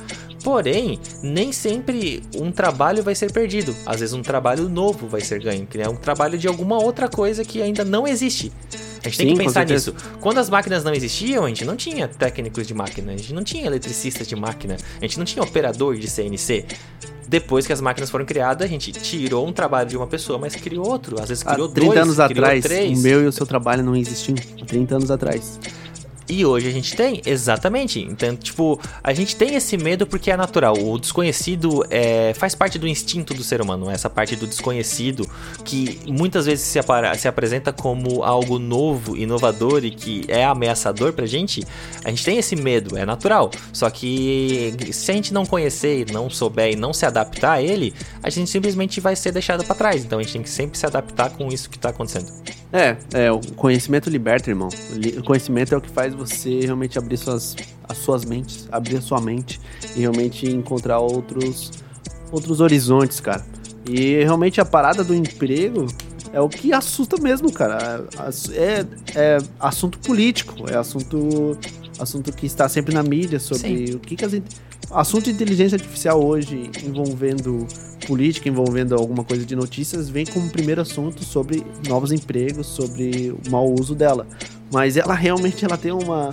Porém, 0.43 1.01
nem 1.22 1.53
sempre 1.53 2.22
um 2.37 2.53
trabalho 2.53 3.03
vai 3.03 3.14
ser 3.14 3.32
perdido. 3.32 3.74
Às 3.87 4.01
vezes 4.01 4.14
um 4.14 4.22
trabalho 4.22 4.68
novo 4.68 5.09
vai 5.09 5.20
ser 5.20 5.43
ganho, 5.43 5.66
que 5.66 5.80
é 5.80 5.89
um 5.89 5.97
trabalho 5.97 6.39
de 6.39 6.47
alguma 6.47 6.78
outra 6.78 7.09
coisa 7.09 7.45
que 7.45 7.62
ainda 7.62 7.85
não 7.85 8.07
existe. 8.07 8.53
A 9.05 9.09
gente 9.09 9.19
tem 9.19 9.29
Sim, 9.29 9.35
que 9.35 9.39
com 9.41 9.45
pensar 9.47 9.67
nisso. 9.67 9.95
Quando 10.21 10.39
as 10.39 10.49
máquinas 10.49 10.83
não 10.83 10.95
existiam, 10.95 11.45
a 11.45 11.49
gente 11.49 11.65
não 11.65 11.77
tinha 11.77 12.09
técnicos 12.09 12.67
de 12.67 12.73
máquina, 12.73 13.13
a 13.13 13.17
gente 13.17 13.35
não 13.35 13.45
tinha 13.45 13.67
eletricistas 13.67 14.27
de 14.27 14.35
máquina, 14.35 14.77
a 14.99 15.01
gente 15.03 15.19
não 15.19 15.27
tinha 15.27 15.43
operador 15.43 15.97
de 15.97 16.09
CNC. 16.09 16.65
Depois 17.29 17.67
que 17.67 17.73
as 17.73 17.81
máquinas 17.81 18.11
foram 18.11 18.25
criadas, 18.25 18.67
a 18.67 18.71
gente 18.71 18.93
tirou 18.93 19.47
um 19.47 19.53
trabalho 19.53 19.89
de 19.89 19.97
uma 19.97 20.07
pessoa, 20.07 20.39
mas 20.39 20.55
criou 20.57 20.87
outro. 20.89 21.21
Às 21.21 21.29
vezes 21.29 21.47
Há 21.47 21.53
criou 21.53 21.69
30 21.69 21.87
dois, 21.87 22.03
anos 22.03 22.15
criou 22.17 22.45
atrás, 22.45 22.65
três. 22.65 22.99
o 22.99 23.03
meu 23.03 23.23
e 23.23 23.27
o 23.27 23.33
seu 23.33 23.47
trabalho 23.47 23.83
não 23.83 23.95
existiam. 23.95 24.37
Há 24.61 24.65
30 24.65 24.97
anos 24.97 25.11
atrás. 25.11 25.59
E 26.29 26.45
hoje 26.45 26.68
a 26.68 26.70
gente 26.70 26.97
tem, 26.97 27.20
exatamente. 27.27 28.01
Então, 28.01 28.35
tipo, 28.35 28.81
a 29.03 29.12
gente 29.12 29.37
tem 29.37 29.55
esse 29.55 29.77
medo 29.77 30.07
porque 30.07 30.31
é 30.31 30.37
natural. 30.37 30.75
O 30.75 30.99
desconhecido 30.99 31.85
é, 31.91 32.33
faz 32.35 32.55
parte 32.55 32.79
do 32.79 32.89
instinto 32.89 33.35
do 33.35 33.45
ser 33.45 33.61
humano. 33.61 33.91
Essa 33.91 34.09
parte 34.09 34.35
do 34.35 34.47
desconhecido 34.47 35.29
que 35.64 36.01
muitas 36.07 36.47
vezes 36.47 36.64
se, 36.64 36.81
se 37.18 37.29
apresenta 37.29 37.72
como 37.72 38.22
algo 38.22 38.59
novo, 38.59 39.16
inovador 39.16 39.85
e 39.85 39.91
que 39.91 40.25
é 40.29 40.45
ameaçador 40.45 41.12
pra 41.12 41.27
gente. 41.27 41.62
A 42.05 42.11
gente 42.11 42.25
tem 42.25 42.39
esse 42.39 42.57
medo, 42.57 42.97
é 42.97 43.05
natural. 43.05 43.51
Só 43.72 43.91
que 43.91 44.75
se 44.93 45.11
a 45.11 45.14
gente 45.14 45.35
não 45.35 45.45
conhecer, 45.45 46.07
não 46.11 46.31
souber 46.31 46.72
e 46.72 46.77
não 46.77 46.95
se 46.95 47.05
adaptar 47.05 47.53
a 47.53 47.62
ele, 47.62 47.93
a 48.22 48.31
gente 48.31 48.49
simplesmente 48.49 48.99
vai 49.01 49.14
ser 49.14 49.31
deixado 49.31 49.62
pra 49.64 49.75
trás. 49.75 50.05
Então 50.05 50.18
a 50.18 50.22
gente 50.22 50.33
tem 50.33 50.43
que 50.43 50.51
sempre 50.51 50.79
se 50.79 50.87
adaptar 50.87 51.31
com 51.31 51.49
isso 51.49 51.68
que 51.68 51.79
tá 51.79 51.91
acontecendo. 51.91 52.33
É, 52.75 52.97
é, 53.12 53.31
o 53.31 53.39
conhecimento 53.55 54.11
liberta, 54.11 54.51
irmão. 54.51 54.68
O 55.16 55.22
conhecimento 55.22 55.72
é 55.72 55.79
o 55.79 55.81
que 55.81 55.89
faz 55.89 56.12
você 56.12 56.59
realmente 56.59 56.99
abrir 56.99 57.16
suas, 57.16 57.55
as 57.89 57.99
suas 57.99 58.25
mentes, 58.25 58.68
abrir 58.72 58.97
a 58.97 59.01
sua 59.01 59.20
mente 59.20 59.61
e 59.95 60.01
realmente 60.01 60.51
encontrar 60.51 60.99
outros, 60.99 61.70
outros 62.33 62.61
horizontes, 62.61 63.20
cara. 63.20 63.47
E 63.89 64.25
realmente 64.25 64.61
a 64.61 64.64
parada 64.64 65.05
do 65.05 65.14
emprego 65.14 65.87
é 66.33 66.41
o 66.41 66.49
que 66.49 66.72
assusta 66.72 67.16
mesmo, 67.16 67.53
cara. 67.53 68.05
É, 68.53 68.85
é 69.14 69.39
assunto 69.61 69.97
político, 70.01 70.68
é 70.68 70.75
assunto, 70.75 71.57
assunto 72.01 72.33
que 72.33 72.45
está 72.45 72.68
sempre 72.68 72.93
na 72.93 73.05
mídia 73.05 73.39
sobre 73.39 73.95
o 73.95 74.01
que, 74.01 74.16
que 74.16 74.25
as. 74.25 74.33
Assunto 74.91 75.24
de 75.24 75.30
inteligência 75.32 75.76
artificial 75.76 76.24
hoje 76.24 76.70
envolvendo 76.85 77.66
política, 78.07 78.49
envolvendo 78.49 78.95
alguma 78.95 79.24
coisa 79.24 79.45
de 79.45 79.57
notícias, 79.57 80.09
vem 80.09 80.26
como 80.26 80.51
primeiro 80.51 80.80
assunto 80.80 81.24
sobre 81.24 81.64
novos 81.89 82.12
empregos, 82.12 82.66
sobre 82.66 83.30
o 83.30 83.51
mau 83.51 83.72
uso 83.72 83.95
dela. 83.95 84.26
Mas 84.72 84.97
ela 84.97 85.14
realmente 85.14 85.64
ela 85.64 85.76
tem 85.76 85.93
uma 85.93 86.30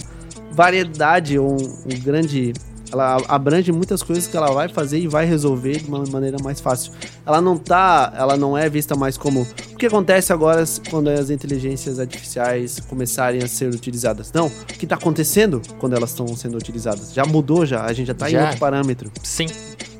variedade, 0.51 1.39
um, 1.39 1.55
um 1.55 1.99
grande. 2.03 2.53
Ela 2.91 3.17
abrange 3.27 3.71
muitas 3.71 4.03
coisas 4.03 4.27
que 4.27 4.35
ela 4.35 4.51
vai 4.51 4.67
fazer 4.67 4.99
e 4.99 5.07
vai 5.07 5.25
resolver 5.25 5.77
de 5.77 5.87
uma 5.87 6.03
maneira 6.05 6.37
mais 6.43 6.59
fácil. 6.59 6.91
Ela 7.25 7.39
não 7.39 7.57
tá, 7.57 8.13
ela 8.15 8.35
não 8.35 8.57
é 8.57 8.69
vista 8.69 8.95
mais 8.95 9.17
como 9.17 9.41
o 9.71 9.77
que 9.77 9.85
acontece 9.85 10.33
agora 10.33 10.63
quando 10.89 11.07
as 11.07 11.29
inteligências 11.29 11.99
artificiais 11.99 12.79
começarem 12.81 13.41
a 13.41 13.47
ser 13.47 13.69
utilizadas. 13.73 14.31
Não, 14.33 14.47
o 14.47 14.65
que 14.65 14.85
está 14.85 14.95
acontecendo 14.95 15.61
quando 15.79 15.95
elas 15.95 16.09
estão 16.09 16.27
sendo 16.35 16.57
utilizadas? 16.57 17.13
Já 17.13 17.25
mudou 17.25 17.65
já, 17.65 17.85
a 17.85 17.93
gente 17.93 18.07
já 18.07 18.13
está 18.13 18.29
em 18.29 18.33
Já. 18.33 18.43
outro 18.43 18.59
parâmetro 18.59 19.11
Sim. 19.23 19.47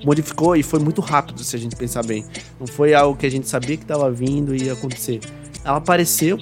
modificou 0.04 0.56
e 0.56 0.64
foi 0.64 0.80
muito 0.80 1.02
rápido, 1.02 1.44
se 1.44 1.56
a 1.56 1.60
gente 1.60 1.76
pensar 1.76 2.04
bem. 2.06 2.26
Não 2.60 2.68
foi 2.68 2.94
algo 2.94 3.18
que 3.18 3.26
a 3.26 3.32
gente 3.32 3.48
sabia 3.48 3.78
que 3.78 3.84
estava 3.84 4.12
vindo 4.12 4.54
e 4.54 4.64
ia 4.64 4.74
acontecer. 4.74 5.22
Ela 5.64 5.78
apareceu, 5.78 6.39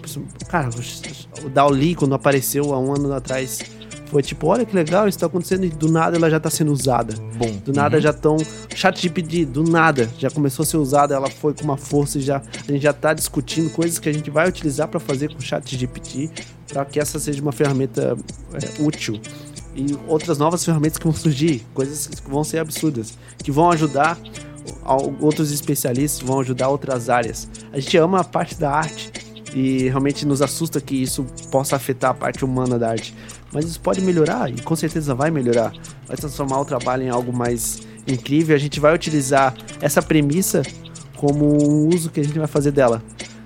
cara, 0.48 0.70
o 1.44 1.50
Daoli, 1.50 1.94
quando 1.94 2.16
apareceu 2.16 2.74
há 2.74 2.80
um 2.80 2.94
ano 2.96 3.14
atrás, 3.14 3.60
foi 4.10 4.24
tipo, 4.24 4.48
olha 4.48 4.66
que 4.66 4.76
legal, 4.76 5.08
isso 5.08 5.20
tá 5.20 5.28
acontecendo 5.28 5.66
e 5.66 5.70
do 5.70 5.90
nada 5.92 6.18
ela 6.18 6.30
já 6.30 6.40
tá 6.40 6.50
sendo 6.50 6.72
usada. 6.72 7.14
Bom. 7.38 7.52
Do 7.64 7.72
nada 7.72 8.02
já 8.02 8.10
estão. 8.10 8.38
Chat 8.74 9.00
GPT, 9.00 9.46
do 9.46 9.64
nada, 9.64 10.10
já 10.18 10.30
começou 10.32 10.64
a 10.64 10.66
ser 10.66 10.78
usada, 10.78 11.14
ela 11.14 11.30
foi 11.30 11.54
com 11.54 11.64
uma 11.64 11.78
força 11.78 12.18
e 12.18 12.22
já. 12.22 12.42
A 12.68 12.72
gente 12.72 12.82
já 12.82 12.94
tá 12.94 13.14
discutindo 13.14 13.70
coisas 13.70 14.00
que 14.00 14.10
a 14.10 14.14
gente 14.14 14.32
vai 14.32 14.50
utilizar 14.50 14.88
para 14.88 15.00
fazer 15.00 15.32
com 15.32 15.38
o 15.38 15.42
Chat 15.42 15.78
GPT, 15.78 16.30
para 16.68 16.86
que 16.86 17.00
essa 17.00 17.20
seja 17.20 17.42
uma 17.42 17.52
ferramenta 17.52 18.18
é, 18.54 18.82
útil. 18.82 19.22
E 19.76 19.96
outras 20.08 20.40
novas 20.40 20.66
ferramentas 20.66 20.98
que 20.98 21.04
vão 21.04 21.14
surgir, 21.14 21.64
coisas 21.74 22.08
que 22.08 22.30
vão 22.30 22.44
ser 22.44 22.58
absurdas, 22.58 23.14
que 23.38 23.52
vão 23.52 23.70
ajudar 23.70 24.18
outros 25.20 25.52
especialistas, 25.52 26.28
vão 26.28 26.40
ajudar 26.40 26.70
outras 26.70 27.10
áreas. 27.10 27.48
A 27.72 27.80
gente 27.80 27.96
ama 27.98 28.22
a 28.22 28.24
parte 28.24 28.56
da 28.60 28.72
arte 28.72 29.12
e 29.54 29.88
realmente 29.90 30.26
nos 30.26 30.42
assusta 30.42 30.80
que 30.80 30.96
isso 30.96 31.26
possa 31.52 31.76
afetar 31.76 32.12
a 32.12 32.14
parte 32.14 32.44
humana 32.46 32.78
da 32.78 32.90
arte. 32.90 33.16
Mas 33.52 33.66
isso 33.66 33.80
pode 33.80 34.02
melhorar 34.02 34.50
e 34.52 34.62
com 34.62 34.76
certeza 34.76 35.16
vai 35.16 35.32
melhorar. 35.32 35.74
Vai 36.08 36.16
transformar 36.18 36.60
o 36.62 36.66
trabalho 36.66 37.04
em 37.04 37.10
algo 37.10 37.34
mais 37.34 37.82
incrível. 38.08 38.56
A 38.56 38.60
gente 38.60 38.80
vai 38.80 38.94
utilizar 38.94 39.56
essa 39.82 40.02
premissa 40.02 40.62
como 41.18 41.46
um 41.46 41.90
uso 41.90 42.10
que 42.10 42.20
a 42.20 42.24
gente 42.24 42.38
vai 42.38 42.48
fazer 42.48 42.72
dela. 42.72 43.02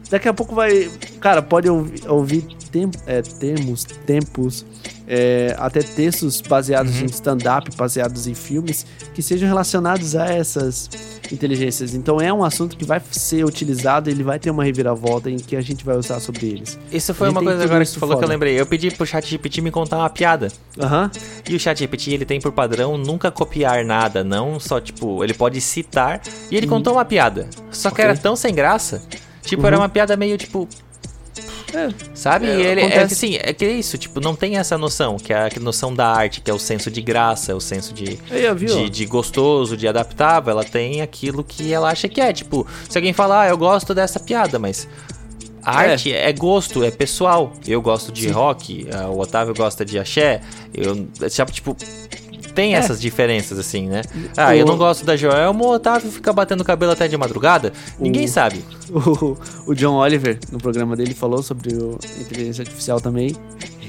Daqui 0.09 0.27
a 0.27 0.33
pouco 0.33 0.53
vai. 0.53 0.91
Cara, 1.19 1.41
pode 1.41 1.69
ouvi- 1.69 2.01
ouvir 2.07 2.45
tem, 2.71 2.89
é, 3.07 3.21
termos, 3.21 3.83
tempos, 3.83 4.65
é, 5.07 5.55
até 5.57 5.81
textos 5.81 6.41
baseados 6.41 7.01
em 7.01 7.05
stand-up, 7.05 7.69
baseados 7.75 8.27
em 8.27 8.33
filmes, 8.33 8.85
que 9.13 9.21
sejam 9.21 9.47
relacionados 9.47 10.15
a 10.15 10.25
essas 10.27 10.89
inteligências. 11.33 11.93
Então 11.93 12.21
é 12.21 12.31
um 12.31 12.43
assunto 12.43 12.77
que 12.77 12.85
vai 12.85 13.01
ser 13.11 13.43
utilizado, 13.43 14.09
ele 14.09 14.23
vai 14.23 14.39
ter 14.39 14.49
uma 14.51 14.63
reviravolta 14.63 15.29
em 15.29 15.37
que 15.37 15.55
a 15.55 15.61
gente 15.61 15.83
vai 15.83 15.97
usar 15.97 16.19
sobre 16.19 16.47
eles. 16.47 16.79
Isso 16.91 17.13
foi 17.13 17.29
uma 17.29 17.41
coisa 17.43 17.63
agora 17.63 17.83
que 17.85 17.91
tu 17.91 17.99
falou 17.99 18.15
que 18.15 18.19
eu 18.23 18.27
foda. 18.27 18.33
lembrei. 18.33 18.59
Eu 18.59 18.65
pedi 18.65 18.91
pro 18.91 19.05
chat 19.05 19.25
GPT 19.27 19.61
me 19.61 19.71
contar 19.71 19.97
uma 19.97 20.09
piada. 20.09 20.47
Aham. 20.79 21.09
E 21.49 21.55
o 21.55 21.59
chat 21.59 21.77
GPT, 21.79 22.11
ele 22.11 22.25
tem 22.25 22.39
por 22.39 22.51
padrão 22.51 22.97
nunca 22.97 23.31
copiar 23.31 23.83
nada, 23.83 24.23
não 24.23 24.59
só, 24.59 24.79
tipo, 24.79 25.23
ele 25.23 25.33
pode 25.33 25.59
citar. 25.59 26.21
E 26.51 26.55
ele 26.55 26.67
contou 26.67 26.93
uma 26.93 27.05
piada. 27.05 27.47
Só 27.71 27.89
que 27.89 27.95
Ok. 27.95 28.05
era 28.05 28.15
tão 28.17 28.35
sem 28.35 28.53
graça. 28.53 29.01
Tipo, 29.43 29.65
era 29.67 29.77
uma 29.77 29.89
piada 29.89 30.15
meio, 30.15 30.37
tipo... 30.37 30.67
É. 31.73 31.89
Sabe? 32.13 32.47
É, 32.47 32.59
ele, 32.59 32.81
é 32.81 32.85
acontece. 32.85 33.07
que 33.07 33.13
assim, 33.13 33.35
é 33.41 33.53
que 33.53 33.65
é 33.65 33.71
isso, 33.71 33.97
tipo, 33.97 34.19
não 34.19 34.35
tem 34.35 34.57
essa 34.57 34.77
noção, 34.77 35.17
que 35.17 35.33
é 35.33 35.37
a 35.55 35.59
noção 35.59 35.93
da 35.93 36.07
arte, 36.07 36.39
que 36.41 36.49
é 36.51 36.53
o 36.53 36.59
senso 36.59 36.91
de 36.91 37.01
graça, 37.01 37.51
é 37.51 37.55
o 37.55 37.59
senso 37.59 37.93
de, 37.93 38.19
Aí, 38.29 38.53
de, 38.55 38.89
de 38.89 39.05
gostoso, 39.05 39.75
de 39.75 39.87
adaptável. 39.87 40.51
Ela 40.51 40.63
tem 40.63 41.01
aquilo 41.01 41.43
que 41.43 41.73
ela 41.73 41.89
acha 41.89 42.07
que 42.07 42.21
é. 42.21 42.31
Tipo, 42.31 42.67
se 42.87 42.97
alguém 42.97 43.13
falar, 43.13 43.41
ah, 43.43 43.49
eu 43.49 43.57
gosto 43.57 43.93
dessa 43.93 44.19
piada, 44.19 44.59
mas. 44.59 44.87
A 45.65 45.85
É. 45.85 45.91
arte 45.93 46.11
é 46.13 46.31
gosto, 46.33 46.83
é 46.83 46.91
pessoal. 46.91 47.53
Eu 47.65 47.81
gosto 47.81 48.11
de 48.11 48.27
rock, 48.29 48.85
ah, 48.91 49.07
o 49.07 49.17
Otávio 49.19 49.53
gosta 49.55 49.85
de 49.85 49.97
axé. 49.97 50.41
Eu, 50.73 51.07
tipo, 51.51 51.75
tem 52.53 52.75
essas 52.75 52.99
diferenças, 53.01 53.57
assim, 53.59 53.87
né? 53.87 54.01
Ah, 54.37 54.55
eu 54.55 54.65
O- 54.65 54.67
não 54.69 54.77
gosto 54.77 55.05
da 55.05 55.15
Joelma, 55.15 55.63
o 55.65 55.71
Otávio 55.73 56.11
fica 56.11 56.31
batendo 56.31 56.63
cabelo 56.63 56.91
até 56.91 57.07
de 57.07 57.17
madrugada. 57.17 57.73
Ninguém 57.99 58.27
sabe. 58.27 58.63
O, 58.93 59.37
o 59.71 59.73
John 59.73 59.95
Oliver, 59.95 60.37
no 60.51 60.59
programa 60.59 60.95
dele, 60.95 61.13
falou 61.15 61.41
sobre 61.41 61.73
o 61.73 61.97
inteligência 62.21 62.61
artificial 62.61 63.01
também. 63.01 63.35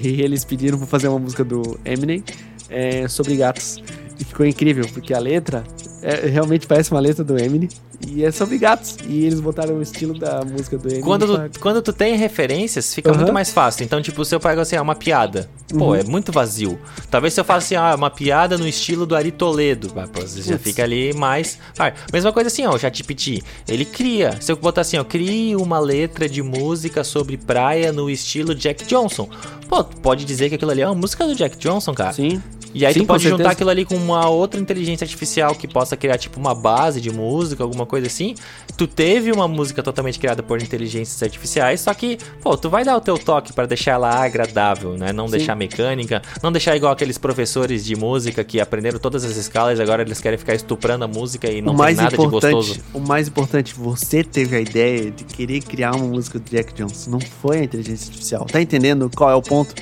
E 0.03 0.23
eles 0.23 0.45
pediram 0.45 0.79
pra 0.79 0.87
fazer 0.87 1.09
uma 1.09 1.19
música 1.19 1.45
do 1.45 1.79
Eminem 1.85 2.25
é, 2.71 3.07
sobre 3.09 3.37
gatos. 3.37 3.83
E 4.19 4.25
ficou 4.25 4.47
incrível, 4.47 4.87
porque 4.95 5.13
a 5.13 5.19
letra 5.19 5.63
é- 6.05 6.27
realmente 6.29 6.67
parece 6.67 6.91
uma 6.91 7.01
letra 7.01 7.25
do 7.25 7.39
Eminem. 7.39 7.69
E 8.07 8.25
é 8.25 8.31
sobre 8.31 8.59
gatos. 8.59 8.97
E 9.09 9.25
eles 9.25 9.41
botaram 9.41 9.77
o 9.77 9.83
estilo 9.83 10.19
da 10.19 10.45
música 10.45 10.77
do 10.77 10.87
Eminem. 10.89 11.03
Quando 11.03 11.27
pra- 11.27 11.49
tu, 11.49 11.61
quando 11.61 11.81
tu 11.83 11.93
tem 11.93 12.17
referências, 12.17 12.95
fica 12.95 13.11
Aham. 13.11 13.19
muito 13.19 13.33
mais 13.33 13.51
fácil. 13.51 13.85
Então, 13.85 14.03
tipo, 14.03 14.25
se 14.25 14.35
eu 14.35 14.41
pego 14.41 14.61
assim, 14.61 14.77
ah, 14.77 14.83
uma 14.83 14.95
piada, 14.95 15.49
pô, 15.71 15.87
Uhum. 15.87 15.95
é 15.95 16.05
muito 16.05 16.31
vazio. 16.31 16.79
Talvez 17.11 17.33
se 17.35 17.41
eu 17.41 17.45
faça 17.45 17.65
assim, 17.67 17.75
ah, 17.77 17.95
uma 17.97 18.11
piada 18.11 18.59
no 18.59 18.67
estilo 18.69 19.07
do 19.07 19.17
Ari 19.17 19.31
Toledo, 19.33 19.91
ah, 19.97 20.07
pô, 20.07 20.21
você 20.21 20.43
já 20.43 20.59
fica 20.59 20.83
ali 20.83 21.15
mais. 21.15 21.59
Ah, 21.79 21.93
mesma 22.13 22.33
coisa 22.33 22.49
assim, 22.49 22.67
ó, 22.67 22.75
o 22.75 22.79
ChatGPT, 22.79 23.43
ele 23.67 23.85
cria. 23.85 24.37
Se 24.41 24.53
eu 24.53 24.57
botar 24.57 24.83
assim, 24.83 24.99
ó, 24.99 25.05
crie 25.05 25.57
uma 25.57 25.79
letra 25.79 26.29
de 26.29 26.43
música 26.43 27.03
sobre 27.05 27.37
praia 27.39 27.93
no 27.93 28.11
estilo 28.11 28.55
Jack 28.55 28.85
Johnson. 28.87 29.29
Pô, 29.69 29.83
pode 29.85 30.25
dizer 30.25 30.49
que 30.51 30.57
aquilo 30.57 30.71
ali 30.71 30.83
é 30.83 30.87
uma 30.87 30.95
música 30.95 31.27
do 31.27 31.35
Jack 31.35 31.57
Johnson, 31.57 31.95
cara. 31.95 32.13
Sim. 32.13 32.43
E 32.75 32.85
aí 32.85 32.93
Sim, 32.93 33.01
tu 33.01 33.07
pode 33.07 33.23
juntar 33.23 33.53
aquilo 33.53 33.71
ali 33.71 33.85
com 33.85 33.95
uma 33.95 34.29
outra 34.29 34.61
inteligência 34.61 35.05
artificial 35.05 35.55
que 35.55 35.69
possa 35.69 35.97
criar 35.97 36.19
tipo 36.19 36.41
uma 36.41 36.55
base 36.55 37.01
de 37.01 37.11
música, 37.11 37.63
alguma 37.63 37.87
coisa 37.87 38.09
assim. 38.09 38.35
Tu 38.77 38.89
teve 38.89 39.31
uma 39.31 39.47
música 39.47 39.81
totalmente 39.81 40.19
criada 40.19 40.43
por 40.43 40.61
inteligências 40.61 41.23
artificiais, 41.23 41.81
só 41.81 41.95
que, 41.95 42.19
pô, 42.43 42.57
tu 42.57 42.69
vai 42.69 42.85
dar 42.85 42.97
o 42.97 43.01
teu 43.01 43.17
toque 43.17 43.53
para 43.53 43.67
deixar 43.67 43.93
ela 43.93 44.11
agradável, 44.25 44.99
né? 44.99 45.13
Não 45.13 45.27
deixar 45.27 45.55
mecânica, 45.55 46.21
não 46.43 46.51
deixar 46.51 46.77
igual 46.77 46.93
aqueles 46.93 47.17
professores 47.17 47.85
de 47.85 47.95
música 47.95 48.43
que 48.43 48.61
aprenderam 48.61 48.99
todas 48.99 49.25
as 49.25 49.37
escalas 49.37 49.79
e 49.79 49.83
agora 49.83 50.03
eles 50.03 50.21
querem 50.21 50.37
ficar 50.37 50.55
estuprando 50.55 51.05
a 51.05 51.09
música 51.09 51.49
e 51.49 51.63
não 51.63 51.77
tem 51.77 51.95
nada 51.95 52.17
de 52.17 52.27
gostoso. 52.27 52.81
o 52.93 52.99
mais 52.99 53.29
importante, 53.29 53.73
você 53.73 54.25
teve 54.25 54.57
a 54.57 54.61
ideia 54.61 55.13
de 55.13 55.23
querer 55.23 55.63
criar 55.63 55.95
uma 55.95 56.07
música 56.07 56.41
do 56.41 56.51
Jack 56.51 56.75
Johnson. 56.75 57.11
Não 57.11 57.21
foi 57.21 57.59
a 57.59 57.65
inteligência 57.65 58.09
artificial. 58.09 58.47
Tá 58.47 58.61
entendendo 58.61 59.09
qual 59.15 59.31
é 59.31 59.35
o 59.35 59.43
ponto? 59.43 59.75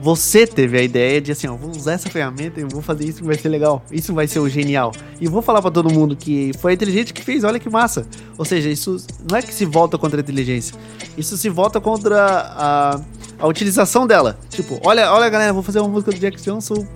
Você 0.00 0.46
teve 0.46 0.78
a 0.78 0.82
ideia 0.82 1.20
de 1.20 1.32
assim, 1.32 1.48
ó, 1.48 1.54
vou 1.56 1.70
usar 1.70 1.92
essa 1.94 2.08
ferramenta 2.08 2.60
e 2.60 2.64
vou 2.64 2.80
fazer 2.80 3.04
isso 3.04 3.18
que 3.18 3.24
vai 3.26 3.36
ser 3.36 3.48
legal. 3.48 3.82
Isso 3.90 4.14
vai 4.14 4.28
ser 4.28 4.38
o 4.38 4.48
genial. 4.48 4.92
E 5.20 5.26
vou 5.26 5.42
falar 5.42 5.60
pra 5.60 5.70
todo 5.72 5.92
mundo 5.92 6.14
que 6.14 6.52
foi 6.60 6.70
a 6.70 6.74
inteligência 6.74 7.12
que 7.12 7.22
fez, 7.22 7.42
olha 7.42 7.58
que 7.58 7.68
massa. 7.68 8.06
Ou 8.36 8.44
seja, 8.44 8.68
isso 8.68 8.96
não 9.28 9.36
é 9.36 9.42
que 9.42 9.52
se 9.52 9.64
volta 9.64 9.98
contra 9.98 10.20
a 10.20 10.22
inteligência. 10.22 10.76
Isso 11.16 11.36
se 11.36 11.48
volta 11.48 11.80
contra 11.80 12.16
a, 12.24 13.00
a 13.40 13.46
utilização 13.48 14.06
dela. 14.06 14.38
Tipo, 14.50 14.80
olha, 14.84 15.12
olha 15.12 15.28
galera, 15.28 15.52
vou 15.52 15.62
fazer 15.64 15.80
uma 15.80 15.88
música 15.88 16.12
do 16.12 16.18
Jack 16.18 16.40
Johnson 16.42 16.86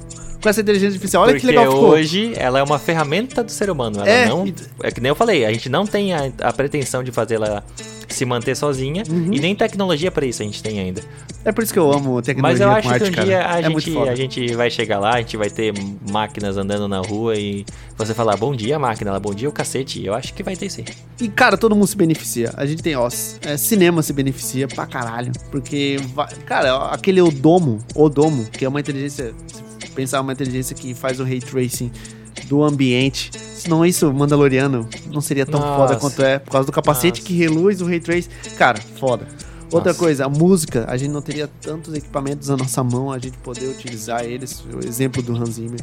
com 0.40 0.48
essa 0.48 0.60
inteligência 0.60 0.90
artificial. 0.94 1.22
Olha 1.24 1.32
Porque 1.32 1.46
que 1.46 1.52
legal 1.52 1.72
ficou. 1.72 1.88
hoje 1.90 2.32
ela 2.36 2.58
é 2.60 2.62
uma 2.62 2.78
ferramenta 2.78 3.42
do 3.42 3.50
ser 3.50 3.68
humano. 3.70 3.98
Ela 3.98 4.08
É, 4.08 4.28
não. 4.28 4.44
É 4.82 4.90
que 4.92 5.00
nem 5.00 5.08
eu 5.08 5.14
falei, 5.16 5.44
a 5.44 5.52
gente 5.52 5.68
não 5.68 5.84
tem 5.86 6.12
a, 6.14 6.30
a 6.40 6.52
pretensão 6.52 7.02
de 7.02 7.10
fazer 7.10 7.34
ela 7.34 7.64
se 8.12 8.24
manter 8.24 8.54
sozinha 8.56 9.02
Uhum. 9.08 9.32
e 9.32 9.40
nem 9.40 9.54
tecnologia 9.54 10.10
pra 10.10 10.24
isso 10.26 10.42
a 10.42 10.44
gente 10.44 10.62
tem 10.62 10.78
ainda. 10.78 11.02
É 11.44 11.50
por 11.50 11.64
isso 11.64 11.72
que 11.72 11.78
eu 11.78 11.90
amo 11.92 12.22
tecnologia 12.22 12.42
Mas 12.42 12.60
eu 12.60 12.70
acho 12.70 12.88
arte, 12.88 13.04
que 13.04 13.10
um 13.10 13.12
cara. 13.14 13.26
dia 13.26 13.46
a, 13.48 13.60
é 13.60 13.62
gente, 13.64 13.98
a 13.98 14.14
gente 14.14 14.54
vai 14.54 14.70
chegar 14.70 14.98
lá, 15.00 15.14
a 15.14 15.18
gente 15.18 15.36
vai 15.36 15.50
ter 15.50 15.74
máquinas 16.10 16.56
andando 16.56 16.86
na 16.86 17.00
rua 17.00 17.34
e 17.36 17.64
você 17.96 18.14
falar 18.14 18.36
bom 18.36 18.54
dia 18.54 18.78
máquina, 18.78 19.10
ela 19.10 19.18
bom 19.20 19.34
dia 19.34 19.48
o 19.48 19.52
cacete. 19.52 20.04
Eu 20.04 20.14
acho 20.14 20.32
que 20.34 20.42
vai 20.42 20.54
ter 20.54 20.70
sim. 20.70 20.84
E, 21.20 21.28
cara, 21.28 21.56
todo 21.56 21.74
mundo 21.74 21.86
se 21.86 21.96
beneficia. 21.96 22.52
A 22.56 22.64
gente 22.66 22.82
tem, 22.82 22.94
ó, 22.96 23.08
é, 23.42 23.56
cinema 23.56 24.02
se 24.02 24.12
beneficia 24.12 24.68
pra 24.68 24.86
caralho. 24.86 25.32
Porque, 25.50 25.96
cara, 26.46 26.86
aquele 26.88 27.20
Odomo, 27.20 27.78
Odomo, 27.94 28.44
que 28.46 28.64
é 28.64 28.68
uma 28.68 28.80
inteligência, 28.80 29.34
se 29.80 29.90
pensar 29.90 30.20
uma 30.20 30.32
inteligência 30.32 30.74
que 30.76 30.94
faz 30.94 31.18
o 31.20 31.24
ray 31.24 31.40
tracing 31.40 31.90
do 32.46 32.62
ambiente. 32.62 33.30
Se 33.38 33.68
não 33.68 33.84
isso, 33.84 34.12
Mandaloriano 34.12 34.88
não 35.12 35.20
seria 35.20 35.46
tão 35.46 35.60
Nossa. 35.60 35.76
foda 35.76 35.96
quanto 35.96 36.22
é, 36.22 36.38
por 36.38 36.50
causa 36.50 36.66
do 36.66 36.72
capacete 36.72 37.20
Nossa. 37.20 37.28
que 37.28 37.36
reluz 37.36 37.80
o 37.80 37.86
ray 37.86 38.00
trace. 38.00 38.28
Cara, 38.56 38.80
foda. 38.98 39.26
Outra 39.70 39.90
Nossa. 39.90 39.98
coisa, 39.98 40.26
a 40.26 40.28
música, 40.28 40.84
a 40.88 40.96
gente 40.96 41.10
não 41.10 41.22
teria 41.22 41.48
tantos 41.48 41.94
equipamentos 41.94 42.48
na 42.48 42.56
nossa 42.56 42.84
mão, 42.84 43.10
a 43.10 43.18
gente 43.18 43.38
poder 43.38 43.66
utilizar 43.68 44.24
eles, 44.24 44.62
o 44.70 44.86
exemplo 44.86 45.22
do 45.22 45.34
Hans 45.34 45.54
Zimmer. 45.54 45.80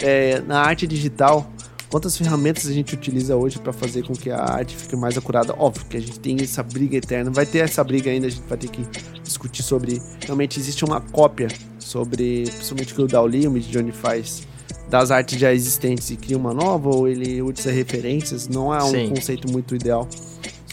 É, 0.00 0.40
na 0.40 0.60
arte 0.60 0.84
digital, 0.86 1.48
quantas 1.88 2.16
ferramentas 2.16 2.66
a 2.66 2.72
gente 2.72 2.92
utiliza 2.92 3.36
hoje 3.36 3.58
para 3.58 3.72
fazer 3.72 4.02
com 4.04 4.14
que 4.14 4.30
a 4.30 4.42
arte 4.42 4.74
fique 4.74 4.96
mais 4.96 5.16
acurada? 5.16 5.54
Óbvio 5.56 5.84
que 5.86 5.96
a 5.96 6.00
gente 6.00 6.18
tem 6.18 6.36
essa 6.40 6.62
briga 6.62 6.96
eterna, 6.96 7.30
vai 7.30 7.46
ter 7.46 7.58
essa 7.58 7.84
briga 7.84 8.10
ainda, 8.10 8.26
a 8.26 8.30
gente 8.30 8.42
vai 8.48 8.58
ter 8.58 8.68
que 8.68 8.84
discutir 9.22 9.62
sobre. 9.62 10.02
Realmente 10.24 10.58
existe 10.58 10.84
uma 10.84 11.00
cópia 11.00 11.46
sobre, 11.78 12.44
principalmente 12.50 12.92
o 12.92 12.96
que 12.96 13.02
o 13.02 13.06
Dali, 13.06 13.46
o 13.46 13.50
Midjourney 13.50 13.92
faz 13.92 14.42
das 14.90 15.10
artes 15.12 15.38
já 15.38 15.54
existentes 15.54 16.10
e 16.10 16.16
cria 16.16 16.36
uma 16.36 16.52
nova, 16.52 16.90
ou 16.90 17.06
ele 17.06 17.40
utiliza 17.40 17.70
referências, 17.70 18.48
não 18.48 18.74
é 18.74 18.82
um 18.82 18.90
Sim. 18.90 19.08
conceito 19.10 19.50
muito 19.50 19.74
ideal 19.74 20.06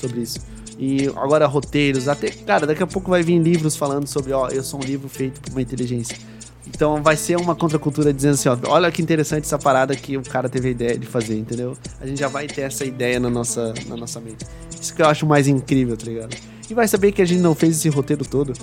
sobre 0.02 0.22
isso. 0.22 0.40
E 0.80 1.08
agora 1.16 1.46
roteiros, 1.46 2.08
até, 2.08 2.30
cara, 2.30 2.66
daqui 2.68 2.84
a 2.84 2.88
pouco 2.88 3.12
vai 3.12 3.22
vir 3.22 3.40
livros 3.40 3.76
falando 3.76 4.08
sobre, 4.08 4.34
ó, 4.34 4.50
eu 4.50 4.64
sou 4.64 4.80
um 4.80 4.84
livro 4.84 5.08
feito 5.08 5.40
por 5.40 5.52
uma 5.52 5.62
inteligência. 5.62 6.18
Então 6.68 7.02
vai 7.02 7.16
ser 7.16 7.38
uma 7.38 7.56
contracultura 7.56 8.12
dizendo 8.12 8.34
assim, 8.34 8.50
ó, 8.50 8.58
olha 8.68 8.92
que 8.92 9.02
interessante 9.02 9.46
essa 9.46 9.58
parada 9.58 9.96
que 9.96 10.18
o 10.18 10.24
cara 10.24 10.50
teve 10.50 10.68
a 10.68 10.72
ideia 10.72 10.98
de 10.98 11.06
fazer, 11.06 11.38
entendeu? 11.38 11.78
A 12.02 12.06
gente 12.06 12.20
já 12.20 12.28
vai 12.28 12.48
ter 12.48 12.62
essa 12.62 12.84
ideia 12.84 13.20
na 13.20 13.30
nossa, 13.30 13.74
na 13.88 13.96
nossa 13.96 14.20
mente. 14.20 14.46
Isso 14.80 14.94
que 14.94 15.02
eu 15.02 15.08
acho 15.08 15.26
mais 15.26 15.48
incrível, 15.48 15.96
tá 15.96 16.06
ligado? 16.06 16.36
E 16.70 16.74
vai 16.74 16.88
saber 16.88 17.12
que 17.12 17.22
a 17.22 17.26
gente 17.26 17.40
não 17.40 17.56
fez 17.56 17.78
esse 17.78 17.90
roteiro 17.90 18.26
todo 18.26 18.54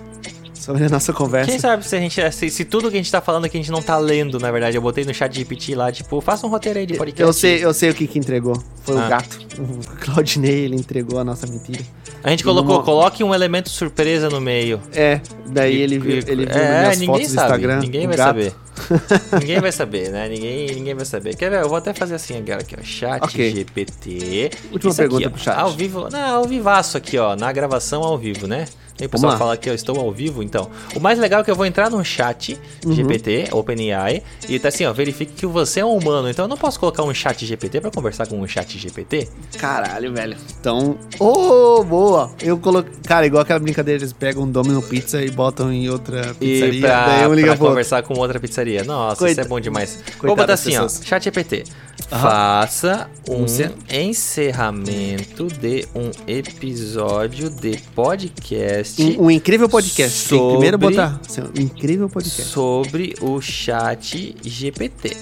sobre 0.55 0.85
a 0.85 0.89
nossa 0.89 1.13
conversa. 1.13 1.51
Quem 1.51 1.59
sabe 1.59 1.87
se 1.87 1.95
a 1.97 2.01
gente. 2.01 2.33
Se, 2.33 2.49
se 2.51 2.65
tudo 2.65 2.89
que 2.91 2.97
a 2.97 2.99
gente 2.99 3.11
tá 3.11 3.21
falando 3.21 3.45
aqui 3.45 3.57
a 3.57 3.61
gente 3.61 3.71
não 3.73 3.83
tá 3.83 3.99
lendo, 3.99 4.39
na 4.39 4.51
verdade. 4.51 4.77
Eu 4.77 4.83
botei 4.83 5.05
no 5.05 5.13
chat 5.13 5.35
GPT 5.35 5.75
lá, 5.75 5.91
tipo, 5.93 6.21
faça 6.21 6.47
um 6.47 6.51
roteiro 6.51 6.79
aí 6.79 6.87
de 6.87 6.95
podcast. 6.95 7.23
Eu 7.23 7.33
sei, 7.33 7.65
eu 7.65 7.75
sei 7.75 7.91
o 7.91 7.95
que 7.95 8.07
que 8.07 8.19
entregou. 8.19 8.61
Foi 8.83 8.97
Ah. 8.99 9.07
o 9.07 9.09
gato. 9.09 9.39
O 9.59 9.97
Claudinei, 10.01 10.65
ele 10.65 10.77
entregou 10.77 11.19
a 11.19 11.25
nossa 11.25 11.47
mentira. 11.47 11.83
A 12.23 12.31
gente 12.31 12.43
colocou, 12.43 12.77
Numa- 12.77 12.85
coloque 12.85 13.23
um 13.23 13.35
elemento 13.35 13.69
surpresa 13.69 14.31
no 14.31 14.41
meio. 14.41 14.81
É, 14.95 15.21
daí 15.47 15.77
ele, 15.77 15.99
viu- 15.99 16.23
ele 16.27 16.47
viu 16.47 16.55
é, 16.57 16.81
minhas 16.81 16.99
ninguém 16.99 17.15
fotos 17.17 17.29
do 17.29 17.35
sabe, 17.35 17.47
Instagram. 17.49 17.81
Ninguém 17.81 18.07
vai 18.07 18.17
gato. 18.17 18.27
saber. 18.29 18.55
ninguém 19.41 19.61
vai 19.61 19.73
saber, 19.73 20.11
né? 20.11 20.29
Ninguém, 20.29 20.67
ninguém 20.75 20.95
vai 20.95 21.05
saber. 21.05 21.37
Quer 21.37 21.51
ver? 21.51 21.61
Eu 21.63 21.69
vou 21.69 21.77
até 21.77 21.93
fazer 21.93 22.15
assim 22.15 22.39
agora 22.39 22.61
aqui, 22.63 22.75
ó. 22.81 22.83
Chat 22.83 23.23
Ok. 23.23 23.55
GPT. 23.55 24.51
Última 24.73 24.91
Isso 24.91 24.97
pergunta 24.97 25.27
aqui, 25.27 25.27
ó, 25.29 25.31
pro 25.31 25.41
chat. 25.43 25.59
Ao 25.59 25.71
vivo. 25.73 26.09
Não, 26.11 26.37
ao 26.37 26.45
vivaço 26.47 26.97
aqui, 26.97 27.19
ó. 27.19 27.37
Na 27.37 27.53
gravação 27.53 28.03
ao 28.03 28.17
vivo, 28.17 28.47
né? 28.47 28.67
Tem 28.97 29.07
o 29.07 29.11
pessoal 29.11 29.33
lá. 29.33 29.39
fala 29.39 29.57
que 29.57 29.69
eu 29.69 29.75
estou 29.75 29.99
ao 29.99 30.13
vivo, 30.13 30.43
então. 30.43 30.71
O 30.95 31.01
mais 31.01 31.19
legal 31.19 31.41
é 31.41 31.45
que 31.45 31.51
eu 31.51 31.57
vou 31.57 31.67
entrar 31.67 31.91
no 31.91 32.05
chat 32.05 32.59
Uhum. 32.87 32.93
GPT, 32.93 33.49
OpenAI, 33.51 34.23
e 34.49 34.59
tá 34.59 34.69
assim, 34.69 34.85
ó, 34.85 34.93
verifique 34.93 35.33
que 35.33 35.47
você 35.47 35.81
é 35.81 35.85
um 35.85 35.97
humano. 35.97 36.29
Então 36.31 36.45
eu 36.45 36.49
não 36.49 36.57
posso 36.57 36.79
colocar 36.79 37.03
um 37.03 37.13
chat 37.13 37.45
GPT 37.45 37.81
pra 37.81 37.91
conversar 37.91 38.27
com 38.29 38.41
um 38.41 38.47
chat 38.47 38.79
GPT? 38.79 39.29
Caralho, 39.59 40.13
velho. 40.13 40.37
Então. 40.61 40.97
Ô, 41.19 41.83
boa! 41.83 42.31
Eu 42.41 42.57
coloquei. 42.59 42.93
Cara, 43.07 43.27
igual 43.27 43.43
aquela 43.43 43.59
brincadeira, 43.59 44.01
eles 44.01 44.13
pegam 44.13 44.45
um 44.45 44.51
Domino 44.51 44.81
Pizza 44.83 45.21
e 45.23 45.31
botam 45.31 45.73
em 45.73 45.89
outra 45.89 46.35
pizzaria. 46.35 46.79
E 46.79 46.81
pra, 46.81 47.07
daí 47.07 47.27
um 47.27 47.35
liga 47.35 47.49
pra 47.49 47.57
pro 47.57 47.65
outro. 47.65 47.69
conversar 47.69 48.03
com 48.03 48.15
outra 48.19 48.39
pizzaria. 48.39 48.85
Nossa, 48.85 49.17
Coita- 49.19 49.33
isso 49.33 49.41
é 49.41 49.45
bom 49.49 49.59
demais. 49.61 49.95
Vou 49.97 50.05
Coitado 50.05 50.27
botar 50.37 50.47
das 50.47 50.61
assim, 50.61 50.77
ó. 50.77 50.83
pessoas. 50.85 51.05
Chat 51.07 51.25
GPT. 51.25 51.65
Aham. 52.11 52.21
Faça 52.31 53.11
um 53.29 53.43
Um 53.45 53.49
ce- 53.49 53.71
encerramento 53.91 55.47
de 55.49 55.87
um 55.95 56.11
episódio 56.27 57.49
de 57.51 57.79
podcast 57.95 59.03
Um, 59.03 59.25
um 59.25 59.31
incrível 59.31 59.69
podcast. 59.69 60.29
Que 60.29 60.39
primeiro 60.39 60.79
Sobre- 60.79 60.97
botar. 60.97 61.21
assim, 61.27 61.41
um 61.43 61.61
incrível 61.61 62.09
podcast. 62.09 62.43
sobre 62.53 63.15
o 63.21 63.41
chat 63.41 64.37
GPT. 64.43 65.17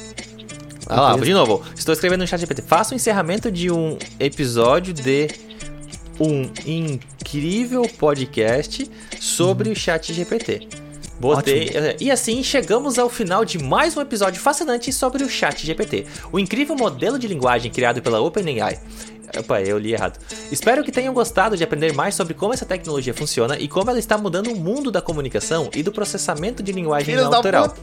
Ah 0.89 1.01
lá, 1.01 1.17
de 1.17 1.33
novo. 1.33 1.63
Estou 1.77 1.93
escrevendo 1.93 2.21
no 2.21 2.27
chat 2.27 2.41
GPT. 2.41 2.63
Faça 2.63 2.93
o 2.93 2.97
encerramento 2.97 3.51
de 3.51 3.71
um 3.71 3.97
episódio 4.19 4.93
de 4.93 5.29
um 6.21 6.51
incrível 6.67 7.83
podcast 7.99 8.91
sobre 9.21 9.71
o 9.71 9.77
chat 9.77 10.13
GPT. 10.13 10.69
É, 11.75 11.97
E 12.01 12.11
assim 12.11 12.43
chegamos 12.43 12.99
ao 12.99 13.09
final 13.09 13.45
de 13.45 13.59
mais 13.59 13.97
um 13.97 14.01
episódio 14.01 14.41
fascinante 14.41 14.93
sobre 14.93 15.23
o 15.23 15.29
Chat 15.29 15.65
GPT, 15.65 16.05
o 16.33 16.39
incrível 16.39 16.75
modelo 16.75 17.19
de 17.19 17.29
linguagem 17.29 17.71
criado 17.71 18.03
pela 18.03 18.21
OpenAI. 18.21 18.81
Opa, 19.39 19.61
eu 19.63 19.79
li 19.79 19.93
errado. 19.93 20.19
Espero 20.51 20.85
que 20.85 20.93
tenham 20.93 21.15
gostado 21.15 21.57
de 21.57 21.65
aprender 21.65 21.93
mais 21.95 22.15
sobre 22.15 22.35
como 22.35 22.53
essa 22.53 22.67
tecnologia 22.67 23.15
funciona 23.15 23.59
e 23.59 23.67
como 23.69 23.91
ela 23.91 23.99
está 23.99 24.19
mudando 24.19 24.49
o 24.49 24.57
mundo 24.57 24.91
da 24.91 25.01
comunicação 25.01 25.71
e 25.75 25.83
do 25.83 25.91
processamento 25.91 26.63
de 26.63 26.73
linguagem 26.73 27.15
Filhos 27.15 27.31
natural. 27.31 27.75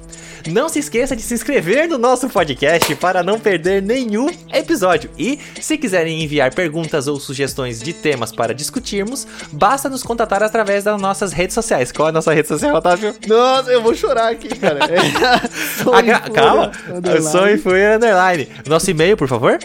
Não 0.48 0.70
se 0.70 0.80
esqueça 0.80 1.16
de 1.16 1.22
se 1.22 1.34
inscrever 1.34 1.88
no 1.88 1.98
nosso 1.98 2.30
podcast 2.30 2.96
para 2.96 3.24
não 3.24 3.40
perder 3.40 3.82
nenhum 3.82 4.30
episódio. 4.54 5.10
E 5.18 5.40
se 5.60 5.78
quiserem 5.78 6.24
enviar 6.24 6.54
perguntas 6.54 7.08
ou 7.08 7.20
sugestões 7.20 7.82
de 7.82 7.94
temas 7.94 8.32
para 8.32 8.54
discutirmos, 8.54 9.28
basta 9.52 9.90
nos 9.90 10.04
contatar 10.04 10.44
através 10.44 10.84
das 10.84 11.02
nossas 11.02 11.34
redes 11.34 11.54
sociais. 11.54 11.92
Qual 11.92 12.08
é 12.08 12.12
a 12.12 12.14
nossa 12.14 12.34
rede 12.34 12.48
social, 12.48 12.76
Otávio? 12.76 13.16
Nossa, 13.28 13.72
eu 13.72 13.82
vou 13.82 13.96
chorar 13.96 14.32
aqui, 14.32 14.50
cara. 14.50 14.80
É, 16.10 16.30
Calma, 16.32 16.72
underline. 16.88 17.32
Sonho 17.32 17.62
Fúria 17.62 17.96
Underline. 17.96 18.48
Nosso 18.68 18.90
e-mail, 18.90 19.18
por 19.18 19.28
favor? 19.28 19.60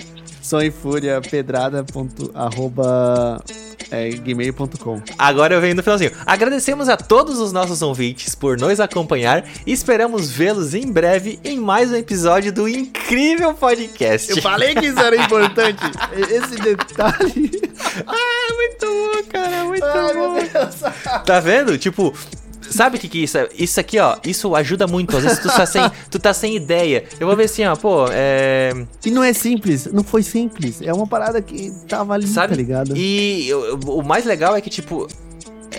Sonho 0.45 0.71
Fúria 0.71 1.23
pedrada 1.23 1.83
ponto, 1.83 2.31
arroba, 2.35 3.43
é, 3.91 4.11
gmail.com. 4.11 5.01
Agora 5.17 5.55
eu 5.55 5.61
venho 5.61 5.75
no 5.75 5.83
finalzinho. 5.83 6.13
Agradecemos 6.27 6.87
a 6.91 6.99
todos 6.99 7.39
os 7.39 7.51
nossos 7.51 7.81
ouvintes 7.81 8.35
por 8.35 8.59
nos 8.59 8.79
acompanhar 8.79 9.43
e 9.67 9.73
esperamos 9.73 10.31
vê-los 10.31 10.75
em 10.75 10.93
breve 10.93 11.41
em 11.43 11.59
mais 11.59 11.91
um 11.91 11.97
episódio 11.97 12.53
do 12.53 12.69
incrível 12.69 13.55
podcast. 13.55 14.31
Eu 14.31 14.43
falei 14.43 14.75
que 14.75 14.85
isso 14.85 14.99
era 14.99 15.17
importante. 15.17 15.83
Esse 16.13 16.57
detalhe. 16.57 17.63
Ah, 18.07 18.55
muito 18.55 18.87
bom, 18.87 19.31
cara, 19.31 19.65
muito 19.65 19.83
Ai, 19.83 20.15
bom. 20.15 20.33
meu 20.35 20.43
Deus. 20.43 20.75
Tá 21.25 21.41
vendo? 21.41 21.79
Tipo, 21.79 22.13
sabe 22.75 22.97
o 22.97 23.01
que 23.01 23.09
que 23.09 23.23
isso 23.23 23.39
é? 23.39 23.49
Isso 23.59 23.79
aqui, 23.81 23.99
ó, 23.99 24.17
isso 24.25 24.55
ajuda 24.55 24.87
muito. 24.87 25.17
Às 25.17 25.23
vezes 25.23 25.39
tu 25.39 25.49
tá 25.49 25.65
sem, 25.67 25.83
tu 26.11 26.19
tá 26.19 26.33
sem 26.35 26.57
ideia. 26.57 27.05
Eu 27.19 27.27
vou 27.27 27.37
ver 27.37 27.45
assim, 27.45 27.65
ó, 27.65 27.75
pô, 27.77 28.07
é... 28.11 28.73
E 29.05 29.11
não 29.11 29.23
é 29.23 29.33
simples, 29.33 29.87
não 29.93 30.03
foi 30.05 30.23
simples. 30.23 30.81
É 30.83 30.93
uma 30.93 31.07
parada 31.07 31.41
que 31.41 31.71
tava 31.89 32.15
ali, 32.15 32.27
Sabe? 32.27 32.51
tá 32.51 32.57
ligado? 32.57 32.97
E 32.97 33.49
eu- 33.49 33.79
o 33.87 34.03
mais 34.03 34.25
legal 34.25 34.55
é 34.57 34.61
que, 34.61 34.71
tipo... 34.71 35.07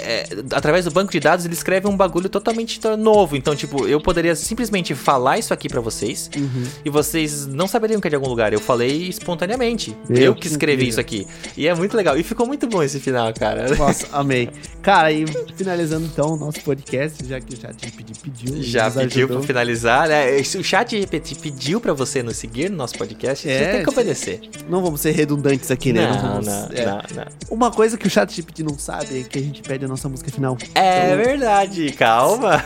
é, 0.06 0.26
através 0.53 0.86
do 0.86 0.91
banco 0.91 1.12
de 1.12 1.20
dados, 1.20 1.45
ele 1.45 1.53
escreve 1.53 1.88
um 1.88 1.95
bagulho 1.97 2.30
totalmente 2.30 2.80
to- 2.80 2.95
novo. 2.97 3.36
Então, 3.36 3.56
tipo, 3.56 3.88
eu 3.88 3.99
poderia 3.99 4.36
simplesmente 4.36 4.93
falar 4.95 5.38
isso 5.39 5.53
aqui 5.53 5.68
pra 5.68 5.82
vocês 5.82 6.30
Uhum. 6.36 6.64
e 6.86 6.89
vocês 6.89 7.45
não 7.47 7.68
saberiam 7.68 7.99
que 7.99 8.08
é 8.08 8.10
de 8.10 8.16
algum 8.16 8.28
lugar. 8.30 8.53
Eu 8.53 8.60
falei 8.60 9.08
espontaneamente. 9.08 9.95
Meu, 10.08 10.22
eu 10.24 10.36
que 10.36 10.47
escrevi 10.47 10.84
incrível. 10.88 10.89
isso 10.89 10.99
aqui. 10.99 11.28
E 11.58 11.68
é 11.68 11.74
muito 11.74 11.95
legal. 11.97 12.18
E 12.18 12.24
ficou 12.24 12.45
muito 12.47 12.68
bom 12.68 12.82
esse 12.84 12.99
final, 12.99 13.34
cara. 13.34 13.76
Nossa, 13.76 14.08
amei. 14.12 14.49
Cara, 14.82 15.12
e 15.12 15.26
finalizando 15.56 16.06
então 16.06 16.34
o 16.34 16.38
nosso 16.38 16.62
podcast, 16.62 17.26
já 17.26 17.39
que 17.41 17.53
o 17.53 17.58
chat 17.60 17.76
pediu, 17.91 18.16
pediu. 18.24 18.64
Já 18.64 18.89
pediu 18.91 19.26
ajudou. 19.26 19.38
pra 19.39 19.47
finalizar, 19.47 20.08
né? 20.08 20.38
O 20.38 20.64
chat 20.64 20.91
GPT 20.99 21.36
pediu 21.36 21.82
pra 21.82 21.93
você 21.93 22.22
nos 22.22 22.38
seguir 22.38 22.70
no 22.70 22.78
nosso 22.78 22.95
podcast. 22.97 23.47
É, 23.49 23.58
você 23.66 23.72
tem 23.72 23.84
que 23.84 23.89
obedecer. 23.89 24.41
Não 24.70 24.82
vamos 24.84 25.01
ser 25.01 25.12
redundantes 25.12 25.72
aqui, 25.72 25.91
né? 25.91 26.08
Não, 26.08 26.22
vamos- 26.22 26.45
não, 26.45 26.66
é. 26.74 26.86
não, 26.86 26.95
não. 27.16 27.26
Uma 27.49 27.72
coisa 27.72 27.97
que 27.97 28.06
o 28.08 28.10
chat 28.10 28.34
GPT 28.36 28.64
não 28.64 28.78
sabe 28.78 29.22
é 29.22 29.24
que 29.24 29.39
a 29.39 29.41
gente 29.41 29.62
pede 29.62 29.86
a 29.86 29.88
nossa 29.96 30.10
música 30.10 30.30
final. 30.30 30.58
É 30.76 31.14
Então, 31.14 31.26
verdade, 31.26 31.91
calma. 31.93 32.62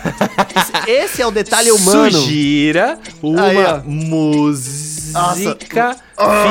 Esse 0.88 1.22
é 1.22 1.28
o 1.28 1.32
detalhe 1.32 1.72
humano. 1.72 2.12
Sugira 2.12 2.98
uma 3.22 3.46
Aí, 3.46 3.58
música 3.86 5.96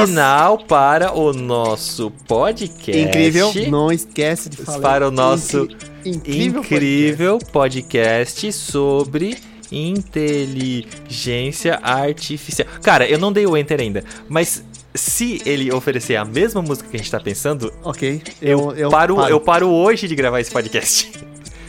final 0.01 0.59
para 0.59 1.13
o 1.13 1.33
nosso 1.33 2.13
podcast. 2.29 3.01
Incrível. 3.01 3.53
Não 3.69 3.91
esquece 3.91 4.49
de 4.49 4.57
falar. 4.59 4.79
Para 4.79 5.09
o 5.09 5.11
nosso 5.11 5.67
incrível, 6.05 6.63
incrível 6.63 7.39
podcast 7.53 8.53
sobre 8.53 9.37
inteligência 9.71 11.79
artificial. 11.83 12.67
Cara, 12.83 13.07
eu 13.07 13.19
não 13.19 13.33
dei 13.33 13.47
o 13.47 13.57
enter 13.57 13.81
ainda, 13.81 14.03
mas 14.29 14.63
se 14.99 15.41
ele 15.47 15.73
oferecer 15.73 16.17
a 16.17 16.25
mesma 16.25 16.61
música 16.61 16.89
que 16.89 16.97
a 16.97 16.99
gente 16.99 17.11
tá 17.11 17.21
pensando. 17.21 17.73
Ok. 17.83 18.23
eu, 18.43 18.59
Eu, 18.71 18.77
eu 18.77 18.91
paro, 18.91 19.21
eu 19.29 19.41
paro 19.41 19.69
hoje 19.71 20.07
de 20.09 20.15
gravar 20.15 20.41
esse 20.41 20.51
podcast. 20.51 21.11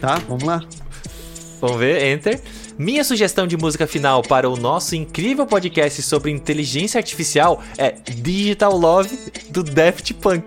Tá, 0.02 0.16
vamos 0.28 0.44
lá. 0.44 0.64
Vamos 1.62 1.78
ver, 1.78 2.04
enter. 2.06 2.42
Minha 2.80 3.04
sugestão 3.04 3.46
de 3.46 3.58
música 3.58 3.86
final 3.86 4.22
para 4.22 4.50
o 4.50 4.56
nosso 4.56 4.96
incrível 4.96 5.46
podcast 5.46 6.02
sobre 6.02 6.32
inteligência 6.32 6.98
artificial 6.98 7.62
é 7.78 7.94
Digital 8.10 8.74
Love 8.74 9.20
do 9.50 9.62
Daft 9.62 10.14
Punk. 10.14 10.46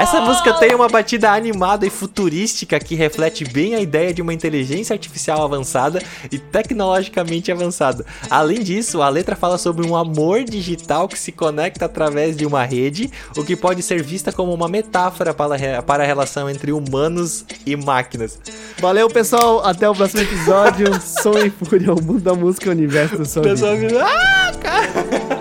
Essa 0.00 0.20
música 0.20 0.54
tem 0.54 0.74
uma 0.74 0.88
batida 0.88 1.30
animada 1.30 1.86
e 1.86 1.90
futurística 1.90 2.80
que 2.80 2.96
reflete 2.96 3.44
bem 3.44 3.76
a 3.76 3.80
ideia 3.80 4.12
de 4.12 4.20
uma 4.20 4.34
inteligência 4.34 4.92
artificial 4.92 5.44
avançada 5.44 6.02
e 6.32 6.36
tecnologicamente 6.36 7.52
avançada. 7.52 8.04
Além 8.28 8.60
disso, 8.60 9.00
a 9.00 9.08
letra 9.08 9.36
fala 9.36 9.56
sobre 9.56 9.86
um 9.86 9.94
amor 9.94 10.42
digital 10.42 11.06
que 11.06 11.16
se 11.16 11.30
conecta 11.30 11.84
através 11.84 12.36
de 12.36 12.44
uma 12.44 12.64
rede, 12.64 13.08
o 13.36 13.44
que 13.44 13.54
pode 13.54 13.84
ser 13.84 14.02
vista 14.02 14.32
como 14.32 14.52
uma 14.52 14.66
metáfora 14.66 15.32
para 15.32 15.80
para 15.82 16.02
a 16.02 16.06
relação 16.06 16.50
entre 16.50 16.72
humanos 16.72 17.44
e 17.64 17.76
máquinas. 17.76 18.36
Valeu, 18.80 19.08
pessoal. 19.08 19.64
Até 19.64 19.88
o 19.88 19.94
próximo 19.94 20.22
episódio. 20.22 20.88
Som 21.00 21.38
Fúria, 21.68 21.92
o 21.92 22.02
mundo 22.02 22.20
da 22.20 22.34
música 22.34 22.68
o 22.68 22.72
universo 22.72 23.18
da 23.18 23.24
sua 23.24 23.42
Pessoal, 23.42 23.76
vida. 23.76 24.02
ah, 24.04 24.52
cara. 24.60 25.37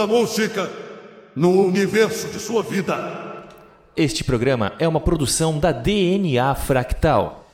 Da 0.00 0.06
música. 0.06 0.70
No 1.36 1.62
universo 1.62 2.28
de 2.28 2.38
sua 2.40 2.62
vida. 2.62 3.44
Este 3.94 4.24
programa 4.24 4.72
é 4.78 4.88
uma 4.88 4.98
produção 4.98 5.58
da 5.58 5.72
DNA 5.72 6.54
Fractal. 6.54 7.49